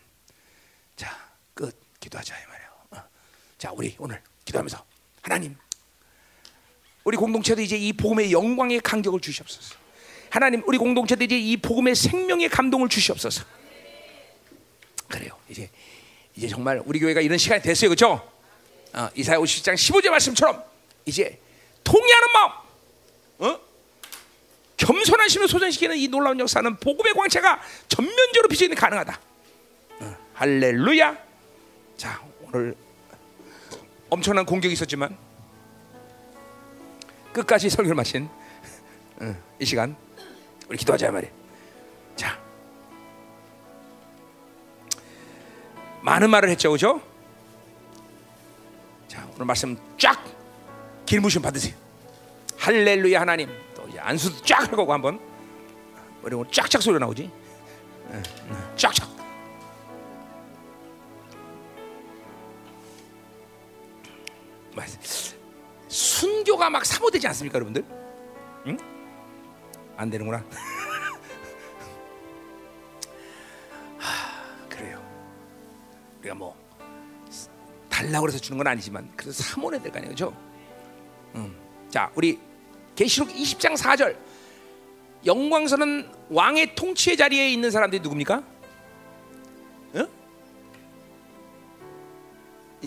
자, 0.95 1.15
끝. 1.53 1.88
기도하자 1.99 2.35
이 2.35 2.45
말이에요. 2.48 2.69
어. 2.91 3.10
자, 3.57 3.72
우리 3.73 3.95
오늘 3.99 4.22
기도하면서 4.45 4.84
하나님, 5.22 5.56
우리 7.03 7.18
공동체도 7.18 7.61
이제 7.61 7.76
이 7.77 7.94
복음의 7.94 8.31
영광의 8.31 8.81
간격을 8.81 9.19
주시옵소서. 9.19 9.76
하나님, 10.30 10.61
우리 10.68 10.77
공동체도 10.77 11.23
이제 11.23 11.38
이 11.38 11.57
복음의 11.57 11.95
생명의 11.95 12.49
감동을 12.49 12.89
주시옵소서. 12.89 13.44
그래요. 15.07 15.38
이제 15.49 15.69
이제 16.35 16.48
정말 16.48 16.81
우리 16.85 16.99
교회가 16.99 17.22
이런 17.22 17.38
시간이 17.38 17.61
됐어요, 17.61 17.89
그렇죠? 17.89 18.31
어, 18.94 19.10
이사야 19.15 19.38
50장 19.38 19.73
15절 19.73 20.10
말씀처럼 20.10 20.64
이제 21.06 21.39
통의하는 21.84 22.27
마음, 22.34 22.52
어? 23.39 23.66
겸손하심을 24.78 25.48
소전시키는 25.48 25.98
이 25.98 26.08
놀라운 26.08 26.40
역사는 26.40 26.78
복음의 26.78 27.14
광채가 27.14 27.62
전면적으로 27.88 28.48
비춰있는 28.48 28.78
가능하다. 28.78 29.20
어, 30.02 30.16
할렐루야. 30.36 31.18
자 31.98 32.22
오늘 32.44 32.76
엄청난 34.10 34.45
공격이 34.45 34.74
있었지만 34.74 35.18
끝까지 37.34 37.70
설교를 37.70 37.95
마신 37.95 38.30
어, 39.20 39.36
이 39.60 39.66
시간 39.66 39.95
우리 40.70 40.78
기도하자 40.78 41.12
말이야. 41.12 41.32
자 42.16 42.40
많은 46.02 46.30
말을 46.30 46.49
했죠, 46.49 46.72
그죠? 46.72 47.02
자 49.08 49.28
오늘 49.34 49.45
말씀 49.48 49.76
쫙 49.98 50.24
길무심 51.08 51.41
받으세요. 51.41 51.74
할렐루야 52.58 53.22
하나님. 53.22 53.66
안수도 53.97 54.41
쫙 54.45 54.72
하고 54.72 54.91
한번 54.91 55.19
그리고 56.23 56.45
쫙쫙 56.49 56.81
소리 56.81 56.99
나오지 56.99 57.31
쫙쫙 58.76 59.07
순교가 65.88 66.69
막 66.69 66.85
사모되지 66.85 67.27
않습니까 67.27 67.55
여러분들? 67.55 67.84
응? 68.68 68.77
안 69.95 70.09
되는구나 70.09 70.43
하, 73.97 74.68
그래요 74.69 75.01
우리가 76.19 76.35
뭐 76.35 76.55
달라고 77.89 78.27
해서 78.27 78.38
주는 78.38 78.57
건 78.57 78.68
아니지만 78.68 79.11
그래서 79.15 79.41
사모해야 79.43 79.81
될 79.81 79.91
거 79.91 79.97
아니에요 79.97 80.11
그죠? 80.11 80.34
음. 81.35 81.57
자 81.89 82.11
우리 82.15 82.39
계시록 82.98 83.30
20장 83.30 83.78
4절 83.78 84.18
영광선은 85.26 86.10
왕의 86.30 86.76
통치의 86.76 87.15
자리에 87.15 87.49
있는 87.49 87.69
사람들이 87.69 88.02
누굽니까? 88.02 88.44
어? 89.94 90.07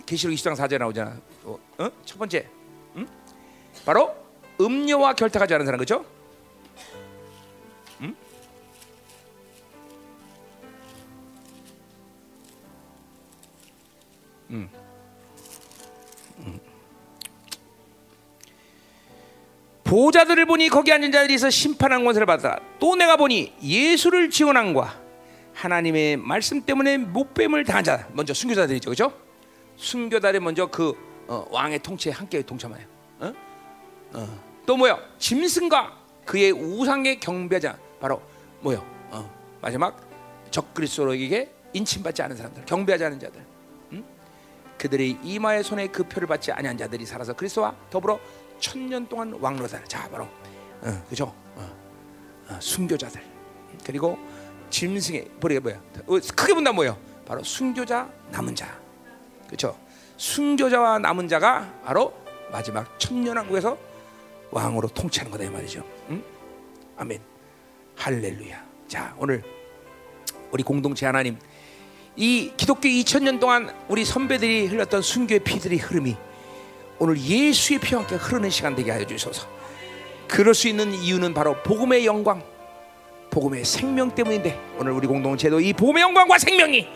계시록 0.05 0.35
20장 0.35 0.57
4절 0.57 0.79
나오잖아. 0.79 1.21
어? 1.45 1.59
어? 1.79 1.91
첫 2.05 2.19
번째, 2.19 2.47
응? 2.97 3.07
바로 3.87 4.15
음료와 4.61 5.15
결탁하지 5.15 5.55
않은 5.55 5.65
사람 5.65 5.79
그렇죠? 5.79 6.05
응? 8.01 8.17
응. 14.51 14.80
보자들을 19.91 20.47
보니 20.47 20.69
거기 20.69 20.93
앉은 20.93 21.11
자들이서 21.11 21.51
심판한 21.51 22.05
권세를 22.05 22.25
받아 22.25 22.61
또 22.79 22.95
내가 22.95 23.17
보니 23.17 23.53
예수를 23.61 24.31
지원한과 24.31 25.01
하나님의 25.53 26.17
말씀 26.17 26.63
때문에 26.63 26.97
목뱀을 26.97 27.65
당한 27.65 27.83
자 27.83 28.07
먼저 28.13 28.33
순교자들이죠 28.33 28.89
그렇죠? 28.89 29.13
순교자들이 29.77 30.39
먼저 30.39 30.67
그 30.67 30.95
어, 31.27 31.45
왕의 31.51 31.81
통치에 31.81 32.13
함께 32.13 32.41
동참해요 32.41 32.87
어? 33.19 33.33
어. 34.13 34.41
또 34.65 34.77
뭐요? 34.77 34.97
짐승과 35.19 35.99
그의 36.25 36.53
우상의 36.53 37.19
경배자 37.19 37.77
바로 38.01 38.23
뭐요? 38.61 38.87
어, 39.11 39.29
마지막 39.61 40.01
적그리스도에게 40.53 41.51
인침받지 41.73 42.23
않은 42.23 42.37
사람들 42.37 42.65
경배하지 42.65 43.05
않은 43.07 43.19
자들 43.19 43.45
응? 43.95 44.05
그들의 44.79 45.19
이마의 45.25 45.65
손에 45.65 45.89
그 45.89 46.05
표를 46.05 46.29
받지 46.29 46.53
아니한 46.53 46.79
자들이 46.79 47.05
살아서 47.05 47.33
그리스도와 47.33 47.75
더불어 47.91 48.21
천년 48.61 49.09
동안 49.09 49.33
왕로다. 49.41 49.85
자 49.85 50.09
바로 50.11 50.25
어, 50.83 51.05
그죠? 51.09 51.35
어, 51.57 51.77
어, 52.49 52.59
순교자들 52.61 53.21
그리고 53.85 54.19
짐승의 54.71 55.31
버리가 55.41 55.61
뭐야? 55.61 55.77
어, 56.07 56.19
크게 56.37 56.55
본다 56.55 56.73
뭐요? 56.73 56.97
바로 57.27 57.43
순교자 57.43 58.09
남은 58.31 58.55
자, 58.55 58.79
그렇죠? 59.47 59.79
순교자와 60.17 60.99
남은 60.99 61.29
자가 61.29 61.81
바로 61.85 62.15
마지막 62.51 62.99
천년왕국에서 62.99 63.79
왕으로 64.51 64.89
통치하는 64.89 65.31
거다 65.31 65.45
이 65.45 65.49
말이죠. 65.49 65.85
응? 66.11 66.23
아멘. 66.97 67.21
할렐루야. 67.97 68.65
자 68.89 69.15
오늘 69.19 69.43
우리 70.51 70.63
공동체 70.63 71.07
하나님 71.07 71.39
이 72.17 72.53
기독교 72.57 72.89
2000년 72.89 73.39
동안 73.39 73.73
우리 73.89 74.05
선배들이 74.05 74.67
흘렸던 74.67 75.01
순교의 75.03 75.41
피들의 75.41 75.79
흐름이 75.79 76.17
오늘 77.01 77.19
예수의 77.19 77.81
피와 77.81 78.03
함께 78.03 78.17
흐르는 78.17 78.51
시간 78.51 78.77
되게 78.77 78.91
하여 78.91 79.07
주소서. 79.07 79.49
그럴 80.29 80.55
수 80.55 80.69
있는 80.69 80.93
이유는 80.93 81.33
바로 81.33 81.57
복음의 81.63 82.05
영광, 82.05 82.43
복음의 83.31 83.65
생명 83.65 84.15
때문인데 84.15 84.61
오늘 84.79 84.93
우리 84.93 85.07
공동체도 85.07 85.61
이 85.61 85.73
복음의 85.73 86.03
영광과 86.03 86.39
생명이 86.39 86.87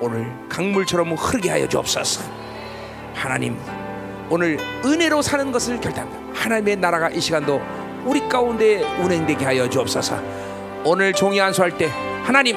오늘 0.00 0.32
강물처럼 0.48 1.14
흐르게 1.14 1.50
하여 1.50 1.68
주옵소서. 1.68 2.22
하나님 3.12 3.58
오늘 4.30 4.56
은혜로 4.84 5.20
사는 5.20 5.50
것을 5.50 5.80
결단합니다. 5.80 6.40
하나님의 6.40 6.76
나라가 6.76 7.10
이 7.10 7.20
시간도 7.20 7.60
우리 8.04 8.20
가운데 8.28 8.84
운행되게 9.02 9.44
하여 9.44 9.68
주옵소서. 9.68 10.22
오늘 10.84 11.12
종이 11.12 11.40
안수할 11.40 11.76
때 11.76 11.90
하나님 12.22 12.56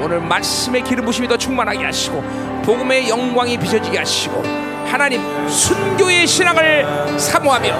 오늘 0.00 0.20
말씀의 0.20 0.84
기름 0.84 1.04
부심이 1.04 1.26
더 1.26 1.36
충만하게 1.36 1.84
하시고 1.84 2.22
복음의 2.64 3.08
영광이 3.08 3.58
비춰지게 3.58 3.98
하시고 3.98 4.67
하나님 4.90 5.48
순교의 5.48 6.26
신앙을 6.26 7.18
사모하며 7.18 7.72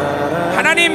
하나님 0.55 0.93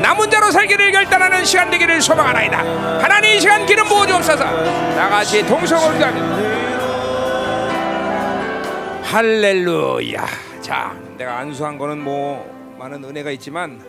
남은 0.00 0.30
자로 0.30 0.50
살기를 0.50 0.92
결단하는 0.92 1.44
시간 1.44 1.70
되기를 1.70 2.00
소망하나이다. 2.00 2.58
하나님 3.02 3.36
이 3.36 3.40
시간 3.40 3.66
기름 3.66 3.86
부어 3.86 4.06
주옵소서. 4.06 4.44
나같이 4.44 5.46
동성을 5.46 5.92
기도합니다. 5.92 6.70
할렐루야. 9.02 10.26
자, 10.62 10.96
내가 11.18 11.38
안수한 11.38 11.76
거는 11.76 12.02
뭐 12.02 12.76
많은 12.78 13.04
은혜가 13.04 13.30
있지만 13.32 13.84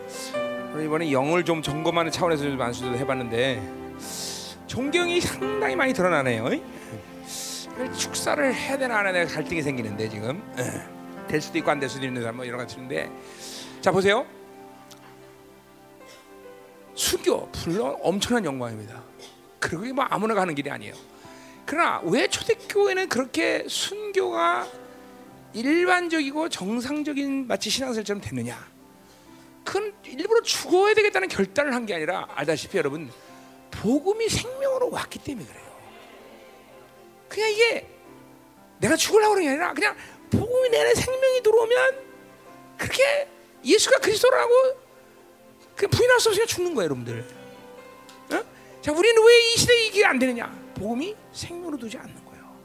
이번에 0.78 1.10
영을 1.12 1.44
좀 1.44 1.62
점검하는 1.62 2.10
차원에서 2.12 2.42
좀 2.42 2.60
안수도 2.60 2.96
해봤는데 2.96 3.62
존경이 4.66 5.20
상당히 5.20 5.76
많이 5.76 5.92
드러나네요. 5.94 6.50
축사를 7.96 8.54
해야 8.54 8.76
되나 8.76 8.98
안 8.98 9.06
해야 9.06 9.12
되나 9.12 9.26
갈등이 9.32 9.62
생기는데 9.62 10.08
지금 10.10 10.42
될 11.26 11.40
수도 11.40 11.58
있고 11.58 11.70
안 11.70 11.80
될 11.80 11.88
수도 11.88 12.04
있는 12.06 12.34
뭐 12.36 12.46
여러 12.46 12.58
가지인데 12.58 13.10
자 13.80 13.90
보세요. 13.90 14.26
수교 16.94 17.50
물론 17.64 17.96
엄청난 18.00 18.44
영광입니다. 18.44 19.02
그리고 19.58 19.94
뭐 19.94 20.04
아무나 20.08 20.34
가는 20.34 20.54
길이 20.54 20.70
아니에요. 20.70 20.94
그러나 21.64 22.00
왜 22.04 22.26
초대교회는 22.28 23.08
그렇게 23.08 23.64
순교가 23.68 24.66
일반적이고 25.54 26.48
정상적인 26.48 27.46
마치 27.46 27.70
신앙생활처럼 27.70 28.20
됐느냐? 28.20 28.70
그건 29.64 29.94
일부러 30.04 30.42
죽어야 30.42 30.94
되겠다는 30.94 31.28
결단을 31.28 31.74
한 31.74 31.86
게 31.86 31.94
아니라 31.94 32.26
알다시피 32.34 32.76
여러분 32.78 33.10
복음이 33.70 34.28
생명으로 34.28 34.90
왔기 34.90 35.20
때문에 35.20 35.46
그래요. 35.46 35.62
그냥 37.28 37.50
이게 37.50 37.88
내가 38.80 38.96
죽으려고 38.96 39.34
그런 39.34 39.44
게 39.44 39.50
아니라 39.50 39.72
그냥 39.72 39.96
복음이 40.32 40.68
내 40.70 40.80
안에 40.80 40.94
생명이 40.94 41.42
들어오면 41.42 41.98
그렇게 42.78 43.28
예수가 43.64 43.98
그리스도라고 43.98 44.52
그 45.76 45.86
부인할 45.88 46.20
수 46.20 46.28
없으니까 46.30 46.46
죽는 46.46 46.74
거예요, 46.74 46.84
여러분들. 46.86 47.24
어? 48.32 48.44
자, 48.80 48.92
우리는 48.92 49.22
왜 49.24 49.38
이 49.52 49.56
시대에 49.56 49.86
이게 49.86 50.04
안 50.04 50.18
되느냐? 50.18 50.46
복음이 50.74 51.14
생명으로 51.32 51.76
두지 51.78 51.96
않는 51.98 52.24
거예요. 52.24 52.56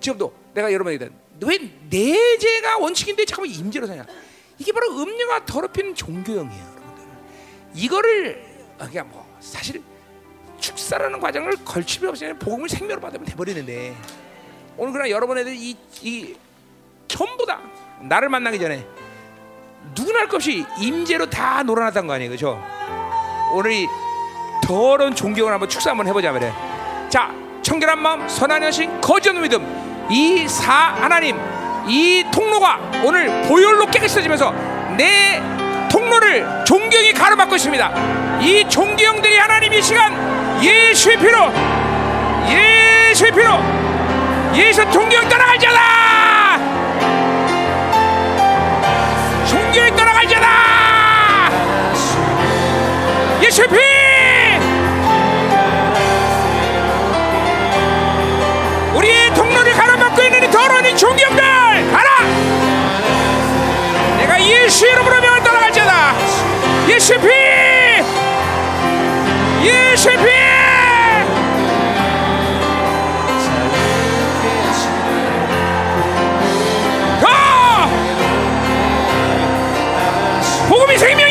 지금도 0.00 0.32
내가 0.54 0.72
여러분에게 0.72 1.08
왜 1.42 1.58
내재가 1.88 2.78
원칙인데 2.78 3.24
잠깐만 3.24 3.52
임재로 3.54 3.86
사냐? 3.86 4.06
이게 4.58 4.72
바로 4.72 4.90
음료가 4.90 5.46
더럽히는 5.46 5.94
종교형이에요, 5.94 6.64
여러분들. 6.64 7.04
이거를 7.74 8.50
아, 8.78 8.86
그냥 8.86 9.08
뭐 9.10 9.26
사실 9.40 9.82
축사라는 10.60 11.18
과정을 11.20 11.52
필요 11.86 12.10
없이 12.10 12.26
복음을 12.34 12.68
생명으로 12.68 13.00
받으면 13.00 13.24
돼버리는데 13.26 13.96
오늘 14.76 14.92
그러나 14.92 15.10
여러분들 15.10 15.54
이, 15.54 15.76
이 16.02 16.36
전부 17.10 17.44
다 17.46 17.58
나를 18.00 18.28
만나기 18.28 18.58
전에 18.58 18.86
누구나 19.94 20.20
할 20.20 20.28
것 20.28 20.36
없이 20.36 20.64
임재로 20.78 21.28
다 21.28 21.62
놀아놨던 21.62 22.06
거 22.06 22.12
아니에요, 22.14 22.30
그렇죠? 22.30 22.62
오늘 23.52 23.72
이 23.72 23.88
더러운 24.62 25.14
존경을 25.14 25.52
한번 25.52 25.68
축사 25.68 25.90
한번 25.90 26.06
해보자 26.06 26.30
말이야. 26.32 27.08
자, 27.08 27.32
청결한 27.62 27.98
마음, 28.00 28.28
선한 28.28 28.62
여신, 28.62 29.00
거짓 29.00 29.32
믿음. 29.32 30.06
이 30.10 30.46
사 30.48 30.72
하나님 31.00 31.36
이 31.88 32.24
통로가 32.32 32.78
오늘 33.04 33.42
보혈로 33.48 33.86
깨끗해지면서 33.86 34.52
내 34.96 35.40
통로를 35.90 36.64
존경이 36.64 37.12
가로막고 37.12 37.56
있습니다. 37.56 38.40
이 38.40 38.68
존경들이 38.68 39.36
하나님 39.38 39.72
이 39.72 39.82
시간 39.82 40.12
예수의 40.62 41.18
피로 41.18 41.38
예수의 42.48 43.32
피로 43.32 43.50
예수 44.54 44.88
존경 44.90 45.28
따라갈지어다 45.28 46.29
예수의 53.42 53.68
피! 53.68 53.76
존경들 60.96 61.42
가라! 61.92 62.10
내가 64.18 64.42
예수 64.42 64.86
이름으로 64.86 65.20
명을 65.20 65.42
따라갈지어다. 65.42 66.14
예수 66.88 67.18
피! 67.18 67.28
예수 69.64 70.10
피! 70.10 70.40
복음이 80.68 80.98
생명 80.98 81.29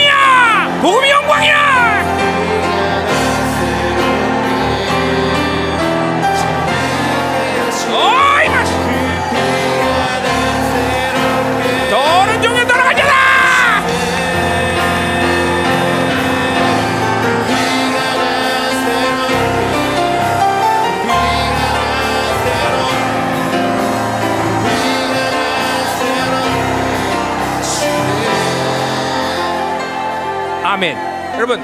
아멘. 30.69 30.95
여러분 31.35 31.59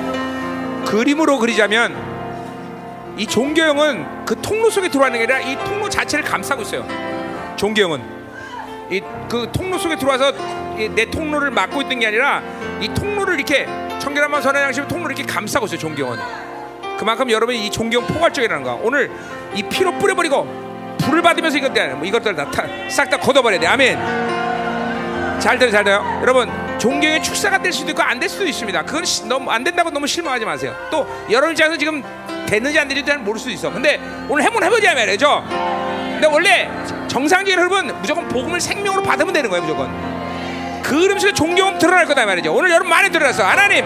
그림으로 0.85 1.37
그리자면 1.37 1.95
이 3.17 3.27
종교형은 3.27 4.25
그 4.25 4.41
통로 4.41 4.69
속에 4.71 4.89
들어가는 4.89 5.17
게 5.17 5.31
아니라 5.31 5.39
이 5.51 5.55
통로 5.63 5.87
자체를 5.89 6.25
감싸고 6.25 6.63
있어요. 6.63 6.85
종교형은 7.55 8.01
이 8.91 9.01
그 9.29 9.49
통로 9.51 9.77
속에 9.77 9.95
들어와서 9.95 10.31
내 10.95 11.05
통로를 11.09 11.49
막고 11.51 11.81
있던 11.83 11.99
게 11.99 12.07
아니라 12.07 12.41
이 12.79 12.87
통로를 12.93 13.35
이렇게 13.35 13.67
청결한만 13.99 14.41
선한 14.41 14.63
양심 14.63 14.87
통로를 14.87 15.17
이렇게 15.17 15.31
감싸고 15.31 15.65
있어요. 15.65 15.79
종교형은 15.79 16.17
그만큼 16.97 17.29
여러분이 17.29 17.65
이 17.65 17.69
종교형 17.69 18.07
포괄적이라는 18.07 18.63
거야. 18.63 18.77
오늘 18.81 19.11
이 19.53 19.63
피로 19.63 19.91
뿌려버리고 19.93 20.97
불을 20.99 21.21
받으면서 21.21 21.57
이것들 21.57 21.95
뭐 21.95 22.05
이것들 22.05 22.35
다 22.35 22.45
싹 22.89 23.09
다 23.09 23.17
걷어버려야 23.17 23.59
돼. 23.59 23.67
아멘. 23.67 25.39
잘 25.39 25.59
들어 25.59 25.69
잘 25.71 25.83
들어요. 25.83 26.19
여러분 26.21 26.49
존경의 26.77 27.23
축사가 27.23 27.59
될 27.61 27.71
수도 27.71 27.91
있고 27.91 28.01
안 28.03 28.19
될 28.19 28.29
수도 28.29 28.45
있습니다. 28.45 28.81
그건 28.83 29.03
너무 29.27 29.51
안 29.51 29.63
된다고 29.63 29.89
너무 29.89 30.07
실망하지 30.07 30.45
마세요. 30.45 30.73
또 30.89 31.07
여러분 31.29 31.51
입장에서 31.51 31.77
지금 31.77 32.03
됐는지 32.45 32.79
안 32.79 32.87
되는지 32.87 33.11
모를 33.17 33.39
수도 33.39 33.51
있어. 33.51 33.71
근데 33.71 33.99
오늘 34.29 34.43
해본 34.43 34.63
해보자 34.63 34.93
말이죠. 34.93 35.43
근데 35.49 36.27
원래 36.27 36.69
정상적인 37.07 37.59
흐름은 37.59 38.01
무조건 38.01 38.27
복음을 38.27 38.59
생명으로 38.61 39.03
받으면 39.03 39.33
되는 39.33 39.49
거예요, 39.49 39.63
무조건. 39.63 39.89
그 40.83 41.01
흐름 41.01 41.17
속에 41.19 41.33
존경은 41.33 41.77
드러날 41.79 42.05
거다 42.05 42.25
말이죠. 42.25 42.53
오늘 42.53 42.69
여러분 42.69 42.89
많이 42.89 43.09
드러났어. 43.09 43.43
하나님, 43.43 43.85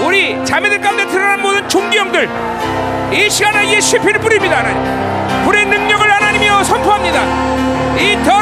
우리 0.00 0.44
자매들 0.44 0.80
가운데 0.80 1.06
드러난 1.06 1.40
모든 1.42 1.68
존경들 1.68 2.28
이 3.12 3.30
시간에 3.30 3.70
예수의 3.74 4.02
피를 4.02 4.20
뿌립니다. 4.20 4.58
하나님. 4.58 5.44
불의 5.44 5.66
능력을 5.66 6.10
하나님이여 6.10 6.64
선포합니다. 6.64 7.22
이더 7.98 8.37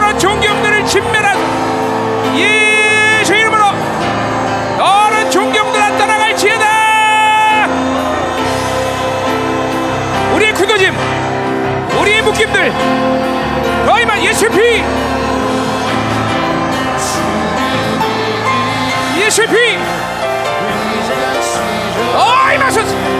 우리의 12.56 12.70
묶임들 12.70 12.72
너희만 13.86 14.24
예수의 14.24 14.50
피! 14.50 14.84
예수의 19.20 19.48
피! 19.48 19.78
어이 22.14 22.58
마소서 22.58 23.15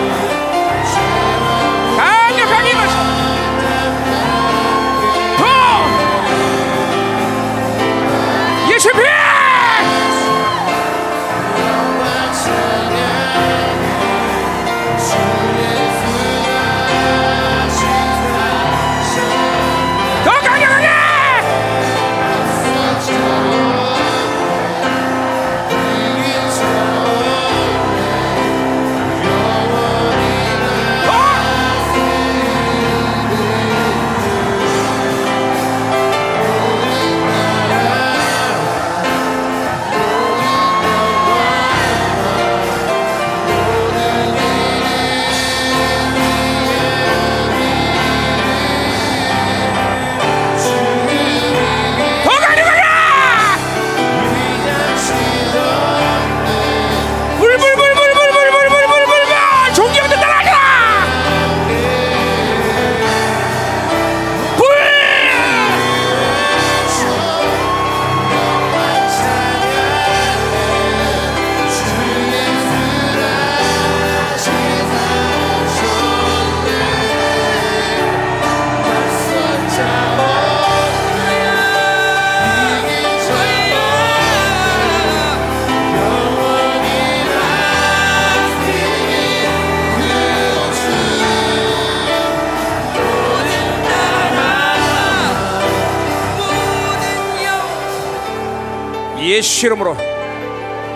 예수 99.36 99.66
이름으로 99.66 99.94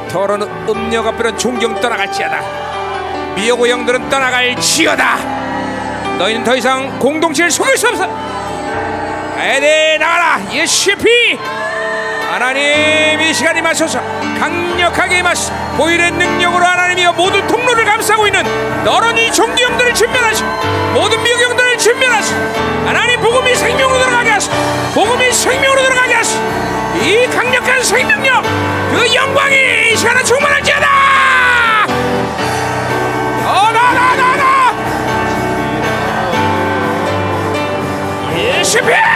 더러는 0.09 0.49
음녀가 0.67 1.13
뿌린 1.13 1.37
존경 1.37 1.79
떠나갈지어다. 1.79 3.35
미혹의 3.37 3.71
영들은 3.71 4.09
떠나갈지어다. 4.09 5.17
너희는 6.19 6.43
더 6.43 6.57
이상 6.57 6.99
공동체를 6.99 7.51
속일 7.51 7.77
수 7.77 7.89
없어. 7.89 8.09
에데 9.39 9.99
나가라. 10.01 10.41
예수의 10.51 10.97
피. 10.97 11.39
하나님 12.31 13.21
이 13.21 13.35
시간이 13.35 13.61
마셔서. 13.61 14.01
강력하게 14.39 15.23
마셔 15.23 15.53
보일의 15.77 16.13
능력으로 16.13 16.65
하나님이여 16.65 17.13
모든 17.13 17.47
통로를 17.47 17.85
감싸고 17.85 18.27
있는 18.27 18.43
너런 18.85 19.19
이 19.19 19.31
종교형들을 19.31 19.93
진멸하시 19.93 20.43
모든 20.95 21.23
미혹형들을 21.23 21.77
진멸하시 21.77 22.33
하나님 22.87 23.21
복음이 23.21 23.55
생명으로 23.55 23.99
들어가게 23.99 24.31
하시 24.31 24.49
복음이 24.95 25.31
생명으로 25.31 25.83
들어가게 25.83 26.15
하시 26.15 26.39
이 27.03 27.27
강력한 27.29 27.83
생명력 27.83 28.43
그 28.91 29.15
영광이 29.15 29.93
이 29.93 29.97
시간에 29.97 30.23
충만할지어다! 30.23 30.87
어나나나나! 33.45 34.75
예수피 38.37 39.10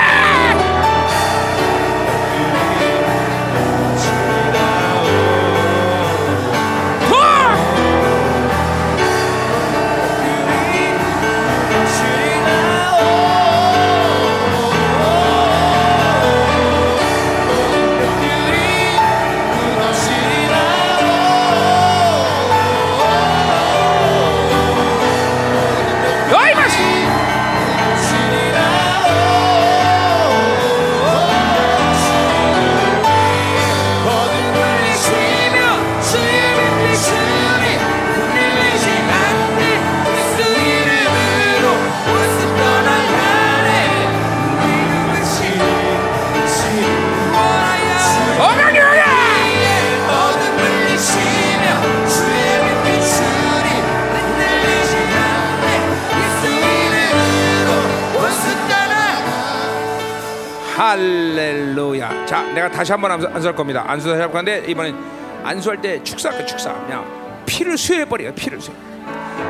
할렐루야. 60.94 62.24
자, 62.24 62.42
내가 62.52 62.70
다시 62.70 62.92
한번 62.92 63.10
안수, 63.10 63.26
안수할 63.26 63.56
겁니다. 63.56 63.82
안수할 63.84 64.20
할 64.20 64.30
건데 64.30 64.64
이번엔 64.68 64.94
안수할 65.42 65.80
때 65.80 66.00
축사할 66.04 66.38
때 66.38 66.46
축사. 66.46 66.72
그냥 66.86 67.42
피를 67.44 67.76
수혈해 67.76 68.04
버려요. 68.04 68.32
피를 68.32 68.60
수혈. 68.60 68.76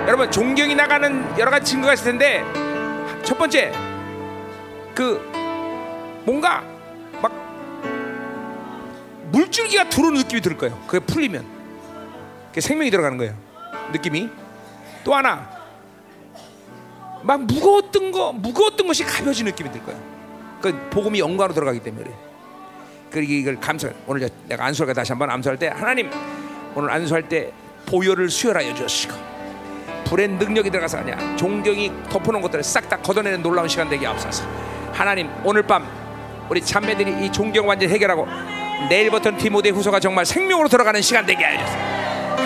여러분 0.06 0.30
존경이 0.30 0.74
나가는 0.74 1.38
여러 1.38 1.50
가지 1.50 1.72
증거가 1.72 1.92
있을 1.92 2.12
텐데 2.12 2.42
첫 3.22 3.36
번째 3.36 3.72
그 4.94 5.20
뭔가 6.24 6.64
막 7.20 7.30
물줄기가 9.30 9.90
들어오는 9.90 10.22
느낌이 10.22 10.40
들 10.40 10.56
거예요. 10.56 10.80
그게 10.86 11.04
풀리면 11.04 11.44
그게 12.48 12.62
생명이 12.62 12.90
들어가는 12.90 13.18
거예요. 13.18 13.34
느낌이 13.92 14.30
또 15.04 15.14
하나 15.14 15.46
막 17.22 17.42
무거웠던 17.42 18.12
거 18.12 18.32
무거웠던 18.32 18.86
것이 18.86 19.04
가벼워진 19.04 19.44
느낌이 19.44 19.70
들 19.70 19.84
거예요. 19.84 20.13
그 20.64 20.88
복음이 20.88 21.18
영광으로 21.18 21.52
들어가기 21.52 21.80
때문에 21.80 22.10
그리고 23.10 23.32
이걸 23.34 23.60
감사 23.60 23.86
오늘 24.06 24.22
저- 24.26 24.34
내가 24.48 24.64
안수할 24.64 24.86
때 24.88 24.94
다시 24.94 25.12
한번 25.12 25.28
안수할 25.28 25.58
때 25.58 25.68
하나님 25.68 26.10
오늘 26.74 26.90
안수할 26.90 27.28
때 27.28 27.52
보혈을 27.84 28.30
수혈하여 28.30 28.72
주시고 28.72 29.14
불의 30.06 30.28
능력이 30.28 30.70
들어가서 30.70 30.98
아니야 30.98 31.36
종경이 31.36 31.92
덮어놓은 32.08 32.40
것들을 32.40 32.64
싹 32.64 32.88
다 32.88 32.96
걷어내는 32.96 33.42
놀라운 33.42 33.68
시간 33.68 33.90
되게 33.90 34.06
앞서서. 34.06 34.42
하나님 34.94 35.28
오늘 35.44 35.62
밤 35.64 35.86
우리 36.48 36.62
참매들이 36.62 37.26
이 37.26 37.30
종경 37.30 37.68
완전 37.68 37.90
히 37.90 37.94
해결하고 37.94 38.26
내일부터는 38.88 39.38
디모데 39.38 39.68
후서가 39.68 40.00
정말 40.00 40.24
생명으로 40.24 40.68
들어가는 40.68 41.00
시간 41.02 41.26
되게 41.26 41.44
하여 41.44 41.58
주소서. 41.58 41.78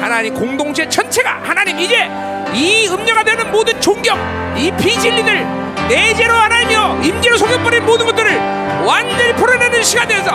하나님 0.04 0.34
공동체 0.34 0.88
전체가 0.88 1.40
하나님 1.44 1.78
이제 1.78 2.08
이 2.52 2.88
음녀가 2.88 3.22
되는 3.22 3.48
모든 3.52 3.80
존경 3.80 4.18
이 4.56 4.72
비진리들 4.72 5.67
내재로 5.88 6.34
하나님이여 6.34 7.00
임재로 7.02 7.36
속여버린 7.38 7.84
모든 7.84 8.06
것들을 8.06 8.36
완전히 8.84 9.32
풀어내는 9.34 9.82
시간 9.82 10.06
되어서 10.08 10.30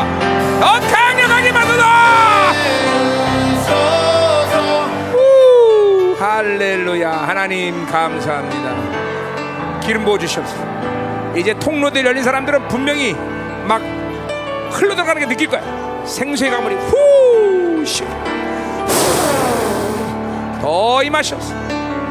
더 0.60 0.80
강력하게 0.92 1.52
만들어 1.52 1.84
우, 5.16 6.16
할렐루야. 6.20 7.12
하나님 7.12 7.86
감사합니다. 7.86 9.80
기름 9.82 10.04
부어 10.06 10.18
주시옵소서. 10.18 10.64
이제 11.36 11.54
통로들 11.56 12.06
열린 12.06 12.24
사람들은 12.24 12.68
분명히 12.68 13.14
막 13.66 13.82
흘러들어가는 14.72 15.22
게 15.22 15.28
느낄 15.28 15.48
거야. 15.50 15.62
생수의 16.06 16.52
가물이 16.52 16.76
후! 16.76 17.86
시. 17.86 18.04
더 20.62 21.04
임하셔서. 21.04 21.54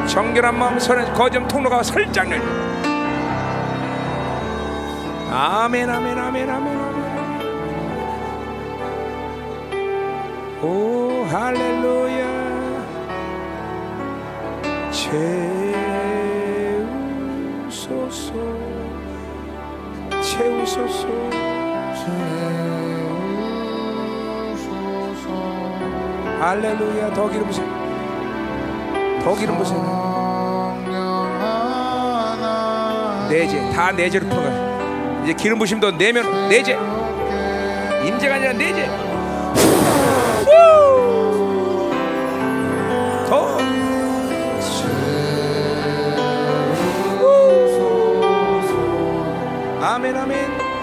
정결한 0.07 0.57
마음 0.57 0.77
선한 0.79 1.13
거점 1.13 1.47
통로가 1.47 1.81
살짝 1.81 2.29
열려 2.29 2.41
아멘 5.35 5.89
아멘 5.89 6.15
아멘 6.15 6.47
아멘 6.47 6.47
아멘. 6.47 6.93
오 10.61 11.25
할렐루야. 11.25 12.23
채우소서. 17.71 18.33
채우소서. 20.21 21.07
할렐루야. 26.39 27.11
더 27.13 27.27
기름 27.27 27.47
부세요. 27.47 27.65
더 29.23 29.33
기름 29.33 29.57
부세요. 29.57 30.03
내재 33.31 33.71
다 33.71 33.91
내재로 33.91 34.27
풀어가 34.27 34.72
이제 35.23 35.33
기름 35.33 35.57
부심도 35.57 35.91
내면 35.91 36.49
내재. 36.49 36.77
임재가 38.05 38.35
아니라 38.35 38.53
내재. 38.53 38.85
후! 40.45 41.89
더 43.29 43.57
후! 43.57 43.63
아멘 49.81 50.17
아멘. 50.17 50.73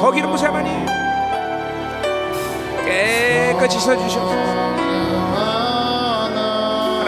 더 0.00 0.10
기름 0.12 0.30
부세요 0.30 0.50
하나님. 0.50 0.86
깨끗이 2.84 3.78
써주시옵소서 3.80 4.67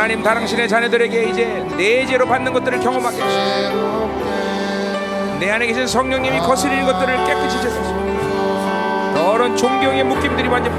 하나님 0.00 0.22
당신의 0.22 0.66
자녀들에게 0.66 1.24
이제 1.24 1.44
내재로 1.76 2.26
받는 2.26 2.54
것들을 2.54 2.80
경험하게 2.80 3.20
하시고 3.20 4.08
내 5.38 5.50
안에 5.50 5.66
계신 5.66 5.86
성령님이 5.86 6.38
거스리는 6.38 6.86
것들을 6.86 7.26
깨끗이 7.26 7.60
제사하시고 7.60 9.12
너런 9.12 9.54
존경의 9.54 10.02
묶임들이 10.04 10.48
완전 10.48 10.72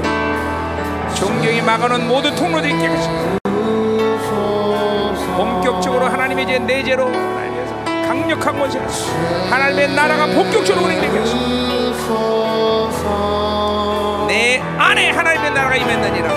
존경이 1.14 1.62
막아놓은 1.62 2.08
모든 2.08 2.34
통로들이 2.34 2.76
깨끗이. 2.76 3.08
본격적으로 5.36 6.06
하나님의 6.06 6.42
이제 6.42 6.58
내재로 6.58 7.06
하나님께서 7.06 7.76
강력한 8.08 8.58
원세 8.58 8.80
하나님의 9.50 9.94
나라가 9.94 10.26
본격적으로 10.26 10.86
운행되게 10.86 11.18
하시고 11.20 11.42
내 14.26 14.58
안에 14.78 15.10
하나님의 15.10 15.52
나라가 15.52 15.76
임했느니라. 15.76 16.28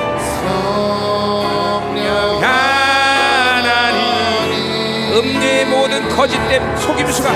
하나님 2.42 2.65
음녀의 5.16 5.66
모든 5.68 6.10
거짓된 6.10 6.76
속임수가 6.78 7.30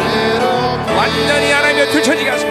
완전히 0.97 1.49
하나님의 1.49 1.89
들춰지게 1.91 2.29
하소서. 2.29 2.49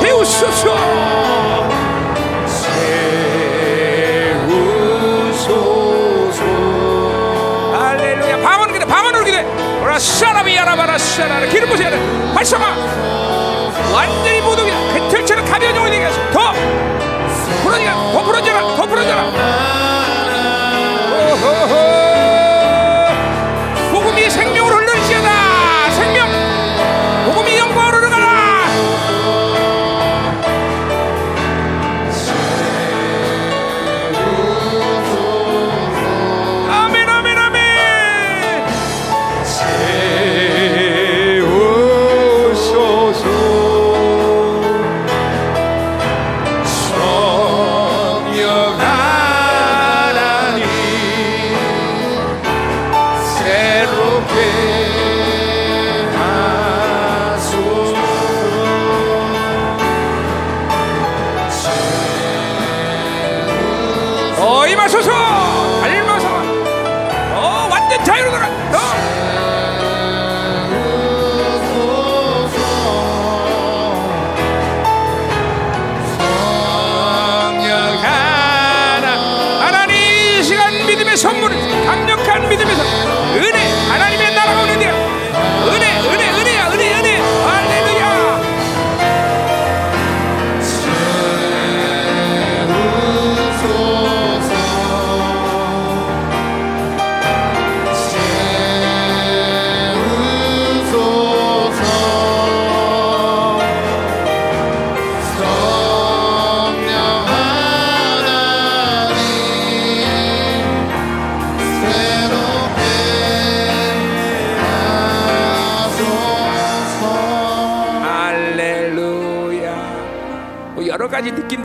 세우소서. 0.00 0.76
세우소서. 5.28 6.44
할렐루야. 7.78 8.38
방언을 8.42 8.72
기대 8.72 8.84
방언을 8.84 9.24
기대. 9.24 9.46
샤 10.00 10.34
샤라라. 10.98 11.46
기름 11.46 11.68
부세요 11.68 11.90
활성화 12.34 12.76
완전히 13.92 14.40
모독이다 14.40 14.94
배틀처럼 14.94 15.44
가벼운 15.44 15.76
영혼이 15.76 15.92
되게 15.92 16.04
하소서. 16.06 16.30
더. 16.32 16.52
풀어져라. 17.62 17.94
더 18.12 18.22
풀어져라. 18.24 18.60
더 18.76 18.84
풀어져라 18.84 19.83
오호 21.44 22.03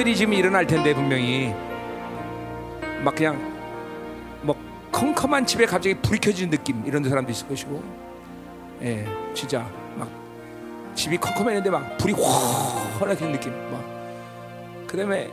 느낌들이 0.10 0.16
지금 0.16 0.34
일어날 0.34 0.66
텐데 0.66 0.94
분명히 0.94 1.54
막 3.04 3.14
그냥 3.14 3.38
뭐 4.42 4.56
컴컴한 4.92 5.46
집에 5.46 5.66
갑자기 5.66 5.96
불이 5.96 6.20
켜지는 6.20 6.50
느낌 6.50 6.84
이런 6.86 7.04
사람도 7.04 7.32
있을 7.32 7.48
것이고 7.48 7.84
예 8.82 9.06
진짜 9.34 9.70
막 9.96 10.10
집이 10.96 11.18
컴컴했는데 11.18 11.70
막 11.70 11.98
불이 11.98 12.14
환하게 12.14 13.32
느낌 13.32 13.52
막 13.72 13.84
그다음에 14.88 15.32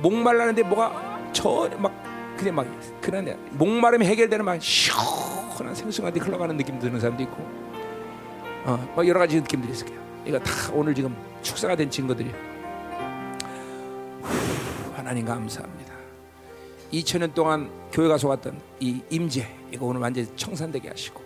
목말라는데 0.00 0.62
뭐가 0.62 1.30
저 1.32 1.68
막 1.78 1.92
그냥 2.36 2.54
막 2.54 2.66
그런 3.00 3.36
목마름이 3.52 4.06
해결되는 4.06 4.44
막 4.44 4.60
시원한 4.62 5.74
생수가 5.74 6.10
흘러가는 6.10 6.56
느낌 6.56 6.78
드는 6.78 7.00
사람도 7.00 7.22
있고 7.24 7.36
어, 8.64 8.92
뭐 8.94 9.06
여러 9.06 9.18
가지 9.18 9.40
느낌들이 9.40 9.72
있을 9.72 9.86
거예요. 9.86 10.00
이거 10.24 10.38
다 10.38 10.52
오늘 10.72 10.94
지금 10.94 11.14
축사가 11.42 11.74
된 11.74 11.90
증거들이. 11.90 12.51
하나님 15.02 15.26
감사합니다. 15.26 15.92
2000년 16.92 17.34
동안 17.34 17.68
교회 17.90 18.06
가서 18.06 18.28
왔던 18.28 18.56
이 18.78 19.00
임재 19.10 19.44
이거 19.72 19.86
오늘 19.86 20.00
완전히 20.00 20.28
청산되게 20.36 20.90
하시고 20.90 21.20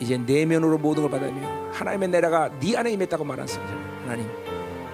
이제 0.00 0.16
내면으로 0.16 0.78
모든 0.78 1.02
걸 1.06 1.10
받으며 1.20 1.46
하나님의 1.72 2.08
내라가 2.08 2.48
네 2.58 2.74
안에 2.74 2.92
임했다고 2.92 3.22
말하셨어요. 3.22 3.66
하나님 4.04 4.26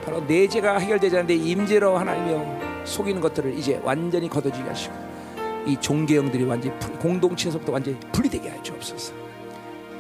바로 0.05 0.26
내 0.26 0.48
죄가 0.48 0.78
해결되지 0.78 1.14
않는데 1.16 1.34
임재로 1.36 1.97
하나님이 1.97 2.84
속이는 2.84 3.20
것들을 3.20 3.56
이제 3.56 3.81
완전히 3.84 4.28
걷어지게 4.28 4.68
하시고 4.68 4.94
이 5.66 5.76
종교형들이 5.81 6.42
완전히 6.42 6.76
분- 6.81 6.98
공동체에서부터 6.98 7.70
완전히 7.70 7.97
분리되게 8.10 8.48
하여 8.48 8.60
주옵소서. 8.64 9.14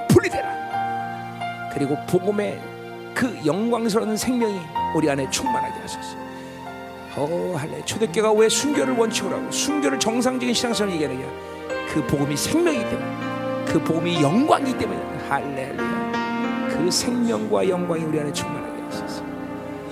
분리되라. 0.08 1.70
그리고 1.72 1.96
복음의 2.08 2.60
그 3.14 3.38
영광스러운 3.46 4.16
생명이 4.16 4.58
우리 4.96 5.08
안에 5.08 5.30
충만하게 5.30 5.80
하소서. 5.82 6.21
어 7.14 7.54
할래 7.56 7.84
초대교가 7.84 8.32
왜 8.32 8.48
순교를 8.48 8.94
원칙으로 8.94 9.36
하고 9.36 9.50
순교를 9.50 9.98
정상적인 10.00 10.54
신앙생활을 10.54 10.94
얘기하느냐? 10.94 11.26
그 11.92 12.06
복음이 12.06 12.34
생명이기 12.36 12.84
때문에. 12.88 13.64
그 13.66 13.82
복음이 13.82 14.22
영광이기 14.22 14.78
때문에. 14.78 15.00
할렐루야. 15.28 16.68
그 16.70 16.90
생명과 16.90 17.68
영광이 17.68 18.04
우리 18.04 18.18
안에 18.18 18.32
충만하게 18.32 18.82
하소서. 18.84 19.22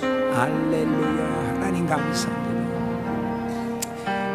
할렐루야. 0.01 1.57
하나님 1.57 1.87
감사합니다. 1.87 2.51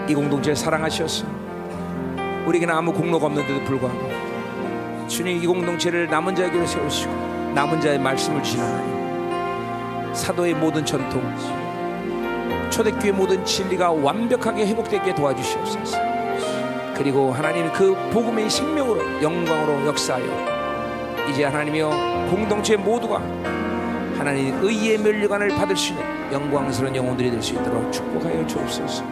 이 0.08 0.14
공동체를 0.14 0.56
사랑하셔서 0.56 1.26
우리에게는 2.46 2.76
아무 2.76 2.94
공로가 2.94 3.26
없는데도 3.26 3.64
불구하고 3.64 5.08
주님 5.08 5.42
이 5.42 5.48
공동체를 5.48 6.08
남은 6.08 6.36
자에게 6.36 6.64
세우시고 6.64 7.12
남은 7.56 7.82
자의 7.82 7.98
말씀을 7.98 8.44
주신 8.44 8.60
하나님 8.60 10.14
사도의 10.14 10.54
모든 10.54 10.86
전통 10.86 11.24
초대교회 12.76 13.14
모든 13.14 13.44
진리가 13.45 13.90
완벽하게 13.94 14.68
회복되게 14.68 15.16
도와주시옵소서. 15.16 15.98
그리고 16.94 17.32
하나님 17.32 17.72
그 17.72 17.95
복음의 18.12 18.50
생명으로 18.50 19.22
영광으로 19.22 19.86
역사하여 19.88 20.26
이제 21.30 21.45
하나님이여 21.45 22.28
공동체 22.30 22.76
모두가 22.76 23.22
하나님 24.18 24.62
의의 24.62 24.98
멸류관을 24.98 25.56
받을 25.56 25.78
수 25.78 25.94
있는 25.94 26.04
영광스러운 26.34 26.94
영혼들이 26.94 27.32
될 27.32 27.42
수 27.42 27.54
있도록 27.54 27.94
축복하여 27.94 28.45
주옵소서. 28.45 29.06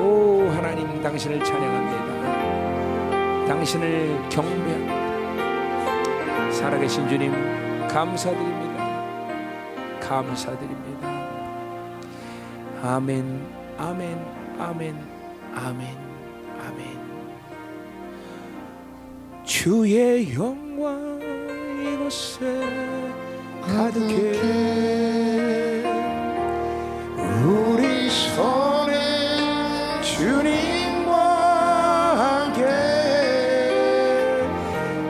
오 0.00 0.48
하나님 0.54 1.02
당신을 1.02 1.44
찬양합니다. 1.44 2.06
당신을 3.48 4.30
경배합니다. 4.30 4.94
살아계신 6.52 7.06
주님 7.06 7.34
감사드립니다. 7.88 8.86
감사드립니다. 10.00 11.15
아멘, 12.86 13.44
아멘, 13.78 14.16
아멘, 14.60 14.96
아멘, 15.56 15.98
아멘. 16.60 16.78
주의 19.44 20.32
영광 20.32 21.18
이곳에 21.82 22.44
가득해 23.60 24.40
우리 27.44 28.08
손에 28.08 28.94
주님과 30.02 31.10
함께 32.22 32.62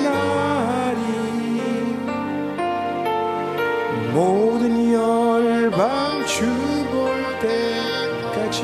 모든 4.71 4.93
열방 4.93 6.25
주볼 6.25 7.11
때까지 7.41 8.63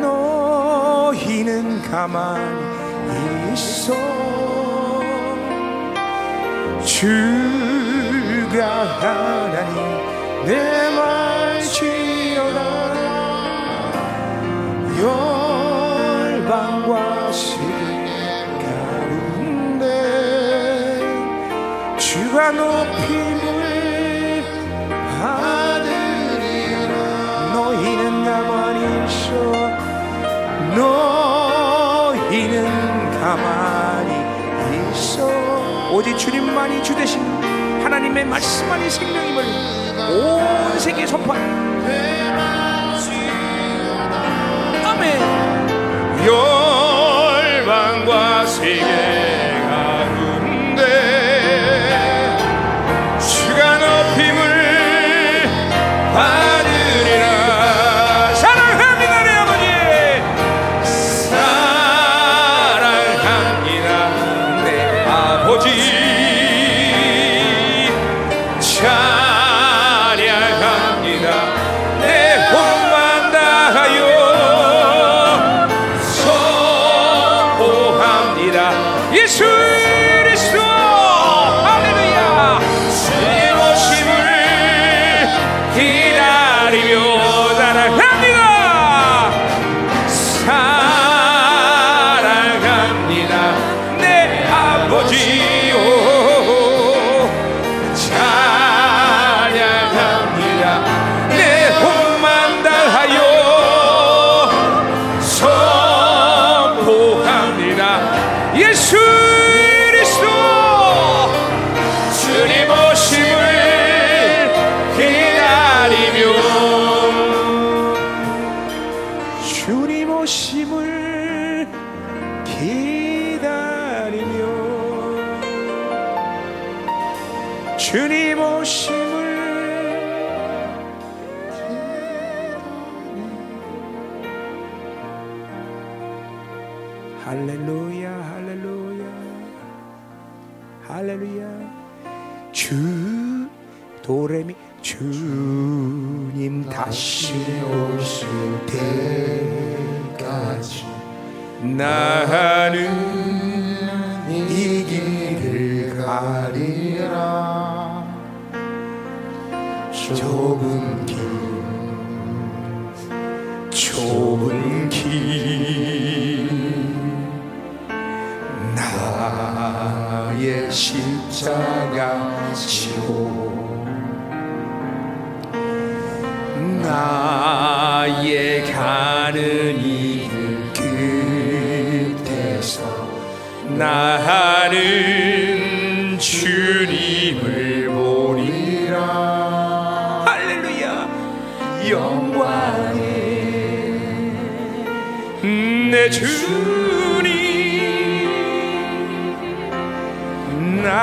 너희는 0.00 1.82
가만히 1.82 3.52
있어. 3.52 3.94
주가 6.84 8.66
하나님 8.98 9.76
내 10.44 10.90
말 10.96 11.62
지어다 11.62 12.60
네가 22.32 22.50
높임을 22.52 24.42
받으리라 25.20 26.88
너희는 27.52 28.24
가만히 28.24 28.80
있어 29.06 29.32
너희는 32.34 32.64
가만히 33.20 34.10
있어. 34.92 35.28
오직 35.92 36.16
주님만이 36.16 36.82
주되신 36.82 37.20
하나님의 37.84 38.24
말씀만이 38.24 38.88
생명임을 38.88 39.44
온 40.10 40.78
세계에 40.78 41.06
선포한 41.06 41.38
아멘. 44.86 45.20
열방과 47.66 48.46
세계. 48.46 49.11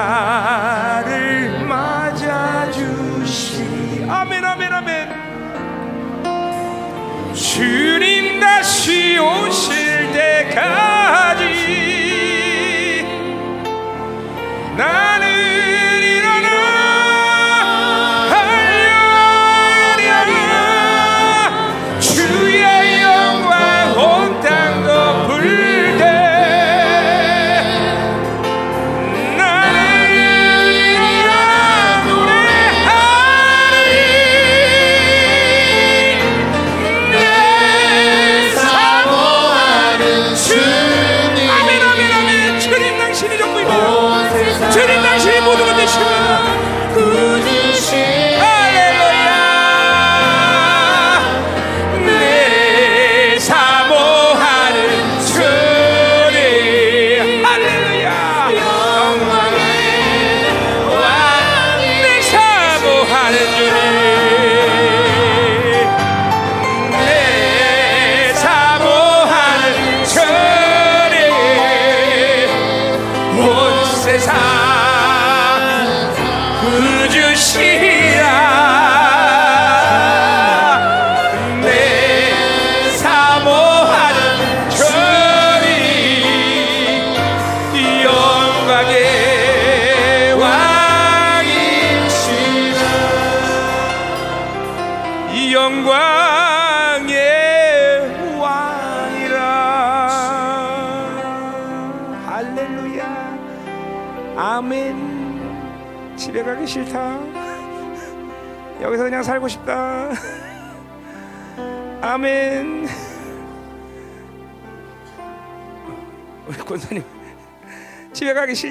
now. 0.08 0.29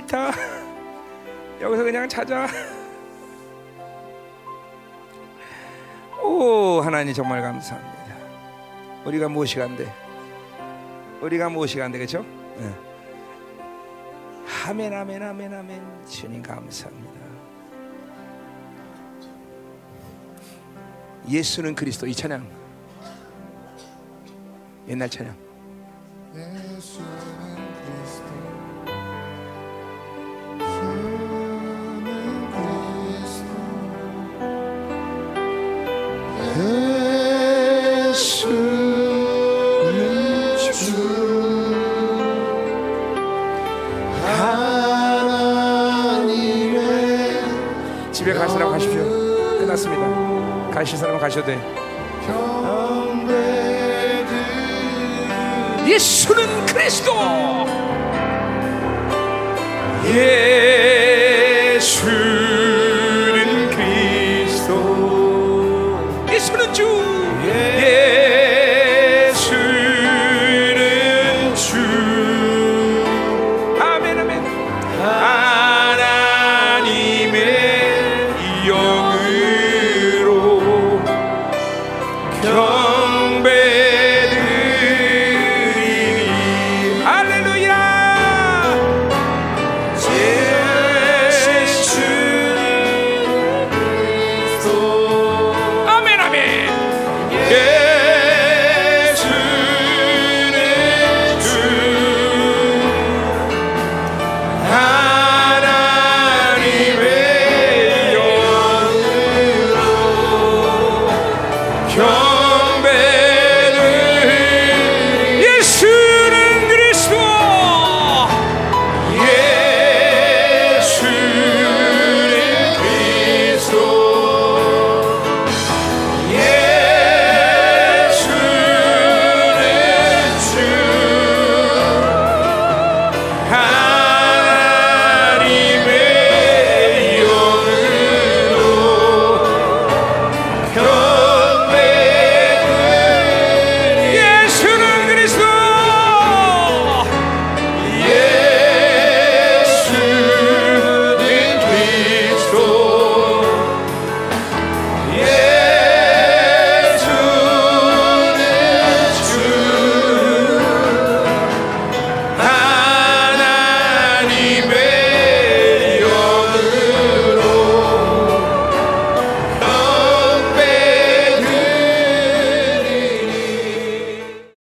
좋다. 0.08 0.32
여기서 1.60 1.82
그냥 1.84 2.08
찾아. 2.08 2.48
오 6.22 6.80
하나님 6.80 7.12
정말 7.12 7.42
감사합니다. 7.42 8.16
우리가 9.04 9.28
뭐 9.28 9.34
무엇이 9.34 9.56
간데? 9.56 9.92
우리가 11.20 11.48
무엇이 11.48 11.76
간데 11.78 11.98
그죠? 11.98 12.24
아멘 14.66 14.92
아멘 14.92 15.22
아멘 15.22 15.54
아멘 15.54 16.04
주님 16.06 16.42
감사합니다. 16.42 17.18
예수는 21.28 21.74
그리스도 21.74 22.06
이 22.06 22.14
찬양 22.14 22.48
옛날 24.88 25.10
찬양 25.10 25.47
가 51.42 51.77